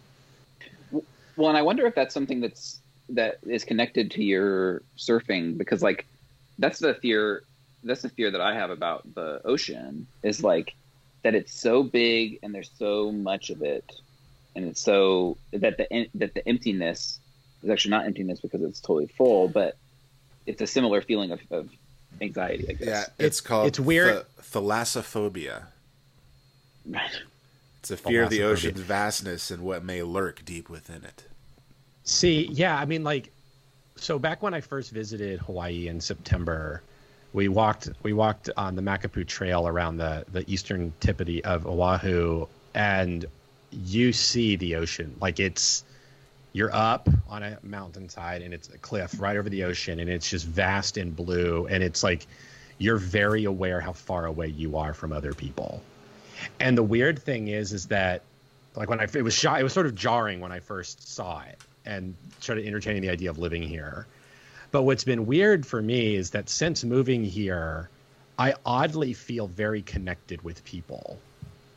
Well 0.90 1.48
and 1.48 1.56
i 1.58 1.62
wonder 1.62 1.86
if 1.86 1.94
that's 1.94 2.14
something 2.14 2.40
that's 2.40 2.80
that 3.10 3.38
is 3.46 3.64
connected 3.64 4.12
to 4.12 4.24
your 4.24 4.82
surfing 4.96 5.58
because 5.58 5.82
like 5.82 6.06
that's 6.58 6.78
the 6.78 6.94
fear 6.94 7.42
that's 7.82 8.02
the 8.02 8.08
fear 8.08 8.30
that 8.30 8.40
i 8.40 8.54
have 8.54 8.70
about 8.70 9.02
the 9.14 9.40
ocean 9.44 10.06
is 10.22 10.42
like 10.42 10.74
that 11.24 11.34
it's 11.34 11.52
so 11.52 11.82
big 11.82 12.38
and 12.42 12.54
there's 12.54 12.70
so 12.78 13.10
much 13.10 13.50
of 13.50 13.62
it, 13.62 13.92
and 14.54 14.64
it's 14.66 14.80
so 14.80 15.36
that 15.52 15.76
the 15.76 16.08
that 16.14 16.34
the 16.34 16.46
emptiness 16.46 17.18
is 17.64 17.70
actually 17.70 17.90
not 17.90 18.06
emptiness 18.06 18.40
because 18.40 18.62
it's 18.62 18.80
totally 18.80 19.08
full, 19.08 19.48
but 19.48 19.76
it's 20.46 20.60
a 20.62 20.66
similar 20.66 21.00
feeling 21.00 21.32
of, 21.32 21.40
of 21.50 21.70
anxiety. 22.20 22.66
I 22.68 22.72
guess. 22.74 22.86
Yeah, 22.86 23.02
it's, 23.02 23.12
it's 23.18 23.40
called 23.40 23.66
it's 23.66 23.80
weird 23.80 24.12
th- 24.12 24.52
thalassophobia. 24.52 25.64
Right. 26.86 27.10
It's 27.80 27.90
a 27.90 27.96
fear 27.96 28.22
of 28.22 28.30
the 28.30 28.42
ocean's 28.42 28.80
vastness 28.80 29.50
and 29.50 29.62
what 29.62 29.84
may 29.84 30.02
lurk 30.02 30.44
deep 30.44 30.70
within 30.70 31.04
it. 31.04 31.24
See, 32.04 32.48
yeah, 32.50 32.78
I 32.78 32.84
mean, 32.84 33.04
like, 33.04 33.30
so 33.96 34.18
back 34.18 34.42
when 34.42 34.54
I 34.54 34.60
first 34.60 34.90
visited 34.90 35.40
Hawaii 35.40 35.88
in 35.88 36.00
September, 36.00 36.82
we 37.32 37.48
walked 37.48 37.90
we 38.02 38.12
walked 38.12 38.50
on 38.56 38.76
the 38.76 38.82
Makapu'u 38.82 39.26
Trail 39.26 39.66
around 39.66 39.96
the 39.96 40.24
the 40.32 40.50
eastern 40.50 40.92
tip 41.00 41.20
of, 41.20 41.26
the, 41.26 41.44
of 41.44 41.66
Oahu, 41.66 42.46
and 42.74 43.24
you 43.72 44.12
see 44.12 44.56
the 44.56 44.76
ocean. 44.76 45.16
Like 45.20 45.40
it's 45.40 45.84
you're 46.52 46.74
up 46.74 47.08
on 47.28 47.42
a 47.42 47.58
mountainside 47.62 48.42
and 48.42 48.54
it's 48.54 48.68
a 48.68 48.78
cliff 48.78 49.20
right 49.20 49.36
over 49.36 49.48
the 49.48 49.64
ocean 49.64 49.98
and 49.98 50.08
it's 50.08 50.30
just 50.30 50.46
vast 50.46 50.96
and 50.96 51.16
blue 51.16 51.66
and 51.68 51.82
it's 51.82 52.04
like 52.04 52.28
you're 52.78 52.96
very 52.96 53.44
aware 53.44 53.80
how 53.80 53.92
far 53.92 54.26
away 54.26 54.46
you 54.46 54.76
are 54.76 54.94
from 54.94 55.12
other 55.12 55.34
people. 55.34 55.82
And 56.60 56.78
the 56.78 56.82
weird 56.82 57.18
thing 57.18 57.48
is 57.48 57.72
is 57.72 57.86
that 57.86 58.22
like 58.76 58.88
when 58.88 59.00
i 59.00 59.04
it 59.04 59.22
was 59.22 59.34
shot 59.34 59.60
it 59.60 59.62
was 59.62 59.72
sort 59.72 59.86
of 59.86 59.94
jarring 59.94 60.40
when 60.40 60.52
i 60.52 60.60
first 60.60 61.08
saw 61.14 61.40
it 61.42 61.60
and 61.86 62.14
started 62.40 62.66
entertaining 62.66 63.02
the 63.02 63.10
idea 63.10 63.30
of 63.30 63.38
living 63.38 63.62
here 63.62 64.06
but 64.74 64.82
what's 64.82 65.04
been 65.04 65.26
weird 65.26 65.64
for 65.64 65.80
me 65.80 66.16
is 66.16 66.30
that 66.30 66.48
since 66.48 66.82
moving 66.82 67.22
here, 67.22 67.88
I 68.36 68.54
oddly 68.66 69.12
feel 69.12 69.46
very 69.46 69.82
connected 69.82 70.42
with 70.42 70.64
people. 70.64 71.20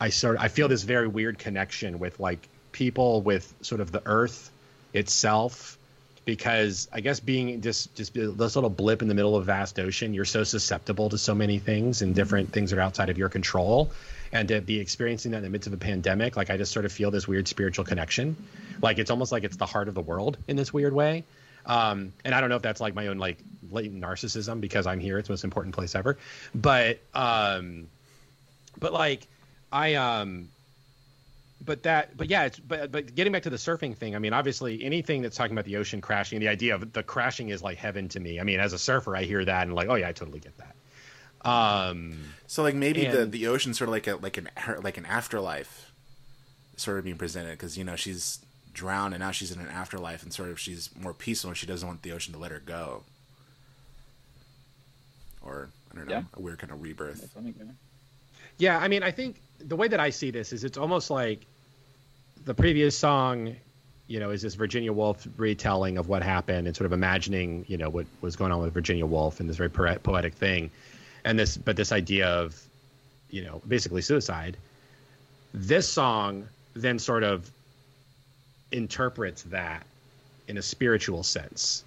I 0.02 0.10
sort 0.10 0.38
of, 0.38 0.42
I 0.42 0.48
feel 0.48 0.68
this 0.68 0.82
very 0.82 1.08
weird 1.08 1.38
connection 1.38 2.00
with 2.00 2.20
like 2.20 2.50
people 2.72 3.22
with 3.22 3.54
sort 3.62 3.82
of 3.82 3.92
the 3.92 4.02
earth 4.08 4.50
itself 4.94 5.78
because 6.26 6.88
I 6.92 7.02
guess 7.02 7.20
being 7.20 7.62
just 7.62 7.94
just 7.94 8.16
this 8.16 8.56
little 8.56 8.72
blip 8.72 9.04
in 9.04 9.10
the 9.10 9.14
middle 9.14 9.36
of 9.36 9.44
a 9.44 9.46
vast 9.46 9.78
ocean, 9.78 10.16
you're 10.16 10.26
so 10.26 10.44
susceptible 10.44 11.10
to 11.10 11.20
so 11.20 11.36
many 11.36 11.60
things 11.60 12.02
and 12.02 12.16
different 12.16 12.52
things 12.52 12.72
that 12.72 12.80
are 12.80 12.82
outside 12.82 13.12
of 13.12 13.20
your 13.20 13.30
control. 13.30 13.92
And 14.32 14.48
to 14.50 14.62
be 14.62 14.80
experiencing 14.80 15.32
that 15.32 15.38
in 15.38 15.44
the 15.44 15.50
midst 15.50 15.68
of 15.68 15.74
a 15.74 15.78
pandemic, 15.78 16.36
like 16.36 16.50
I 16.50 16.58
just 16.58 16.72
sort 16.72 16.86
of 16.86 16.92
feel 16.92 17.12
this 17.12 17.28
weird 17.28 17.48
spiritual 17.48 17.86
connection. 17.86 18.36
Like 18.82 19.00
it's 19.00 19.12
almost 19.12 19.32
like 19.32 19.44
it's 19.44 19.58
the 19.58 19.66
heart 19.66 19.88
of 19.88 19.96
the 19.96 20.02
world 20.02 20.38
in 20.48 20.56
this 20.56 20.74
weird 20.74 20.94
way. 20.94 21.24
Um, 21.66 22.14
and 22.24 22.34
I 22.34 22.40
don't 22.40 22.50
know 22.50 22.56
if 22.56 22.62
that's 22.62 22.80
like 22.80 22.96
my 22.96 23.08
own 23.08 23.18
like 23.18 23.38
latent 23.70 24.02
narcissism 24.02 24.62
because 24.62 24.88
I'm 24.88 25.00
here. 25.00 25.18
It's 25.18 25.28
the 25.28 25.34
most 25.34 25.44
important 25.44 25.76
place 25.76 25.96
ever. 25.96 26.18
But 26.56 27.00
um, 27.14 27.88
but 28.80 28.94
like 28.94 29.28
I 29.72 29.96
um, 29.96 30.48
but 31.64 31.84
that 31.84 32.16
but 32.16 32.30
yeah 32.30 32.46
it's 32.46 32.60
but 32.60 32.92
but 32.92 33.14
getting 33.14 33.34
back 33.34 33.44
to 33.44 33.50
the 33.50 33.58
surfing 33.58 33.96
thing. 33.96 34.16
I 34.16 34.20
mean, 34.20 34.34
obviously 34.34 34.84
anything 34.84 35.22
that's 35.22 35.36
talking 35.36 35.52
about 35.52 35.66
the 35.66 35.78
ocean 35.78 36.00
crashing, 36.00 36.40
the 36.40 36.48
idea 36.48 36.76
of 36.76 36.94
the 36.94 37.04
crashing 37.04 37.50
is 37.50 37.62
like 37.62 37.78
heaven 37.78 38.08
to 38.10 38.20
me. 38.20 38.40
I 38.40 38.44
mean, 38.44 38.60
as 38.60 38.74
a 38.74 38.80
surfer, 38.80 39.16
I 39.16 39.24
hear 39.24 39.44
that 39.44 39.64
and 39.64 39.76
like, 39.76 39.90
oh 39.90 39.96
yeah, 39.96 40.08
I 40.08 40.14
totally 40.14 40.40
get 40.40 40.58
that. 40.60 40.76
Um, 41.42 42.18
so 42.48 42.64
like 42.64 42.76
maybe 42.76 43.06
and, 43.06 43.18
the 43.18 43.26
the 43.26 43.48
ocean 43.48 43.74
sort 43.74 43.90
of 43.90 43.94
like 43.94 44.08
a 44.08 44.16
like 44.16 44.38
an 44.38 44.50
like 44.82 44.98
an 44.98 45.06
afterlife, 45.06 45.92
sort 46.76 46.98
of 46.98 47.04
being 47.04 47.18
presented 47.18 47.52
because 47.52 47.78
you 47.78 47.84
know 47.84 47.96
she's 47.96 48.40
drowned 48.74 49.14
and 49.14 49.22
now 49.22 49.32
she's 49.32 49.52
in 49.52 49.60
an 49.60 49.68
afterlife 49.70 50.22
and 50.22 50.32
sort 50.32 50.50
of 50.50 50.60
she's 50.60 50.90
more 51.00 51.14
peaceful 51.14 51.50
and 51.50 51.58
she 51.58 51.66
doesn't 51.66 51.88
want 51.88 52.04
the 52.04 52.12
ocean 52.12 52.34
to 52.34 52.40
let 52.40 52.52
her 52.52 52.62
go. 52.64 53.04
Or 55.42 55.70
i 55.92 55.96
don't 55.96 56.08
know 56.08 56.14
yeah. 56.14 56.24
a 56.36 56.42
weird 56.42 56.60
kind 56.60 56.72
of 56.72 56.82
rebirth. 56.82 57.36
Yeah. 58.58 58.78
I 58.78 58.88
mean 58.88 59.04
i 59.04 59.12
think 59.12 59.42
the 59.60 59.76
way 59.76 59.88
that 59.88 60.00
i 60.00 60.10
see 60.10 60.32
this 60.32 60.54
is 60.54 60.64
it's 60.64 60.78
almost 60.78 61.10
like 61.10 61.46
the 62.46 62.54
previous 62.54 62.98
song 62.98 63.56
you 64.08 64.20
know 64.20 64.30
is 64.30 64.42
this 64.42 64.56
virginia 64.56 64.94
woolf 64.94 65.28
retelling 65.38 65.98
of 65.98 66.08
what 66.08 66.22
happened 66.22 66.68
and 66.68 66.76
sort 66.76 66.86
of 66.86 66.94
imagining 66.94 67.66
you 67.68 67.78
know 67.78 67.90
what 67.90 68.06
was 68.22 68.36
going 68.36 68.52
on 68.52 68.62
with 68.62 68.74
virginia 68.74 69.06
woolf 69.06 69.40
and 69.40 69.50
this 69.50 69.58
very 69.58 69.70
poetic 69.70 70.34
thing 70.34 70.70
and 71.28 71.38
this 71.38 71.58
but 71.58 71.76
this 71.76 71.92
idea 71.92 72.26
of 72.26 72.60
you 73.30 73.44
know 73.44 73.62
basically 73.68 74.02
suicide 74.02 74.58
this 75.54 75.88
song 75.88 76.48
then 76.74 76.98
sort 76.98 77.24
of 77.24 77.52
interprets 78.72 79.44
that 79.44 79.86
in 80.48 80.58
a 80.58 80.62
spiritual 80.62 81.24
sense 81.24 81.84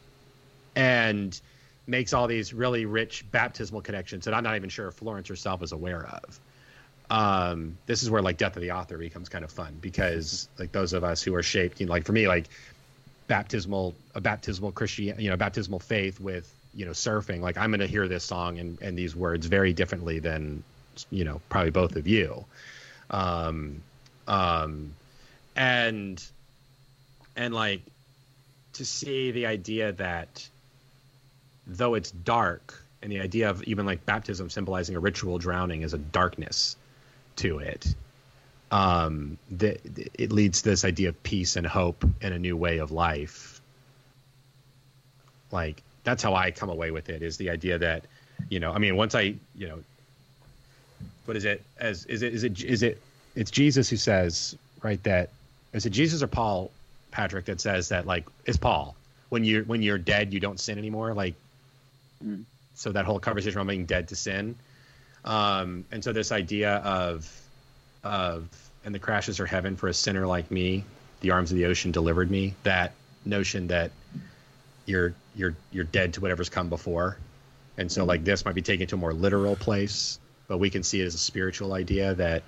and 0.77 1.41
makes 1.87 2.13
all 2.13 2.27
these 2.27 2.53
really 2.53 2.85
rich 2.85 3.25
baptismal 3.33 3.81
connections 3.81 4.27
that 4.27 4.35
I'm 4.35 4.45
not 4.45 4.57
even 4.57 4.69
sure 4.69 4.89
if 4.89 4.95
Florence 4.95 5.29
herself 5.29 5.63
is 5.63 5.73
aware 5.73 6.07
of. 6.07 6.41
Um, 7.11 7.77
this 7.87 8.03
is 8.03 8.11
where 8.11 8.23
like 8.23 8.37
death 8.37 8.55
of 8.55 8.63
the 8.63 8.71
author 8.71 8.97
becomes 8.97 9.29
kind 9.29 9.45
of 9.45 9.51
fun 9.51 9.77
because 9.81 10.49
like 10.59 10.71
those 10.71 10.93
of 10.93 11.03
us 11.03 11.23
who 11.23 11.35
are 11.35 11.43
shaped, 11.43 11.81
you 11.81 11.87
know, 11.87 11.91
like 11.91 12.05
for 12.05 12.13
me, 12.13 12.29
like 12.29 12.47
baptismal, 13.27 13.95
a 14.15 14.21
baptismal 14.21 14.71
Christian, 14.71 15.19
you 15.19 15.31
know, 15.31 15.37
baptismal 15.37 15.81
faith 15.81 16.21
with, 16.21 16.55
you 16.75 16.85
know, 16.85 16.93
surfing, 16.93 17.41
like 17.41 17.59
I'm 17.59 17.71
going 17.71 17.81
to 17.81 17.87
hear 17.87 18.09
this 18.09 18.25
song 18.25 18.59
and, 18.59 18.81
and 18.81 18.97
these 18.97 19.17
words 19.17 19.47
very 19.47 19.73
differently 19.73 20.19
than, 20.19 20.63
you 21.11 21.25
know, 21.25 21.41
probably 21.49 21.71
both 21.71 21.97
of 21.97 22.07
you. 22.07 22.45
Um, 23.11 23.83
um, 24.29 24.95
and 25.57 26.25
and 27.37 27.55
like 27.55 27.83
to 28.75 28.85
see 28.85 29.31
the 29.31 29.47
idea 29.47 29.93
that 29.93 30.49
though 31.67 31.95
it's 31.95 32.11
dark 32.11 32.83
and 33.03 33.11
the 33.11 33.21
idea 33.21 33.51
of 33.51 33.63
even 33.65 33.87
like 33.87 34.05
baptism 34.07 34.51
symbolizing 34.51 34.97
a 34.97 35.01
ritual 35.01 35.39
drowning 35.39 35.83
is 35.83 35.95
a 35.95 35.99
darkness 35.99 36.77
to 37.37 37.59
it 37.59 37.95
um 38.71 39.39
that 39.51 39.81
it 40.15 40.33
leads 40.33 40.63
to 40.63 40.71
this 40.71 40.85
idea 40.85 41.09
of 41.09 41.23
peace 41.23 41.57
and 41.57 41.67
hope 41.67 42.05
and 42.23 42.35
a 42.35 42.39
new 42.39 42.57
way 42.57 42.79
of 42.79 42.93
life 42.93 43.61
like 45.51 45.83
that's 46.05 46.23
how 46.23 46.35
i 46.35 46.51
come 46.51 46.71
away 46.71 46.91
with 46.91 47.09
it 47.09 47.23
is 47.23 47.37
the 47.37 47.51
idea 47.51 47.79
that 47.79 48.05
you 48.49 48.61
know 48.61 48.73
i 48.73 48.79
mean 48.79 48.97
once 48.97 49.15
i 49.15 49.35
you 49.55 49.69
know 49.69 49.79
what 51.25 51.37
is 51.37 51.45
it 51.45 51.63
as 51.79 52.05
is 52.07 52.23
it 52.23 52.33
is 52.35 52.45
it 52.45 52.63
is 52.63 52.83
it 52.83 53.01
it's 53.35 53.51
jesus 53.51 53.89
who 53.89 53.97
says 53.97 54.57
right 54.83 55.03
that 55.03 55.31
is 55.73 55.87
it 55.87 55.91
jesus 55.91 56.23
or 56.23 56.27
paul 56.27 56.71
Patrick 57.11 57.47
that 57.47 57.61
says 57.61 57.89
that 57.89 58.07
like 58.07 58.27
it's 58.45 58.57
Paul 58.57 58.95
when 59.29 59.45
you're 59.45 59.65
when 59.65 59.83
you're 59.83 59.99
dead 59.99 60.33
you 60.33 60.41
don't 60.41 60.61
sin 60.61 60.79
anymore 60.79 61.15
like 61.15 61.35
mm. 62.25 62.45
so 62.75 62.93
that 62.93 63.05
whole 63.05 63.19
conversation 63.19 63.59
around 63.59 63.67
being 63.67 63.87
dead 63.87 64.09
to 64.09 64.17
sin 64.17 64.55
um, 65.25 65.85
and 65.93 66.03
so 66.03 66.13
this 66.13 66.33
idea 66.33 66.77
of 66.77 67.31
of 68.05 68.49
and 68.85 68.95
the 68.95 68.99
crashes 68.99 69.41
are 69.41 69.47
heaven 69.47 69.77
for 69.77 69.89
a 69.89 69.95
sinner 69.95 70.27
like 70.27 70.51
me 70.51 70.85
the 71.21 71.31
arms 71.31 71.51
of 71.51 71.59
the 71.59 71.67
ocean 71.67 71.91
delivered 71.91 72.31
me 72.31 72.55
that 72.63 72.93
notion 73.25 73.67
that 73.69 73.91
you're 74.91 75.15
you're 75.35 75.57
you're 75.71 75.85
dead 75.85 76.15
to 76.15 76.21
whatever's 76.21 76.49
come 76.49 76.69
before 76.69 77.17
and 77.79 77.91
so 77.91 78.05
like 78.05 78.25
this 78.25 78.45
might 78.45 78.55
be 78.55 78.63
taken 78.63 78.87
to 78.87 78.97
a 78.97 78.99
more 78.99 79.15
literal 79.15 79.57
place 79.57 80.19
but 80.49 80.59
we 80.59 80.69
can 80.69 80.83
see 80.83 81.01
it 81.01 81.05
as 81.05 81.15
a 81.15 81.19
spiritual 81.19 81.73
idea 81.73 82.15
that 82.15 82.43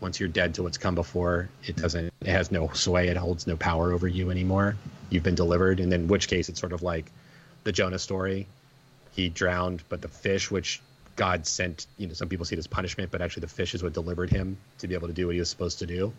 once 0.00 0.18
you're 0.18 0.28
dead 0.28 0.54
to 0.54 0.62
what's 0.62 0.78
come 0.78 0.94
before, 0.94 1.48
it 1.64 1.76
doesn't 1.76 2.12
it 2.20 2.26
has 2.26 2.50
no 2.50 2.68
sway, 2.72 3.08
it 3.08 3.16
holds 3.16 3.46
no 3.46 3.56
power 3.56 3.92
over 3.92 4.08
you 4.08 4.30
anymore. 4.30 4.76
You've 5.10 5.22
been 5.22 5.34
delivered, 5.34 5.80
and 5.80 5.92
in 5.92 6.08
which 6.08 6.28
case 6.28 6.48
it's 6.48 6.58
sort 6.58 6.72
of 6.72 6.82
like 6.82 7.10
the 7.64 7.72
Jonah 7.72 7.98
story. 7.98 8.46
He 9.12 9.28
drowned, 9.28 9.82
but 9.88 10.00
the 10.00 10.08
fish, 10.08 10.50
which 10.50 10.80
God 11.16 11.46
sent, 11.46 11.86
you 11.98 12.06
know, 12.06 12.14
some 12.14 12.28
people 12.28 12.46
see 12.46 12.54
it 12.54 12.58
as 12.58 12.66
punishment, 12.66 13.10
but 13.10 13.20
actually 13.20 13.42
the 13.42 13.48
fish 13.48 13.74
is 13.74 13.82
what 13.82 13.92
delivered 13.92 14.30
him 14.30 14.56
to 14.78 14.88
be 14.88 14.94
able 14.94 15.08
to 15.08 15.14
do 15.14 15.26
what 15.26 15.34
he 15.34 15.40
was 15.40 15.50
supposed 15.50 15.80
to 15.80 15.86
do, 15.86 16.12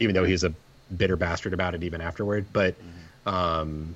even 0.00 0.14
though 0.14 0.24
he's 0.24 0.44
a 0.44 0.52
bitter 0.94 1.16
bastard 1.16 1.54
about 1.54 1.74
it 1.74 1.82
even 1.82 2.00
afterward. 2.00 2.46
But, 2.52 2.74
um, 3.24 3.94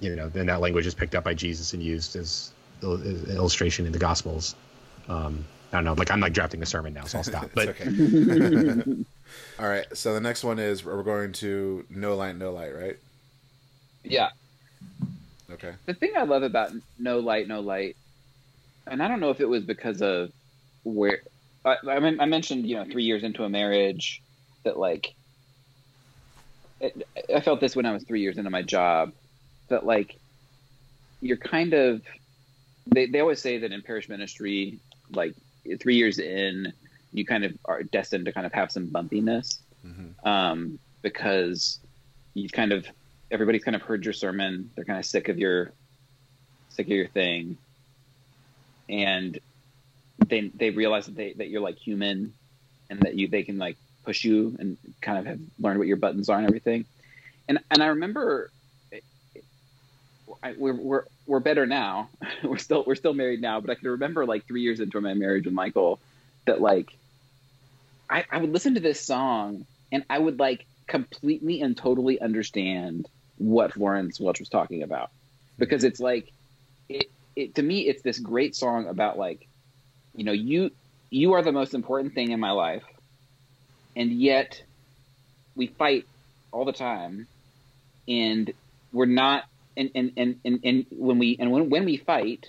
you 0.00 0.14
know, 0.16 0.28
then 0.28 0.46
that 0.46 0.60
language 0.60 0.86
is 0.86 0.94
picked 0.94 1.14
up 1.14 1.24
by 1.24 1.34
Jesus 1.34 1.72
and 1.72 1.82
used 1.82 2.16
as, 2.16 2.52
il- 2.82 2.94
as 3.02 3.24
illustration 3.34 3.86
in 3.86 3.92
the 3.92 3.98
Gospels. 3.98 4.54
Um, 5.08 5.44
I 5.72 5.76
don't 5.78 5.84
know, 5.84 5.94
like 5.94 6.10
I'm 6.10 6.20
like 6.20 6.32
drafting 6.32 6.62
a 6.62 6.66
sermon 6.66 6.94
now, 6.94 7.04
so 7.04 7.18
I'll 7.18 7.24
stop. 7.24 7.50
But 7.54 7.76
All 9.58 9.68
right. 9.68 9.86
So 9.96 10.14
the 10.14 10.20
next 10.20 10.44
one 10.44 10.58
is 10.58 10.84
we're 10.84 11.02
going 11.02 11.32
to 11.34 11.84
no 11.90 12.14
light, 12.16 12.36
no 12.36 12.52
light, 12.52 12.74
right? 12.74 12.96
Yeah. 14.04 14.28
Okay. 15.50 15.72
The 15.86 15.94
thing 15.94 16.12
I 16.16 16.22
love 16.22 16.42
about 16.42 16.72
No 16.98 17.18
Light, 17.20 17.48
No 17.48 17.60
Light, 17.60 17.96
and 18.86 19.02
I 19.02 19.08
don't 19.08 19.20
know 19.20 19.30
if 19.30 19.40
it 19.40 19.48
was 19.48 19.62
because 19.64 20.00
of 20.02 20.30
where 20.84 21.20
I, 21.64 21.76
I, 21.88 21.98
men- 22.00 22.20
I 22.20 22.26
mentioned, 22.26 22.66
you 22.66 22.76
know, 22.76 22.84
three 22.84 23.04
years 23.04 23.22
into 23.22 23.44
a 23.44 23.48
marriage 23.48 24.22
that 24.64 24.78
like 24.78 25.14
it, 26.80 27.06
I 27.34 27.40
felt 27.40 27.60
this 27.60 27.76
when 27.76 27.86
I 27.86 27.92
was 27.92 28.04
three 28.04 28.20
years 28.20 28.38
into 28.38 28.50
my 28.50 28.62
job 28.62 29.12
that 29.68 29.84
like 29.86 30.18
you're 31.20 31.36
kind 31.36 31.72
of 31.72 32.02
they, 32.86 33.06
they 33.06 33.20
always 33.20 33.40
say 33.40 33.58
that 33.58 33.72
in 33.72 33.82
parish 33.82 34.08
ministry 34.08 34.78
like 35.12 35.34
three 35.80 35.96
years 35.96 36.18
in 36.18 36.72
you 37.12 37.24
kind 37.24 37.44
of 37.44 37.52
are 37.64 37.82
destined 37.82 38.24
to 38.26 38.32
kind 38.32 38.46
of 38.46 38.52
have 38.52 38.70
some 38.70 38.88
bumpiness 38.88 39.58
hmm 39.82 40.08
um, 40.28 40.78
because 41.02 41.78
you've 42.34 42.52
kind 42.52 42.72
of 42.72 42.86
everybody's 43.30 43.64
kind 43.64 43.74
of 43.74 43.82
heard 43.82 44.04
your 44.04 44.12
sermon. 44.12 44.70
They're 44.74 44.84
kind 44.84 44.98
of 44.98 45.04
sick 45.04 45.28
of 45.28 45.38
your 45.38 45.72
sick 46.70 46.86
of 46.86 46.92
your 46.92 47.08
thing, 47.08 47.56
and 48.88 49.38
they 50.26 50.50
they 50.54 50.70
realize 50.70 51.06
that 51.06 51.16
they 51.16 51.34
that 51.34 51.48
you're 51.48 51.60
like 51.60 51.76
human, 51.76 52.32
and 52.90 53.00
that 53.00 53.14
you 53.14 53.28
they 53.28 53.42
can 53.42 53.58
like 53.58 53.76
push 54.04 54.24
you 54.24 54.56
and 54.58 54.76
kind 55.00 55.18
of 55.18 55.26
have 55.26 55.40
learned 55.58 55.78
what 55.78 55.88
your 55.88 55.96
buttons 55.96 56.28
are 56.28 56.38
and 56.38 56.46
everything. 56.46 56.84
And 57.48 57.58
and 57.70 57.82
I 57.82 57.86
remember. 57.86 58.50
I, 60.44 60.54
we're 60.58 60.74
we're 60.74 61.04
we're 61.26 61.40
better 61.40 61.64
now. 61.64 62.10
we're 62.44 62.58
still 62.58 62.84
we're 62.86 62.96
still 62.96 63.14
married 63.14 63.40
now, 63.40 63.60
but 63.60 63.70
I 63.70 63.74
can 63.76 63.88
remember 63.88 64.26
like 64.26 64.46
three 64.46 64.60
years 64.60 64.78
into 64.78 65.00
my 65.00 65.14
marriage 65.14 65.46
with 65.46 65.54
Michael, 65.54 65.98
that 66.44 66.60
like 66.60 66.94
I, 68.10 68.24
I 68.30 68.38
would 68.38 68.52
listen 68.52 68.74
to 68.74 68.80
this 68.80 69.00
song 69.00 69.64
and 69.90 70.04
I 70.10 70.18
would 70.18 70.38
like 70.38 70.66
completely 70.86 71.62
and 71.62 71.74
totally 71.74 72.20
understand 72.20 73.08
what 73.38 73.72
Florence 73.72 74.20
Welch 74.20 74.38
was 74.38 74.50
talking 74.50 74.82
about. 74.82 75.10
Because 75.58 75.82
it's 75.82 75.98
like 75.98 76.30
it, 76.90 77.10
it 77.34 77.54
to 77.54 77.62
me 77.62 77.80
it's 77.88 78.02
this 78.02 78.18
great 78.18 78.54
song 78.54 78.86
about 78.86 79.18
like 79.18 79.48
you 80.14 80.24
know 80.24 80.32
you 80.32 80.70
you 81.08 81.32
are 81.32 81.42
the 81.42 81.52
most 81.52 81.72
important 81.72 82.12
thing 82.12 82.32
in 82.32 82.38
my 82.40 82.50
life. 82.50 82.84
And 83.96 84.12
yet 84.12 84.62
we 85.56 85.68
fight 85.68 86.04
all 86.52 86.66
the 86.66 86.72
time. 86.72 87.28
And 88.06 88.52
we're 88.92 89.06
not 89.06 89.44
and 89.76 89.90
and 89.94 90.12
and, 90.16 90.36
and, 90.44 90.60
and 90.64 90.86
when 90.90 91.18
we 91.18 91.36
and 91.38 91.50
when, 91.50 91.70
when 91.70 91.84
we 91.84 91.96
fight 91.96 92.46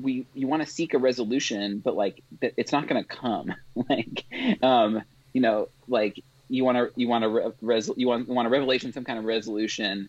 we 0.00 0.26
you 0.34 0.46
want 0.46 0.62
to 0.62 0.68
seek 0.70 0.94
a 0.94 0.98
resolution 0.98 1.80
but 1.84 1.96
like 1.96 2.22
it's 2.40 2.72
not 2.72 2.86
going 2.88 3.02
to 3.02 3.08
come. 3.08 3.54
Like 3.88 4.26
um 4.62 5.02
you 5.32 5.40
know 5.40 5.68
like 5.88 6.22
you 6.48 6.64
want 6.64 6.76
to 6.76 6.90
you 6.96 7.08
want 7.08 7.22
to 7.22 7.28
re- 7.28 7.52
res- 7.60 7.90
you 7.96 8.06
want 8.06 8.28
you 8.28 8.34
want 8.34 8.46
a 8.46 8.50
revelation 8.50 8.92
some 8.92 9.04
kind 9.04 9.18
of 9.18 9.24
resolution 9.24 10.08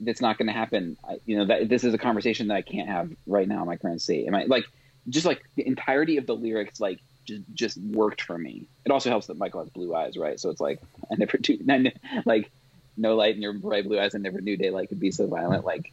that's 0.00 0.20
not 0.20 0.38
going 0.38 0.48
to 0.48 0.52
happen. 0.52 0.96
I, 1.08 1.18
you 1.24 1.38
know 1.38 1.46
that 1.46 1.68
this 1.68 1.84
is 1.84 1.94
a 1.94 1.98
conversation 1.98 2.48
that 2.48 2.54
i 2.56 2.62
can't 2.62 2.88
have 2.88 3.10
right 3.26 3.46
now 3.46 3.60
in 3.62 3.66
my 3.66 3.76
current 3.76 4.02
state 4.02 4.26
am 4.26 4.34
i 4.34 4.44
like 4.44 4.64
just 5.08 5.26
like 5.26 5.40
the 5.56 5.66
entirety 5.66 6.16
of 6.16 6.26
the 6.26 6.34
lyrics 6.34 6.80
like 6.80 6.98
just 7.26 7.42
just 7.54 7.78
worked 7.78 8.22
for 8.22 8.36
me. 8.36 8.68
It 8.84 8.92
also 8.92 9.10
helps 9.10 9.28
that 9.28 9.38
michael 9.38 9.60
has 9.60 9.70
blue 9.70 9.94
eyes 9.94 10.16
right? 10.16 10.38
So 10.38 10.50
it's 10.50 10.60
like 10.60 10.80
i 11.10 11.14
never 11.16 11.38
do 11.38 11.58
I 11.68 11.78
ne- 11.78 11.94
like 12.24 12.50
no 12.96 13.14
light 13.16 13.34
in 13.34 13.42
your 13.42 13.52
bright 13.52 13.84
blue 13.84 13.98
eyes 13.98 14.14
i 14.14 14.18
never 14.18 14.40
knew 14.40 14.56
daylight 14.56 14.88
could 14.88 15.00
be 15.00 15.10
so 15.10 15.26
violent 15.26 15.64
like 15.64 15.92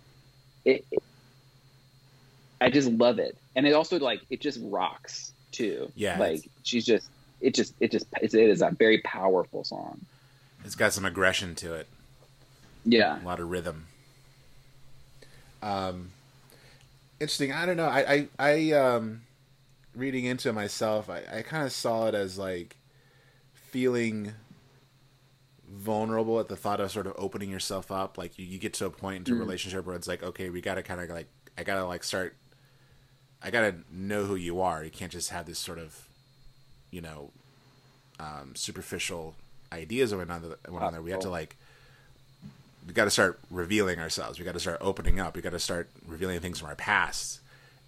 it, 0.65 0.85
it 0.91 1.01
I 2.61 2.69
just 2.69 2.89
love 2.91 3.19
it, 3.19 3.37
and 3.55 3.65
it 3.65 3.73
also 3.73 3.99
like 3.99 4.21
it 4.29 4.41
just 4.41 4.59
rocks 4.63 5.31
too. 5.51 5.91
Yeah, 5.95 6.19
like 6.19 6.49
she's 6.63 6.85
just 6.85 7.09
it 7.41 7.53
just 7.53 7.73
it 7.79 7.91
just 7.91 8.07
it's, 8.21 8.33
it 8.33 8.49
is 8.49 8.61
a 8.61 8.71
very 8.71 8.99
powerful 8.99 9.63
song. 9.63 10.01
It's 10.65 10.75
got 10.75 10.91
some 10.91 11.05
aggression 11.05 11.55
to 11.55 11.73
it, 11.73 11.87
Yeah, 12.83 13.21
a 13.21 13.25
lot 13.25 13.39
of 13.39 13.49
rhythm. 13.49 13.87
Um, 15.61 16.11
interesting. 17.19 17.53
I 17.53 17.65
don't 17.65 17.77
know. 17.77 17.87
I 17.87 17.99
I, 17.99 18.27
I 18.37 18.71
um, 18.73 19.21
reading 19.95 20.25
into 20.25 20.51
myself, 20.51 21.09
I, 21.09 21.23
I 21.31 21.41
kind 21.43 21.63
of 21.63 21.71
saw 21.71 22.07
it 22.07 22.15
as 22.15 22.37
like 22.37 22.75
feeling 23.53 24.33
vulnerable 25.71 26.39
at 26.39 26.47
the 26.47 26.55
thought 26.55 26.79
of 26.79 26.91
sort 26.91 27.07
of 27.07 27.13
opening 27.17 27.49
yourself 27.49 27.91
up. 27.91 28.17
Like 28.17 28.37
you, 28.39 28.45
you 28.45 28.57
get 28.57 28.73
to 28.75 28.85
a 28.85 28.89
point 28.89 29.17
into 29.17 29.33
a 29.33 29.35
Mm. 29.35 29.39
relationship 29.41 29.85
where 29.85 29.95
it's 29.95 30.07
like, 30.07 30.23
okay, 30.23 30.49
we 30.49 30.61
got 30.61 30.75
to 30.75 30.83
kind 30.83 30.99
of 30.99 31.09
like, 31.09 31.27
I 31.57 31.63
got 31.63 31.75
to 31.75 31.85
like 31.85 32.03
start, 32.03 32.35
I 33.41 33.51
got 33.51 33.61
to 33.61 33.75
know 33.91 34.25
who 34.25 34.35
you 34.35 34.61
are. 34.61 34.83
You 34.83 34.89
can't 34.89 35.11
just 35.11 35.29
have 35.29 35.45
this 35.45 35.59
sort 35.59 35.77
of, 35.77 36.07
you 36.91 37.01
know, 37.01 37.31
um, 38.19 38.53
superficial 38.55 39.35
ideas 39.71 40.11
of 40.11 40.19
one 40.19 40.27
another. 40.29 40.57
One 40.67 40.81
another. 40.81 41.01
We 41.01 41.11
have 41.11 41.19
to 41.21 41.29
like, 41.29 41.55
we 42.87 42.93
got 42.93 43.05
to 43.05 43.11
start 43.11 43.39
revealing 43.51 43.99
ourselves. 43.99 44.39
We 44.39 44.45
got 44.45 44.53
to 44.53 44.59
start 44.59 44.79
opening 44.81 45.19
up. 45.19 45.35
We 45.35 45.41
got 45.41 45.51
to 45.51 45.59
start 45.59 45.89
revealing 46.07 46.39
things 46.39 46.59
from 46.59 46.69
our 46.69 46.75
past. 46.75 47.39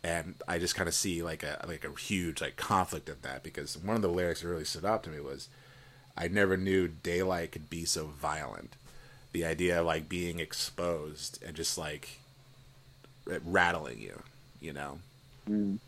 And 0.04 0.36
I 0.48 0.60
just 0.60 0.76
kind 0.76 0.88
of 0.88 0.96
see 0.96 1.22
like 1.24 1.44
a 1.44 1.64
like 1.68 1.86
a 1.86 2.00
huge 2.00 2.42
like 2.42 2.56
conflict 2.58 3.08
in 3.10 3.16
that 3.22 3.44
because 3.44 3.78
one 3.78 3.96
of 3.96 4.02
the 4.02 4.10
lyrics 4.10 4.42
that 4.42 4.48
really 4.48 4.66
stood 4.66 4.86
out 4.86 5.04
to 5.04 5.10
me 5.10 5.20
was, 5.20 5.48
"I 6.18 6.28
never 6.28 6.58
knew 6.58 6.88
daylight 6.88 7.52
could 7.52 7.70
be 7.70 7.86
so 7.86 8.06
violent." 8.06 8.76
The 9.34 9.46
idea 9.46 9.80
of 9.80 9.86
like 9.86 10.10
being 10.10 10.40
exposed 10.40 11.42
and 11.46 11.56
just 11.56 11.78
like 11.78 12.20
rattling 13.46 14.02
you, 14.02 14.22
you 14.60 14.74
know. 14.74 15.00
Mm. 15.50 15.80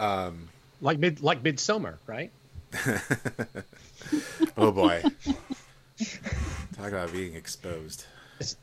Um, 0.00 0.48
like 0.80 0.98
mid 0.98 1.22
like 1.22 1.42
midsummer, 1.42 1.98
right? 2.06 2.32
oh 4.56 4.72
boy, 4.72 5.02
talk 6.76 6.88
about 6.88 7.12
being 7.12 7.34
exposed. 7.34 8.04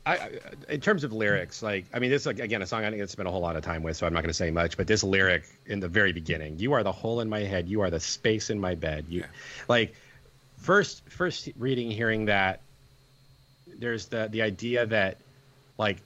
I, 0.04 0.16
I, 0.16 0.30
in 0.68 0.80
terms 0.82 1.02
of 1.02 1.12
lyrics, 1.14 1.62
like 1.62 1.86
I 1.94 1.98
mean, 1.98 2.10
this 2.10 2.22
is 2.22 2.26
like 2.26 2.38
again 2.40 2.60
a 2.60 2.66
song 2.66 2.84
I 2.84 2.90
didn't 2.90 3.08
spend 3.08 3.26
a 3.26 3.30
whole 3.30 3.40
lot 3.40 3.56
of 3.56 3.64
time 3.64 3.82
with, 3.82 3.96
so 3.96 4.06
I'm 4.06 4.12
not 4.12 4.20
going 4.20 4.28
to 4.30 4.34
say 4.34 4.50
much. 4.50 4.76
But 4.76 4.86
this 4.86 5.02
lyric 5.02 5.44
in 5.66 5.80
the 5.80 5.88
very 5.88 6.12
beginning, 6.12 6.58
"You 6.58 6.74
are 6.74 6.82
the 6.82 6.92
hole 6.92 7.20
in 7.20 7.28
my 7.30 7.40
head, 7.40 7.68
you 7.68 7.80
are 7.80 7.90
the 7.90 8.00
space 8.00 8.50
in 8.50 8.60
my 8.60 8.74
bed." 8.74 9.06
You, 9.08 9.20
Yeah. 9.20 9.26
like, 9.68 9.94
first 10.62 11.08
first 11.10 11.48
reading, 11.58 11.90
hearing 11.90 12.26
that, 12.26 12.60
there's 13.78 14.06
the 14.06 14.28
the 14.30 14.42
idea 14.42 14.86
that, 14.86 15.18
like, 15.78 15.98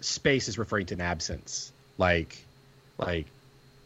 space 0.00 0.48
is 0.48 0.58
referring 0.58 0.86
to 0.86 0.94
an 0.94 1.00
absence, 1.00 1.72
like, 1.98 2.44
like, 2.98 3.26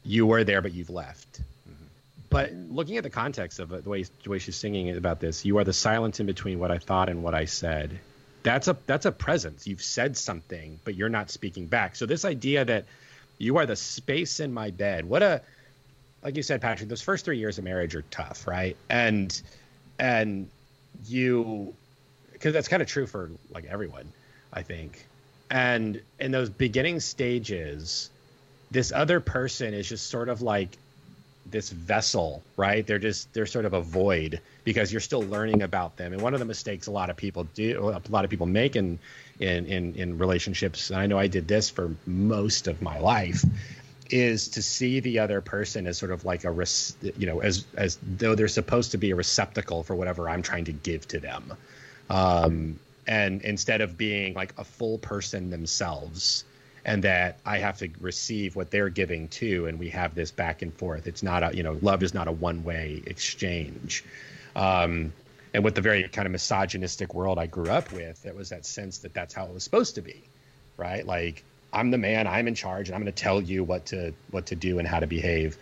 you 0.04 0.26
were 0.26 0.44
there 0.44 0.62
but 0.62 0.72
you've 0.72 0.90
left. 0.90 1.40
Mm-hmm. 1.40 1.84
But 2.28 2.52
looking 2.52 2.96
at 2.96 3.02
the 3.02 3.10
context 3.10 3.58
of 3.58 3.72
it, 3.72 3.84
the 3.84 3.90
way 3.90 4.04
the 4.22 4.30
way 4.30 4.38
she's 4.38 4.56
singing 4.56 4.96
about 4.96 5.20
this, 5.20 5.44
you 5.44 5.58
are 5.58 5.64
the 5.64 5.72
silence 5.72 6.20
in 6.20 6.26
between 6.26 6.58
what 6.58 6.70
I 6.70 6.78
thought 6.78 7.08
and 7.08 7.22
what 7.22 7.34
I 7.34 7.46
said. 7.46 7.98
That's 8.42 8.68
a 8.68 8.76
that's 8.86 9.06
a 9.06 9.12
presence. 9.12 9.66
You've 9.66 9.82
said 9.82 10.16
something 10.16 10.80
but 10.84 10.94
you're 10.94 11.10
not 11.10 11.30
speaking 11.30 11.66
back. 11.66 11.96
So 11.96 12.06
this 12.06 12.24
idea 12.24 12.64
that 12.64 12.84
you 13.38 13.56
are 13.56 13.66
the 13.66 13.76
space 13.76 14.38
in 14.38 14.52
my 14.52 14.70
bed 14.70 15.04
what 15.06 15.22
a 15.22 15.40
like 16.22 16.36
you 16.36 16.42
said 16.42 16.60
patrick 16.60 16.88
those 16.88 17.00
first 17.02 17.24
three 17.24 17.38
years 17.38 17.58
of 17.58 17.64
marriage 17.64 17.94
are 17.94 18.02
tough 18.10 18.46
right? 18.46 18.76
And 18.88 19.40
and 20.00 20.48
you 21.06 21.74
because 22.32 22.52
that's 22.52 22.68
kind 22.68 22.82
of 22.82 22.88
true 22.88 23.06
for 23.06 23.30
like 23.52 23.64
everyone 23.66 24.08
i 24.52 24.62
think 24.62 25.06
and 25.50 26.00
in 26.18 26.32
those 26.32 26.50
beginning 26.50 26.98
stages 26.98 28.10
this 28.70 28.92
other 28.92 29.20
person 29.20 29.74
is 29.74 29.88
just 29.88 30.08
sort 30.08 30.28
of 30.28 30.42
like 30.42 30.76
this 31.50 31.70
vessel, 31.70 32.42
right? 32.56 32.86
They're 32.86 32.98
just 32.98 33.32
they're 33.32 33.46
sort 33.46 33.64
of 33.64 33.72
a 33.72 33.80
void 33.80 34.40
because 34.64 34.92
you're 34.92 35.00
still 35.00 35.22
learning 35.22 35.62
about 35.62 35.96
them. 35.96 36.12
And 36.12 36.22
one 36.22 36.34
of 36.34 36.40
the 36.40 36.46
mistakes 36.46 36.86
a 36.86 36.90
lot 36.90 37.10
of 37.10 37.16
people 37.16 37.44
do, 37.54 37.88
a 37.88 38.00
lot 38.10 38.24
of 38.24 38.30
people 38.30 38.46
make 38.46 38.76
in 38.76 38.98
in 39.38 39.66
in, 39.66 39.94
in 39.94 40.18
relationships, 40.18 40.90
and 40.90 41.00
I 41.00 41.06
know 41.06 41.18
I 41.18 41.26
did 41.26 41.48
this 41.48 41.70
for 41.70 41.94
most 42.06 42.68
of 42.68 42.82
my 42.82 42.98
life, 42.98 43.44
is 44.12 44.48
to 44.48 44.62
see 44.62 45.00
the 45.00 45.18
other 45.18 45.40
person 45.40 45.86
as 45.86 45.98
sort 45.98 46.10
of 46.10 46.24
like 46.24 46.44
a 46.44 46.66
you 47.16 47.26
know 47.26 47.40
as 47.40 47.64
as 47.76 47.98
though 48.02 48.34
they're 48.34 48.48
supposed 48.48 48.90
to 48.90 48.98
be 48.98 49.10
a 49.10 49.16
receptacle 49.16 49.82
for 49.82 49.94
whatever 49.94 50.28
I'm 50.28 50.42
trying 50.42 50.64
to 50.64 50.72
give 50.72 51.06
to 51.08 51.20
them, 51.20 51.56
um, 52.10 52.78
and 53.06 53.42
instead 53.42 53.80
of 53.80 53.96
being 53.96 54.34
like 54.34 54.54
a 54.58 54.64
full 54.64 54.98
person 54.98 55.50
themselves 55.50 56.44
and 56.84 57.04
that 57.04 57.38
I 57.44 57.58
have 57.58 57.78
to 57.78 57.90
receive 58.00 58.56
what 58.56 58.70
they're 58.70 58.88
giving 58.88 59.28
too, 59.28 59.66
and 59.66 59.78
we 59.78 59.90
have 59.90 60.14
this 60.14 60.30
back 60.30 60.62
and 60.62 60.72
forth. 60.72 61.06
It's 61.06 61.22
not 61.22 61.42
a 61.42 61.56
you 61.56 61.62
know 61.62 61.78
love 61.82 62.02
is 62.02 62.14
not 62.14 62.28
a 62.28 62.32
one 62.32 62.64
way 62.64 63.02
exchange. 63.06 64.04
Um, 64.56 65.12
and 65.52 65.64
with 65.64 65.74
the 65.74 65.80
very 65.80 66.08
kind 66.08 66.26
of 66.26 66.32
misogynistic 66.32 67.14
world 67.14 67.38
I 67.38 67.46
grew 67.46 67.70
up 67.70 67.92
with, 67.92 68.24
it 68.24 68.34
was 68.34 68.50
that 68.50 68.64
sense 68.64 68.98
that 68.98 69.14
that's 69.14 69.34
how 69.34 69.46
it 69.46 69.52
was 69.52 69.64
supposed 69.64 69.96
to 69.96 70.02
be, 70.02 70.22
right? 70.76 71.04
Like 71.04 71.44
I'm 71.72 71.90
the 71.90 71.98
man, 71.98 72.26
I'm 72.26 72.48
in 72.48 72.54
charge, 72.54 72.88
and 72.88 72.94
I'm 72.94 73.02
going 73.02 73.12
to 73.12 73.22
tell 73.22 73.40
you 73.40 73.64
what 73.64 73.86
to 73.86 74.12
what 74.30 74.46
to 74.46 74.56
do 74.56 74.78
and 74.78 74.86
how 74.88 75.00
to 75.00 75.06
behave. 75.06 75.56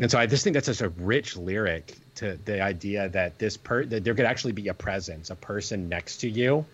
And 0.00 0.10
so 0.10 0.18
I 0.18 0.26
just 0.26 0.44
think 0.44 0.54
that's 0.54 0.66
such 0.66 0.80
a 0.80 0.90
rich 0.90 1.36
lyric 1.36 1.96
to 2.16 2.38
the 2.44 2.60
idea 2.60 3.08
that 3.08 3.38
this 3.38 3.56
per 3.56 3.84
that 3.86 4.04
there 4.04 4.14
could 4.14 4.26
actually 4.26 4.52
be 4.52 4.68
a 4.68 4.74
presence, 4.74 5.30
a 5.30 5.36
person 5.36 5.88
next 5.88 6.18
to 6.18 6.28
you, 6.28 6.64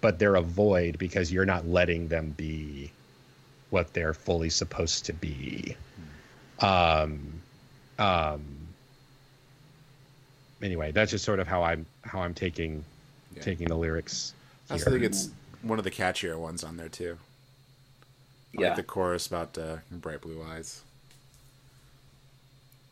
but 0.00 0.18
they're 0.18 0.36
a 0.36 0.42
void 0.42 0.98
because 0.98 1.32
you're 1.32 1.46
not 1.46 1.66
letting 1.66 2.08
them 2.08 2.34
be 2.36 2.90
what 3.70 3.92
they're 3.94 4.14
fully 4.14 4.50
supposed 4.50 5.06
to 5.06 5.12
be. 5.12 5.76
Um, 6.60 7.32
um, 7.98 8.44
anyway, 10.62 10.92
that's 10.92 11.10
just 11.10 11.24
sort 11.24 11.40
of 11.40 11.46
how 11.46 11.62
I'm 11.62 11.86
how 12.02 12.20
I'm 12.20 12.34
taking 12.34 12.84
Yeah. 13.34 13.42
taking 13.42 13.68
the 13.68 13.76
lyrics. 13.76 14.34
I 14.70 14.74
also 14.74 14.90
think 14.90 15.02
it's 15.02 15.30
one 15.62 15.78
of 15.78 15.84
the 15.84 15.90
catchier 15.90 16.38
ones 16.38 16.62
on 16.62 16.76
there 16.76 16.88
too. 16.88 17.18
Yeah. 18.58 18.68
Like 18.68 18.76
the 18.76 18.82
chorus 18.82 19.26
about 19.26 19.56
uh, 19.58 19.78
bright 19.90 20.20
blue 20.20 20.42
eyes. 20.42 20.82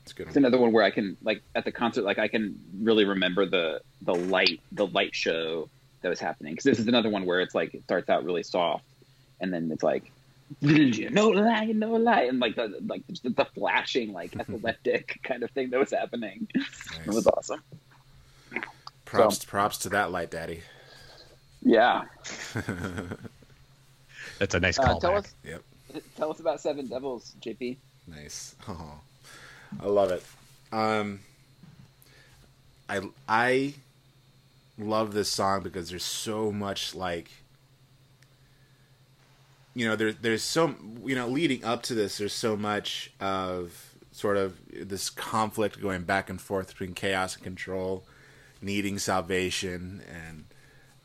It's 0.03 0.13
good. 0.13 0.27
It's 0.27 0.37
another 0.37 0.59
one 0.59 0.73
where 0.73 0.85
I 0.85 0.91
can 0.91 1.17
like 1.23 1.43
at 1.55 1.65
the 1.65 1.73
concert, 1.73 2.03
like 2.03 2.19
I 2.19 2.29
can 2.29 2.59
really 2.81 3.05
remember 3.05 3.47
the 3.47 3.81
the 4.03 4.15
light 4.15 4.61
the 4.73 4.87
light 4.87 5.15
show 5.15 5.69
that 6.03 6.09
was 6.09 6.19
happening 6.21 6.53
because 6.53 6.65
this 6.65 6.79
is 6.79 6.89
another 6.89 7.09
one 7.09 7.25
where 7.25 7.41
it's 7.41 7.55
like 7.55 7.75
it 7.75 7.85
starts 7.85 8.11
out 8.11 8.25
really 8.25 8.43
soft 8.43 8.85
and 9.41 9.53
then 9.53 9.71
it's 9.71 9.83
like 9.83 10.11
no 10.61 11.29
light, 11.29 11.75
no 11.75 11.93
light, 11.93 12.29
and 12.29 12.41
like 12.41 12.57
the 12.57 12.79
like 12.87 13.03
the, 13.07 13.31
the 13.31 13.45
flashing 13.45 14.13
like 14.13 14.37
epileptic 14.41 15.21
kind 15.23 15.43
of 15.43 15.51
thing 15.51 15.71
that 15.71 15.81
was 15.81 15.93
happening. 15.93 16.49
It 16.55 17.07
was 17.07 17.27
awesome. 17.27 17.63
Props, 19.05 19.45
props 19.45 19.79
to 19.79 19.89
that 19.91 20.11
light, 20.11 20.31
daddy. 20.31 20.63
Yeah. 21.63 22.05
That's 24.39 24.55
a 24.55 24.61
nice 24.61 24.79
Uh, 24.79 24.83
callback. 24.95 25.01
tell 25.01 25.17
us 25.17 25.35
Yep, 25.45 25.63
tell 26.17 26.31
us 26.31 26.41
about 26.41 26.61
Seven 26.61 26.87
Devils, 26.89 27.35
JP. 27.41 27.77
nice. 28.07 28.55
Oh, 28.69 29.01
I 29.81 29.87
love 29.87 30.11
it. 30.11 30.23
Um, 30.73 31.21
I 32.89 33.01
I 33.29 33.75
love 34.79 35.13
this 35.15 35.29
song 35.31 35.63
because 35.63 35.89
there's 35.91 36.05
so 36.05 36.51
much 36.53 36.95
like 36.95 37.31
you 39.75 39.87
know 39.87 39.97
there 39.97 40.13
there's 40.13 40.43
so 40.43 40.75
you 41.05 41.15
know 41.15 41.27
leading 41.29 41.65
up 41.65 41.83
to 41.85 41.95
this 41.95 42.19
there's 42.19 42.33
so 42.35 42.57
much 42.57 43.11
of 43.21 43.95
sort 44.11 44.37
of 44.37 44.59
this 44.71 45.09
conflict 45.09 45.81
going 45.81 46.03
back 46.03 46.29
and 46.29 46.41
forth 46.41 46.69
between 46.69 46.93
chaos 46.95 47.35
and 47.35 47.43
control 47.45 48.05
needing 48.61 48.99
salvation 48.99 50.03
and 50.09 50.45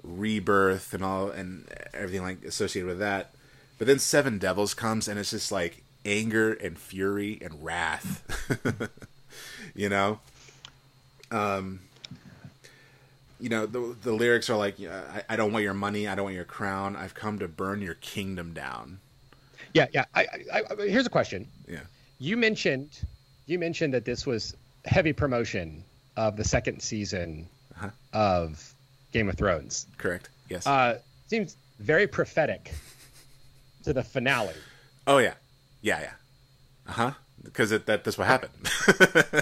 rebirth 0.08 0.94
and 0.94 1.04
all 1.04 1.30
and 1.30 1.68
everything 1.94 2.22
like 2.24 2.44
associated 2.46 2.88
with 2.88 3.00
that 3.00 3.32
but 3.78 3.88
then 3.88 4.00
seven 4.00 4.38
devils 4.38 4.74
comes 4.74 5.08
and 5.08 5.20
it's 5.20 5.32
just 5.32 5.52
like 5.52 5.84
anger 6.06 6.54
and 6.54 6.78
fury 6.80 7.38
and 7.42 7.64
wrath 7.64 8.24
you 9.76 9.90
know 9.90 10.20
um 11.32 11.80
you 13.40 13.50
know 13.50 13.66
the 13.66 13.96
the 14.04 14.12
lyrics 14.14 14.50
are 14.50 14.58
like 14.58 14.76
I, 14.82 15.24
I 15.30 15.36
don't 15.36 15.52
want 15.52 15.64
your 15.64 15.74
money 15.74 16.08
i 16.08 16.16
don't 16.16 16.24
want 16.24 16.36
your 16.36 16.46
crown 16.46 16.96
i've 16.96 17.14
come 17.14 17.40
to 17.40 17.48
burn 17.48 17.82
your 17.82 17.96
kingdom 17.96 18.54
down 18.54 19.00
Yeah, 19.74 19.88
yeah. 19.94 20.06
I, 20.16 20.26
I, 20.54 20.62
I, 20.72 20.88
here's 20.88 21.06
a 21.06 21.10
question. 21.10 21.48
yeah 21.68 21.82
You 22.20 22.38
mentioned 22.38 22.90
you 23.46 23.60
mentioned 23.60 23.94
that 23.94 24.06
this 24.06 24.26
was 24.26 24.56
heavy 24.86 25.14
promotion 25.14 25.84
of 26.16 26.38
the 26.38 26.44
second 26.46 26.82
season 26.82 27.48
Uh-huh. 27.76 27.90
of 28.14 28.74
Game 29.18 29.30
of 29.30 29.38
Thrones. 29.38 29.88
correct 29.98 30.30
yes 30.50 30.66
Uh, 30.68 31.00
seems 31.28 31.56
very 31.80 32.08
prophetic 32.08 32.74
to 33.84 33.94
the 33.94 34.04
finale. 34.04 34.54
oh 35.08 35.18
yeah 35.18 35.34
yeah 35.82 36.00
yeah 36.02 36.12
uh-huh 36.88 37.12
because 37.44 37.70
that 37.72 37.86
that's 37.86 38.18
what 38.18 38.28
happened 38.28 38.54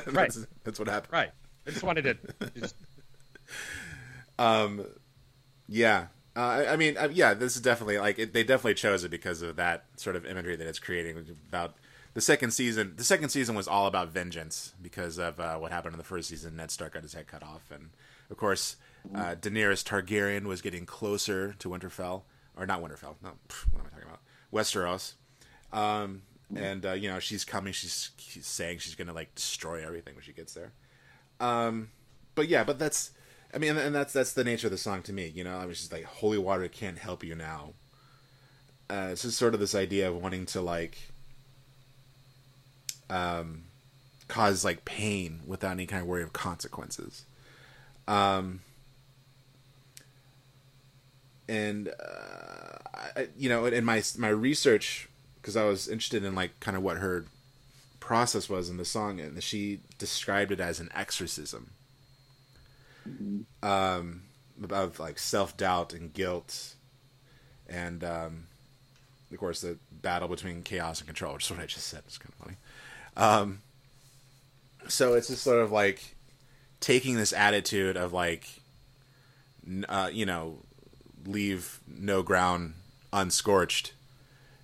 Right. 0.08 0.32
that's, 0.32 0.46
that's 0.64 0.80
what 0.80 0.88
happened 0.88 1.14
Right. 1.14 1.32
I 1.68 1.72
just 1.72 1.84
wanted 1.84 2.04
to 2.04 2.50
just 2.60 2.76
Um, 4.40 4.86
Yeah, 5.68 6.08
uh, 6.36 6.40
I, 6.40 6.74
I 6.74 6.76
mean, 6.76 6.98
uh, 6.98 7.08
yeah, 7.12 7.34
this 7.34 7.56
is 7.56 7.62
definitely 7.62 7.98
like 7.98 8.20
it, 8.20 8.34
they 8.34 8.44
definitely 8.44 8.74
chose 8.76 9.04
it 9.04 9.10
because 9.12 9.42
of 9.42 9.56
that 9.56 9.86
sort 9.96 10.16
of 10.16 10.26
imagery 10.26 10.56
that 10.58 10.68
it's 10.68 10.80
creating 10.80 11.26
about 11.50 11.74
the 12.14 12.22
second 12.22 12.52
season. 12.52 12.94
The 12.98 13.04
second 13.04 13.30
season 13.30 13.56
was 13.56 13.68
all 13.68 13.88
about 13.88 14.10
vengeance 14.10 14.74
because 14.82 15.18
of 15.18 15.40
uh, 15.40 15.56
what 15.58 15.72
happened 15.72 15.94
in 15.94 15.98
the 15.98 16.04
first 16.04 16.30
season. 16.30 16.58
Ned 16.58 16.70
Stark 16.72 16.94
got 16.94 17.04
his 17.04 17.14
head 17.14 17.28
cut 17.28 17.42
off, 17.44 17.64
and 17.72 17.90
of 18.30 18.38
course, 18.38 18.76
uh, 19.14 19.36
Daenerys 19.36 19.84
Targaryen 19.84 20.46
was 20.46 20.62
getting 20.62 20.86
closer 20.86 21.54
to 21.60 21.70
Winterfell, 21.70 22.24
or 22.58 22.66
not 22.66 22.82
Winterfell. 22.82 23.16
No, 23.22 23.32
what 23.72 23.80
am 23.80 23.86
I 23.86 23.90
talking 23.90 24.08
about? 24.08 24.20
Westeros. 24.54 25.14
Um, 25.72 26.22
and 26.56 26.86
uh, 26.86 26.94
you 26.94 27.10
know 27.10 27.20
she's 27.20 27.44
coming. 27.44 27.74
She's, 27.74 28.12
she's 28.18 28.46
saying 28.46 28.80
she's 28.80 28.96
gonna 28.96 29.14
like 29.14 29.34
destroy 29.36 29.86
everything 29.86 30.16
when 30.16 30.24
she 30.24 30.32
gets 30.32 30.54
there. 30.54 30.72
Um, 31.40 31.90
but 32.36 32.48
yeah, 32.48 32.64
but 32.64 32.80
that's, 32.80 33.12
I 33.54 33.58
mean, 33.58 33.76
and 33.78 33.94
that's 33.94 34.14
that's 34.14 34.34
the 34.34 34.44
nature 34.44 34.68
of 34.68 34.72
the 34.72 34.78
song 34.78 35.02
to 35.04 35.14
me. 35.14 35.32
You 35.34 35.44
know, 35.44 35.58
I 35.58 35.66
was 35.66 35.80
just 35.80 35.92
like, 35.92 36.04
"Holy 36.04 36.38
water 36.38 36.68
can't 36.68 36.98
help 36.98 37.24
you 37.24 37.36
now." 37.36 37.74
Uh, 38.90 39.10
it's 39.12 39.24
just 39.24 39.38
sort 39.38 39.54
of 39.54 39.60
this 39.60 39.74
idea 39.74 40.08
of 40.08 40.22
wanting 40.22 40.46
to 40.46 40.62
like, 40.62 40.98
um, 43.10 43.64
cause 44.28 44.64
like 44.64 44.86
pain 44.86 45.42
without 45.48 45.72
any 45.72 45.88
kind 45.88 46.04
of 46.04 46.08
worry 46.08 46.22
of 46.22 46.34
consequences. 46.34 47.26
Um, 48.08 48.62
and 51.48 51.90
uh, 51.90 53.00
I, 53.16 53.28
you 53.38 53.50
know, 53.50 53.66
in 53.66 53.86
my 53.86 54.02
my 54.18 54.30
research, 54.30 55.10
because 55.42 55.56
I 55.56 55.66
was 55.66 55.88
interested 55.88 56.24
in 56.24 56.36
like 56.36 56.60
kind 56.60 56.76
of 56.78 56.84
what 56.84 56.98
her 56.98 57.26
process 58.00 58.50
was 58.50 58.70
in 58.70 58.78
the 58.78 58.86
song, 58.86 59.20
and 59.20 59.42
she 59.42 59.80
described 59.98 60.52
it 60.52 60.60
as 60.60 60.80
an 60.80 60.90
exorcism 60.94 61.72
um, 63.64 64.24
of 64.70 65.00
like 65.00 65.20
self 65.20 65.56
doubt 65.58 65.94
and 65.94 66.14
guilt, 66.14 66.76
and 67.68 68.04
um, 68.04 68.48
of 69.32 69.38
course 69.38 69.62
the 69.62 69.78
battle 69.92 70.28
between 70.28 70.64
chaos 70.64 71.00
and 71.00 71.08
control, 71.08 71.34
which 71.34 71.46
is 71.46 71.52
what 71.52 71.60
I 71.60 71.66
just 71.66 71.88
said. 71.88 72.04
It's 72.08 72.18
kind 72.18 72.34
of 72.34 72.46
funny. 72.46 72.58
Um, 73.18 73.62
so 74.88 75.14
it's 75.14 75.28
just 75.28 75.44
sort 75.44 75.62
of 75.62 75.72
like 75.72 76.16
taking 76.80 77.16
this 77.16 77.34
attitude 77.34 77.98
of 77.98 78.14
like, 78.14 78.48
uh, 79.90 80.10
you 80.12 80.26
know, 80.26 80.60
leave 81.26 81.80
no 81.88 82.24
ground 82.24 82.74
unscorched, 83.12 83.94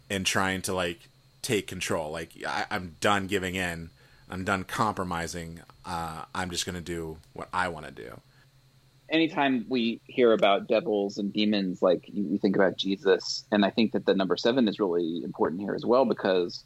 and 0.09 0.25
trying 0.25 0.61
to 0.63 0.73
like 0.73 1.09
take 1.41 1.67
control. 1.67 2.11
Like 2.11 2.31
I, 2.45 2.65
I'm 2.69 2.95
done 2.99 3.27
giving 3.27 3.55
in. 3.55 3.89
I'm 4.29 4.43
done 4.43 4.63
compromising. 4.63 5.61
Uh, 5.85 6.23
I'm 6.33 6.49
just 6.49 6.65
gonna 6.65 6.81
do 6.81 7.17
what 7.33 7.49
I 7.53 7.67
want 7.67 7.85
to 7.85 7.91
do. 7.91 8.21
anytime 9.09 9.65
we 9.67 9.99
hear 10.05 10.31
about 10.31 10.67
devils 10.67 11.17
and 11.17 11.33
demons, 11.33 11.81
like 11.81 12.05
you, 12.07 12.23
you 12.31 12.37
think 12.37 12.55
about 12.55 12.77
Jesus, 12.77 13.45
and 13.51 13.65
I 13.65 13.69
think 13.69 13.91
that 13.91 14.05
the 14.05 14.13
number 14.13 14.37
seven 14.37 14.67
is 14.67 14.79
really 14.79 15.21
important 15.23 15.61
here 15.61 15.75
as 15.75 15.85
well 15.85 16.05
because, 16.05 16.63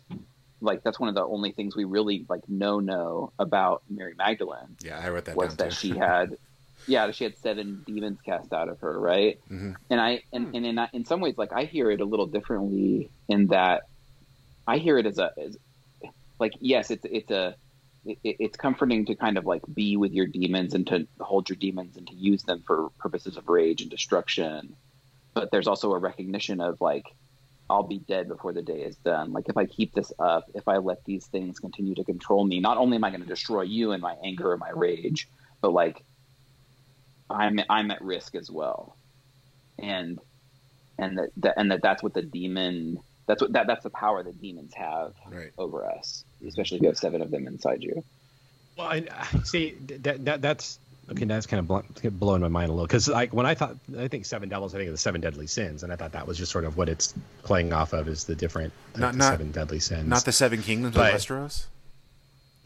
like, 0.61 0.83
that's 0.83 0.99
one 0.99 1.09
of 1.09 1.15
the 1.15 1.25
only 1.25 1.51
things 1.51 1.75
we 1.75 1.83
really 1.85 2.25
like 2.29 2.47
know 2.47 2.79
know 2.79 3.33
about 3.39 3.83
Mary 3.89 4.13
Magdalene 4.17 4.77
Yeah, 4.83 5.01
I 5.03 5.09
wrote 5.09 5.25
that 5.25 5.35
was 5.35 5.55
down 5.55 5.69
that 5.69 5.73
she 5.73 5.89
had, 5.97 6.37
yeah, 6.87 7.11
she 7.11 7.23
had 7.23 7.37
seven 7.37 7.81
demons 7.85 8.19
cast 8.25 8.53
out 8.53 8.69
of 8.69 8.79
her, 8.81 8.99
right? 8.99 9.39
Mhm. 9.49 9.75
And 9.89 10.01
I 10.01 10.21
and, 10.33 10.55
and 10.55 10.65
in 10.65 10.79
in 10.93 11.05
some 11.05 11.21
ways, 11.21 11.35
like 11.37 11.53
I 11.53 11.65
hear 11.65 11.91
it 11.91 12.01
a 12.01 12.05
little 12.05 12.27
differently 12.27 13.11
in 13.27 13.47
that 13.47 13.83
I 14.67 14.77
hear 14.77 14.97
it 14.97 15.05
as 15.05 15.19
a 15.19 15.31
as, 15.37 15.57
like 16.39 16.53
yes, 16.59 16.91
it's 16.91 17.05
it's 17.09 17.31
a 17.31 17.55
it, 18.05 18.17
it's 18.23 18.57
comforting 18.57 19.05
to 19.05 19.15
kind 19.15 19.37
of 19.37 19.45
like 19.45 19.61
be 19.73 19.97
with 19.97 20.13
your 20.13 20.27
demons 20.27 20.73
and 20.73 20.85
to 20.87 21.07
hold 21.19 21.49
your 21.49 21.57
demons 21.57 21.97
and 21.97 22.07
to 22.07 22.15
use 22.15 22.43
them 22.43 22.63
for 22.65 22.89
purposes 22.99 23.37
of 23.37 23.49
rage 23.49 23.81
and 23.81 23.89
destruction. 23.89 24.75
But 25.33 25.49
there's 25.51 25.67
also 25.67 25.91
a 25.91 25.99
recognition 25.99 26.61
of 26.61 26.79
like, 26.79 27.05
I'll 27.69 27.83
be 27.83 27.99
dead 27.99 28.27
before 28.27 28.53
the 28.53 28.61
day 28.61 28.81
is 28.81 28.95
done. 28.97 29.33
Like 29.33 29.49
if 29.49 29.57
I 29.57 29.65
keep 29.65 29.93
this 29.93 30.11
up, 30.19 30.45
if 30.53 30.67
I 30.67 30.77
let 30.77 31.03
these 31.05 31.25
things 31.25 31.59
continue 31.59 31.95
to 31.95 32.03
control 32.03 32.45
me, 32.45 32.59
not 32.59 32.77
only 32.77 32.95
am 32.95 33.03
I 33.03 33.09
going 33.09 33.23
to 33.23 33.27
destroy 33.27 33.63
you 33.63 33.91
in 33.91 34.01
my 34.01 34.15
anger 34.23 34.51
or 34.51 34.57
my 34.57 34.69
rage, 34.69 35.27
but 35.61 35.73
like 35.73 36.05
I'm 37.29 37.59
I'm 37.69 37.91
at 37.91 38.01
risk 38.01 38.35
as 38.35 38.49
well. 38.51 38.95
And 39.79 40.19
and 40.97 41.17
that, 41.17 41.29
that 41.37 41.53
and 41.57 41.71
that 41.71 41.81
that's 41.81 42.01
what 42.03 42.13
the 42.13 42.21
demon 42.21 42.99
that's 43.27 43.41
what 43.41 43.53
that 43.53 43.67
that's 43.67 43.83
the 43.83 43.89
power 43.89 44.21
that 44.23 44.39
demons 44.41 44.73
have 44.75 45.13
Right. 45.29 45.51
over 45.57 45.85
us, 45.89 46.23
especially 46.47 46.77
if 46.77 46.83
you 46.83 46.89
have 46.89 46.97
seven 46.97 47.21
of 47.21 47.31
them 47.31 47.47
inside 47.47 47.81
you. 47.83 48.03
Well, 48.77 48.87
I, 48.87 49.05
I- 49.11 49.39
see 49.43 49.71
that, 50.01 50.23
that 50.25 50.41
that's 50.41 50.79
okay. 51.11 51.25
That's 51.25 51.45
kind 51.47 51.59
of 51.59 51.67
bl- 51.67 52.09
blowing 52.09 52.41
my 52.41 52.47
mind 52.47 52.69
a 52.69 52.73
little 52.73 52.85
because 52.87 53.07
like 53.07 53.33
when 53.33 53.45
I 53.45 53.55
thought 53.55 53.75
I 53.97 54.07
think 54.07 54.25
Seven 54.25 54.47
Devils, 54.49 54.73
I 54.75 54.77
think 54.77 54.87
of 54.89 54.93
the 54.93 54.97
Seven 54.99 55.21
Deadly 55.21 55.47
Sins, 55.47 55.83
and 55.83 55.91
I 55.91 55.95
thought 55.95 56.11
that 56.13 56.27
was 56.27 56.37
just 56.37 56.51
sort 56.51 56.65
of 56.65 56.77
what 56.77 56.87
it's 56.89 57.13
playing 57.43 57.73
off 57.73 57.93
of 57.93 58.07
is 58.07 58.25
the 58.25 58.35
different 58.35 58.71
like, 58.93 59.01
Not- 59.01 59.11
the 59.13 59.17
not- 59.17 59.31
Seven 59.31 59.51
Deadly 59.51 59.79
Sins. 59.79 60.07
Not 60.07 60.23
the 60.25 60.31
Seven 60.31 60.61
Kingdoms 60.61 60.95
But- 60.95 61.13
of 61.13 61.19
Westeros. 61.19 61.65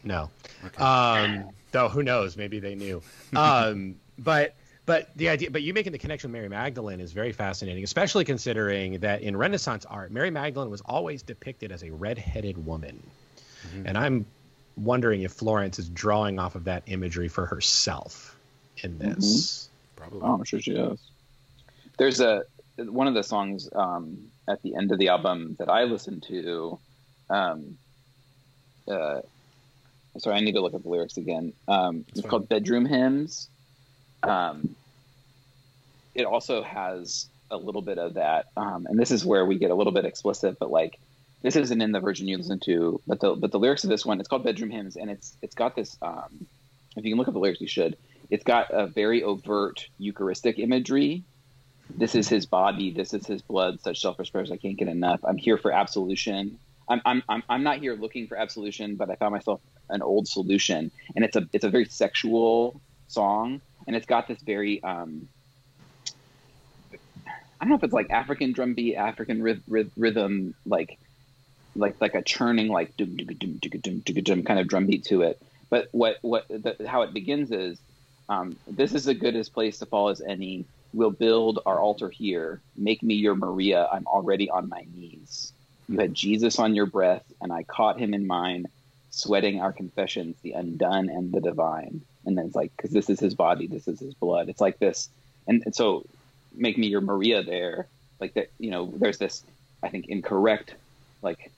no. 0.04 0.30
Okay. 0.66 0.82
Um, 0.82 1.48
though 1.72 1.88
who 1.88 2.02
knows? 2.02 2.36
Maybe 2.36 2.60
they 2.60 2.74
knew. 2.74 3.02
Um, 3.36 3.96
but 4.22 4.54
but 4.86 5.10
the 5.16 5.28
idea, 5.28 5.50
but 5.50 5.62
you 5.62 5.74
making 5.74 5.92
the 5.92 5.98
connection 5.98 6.30
with 6.30 6.38
Mary 6.38 6.48
Magdalene 6.48 7.00
is 7.00 7.12
very 7.12 7.32
fascinating, 7.32 7.84
especially 7.84 8.24
considering 8.24 9.00
that 9.00 9.22
in 9.22 9.36
Renaissance 9.36 9.84
art, 9.84 10.10
Mary 10.10 10.30
Magdalene 10.30 10.70
was 10.70 10.80
always 10.80 11.22
depicted 11.22 11.70
as 11.70 11.82
a 11.84 11.90
red-headed 11.90 12.64
woman, 12.66 13.02
mm-hmm. 13.68 13.86
and 13.86 13.96
I'm 13.96 14.26
wondering 14.76 15.22
if 15.22 15.32
Florence 15.32 15.78
is 15.78 15.88
drawing 15.88 16.38
off 16.38 16.54
of 16.54 16.64
that 16.64 16.82
imagery 16.86 17.28
for 17.28 17.46
herself 17.46 18.36
in 18.78 18.98
this. 18.98 19.68
Mm-hmm. 19.96 20.02
Probably. 20.02 20.28
Oh, 20.28 20.34
I'm 20.34 20.44
sure 20.44 20.60
she 20.60 20.72
is. 20.72 20.98
There's 21.98 22.20
a 22.20 22.44
one 22.76 23.06
of 23.06 23.14
the 23.14 23.22
songs 23.22 23.68
um, 23.74 24.30
at 24.48 24.62
the 24.62 24.74
end 24.74 24.90
of 24.92 24.98
the 24.98 25.08
album 25.08 25.56
that 25.58 25.68
I 25.68 25.84
listened 25.84 26.24
to. 26.28 26.78
Um, 27.28 27.78
uh, 28.88 29.20
sorry, 30.18 30.36
I 30.36 30.40
need 30.40 30.52
to 30.52 30.60
look 30.60 30.74
up 30.74 30.82
the 30.82 30.88
lyrics 30.88 31.16
again. 31.16 31.52
Um, 31.68 32.04
it's 32.08 32.22
fine. 32.22 32.30
called 32.30 32.48
Bedroom 32.48 32.86
Hymns. 32.86 33.48
Um, 34.22 34.74
it 36.14 36.24
also 36.24 36.62
has 36.62 37.26
a 37.50 37.56
little 37.56 37.82
bit 37.82 37.98
of 37.98 38.14
that, 38.14 38.46
um, 38.56 38.86
and 38.86 38.98
this 38.98 39.10
is 39.10 39.24
where 39.24 39.44
we 39.44 39.58
get 39.58 39.70
a 39.70 39.74
little 39.74 39.92
bit 39.92 40.04
explicit, 40.04 40.58
but 40.58 40.70
like 40.70 40.98
this 41.42 41.56
isn't 41.56 41.80
in 41.80 41.92
the 41.92 42.00
version 42.00 42.28
you 42.28 42.36
listen 42.36 42.60
to, 42.60 43.00
but 43.06 43.20
the 43.20 43.34
but 43.34 43.50
the 43.50 43.58
lyrics 43.58 43.84
of 43.84 43.90
this 43.90 44.04
one, 44.04 44.20
it's 44.20 44.28
called 44.28 44.44
Bedroom 44.44 44.70
Hymns, 44.70 44.96
and 44.96 45.10
it's 45.10 45.36
it's 45.42 45.54
got 45.54 45.74
this. 45.74 45.96
Um, 46.02 46.46
if 46.96 47.04
you 47.04 47.12
can 47.12 47.18
look 47.18 47.28
at 47.28 47.34
the 47.34 47.40
lyrics, 47.40 47.60
you 47.60 47.68
should. 47.68 47.96
It's 48.30 48.44
got 48.44 48.70
a 48.70 48.86
very 48.86 49.22
overt 49.22 49.88
Eucharistic 49.98 50.58
imagery. 50.58 51.22
This 51.96 52.14
is 52.14 52.28
his 52.28 52.46
body. 52.46 52.90
This 52.90 53.12
is 53.12 53.26
his 53.26 53.42
blood. 53.42 53.80
Such 53.80 54.00
selfless 54.00 54.30
prayers 54.30 54.52
I 54.52 54.56
can't 54.56 54.76
get 54.76 54.88
enough. 54.88 55.20
I'm 55.24 55.36
here 55.36 55.58
for 55.58 55.72
absolution. 55.72 56.58
I'm, 56.88 57.00
I'm, 57.04 57.22
I'm, 57.28 57.42
I'm 57.48 57.62
not 57.62 57.78
here 57.78 57.94
looking 57.94 58.26
for 58.26 58.36
absolution, 58.36 58.96
but 58.96 59.10
I 59.10 59.16
found 59.16 59.32
myself 59.32 59.60
an 59.88 60.02
old 60.02 60.28
solution. 60.28 60.90
And 61.14 61.24
it's 61.24 61.36
a, 61.36 61.48
it's 61.52 61.64
a 61.64 61.68
very 61.68 61.86
sexual 61.86 62.80
song. 63.08 63.60
And 63.86 63.96
it's 63.96 64.06
got 64.06 64.28
this 64.28 64.40
very, 64.42 64.82
um, 64.82 65.28
I 67.60 67.64
don't 67.64 67.70
know 67.70 67.76
if 67.76 67.84
it's 67.84 67.92
like 67.92 68.10
African 68.10 68.52
drum 68.52 68.74
beat, 68.74 68.96
African 68.96 69.42
rhythm, 69.42 70.54
like, 70.64 70.98
like, 71.74 72.00
like 72.00 72.14
a 72.14 72.22
churning, 72.22 72.68
like, 72.68 72.96
dum, 72.96 73.16
dum, 73.16 73.26
dum, 73.26 73.58
dum, 73.60 74.02
dum, 74.04 74.22
dum, 74.22 74.42
kind 74.44 74.60
of 74.60 74.68
drum 74.68 74.86
beat 74.86 75.04
to 75.06 75.22
it. 75.22 75.40
But 75.70 75.88
what, 75.92 76.16
what, 76.22 76.48
the, 76.48 76.76
how 76.86 77.02
it 77.02 77.14
begins 77.14 77.50
is, 77.52 77.78
um, 78.28 78.56
this 78.66 78.94
is 78.94 79.04
the 79.04 79.14
goodest 79.14 79.52
place 79.52 79.78
to 79.78 79.86
fall 79.86 80.08
as 80.08 80.20
any. 80.20 80.64
We'll 80.92 81.10
build 81.10 81.60
our 81.66 81.78
altar 81.78 82.08
here. 82.08 82.60
Make 82.76 83.02
me 83.02 83.14
your 83.14 83.34
Maria. 83.34 83.88
I'm 83.92 84.06
already 84.06 84.50
on 84.50 84.68
my 84.68 84.84
knees. 84.94 85.52
You 85.88 85.98
had 85.98 86.14
Jesus 86.14 86.58
on 86.58 86.74
your 86.74 86.86
breath, 86.86 87.24
and 87.40 87.52
I 87.52 87.64
caught 87.64 87.98
him 87.98 88.14
in 88.14 88.26
mine, 88.26 88.66
sweating 89.10 89.60
our 89.60 89.72
confessions, 89.72 90.36
the 90.42 90.52
undone 90.52 91.08
and 91.08 91.32
the 91.32 91.40
divine. 91.40 92.02
And 92.30 92.38
then 92.38 92.46
it's 92.46 92.56
like, 92.56 92.72
because 92.76 92.92
this 92.92 93.10
is 93.10 93.20
his 93.20 93.34
body, 93.34 93.66
this 93.66 93.86
is 93.86 94.00
his 94.00 94.14
blood. 94.14 94.48
It's 94.48 94.60
like 94.60 94.78
this. 94.78 95.10
And, 95.46 95.62
and 95.66 95.74
so 95.74 96.06
make 96.54 96.78
me 96.78 96.86
your 96.86 97.02
Maria 97.02 97.42
there. 97.42 97.86
Like 98.20 98.34
that, 98.34 98.50
you 98.58 98.70
know, 98.70 98.92
there's 98.96 99.18
this, 99.18 99.44
I 99.82 99.88
think, 99.88 100.08
incorrect, 100.08 100.74
like, 101.22 101.50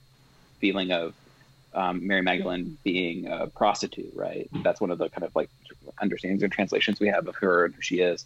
feeling 0.58 0.92
of 0.92 1.12
um, 1.74 2.06
Mary 2.06 2.22
Magdalene 2.22 2.78
being 2.84 3.26
a 3.26 3.48
prostitute, 3.48 4.12
right? 4.14 4.48
That's 4.62 4.80
one 4.80 4.92
of 4.92 4.98
the 4.98 5.08
kind 5.08 5.24
of 5.24 5.34
like 5.34 5.50
understandings 6.00 6.44
and 6.44 6.52
translations 6.52 7.00
we 7.00 7.08
have 7.08 7.26
of 7.26 7.34
her 7.36 7.64
and 7.64 7.74
who 7.74 7.82
she 7.82 7.98
is. 8.00 8.24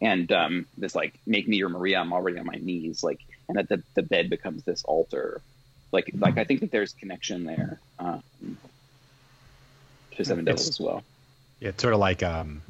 And 0.00 0.30
um, 0.30 0.66
this 0.76 0.94
like, 0.94 1.14
make 1.26 1.48
me 1.48 1.56
your 1.56 1.70
Maria, 1.70 1.98
I'm 1.98 2.12
already 2.12 2.38
on 2.38 2.46
my 2.46 2.58
knees. 2.60 3.02
Like, 3.02 3.20
and 3.48 3.56
that 3.56 3.68
the, 3.68 3.82
the 3.94 4.02
bed 4.02 4.28
becomes 4.28 4.64
this 4.64 4.84
altar. 4.84 5.40
Like 5.90 6.10
like 6.18 6.36
I 6.36 6.44
think 6.44 6.60
that 6.60 6.70
there's 6.70 6.92
connection 6.92 7.44
there 7.44 7.80
um, 7.98 8.22
to 10.16 10.24
Seven 10.24 10.44
Devils 10.44 10.68
as 10.68 10.78
well. 10.78 11.02
Yeah, 11.60 11.70
it's 11.70 11.82
sort 11.82 11.94
of 11.94 12.00
like 12.00 12.22
um, 12.22 12.62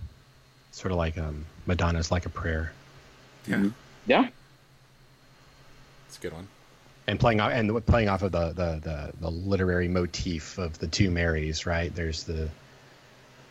sort 0.72 0.92
of 0.92 0.98
like 0.98 1.18
um, 1.18 1.44
Madonna's 1.66 2.10
like 2.10 2.26
a 2.26 2.30
prayer. 2.30 2.72
Yeah. 3.46 3.56
Mm-hmm. 3.56 3.68
Yeah. 4.06 4.28
It's 6.06 6.16
a 6.16 6.20
good 6.20 6.32
one. 6.32 6.48
And 7.06 7.18
playing 7.18 7.40
off 7.40 7.52
and 7.52 7.86
playing 7.86 8.08
off 8.08 8.22
of 8.22 8.32
the, 8.32 8.48
the, 8.48 8.80
the, 8.82 9.12
the 9.20 9.30
literary 9.30 9.88
motif 9.88 10.58
of 10.58 10.78
the 10.78 10.86
two 10.86 11.10
Marys, 11.10 11.66
right? 11.66 11.94
There's 11.94 12.24
the 12.24 12.48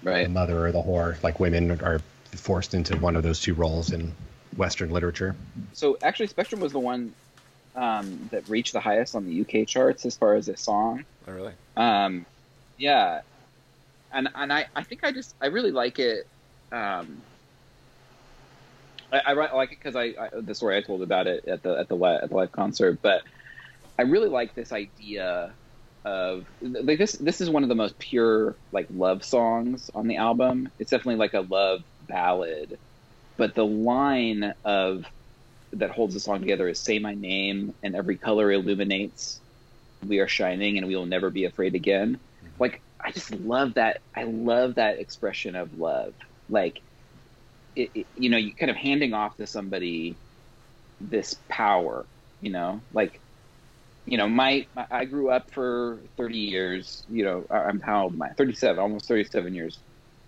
right 0.04 0.24
the 0.24 0.30
mother 0.30 0.68
or 0.68 0.72
the 0.72 0.82
whore. 0.82 1.22
Like 1.24 1.40
women 1.40 1.72
are 1.82 2.00
forced 2.36 2.74
into 2.74 2.98
one 2.98 3.16
of 3.16 3.24
those 3.24 3.40
two 3.40 3.54
roles 3.54 3.92
in 3.92 4.14
Western 4.56 4.92
literature. 4.92 5.36
So 5.74 5.98
actually, 6.02 6.28
Spectrum 6.28 6.62
was 6.62 6.72
the 6.72 6.80
one 6.80 7.14
um, 7.76 8.30
that 8.32 8.48
reached 8.48 8.74
the 8.74 8.80
highest 8.80 9.16
on 9.16 9.26
the 9.26 9.42
UK 9.42 9.68
charts 9.68 10.06
as 10.06 10.16
far 10.16 10.36
as 10.36 10.48
a 10.50 10.58
song. 10.58 11.06
Oh, 11.28 11.32
really? 11.32 11.54
Um, 11.76 12.26
yeah, 12.78 13.22
and 14.18 14.28
and 14.36 14.52
I, 14.52 14.66
I 14.76 14.84
think 14.84 15.04
I 15.04 15.12
just 15.12 15.36
I 15.40 15.46
really 15.48 15.72
like 15.72 16.00
it. 16.00 16.28
Um, 16.72 17.22
I, 19.14 19.22
I 19.28 19.34
like 19.34 19.72
it 19.72 19.78
because 19.82 19.96
I, 19.96 20.14
I, 20.20 20.30
the 20.34 20.54
story 20.54 20.76
I 20.76 20.82
told 20.82 21.02
about 21.02 21.28
it 21.28 21.48
at 21.48 21.64
the 21.64 21.78
at 21.78 21.88
the 21.88 21.96
at 22.04 22.30
the 22.30 22.36
live 22.36 22.52
concert, 22.52 23.00
but 23.02 23.22
I 23.98 24.02
really 24.02 24.28
like 24.28 24.56
this 24.56 24.74
idea 24.74 25.54
of 26.04 26.46
like 26.62 26.98
this. 26.98 27.14
This 27.14 27.40
is 27.40 27.50
one 27.50 27.64
of 27.64 27.70
the 27.70 27.76
most 27.76 27.98
pure 28.00 28.56
like 28.72 28.88
love 28.90 29.24
songs 29.24 29.90
on 29.94 30.08
the 30.08 30.18
album. 30.18 30.70
It's 30.80 30.90
definitely 30.90 31.18
like 31.18 31.36
a 31.36 31.42
love 31.42 31.84
ballad, 32.08 32.80
but 33.38 33.54
the 33.54 33.66
line 33.66 34.54
of 34.66 35.06
that 35.74 35.92
holds 35.92 36.16
the 36.16 36.20
song 36.20 36.40
together 36.40 36.68
is 36.68 36.80
"Say 36.80 36.98
my 36.98 37.14
name 37.14 37.76
and 37.84 37.96
every 37.96 38.18
color 38.18 38.52
illuminates. 38.52 39.40
We 40.08 40.20
are 40.20 40.28
shining 40.28 40.78
and 40.80 40.88
we 40.88 40.96
will 40.96 41.06
never 41.06 41.30
be 41.30 41.46
afraid 41.46 41.76
again." 41.76 42.20
Mm-hmm. 42.44 42.64
Like 42.64 42.82
I 43.04 43.12
just 43.12 43.32
love 43.32 43.76
that. 43.76 44.02
I 44.16 44.24
love 44.24 44.76
that 44.76 45.00
expression 45.00 45.56
of 45.56 45.74
love. 45.74 46.14
Like, 46.50 46.82
it, 47.76 47.92
it, 47.94 48.08
you 48.16 48.30
know, 48.30 48.38
you 48.38 48.56
kind 48.56 48.72
of 48.72 48.78
handing 48.78 49.14
off 49.14 49.36
to 49.38 49.48
somebody 49.48 50.20
this 51.00 51.36
power. 51.50 52.08
You 52.42 52.52
know, 52.52 52.82
like, 52.94 53.22
you 54.06 54.18
know, 54.18 54.28
my, 54.28 54.68
my 54.76 54.86
I 54.92 55.06
grew 55.06 55.30
up 55.30 55.52
for 55.52 56.04
thirty 56.18 56.38
years. 56.38 57.04
You 57.10 57.26
know, 57.26 57.46
I'm 57.50 57.80
how 57.80 58.04
old 58.04 58.14
am 58.14 58.22
I? 58.22 58.30
Thirty-seven, 58.38 58.80
almost 58.80 59.08
thirty-seven 59.08 59.54
years. 59.54 59.82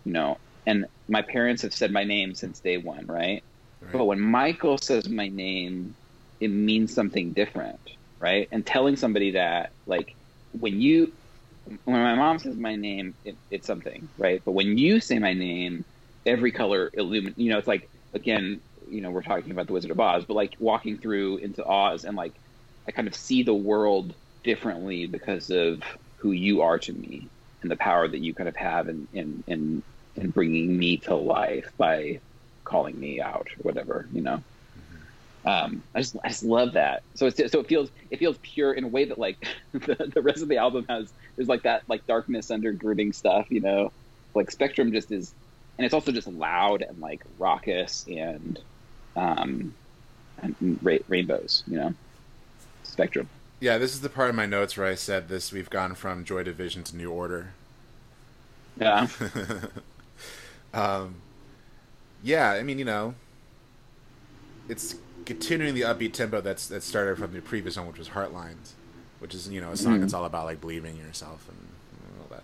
You 0.05 0.13
know, 0.13 0.37
and 0.65 0.85
my 1.07 1.21
parents 1.21 1.61
have 1.63 1.73
said 1.73 1.91
my 1.91 2.03
name 2.03 2.33
since 2.35 2.59
day 2.61 2.77
one, 2.77 3.05
right? 3.07 3.43
right? 3.81 3.91
But 3.91 4.05
when 4.05 4.19
Michael 4.19 4.77
says 4.77 5.09
my 5.09 5.27
name, 5.27 5.95
it 6.39 6.49
means 6.49 6.93
something 6.93 7.33
different, 7.33 7.79
right? 8.19 8.47
And 8.51 8.65
telling 8.65 8.95
somebody 8.95 9.31
that, 9.31 9.71
like, 9.85 10.15
when 10.51 10.79
you, 10.79 11.13
when 11.85 12.01
my 12.01 12.15
mom 12.15 12.39
says 12.39 12.57
my 12.57 12.75
name, 12.75 13.15
it, 13.23 13.37
it's 13.49 13.67
something, 13.67 14.09
right? 14.17 14.41
But 14.45 14.53
when 14.53 14.77
you 14.77 14.99
say 14.99 15.19
my 15.19 15.33
name, 15.33 15.85
every 16.25 16.51
color 16.51 16.89
illumine. 16.93 17.33
You 17.37 17.51
know, 17.51 17.57
it's 17.57 17.67
like 17.67 17.89
again, 18.13 18.61
you 18.87 19.01
know, 19.01 19.11
we're 19.11 19.23
talking 19.23 19.51
about 19.51 19.67
the 19.67 19.73
Wizard 19.73 19.91
of 19.91 19.99
Oz, 19.99 20.25
but 20.27 20.35
like 20.35 20.53
walking 20.59 20.97
through 20.97 21.37
into 21.37 21.65
Oz 21.65 22.05
and 22.05 22.15
like 22.15 22.35
I 22.87 22.91
kind 22.91 23.07
of 23.07 23.15
see 23.15 23.43
the 23.43 23.53
world 23.53 24.15
differently 24.43 25.07
because 25.07 25.49
of 25.49 25.81
who 26.17 26.31
you 26.31 26.61
are 26.61 26.79
to 26.79 26.93
me 26.93 27.29
and 27.61 27.71
the 27.71 27.77
power 27.77 28.07
that 28.07 28.19
you 28.19 28.33
kind 28.33 28.49
of 28.49 28.55
have 28.55 28.89
in 28.89 29.07
in 29.11 29.43
in 29.47 29.83
and 30.15 30.33
bringing 30.33 30.77
me 30.77 30.97
to 30.97 31.15
life 31.15 31.71
by 31.77 32.21
calling 32.65 32.99
me 32.99 33.21
out 33.21 33.47
or 33.57 33.61
whatever, 33.63 34.09
you 34.11 34.21
know. 34.21 34.43
Um, 35.45 35.83
I 35.95 36.01
just 36.01 36.15
I 36.23 36.29
just 36.29 36.43
love 36.43 36.73
that. 36.73 37.03
So 37.15 37.27
it's 37.27 37.51
so 37.51 37.59
it 37.61 37.67
feels 37.67 37.89
it 38.11 38.19
feels 38.19 38.37
pure 38.43 38.73
in 38.73 38.83
a 38.83 38.87
way 38.87 39.05
that 39.05 39.17
like 39.17 39.37
the, 39.73 40.11
the 40.13 40.21
rest 40.21 40.41
of 40.41 40.49
the 40.49 40.57
album 40.57 40.85
has 40.89 41.11
there's 41.39 41.47
like 41.47 41.63
that 41.63 41.83
like 41.87 42.05
darkness 42.05 42.47
undergirding 42.47 43.15
stuff, 43.15 43.47
you 43.49 43.61
know. 43.61 43.93
Like 44.35 44.51
Spectrum 44.51 44.91
just 44.91 45.09
is, 45.09 45.33
and 45.77 45.85
it's 45.85 45.93
also 45.93 46.11
just 46.11 46.27
loud 46.27 46.81
and 46.81 46.99
like 46.99 47.23
raucous 47.37 48.05
and 48.09 48.59
um 49.15 49.73
and 50.41 50.79
ra- 50.81 50.97
rainbows, 51.07 51.63
you 51.65 51.77
know. 51.77 51.93
Spectrum. 52.83 53.29
Yeah, 53.61 53.77
this 53.77 53.93
is 53.93 54.01
the 54.01 54.09
part 54.09 54.29
of 54.29 54.35
my 54.35 54.45
notes 54.45 54.75
where 54.75 54.85
I 54.85 54.95
said 54.95 55.29
this. 55.29 55.53
We've 55.53 55.69
gone 55.69 55.95
from 55.95 56.25
Joy 56.25 56.43
Division 56.43 56.83
to 56.83 56.97
New 56.97 57.09
Order. 57.09 57.53
Yeah. 58.77 59.07
Um, 60.71 61.15
yeah, 62.21 62.51
I 62.51 62.61
mean, 62.61 62.77
you 62.77 62.85
know, 62.85 63.15
it's 64.67 64.97
continuing 65.25 65.73
the 65.73 65.81
upbeat 65.81 66.13
tempo 66.13 66.41
that's 66.41 66.67
that 66.67 66.83
started 66.83 67.17
from 67.17 67.33
the 67.33 67.41
previous 67.41 67.75
one, 67.75 67.87
which 67.87 67.97
was 67.97 68.09
Heartlines, 68.09 68.73
which 69.19 69.35
is 69.35 69.49
you 69.49 69.61
know 69.61 69.71
a 69.71 69.77
song 69.77 69.97
mm. 69.97 70.01
that's 70.01 70.13
all 70.13 70.25
about 70.25 70.45
like 70.45 70.61
believing 70.61 70.97
in 70.97 71.05
yourself 71.05 71.47
and, 71.49 71.57
all 72.21 72.27
that. 72.29 72.43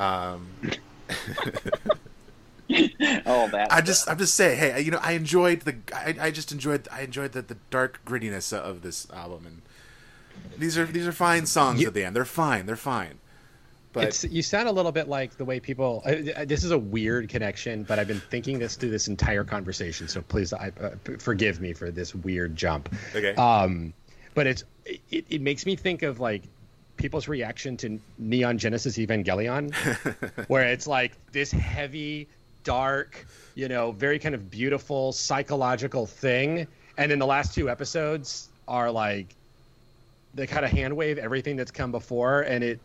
Um, 0.00 0.48
all 3.26 3.48
that. 3.48 3.72
I 3.72 3.80
just, 3.80 4.08
I'm 4.08 4.18
just 4.18 4.34
saying, 4.34 4.58
hey, 4.58 4.80
you 4.80 4.90
know, 4.90 5.00
I 5.02 5.12
enjoyed 5.12 5.62
the, 5.62 5.76
I, 5.94 6.14
I 6.20 6.30
just 6.30 6.52
enjoyed, 6.52 6.86
I 6.92 7.02
enjoyed 7.02 7.32
the, 7.32 7.42
the 7.42 7.56
dark 7.70 8.00
grittiness 8.04 8.52
of 8.56 8.82
this 8.82 9.08
album, 9.10 9.46
and 9.46 9.62
these 10.56 10.78
are 10.78 10.86
these 10.86 11.06
are 11.06 11.12
fine 11.12 11.46
songs 11.46 11.80
you, 11.80 11.88
at 11.88 11.94
the 11.94 12.04
end. 12.04 12.14
They're 12.14 12.24
fine. 12.24 12.66
They're 12.66 12.76
fine. 12.76 13.18
But 13.92 14.04
it's, 14.04 14.24
you 14.24 14.42
sound 14.42 14.68
a 14.68 14.72
little 14.72 14.92
bit 14.92 15.08
like 15.08 15.36
the 15.36 15.44
way 15.44 15.58
people. 15.58 16.02
Uh, 16.06 16.44
this 16.44 16.62
is 16.62 16.70
a 16.70 16.78
weird 16.78 17.28
connection, 17.28 17.82
but 17.82 17.98
I've 17.98 18.06
been 18.06 18.20
thinking 18.20 18.60
this 18.60 18.76
through 18.76 18.90
this 18.90 19.08
entire 19.08 19.42
conversation. 19.42 20.06
So 20.06 20.22
please, 20.22 20.52
I, 20.52 20.70
uh, 20.80 20.90
forgive 21.18 21.60
me 21.60 21.72
for 21.72 21.90
this 21.90 22.14
weird 22.14 22.54
jump. 22.54 22.94
Okay. 23.16 23.34
Um, 23.34 23.92
but 24.40 24.46
it's 24.46 24.64
it, 24.86 25.26
it 25.28 25.42
makes 25.42 25.66
me 25.66 25.76
think 25.76 26.02
of 26.02 26.18
like 26.18 26.44
people's 26.96 27.28
reaction 27.28 27.76
to 27.76 28.00
Neon 28.16 28.56
Genesis 28.56 28.96
Evangelion, 28.96 29.70
where 30.48 30.64
it's 30.64 30.86
like 30.86 31.12
this 31.30 31.50
heavy 31.50 32.26
dark, 32.64 33.26
you 33.54 33.68
know, 33.68 33.92
very 33.92 34.18
kind 34.18 34.34
of 34.34 34.50
beautiful 34.50 35.12
psychological 35.12 36.06
thing. 36.06 36.66
And 36.96 37.10
then 37.10 37.18
the 37.18 37.26
last 37.26 37.54
two 37.54 37.68
episodes 37.68 38.48
are 38.66 38.90
like 38.90 39.36
they 40.32 40.46
kind 40.46 40.64
of 40.64 40.70
hand 40.70 40.96
wave 40.96 41.18
everything 41.18 41.56
that's 41.56 41.70
come 41.70 41.92
before, 41.92 42.40
and 42.40 42.64
it 42.64 42.80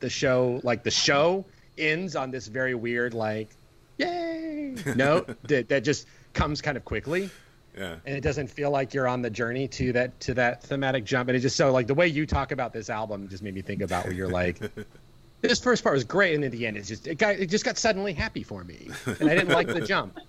the 0.00 0.10
show 0.10 0.60
like 0.62 0.82
the 0.82 0.90
show 0.90 1.42
ends 1.78 2.16
on 2.16 2.30
this 2.30 2.48
very 2.48 2.74
weird 2.74 3.14
like 3.14 3.48
yay 3.96 4.74
note 4.94 5.38
that 5.44 5.70
that 5.70 5.84
just 5.84 6.06
comes 6.34 6.60
kind 6.60 6.76
of 6.76 6.84
quickly 6.84 7.30
Yeah. 7.76 7.96
and 8.04 8.14
it 8.16 8.20
doesn't 8.20 8.48
feel 8.48 8.70
like 8.70 8.92
you're 8.92 9.08
on 9.08 9.22
the 9.22 9.30
journey 9.30 9.66
to 9.68 9.92
that 9.94 10.18
to 10.20 10.34
that 10.34 10.62
thematic 10.62 11.04
jump 11.04 11.30
and 11.30 11.36
it 11.36 11.40
just 11.40 11.56
so 11.56 11.72
like 11.72 11.86
the 11.86 11.94
way 11.94 12.06
you 12.06 12.26
talk 12.26 12.52
about 12.52 12.72
this 12.74 12.90
album 12.90 13.28
just 13.28 13.42
made 13.42 13.54
me 13.54 13.62
think 13.62 13.80
about 13.80 14.04
where 14.04 14.12
you're 14.12 14.28
like 14.28 14.58
this 15.40 15.58
first 15.58 15.82
part 15.82 15.94
was 15.94 16.04
great 16.04 16.34
and 16.34 16.44
in 16.44 16.50
the 16.50 16.66
end 16.66 16.76
it's 16.76 16.88
just 16.88 17.06
it 17.06 17.16
got 17.16 17.34
it 17.36 17.46
just 17.46 17.64
got 17.64 17.78
suddenly 17.78 18.12
happy 18.12 18.42
for 18.42 18.62
me 18.64 18.90
and 19.06 19.30
i 19.30 19.34
didn't 19.34 19.48
like 19.48 19.68
the 19.68 19.80
jump 19.80 20.18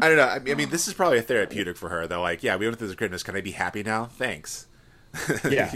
I 0.00 0.06
don't 0.06 0.16
know. 0.16 0.28
I 0.28 0.38
mean, 0.38 0.54
I 0.54 0.56
mean, 0.56 0.70
this 0.70 0.86
is 0.86 0.94
probably 0.94 1.18
a 1.18 1.22
therapeutic 1.22 1.76
for 1.76 1.88
her. 1.88 2.06
They're 2.06 2.20
like, 2.20 2.44
yeah, 2.44 2.54
we 2.54 2.66
went 2.66 2.78
through 2.78 2.86
this 2.86 2.94
greatness. 2.94 3.24
Can 3.24 3.34
I 3.34 3.40
be 3.40 3.50
happy 3.50 3.82
now? 3.82 4.04
Thanks. 4.04 4.68
Yeah. 5.50 5.72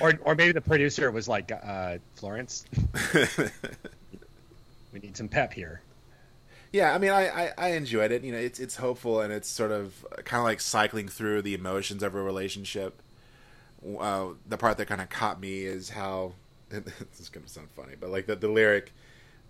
or 0.00 0.12
or 0.22 0.34
maybe 0.34 0.52
the 0.52 0.60
producer 0.60 1.10
was 1.10 1.26
like 1.26 1.50
uh 1.50 1.96
florence 2.14 2.64
we 4.92 5.00
need 5.00 5.16
some 5.16 5.26
pep 5.28 5.52
here 5.52 5.80
Yeah, 6.72 6.94
I 6.94 6.98
mean, 6.98 7.10
I, 7.10 7.28
I, 7.28 7.52
I 7.56 7.68
enjoyed 7.72 8.12
it. 8.12 8.22
You 8.24 8.32
know, 8.32 8.38
it's 8.38 8.60
it's 8.60 8.76
hopeful 8.76 9.20
and 9.20 9.32
it's 9.32 9.48
sort 9.48 9.70
of 9.72 10.04
kind 10.24 10.40
of 10.40 10.44
like 10.44 10.60
cycling 10.60 11.08
through 11.08 11.42
the 11.42 11.54
emotions 11.54 12.02
of 12.02 12.14
a 12.14 12.22
relationship. 12.22 13.00
Uh, 13.98 14.30
the 14.46 14.58
part 14.58 14.76
that 14.78 14.86
kind 14.86 15.00
of 15.00 15.08
caught 15.08 15.40
me 15.40 15.62
is 15.64 15.90
how 15.90 16.32
this 16.70 17.20
is 17.20 17.28
gonna 17.28 17.48
sound 17.48 17.68
funny, 17.70 17.94
but 17.98 18.10
like 18.10 18.26
the 18.26 18.36
the 18.36 18.48
lyric, 18.48 18.92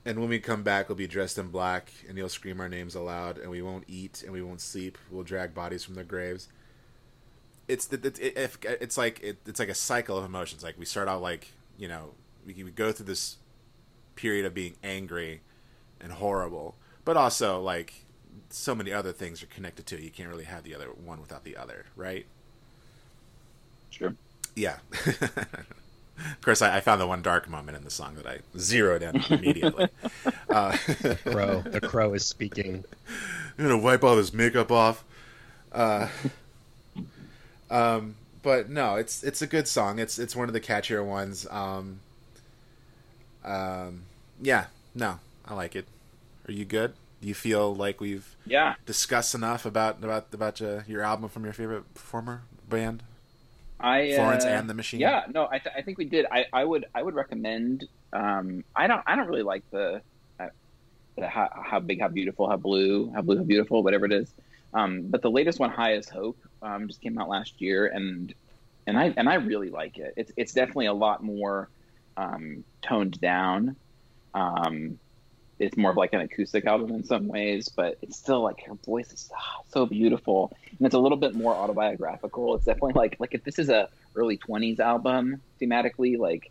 and 0.05 0.19
when 0.21 0.29
we 0.29 0.39
come 0.39 0.63
back, 0.63 0.89
we'll 0.89 0.97
be 0.97 1.07
dressed 1.09 1.39
in 1.39 1.49
black, 1.49 1.93
and 2.09 2.17
you'll 2.17 2.29
scream 2.29 2.61
our 2.61 2.69
names 2.69 2.95
aloud, 2.95 3.39
and 3.39 3.51
we 3.51 3.63
won't 3.63 3.85
eat, 3.89 4.23
and 4.23 4.33
we 4.33 4.43
won't 4.43 4.61
sleep. 4.61 4.97
We'll 5.11 5.25
drag 5.25 5.55
bodies 5.55 5.85
from 5.85 5.95
their 5.95 6.05
graves. 6.05 6.49
It's 7.67 7.87
the 7.87 7.97
it, 8.07 8.19
it, 8.19 8.79
it's 8.81 8.97
like 8.97 9.21
it, 9.23 9.39
it's 9.47 9.59
like 9.61 9.69
a 9.69 9.75
cycle 9.75 10.17
of 10.17 10.25
emotions. 10.25 10.63
Like 10.63 10.79
we 10.79 10.85
start 10.85 11.09
out 11.09 11.21
like 11.23 11.53
you 11.77 11.89
know 11.89 12.15
we, 12.47 12.55
we 12.65 12.71
go 12.71 12.93
through 12.93 13.07
this 13.07 13.37
period 14.17 14.45
of 14.47 14.55
being 14.55 14.77
angry 14.83 15.43
and 16.01 16.13
horrible, 16.13 16.77
but 17.09 17.17
also 17.17 17.59
like 17.59 18.05
so 18.51 18.75
many 18.75 18.93
other 18.93 19.13
things 19.13 19.43
are 19.43 19.47
connected 19.47 19.87
to 19.87 19.97
it. 19.97 20.03
You 20.03 20.11
can't 20.11 20.29
really 20.29 20.45
have 20.45 20.63
the 20.63 20.75
other 20.75 20.89
one 20.89 21.23
without 21.23 21.43
the 21.43 21.57
other, 21.57 21.87
right? 21.97 22.27
Sure. 23.89 24.15
Yeah. 24.55 24.77
of 25.07 26.43
course, 26.43 26.61
I, 26.61 26.77
I 26.77 26.81
found 26.81 27.01
the 27.01 27.07
one 27.07 27.23
dark 27.23 27.49
moment 27.49 27.79
in 27.79 27.85
the 27.85 27.91
song 27.91 28.17
that 28.17 28.27
I 28.27 28.41
zeroed 28.59 29.03
in 29.03 29.25
immediately. 29.31 29.89
uh, 30.51 30.73
the 31.01 31.19
crow 31.25 31.63
the 31.63 31.81
crow 31.81 32.13
is 32.13 32.27
speaking 32.27 32.85
I'm 33.59 33.65
gonna 33.65 33.79
wipe 33.79 34.05
all 34.05 34.15
this 34.15 34.35
makeup 34.35 34.71
off. 34.71 35.03
Uh, 35.73 36.09
um, 37.71 38.17
but 38.43 38.69
no, 38.69 38.97
it's 38.97 39.25
it's 39.25 39.41
a 39.41 39.47
good 39.47 39.67
song. 39.67 39.99
It's 39.99 40.19
it's 40.19 40.37
one 40.37 40.49
of 40.49 40.53
the 40.53 40.61
catchier 40.61 41.03
ones. 41.03 41.47
Um, 41.51 42.01
um, 43.47 44.03
yeah, 44.43 44.67
no, 44.95 45.21
I 45.47 45.55
like 45.55 45.75
it. 45.75 45.87
Are 46.49 46.53
you 46.53 46.65
good? 46.65 46.95
Do 47.21 47.29
you 47.29 47.35
feel 47.35 47.75
like 47.75 48.01
we've 48.01 48.35
Yeah. 48.47 48.75
discussed 48.87 49.35
enough 49.35 49.67
about 49.67 50.03
about 50.03 50.33
about 50.33 50.63
uh, 50.63 50.81
your 50.87 51.03
album 51.03 51.29
from 51.29 51.45
your 51.45 51.53
favorite 51.53 51.93
performer 51.95 52.43
band? 52.69 53.03
I 53.81 54.13
uh, 54.13 54.15
Florence 54.17 54.45
and 54.45 54.69
the 54.69 54.75
Machine? 54.75 55.01
Yeah, 55.01 55.23
no, 55.33 55.47
I, 55.51 55.59
th- 55.59 55.75
I 55.77 55.83
think 55.83 55.99
we 55.99 56.05
did. 56.07 56.27
I, 56.31 56.47
I 56.53 56.65
would 56.65 56.87
I 56.95 57.03
would 57.03 57.15
recommend. 57.15 57.85
Um, 58.13 58.65
I 58.75 58.87
don't 58.87 59.03
I 59.07 59.17
don't 59.17 59.29
really 59.29 59.43
like 59.43 59.65
the, 59.71 60.03
uh, 60.41 60.47
the 61.17 61.29
how, 61.29 61.49
how 61.65 61.81
big, 61.81 62.01
how 62.01 62.09
beautiful, 62.09 62.49
how 62.51 62.57
blue, 62.57 63.13
how 63.15 63.23
blue, 63.23 63.39
how 63.39 63.45
beautiful, 63.45 63.83
whatever 63.85 64.07
it 64.07 64.13
is. 64.13 64.35
Um, 64.75 65.09
but 65.11 65.23
the 65.23 65.31
latest 65.31 65.61
one, 65.61 65.71
High 65.71 65.95
as 65.97 66.09
Hope, 66.09 66.39
um, 66.63 66.89
just 66.89 67.01
came 67.03 67.19
out 67.19 67.29
last 67.29 67.61
year, 67.61 67.87
and 67.89 68.35
and 68.87 68.99
I 68.99 69.15
and 69.17 69.29
I 69.29 69.35
really 69.37 69.71
like 69.71 69.99
it. 69.99 70.15
It's 70.17 70.33
it's 70.37 70.53
definitely 70.55 70.87
a 70.87 70.95
lot 70.95 71.23
more 71.23 71.71
um, 72.17 72.65
toned 72.83 73.21
down. 73.21 73.77
Um, 74.35 75.01
it's 75.59 75.77
more 75.77 75.91
of 75.91 75.97
like 75.97 76.13
an 76.13 76.21
acoustic 76.21 76.67
album 76.67 76.91
in 76.95 77.05
some 77.05 77.27
ways, 77.29 77.69
but 77.69 77.99
it's 78.03 78.17
still 78.17 78.43
like 78.43 78.65
her 78.67 78.75
voice 78.87 79.13
is 79.13 79.31
so 79.69 79.87
beautiful, 79.87 80.53
and 80.79 80.87
it's 80.87 80.95
a 80.95 80.99
little 80.99 81.19
bit 81.19 81.35
more 81.35 81.57
autobiographical. 81.57 82.55
It's 82.55 82.65
definitely 82.65 82.95
like 82.95 83.17
like 83.19 83.35
if 83.35 83.45
this 83.45 83.59
is 83.59 83.69
a 83.69 83.89
early 84.15 84.37
twenties 84.37 84.81
album 84.81 85.43
thematically, 85.61 86.19
like 86.19 86.51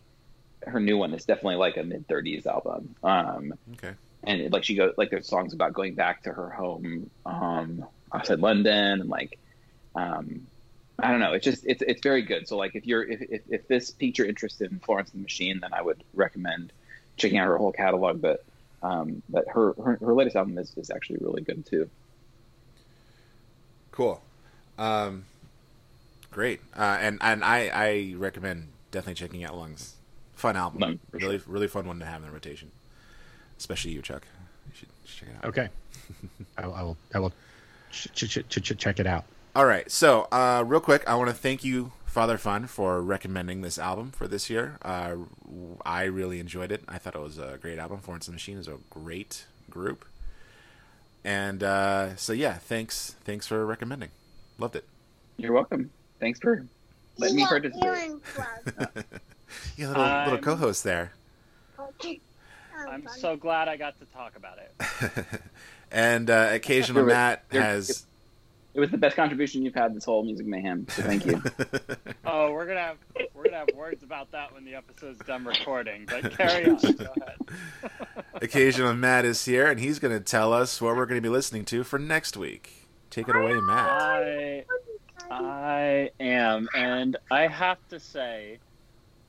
her 0.66 0.80
new 0.80 0.98
one 0.98 1.14
is 1.14 1.24
definitely 1.24 1.56
like 1.56 1.76
a 1.76 1.82
mid 1.84 2.06
thirties 2.08 2.46
album. 2.46 2.94
Um, 3.02 3.54
Okay. 3.74 3.94
and 4.24 4.40
it, 4.40 4.52
like 4.52 4.64
she 4.64 4.74
goes 4.74 4.94
like 4.98 5.10
there's 5.10 5.28
songs 5.28 5.52
about 5.54 5.72
going 5.72 5.94
back 5.94 6.22
to 6.22 6.32
her 6.32 6.50
home 6.50 7.10
um 7.26 7.84
outside 8.12 8.40
London 8.40 9.00
and 9.00 9.08
like 9.08 9.38
um 9.94 10.46
I 10.98 11.10
don't 11.10 11.20
know 11.20 11.32
it's 11.32 11.44
just 11.44 11.64
it's 11.66 11.82
it's 11.82 12.02
very 12.02 12.22
good 12.22 12.48
so 12.48 12.56
like 12.56 12.74
if 12.74 12.86
you're 12.86 13.04
if 13.08 13.20
if, 13.22 13.42
if 13.48 13.68
this 13.68 13.90
piqued 13.90 14.18
your 14.18 14.26
interest 14.26 14.60
in 14.60 14.80
Florence 14.80 15.10
and 15.12 15.20
the 15.20 15.24
Machine 15.24 15.60
then 15.60 15.72
I 15.72 15.82
would 15.82 16.02
recommend 16.14 16.72
checking 17.16 17.38
out 17.38 17.46
her 17.46 17.56
whole 17.58 17.72
catalog 17.72 18.20
but 18.20 18.44
um 18.82 19.22
but 19.28 19.44
her 19.48 19.74
her, 19.82 19.98
her 20.00 20.14
latest 20.14 20.36
album 20.36 20.56
is, 20.58 20.72
is 20.76 20.90
actually 20.90 21.18
really 21.20 21.42
good 21.42 21.64
too 21.66 21.88
Cool. 23.90 24.22
Um, 24.78 25.24
great. 26.30 26.60
Uh, 26.76 26.98
and 27.00 27.18
and 27.20 27.42
I, 27.44 27.68
I 27.74 28.14
recommend 28.16 28.68
definitely 28.92 29.14
checking 29.14 29.42
out 29.44 29.56
Lungs. 29.56 29.94
Fun 30.34 30.56
album. 30.56 30.80
Lung, 30.80 30.98
for 31.10 31.16
really 31.18 31.40
really 31.46 31.66
fun 31.66 31.86
one 31.86 31.98
to 31.98 32.04
have 32.04 32.20
in 32.22 32.28
the 32.28 32.32
rotation. 32.32 32.70
Especially 33.58 33.90
you, 33.90 34.02
Chuck. 34.02 34.24
You 34.68 34.72
should 34.76 34.88
check 35.04 35.28
it 35.30 35.36
out. 35.36 35.48
okay 35.48 35.68
I, 36.58 36.66
will- 36.68 36.74
I 36.74 36.82
will 36.82 36.96
i 37.14 37.18
will 37.18 37.32
ch- 37.90 38.08
ch- 38.14 38.44
ch- 38.48 38.62
ch- 38.62 38.78
check 38.78 39.00
it 39.00 39.06
out 39.08 39.24
All 39.56 39.66
right. 39.66 39.90
So, 39.90 40.28
uh, 40.30 40.62
real 40.64 40.78
quick, 40.80 41.02
I 41.08 41.16
want 41.16 41.28
to 41.30 41.34
thank 41.34 41.64
you, 41.64 41.90
Father 42.08 42.38
Fun, 42.38 42.66
for 42.66 43.00
recommending 43.02 43.60
this 43.60 43.78
album 43.78 44.10
for 44.10 44.26
this 44.26 44.48
year. 44.50 44.78
Uh, 44.82 45.16
I 45.84 46.04
really 46.04 46.40
enjoyed 46.40 46.72
it. 46.72 46.82
I 46.88 46.98
thought 46.98 47.14
it 47.14 47.20
was 47.20 47.38
a 47.38 47.58
great 47.60 47.78
album. 47.78 48.00
Florence 48.00 48.26
and 48.26 48.32
the 48.32 48.36
Machine 48.36 48.58
is 48.58 48.66
a 48.66 48.78
great 48.90 49.46
group. 49.70 50.04
And 51.24 51.62
uh, 51.62 52.16
so, 52.16 52.32
yeah, 52.32 52.54
thanks. 52.54 53.14
Thanks 53.24 53.46
for 53.46 53.64
recommending. 53.66 54.10
Loved 54.58 54.74
it. 54.76 54.84
you're 55.36 55.52
welcome 55.52 55.88
thanks 56.18 56.40
for 56.40 56.66
letting 57.16 57.36
me 57.36 57.46
participate 57.46 58.10
Yeah, 59.76 59.86
little, 59.88 60.02
little 60.02 60.02
I'm- 60.02 60.40
co-host 60.40 60.82
there. 60.82 61.12
I'm 62.88 63.06
so 63.18 63.36
glad 63.36 63.68
I 63.68 63.76
got 63.76 63.98
to 64.00 64.04
talk 64.06 64.36
about 64.36 64.58
it. 64.58 65.24
and 65.92 66.28
uh, 66.30 66.48
occasional 66.52 67.04
Matt 67.04 67.44
you're- 67.52 67.64
has. 67.64 68.06
It 68.74 68.80
was 68.80 68.90
the 68.90 68.98
best 68.98 69.16
contribution 69.16 69.62
you've 69.62 69.74
had 69.74 69.94
this 69.94 70.04
whole 70.04 70.24
music 70.24 70.46
mayhem 70.46 70.86
so 70.88 71.02
thank 71.02 71.24
you 71.26 71.42
Oh, 72.30 72.52
we're 72.52 72.66
gonna 72.66 72.80
have 72.80 72.98
we're 73.34 73.44
gonna 73.44 73.56
have 73.56 73.68
words 73.74 74.02
about 74.02 74.30
that 74.32 74.52
when 74.52 74.64
the 74.64 74.74
episode's 74.74 75.18
done 75.24 75.46
recording. 75.46 76.06
But 76.06 76.30
carry 76.32 76.66
on. 76.66 76.76
Go 76.76 77.06
ahead. 77.22 77.38
occasional 78.42 78.92
Matt 78.92 79.24
is 79.24 79.42
here, 79.46 79.66
and 79.70 79.80
he's 79.80 79.98
going 79.98 80.12
to 80.16 80.22
tell 80.22 80.52
us 80.52 80.78
what 80.80 80.94
we're 80.94 81.06
going 81.06 81.16
to 81.16 81.26
be 81.26 81.30
listening 81.30 81.64
to 81.66 81.84
for 81.84 81.98
next 81.98 82.36
week. 82.36 82.86
Take 83.08 83.28
it 83.28 83.34
away, 83.34 83.54
Matt. 83.54 83.88
I 83.88 84.64
I 85.30 86.10
am, 86.20 86.68
and 86.74 87.16
I 87.30 87.46
have 87.46 87.78
to 87.88 87.98
say, 87.98 88.58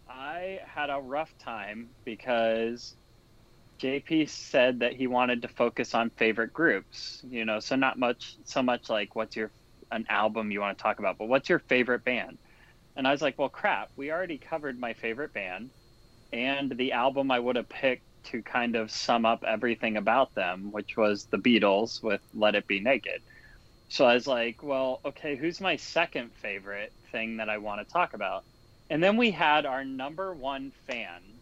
I 0.09 0.59
had 0.65 0.89
a 0.89 0.99
rough 0.99 1.37
time 1.37 1.89
because 2.03 2.95
JP 3.79 4.25
said 4.27 4.79
that 4.81 4.93
he 4.93 5.07
wanted 5.07 5.43
to 5.43 5.47
focus 5.49 5.95
on 5.95 6.11
favorite 6.11 6.53
groups. 6.53 7.21
You 7.23 7.45
know, 7.45 7.59
so 7.59 7.75
not 7.75 7.97
much, 7.99 8.35
so 8.45 8.61
much 8.63 8.89
like 8.89 9.15
what's 9.15 9.35
your 9.35 9.51
an 9.91 10.05
album 10.09 10.51
you 10.51 10.61
want 10.61 10.77
to 10.77 10.83
talk 10.83 10.99
about, 10.99 11.17
but 11.17 11.27
what's 11.29 11.49
your 11.49 11.59
favorite 11.59 12.03
band? 12.03 12.39
And 12.95 13.07
I 13.07 13.11
was 13.11 13.21
like, 13.21 13.37
well, 13.39 13.49
crap, 13.49 13.89
we 13.95 14.11
already 14.11 14.39
covered 14.39 14.79
my 14.79 14.93
favorite 14.93 15.33
band, 15.33 15.71
and 16.33 16.71
the 16.77 16.93
album 16.93 17.31
I 17.31 17.39
would 17.39 17.55
have 17.57 17.69
picked 17.69 18.03
to 18.25 18.43
kind 18.43 18.75
of 18.75 18.91
sum 18.91 19.25
up 19.25 19.43
everything 19.47 19.97
about 19.97 20.35
them, 20.35 20.71
which 20.71 20.97
was 20.97 21.27
the 21.31 21.37
Beatles 21.37 22.03
with 22.03 22.21
"Let 22.33 22.55
It 22.55 22.67
Be 22.67 22.79
Naked." 22.81 23.21
So 23.89 24.05
I 24.05 24.13
was 24.15 24.27
like, 24.27 24.63
well, 24.63 25.01
okay, 25.05 25.35
who's 25.35 25.61
my 25.61 25.75
second 25.77 26.35
favorite 26.35 26.93
thing 27.11 27.37
that 27.37 27.49
I 27.49 27.57
want 27.59 27.81
to 27.81 27.91
talk 27.91 28.13
about? 28.13 28.45
And 28.89 29.03
then 29.03 29.17
we 29.17 29.31
had 29.31 29.65
our 29.65 29.83
number 29.85 30.35
one 30.35 30.71
fan, 30.87 31.41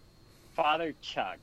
Father 0.55 0.95
Chuck, 1.01 1.39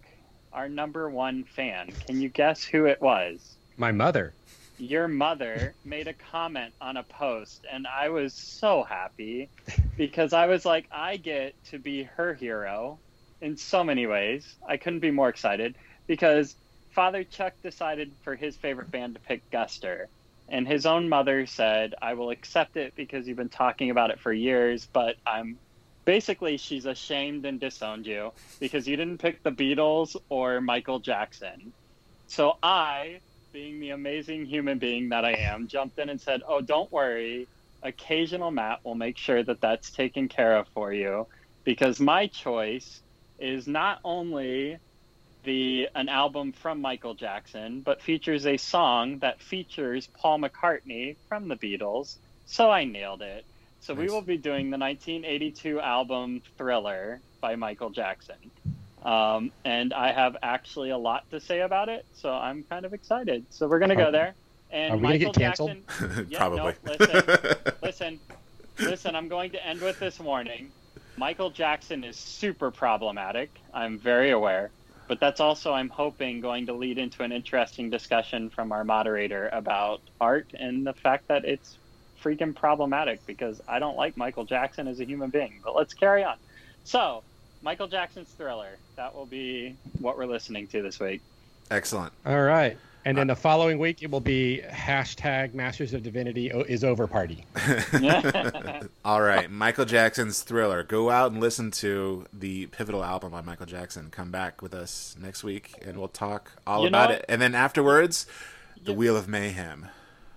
our 0.55 0.69
number 0.69 1.11
one 1.11 1.45
fan. 1.45 1.89
Can 2.07 2.21
you 2.21 2.29
guess 2.31 2.65
who 2.65 2.87
it 2.87 3.01
was? 3.01 3.59
my 3.77 3.91
mother 3.93 4.37
Your 4.79 5.09
mother 5.09 5.75
made 5.85 6.09
a 6.09 6.15
comment 6.15 6.75
on 6.81 6.97
a 6.97 7.03
post, 7.03 7.67
and 7.71 7.87
I 7.87 8.09
was 8.09 8.35
so 8.35 8.85
happy 8.85 9.51
because 9.97 10.33
I 10.33 10.47
was 10.47 10.65
like, 10.65 10.87
I 10.93 11.17
get 11.17 11.55
to 11.71 11.79
be 11.79 12.05
her 12.17 12.35
hero 12.35 13.01
in 13.41 13.57
so 13.57 13.85
many 13.85 14.07
ways. 14.07 14.57
I 14.67 14.77
couldn't 14.77 15.01
be 15.01 15.11
more 15.11 15.29
excited 15.29 15.77
because 16.07 16.57
Father 16.95 17.25
Chuck 17.25 17.55
decided 17.63 18.13
for 18.23 18.37
his 18.37 18.57
favorite 18.57 18.91
band 18.91 19.15
to 19.15 19.21
pick 19.21 19.51
Guster. 19.51 20.07
And 20.49 20.69
his 20.69 20.87
own 20.87 21.09
mother 21.09 21.47
said, 21.47 21.95
I 22.03 22.15
will 22.15 22.31
accept 22.31 22.77
it 22.77 22.95
because 22.97 23.27
you've 23.27 23.37
been 23.37 23.49
talking 23.49 23.91
about 23.91 24.11
it 24.11 24.21
for 24.21 24.33
years, 24.33 24.89
but 24.93 25.17
I'm 25.27 25.59
basically 26.05 26.57
she's 26.57 26.87
ashamed 26.87 27.45
and 27.47 27.61
disowned 27.61 28.07
you 28.07 28.33
because 28.61 28.87
you 28.87 28.97
didn't 28.97 29.19
pick 29.19 29.43
the 29.43 29.51
Beatles 29.51 30.17
or 30.29 30.61
Michael 30.61 30.99
Jackson. 30.99 31.73
So 32.27 32.57
I, 32.63 33.21
being 33.53 33.81
the 33.81 33.91
amazing 33.91 34.47
human 34.47 34.79
being 34.79 35.11
that 35.11 35.25
I 35.25 35.33
am, 35.33 35.69
jumped 35.69 35.99
in 35.99 36.09
and 36.09 36.21
said, 36.21 36.43
"Oh, 36.47 36.61
don't 36.61 36.91
worry. 36.91 37.47
Occasional 37.83 38.51
Matt 38.51 38.85
will 38.85 38.95
make 38.95 39.19
sure 39.19 39.43
that 39.43 39.61
that's 39.61 39.91
taken 39.91 40.29
care 40.29 40.57
of 40.57 40.67
for 40.69 40.93
you, 40.93 41.27
because 41.65 42.01
my 42.01 42.27
choice 42.27 43.03
is 43.39 43.67
not 43.67 44.01
only 44.05 44.79
the 45.45 45.89
an 45.95 46.09
album 46.09 46.53
from 46.53 46.81
Michael 46.81 47.15
Jackson, 47.15 47.83
but 47.83 48.01
features 48.01 48.47
a 48.47 48.57
song 48.57 49.19
that 49.19 49.43
features 49.43 50.09
Paul 50.19 50.41
McCartney 50.41 51.17
from 51.29 51.49
the 51.49 51.57
Beatles. 51.57 52.17
So 52.47 52.71
I 52.71 52.85
nailed 52.85 53.23
it. 53.23 53.45
So 53.85 53.93
we 53.93 54.07
will 54.07 54.23
be 54.23 54.39
doing 54.39 54.71
the 54.71 54.79
1982 54.79 55.79
album 55.79 56.41
Thriller 56.57 57.21
by 57.43 57.55
Michael 57.55 57.91
Jackson. 57.91 58.51
Um, 59.05 59.53
and 59.67 59.93
I 59.93 60.11
have 60.11 60.39
actually 60.43 60.89
a 60.89 60.97
lot 60.97 61.31
to 61.33 61.39
say 61.39 61.61
about 61.61 61.91
it, 61.91 62.07
so 62.15 62.33
I'm 62.33 62.63
kind 62.63 62.87
of 62.87 62.95
excited. 62.95 63.45
So 63.51 63.69
we're 63.69 63.81
gonna 63.81 63.95
go 63.95 64.11
there. 64.11 64.33
And 64.71 64.95
are 64.95 64.97
we 64.97 65.03
gonna 65.03 65.19
get 65.19 65.35
canceled? 65.35 65.77
Jackson, 65.87 66.27
Yeah, 66.31 66.39
Probably. 66.39 66.73
no, 66.83 66.97
listen. 66.99 67.49
listen, 67.83 68.21
listen, 68.79 69.15
I'm 69.15 69.29
going 69.29 69.51
to 69.51 69.67
end 69.67 69.83
with 69.83 70.01
this 70.01 70.19
warning. 70.19 70.73
Michael 71.19 71.51
Jackson 71.51 72.05
is 72.05 72.17
super 72.17 72.71
problematic. 72.71 73.51
I'm 73.75 73.99
very 73.99 74.31
aware. 74.31 74.71
But 75.09 75.21
that's 75.21 75.41
also, 75.41 75.75
I'm 75.75 75.91
hoping, 75.91 76.41
going 76.41 76.65
to 76.65 76.73
lead 76.73 76.97
into 76.97 77.23
an 77.23 77.33
interesting 77.33 77.91
discussion 77.91 78.49
from 78.49 78.73
our 78.73 78.83
moderator 78.83 79.51
about 79.53 80.01
art 80.19 80.55
and 80.59 80.87
the 80.87 80.95
fact 80.95 81.29
that 81.29 81.45
it's 81.45 81.77
freaking 82.25 82.55
problematic 82.55 83.25
because 83.27 83.61
I 83.69 83.79
don't 83.79 83.97
like 83.97 84.17
Michael 84.17 84.45
Jackson 84.45 84.89
as 84.89 84.99
a 85.01 85.05
human 85.05 85.31
being. 85.31 85.61
But 85.63 85.77
let's 85.77 85.93
carry 85.95 86.25
on. 86.25 86.37
So, 86.85 87.23
Michael 87.63 87.87
Jackson's 87.89 88.29
Thriller. 88.29 88.77
That 88.97 89.15
will 89.15 89.27
be 89.27 89.77
what 90.01 90.17
we're 90.17 90.27
listening 90.27 90.67
to 90.69 90.83
this 90.83 90.99
week. 90.99 91.21
Excellent. 91.71 92.13
All 92.25 92.43
right. 92.43 92.77
And 93.07 93.19
then 93.19 93.27
the 93.27 93.37
following 93.37 93.79
week, 93.79 94.03
it 94.03 94.11
will 94.11 94.21
be 94.21 94.63
hashtag 94.67 95.53
Masters 95.53 95.93
of 95.93 96.03
Divinity 96.03 96.49
is 96.49 96.83
over 96.85 97.07
party. 97.07 97.45
All 99.05 99.21
right, 99.21 99.51
Michael 99.51 99.85
Jackson's 99.85 100.41
Thriller. 100.43 100.83
Go 100.83 101.11
out 101.11 101.31
and 101.33 101.39
listen 101.41 101.71
to 101.73 102.25
the 102.33 102.65
pivotal 102.67 103.05
album 103.05 103.33
by 103.33 103.43
Michael 103.43 103.67
Jackson. 103.67 104.09
Come 104.11 104.31
back 104.31 104.63
with 104.63 104.73
us 104.73 105.17
next 105.21 105.45
week, 105.45 105.75
and 105.85 105.99
we'll 105.99 106.09
talk 106.09 106.53
all 106.67 106.83
You 106.83 106.89
about 106.89 107.11
what? 107.11 107.19
it. 107.19 107.25
And 107.29 107.43
then 107.43 107.55
afterwards, 107.55 108.27
the 108.83 108.93
You- 108.93 108.99
Wheel 108.99 109.17
of 109.19 109.29
Mayhem 109.29 109.89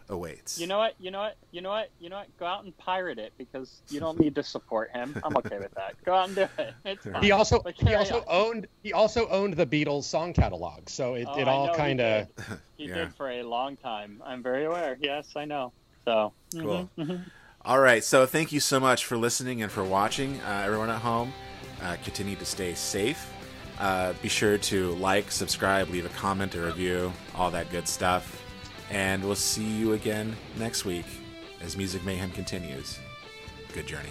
awaits. 0.09 0.57
You 0.59 0.67
know 0.67 0.77
what? 0.77 0.93
You 0.99 1.11
know 1.11 1.19
what? 1.19 1.35
You 1.51 1.61
know 1.61 1.69
what? 1.69 1.89
You 1.99 2.09
know 2.09 2.17
what? 2.17 2.27
Go 2.37 2.45
out 2.45 2.63
and 2.63 2.75
pirate 2.77 3.19
it 3.19 3.33
because 3.37 3.81
you 3.89 3.99
don't 3.99 4.19
need 4.19 4.35
to 4.35 4.43
support 4.43 4.89
him. 4.93 5.15
I'm 5.23 5.35
okay 5.37 5.59
with 5.59 5.73
that. 5.75 5.95
Go 6.05 6.13
out 6.13 6.27
and 6.29 6.35
do 6.35 6.47
it. 6.57 6.73
It's 6.85 7.05
fine. 7.13 7.23
He 7.23 7.31
also 7.31 7.61
But 7.63 7.75
he 7.77 7.93
also 7.93 8.17
on. 8.17 8.23
owned 8.27 8.67
he 8.83 8.93
also 8.93 9.27
owned 9.29 9.53
the 9.55 9.65
Beatles 9.65 10.03
song 10.05 10.33
catalog, 10.33 10.89
so 10.89 11.15
it, 11.15 11.27
Oh, 11.29 11.39
it 11.39 11.47
all 11.47 11.69
kind 11.75 11.99
of 12.01 12.27
did. 12.35 12.45
He 12.77 12.85
Yeah. 12.85 12.95
did 13.05 13.15
for 13.15 13.29
a 13.29 13.43
long 13.43 13.75
time. 13.77 14.21
I'm 14.23 14.43
very 14.43 14.65
aware. 14.65 14.97
Yes, 14.99 15.29
I 15.35 15.45
know. 15.45 15.73
So 16.05 16.33
Cool. 16.53 16.89
mhm, 16.97 17.05
mhm. 17.07 17.25
All 17.65 17.79
right, 17.79 18.03
so 18.03 18.25
thank 18.25 18.51
you 18.53 18.59
so 18.61 18.79
much 18.79 19.03
for 19.03 19.17
listening 19.17 19.61
and 19.61 19.71
for 19.71 19.83
watching. 19.83 20.39
Uh, 20.41 20.61
everyone 20.65 20.89
at 20.89 21.01
home, 21.01 21.33
uh, 21.81 21.97
continue 22.03 22.35
to 22.37 22.45
stay 22.45 22.73
safe. 22.75 23.29
Uh, 23.79 24.13
be 24.21 24.29
sure 24.29 24.57
to 24.57 24.91
like, 24.95 25.31
subscribe, 25.31 25.89
leave 25.89 26.05
a 26.05 26.09
comment, 26.09 26.55
a 26.55 26.61
review, 26.61 27.11
all 27.35 27.51
that 27.51 27.69
good 27.69 27.87
stuff. 27.87 28.36
And 28.89 29.23
we'll 29.23 29.35
see 29.35 29.65
you 29.65 29.93
again 29.93 30.35
next 30.57 30.85
week 30.85 31.05
as 31.61 31.75
Music 31.75 32.03
Mayhem 32.05 32.31
continues. 32.31 32.99
Good 33.73 33.87
journey. 33.87 34.09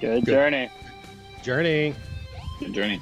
Good 0.00 0.24
journey. 0.26 0.70
journey. 1.42 1.94
Good 2.60 2.72
journey. 2.72 3.00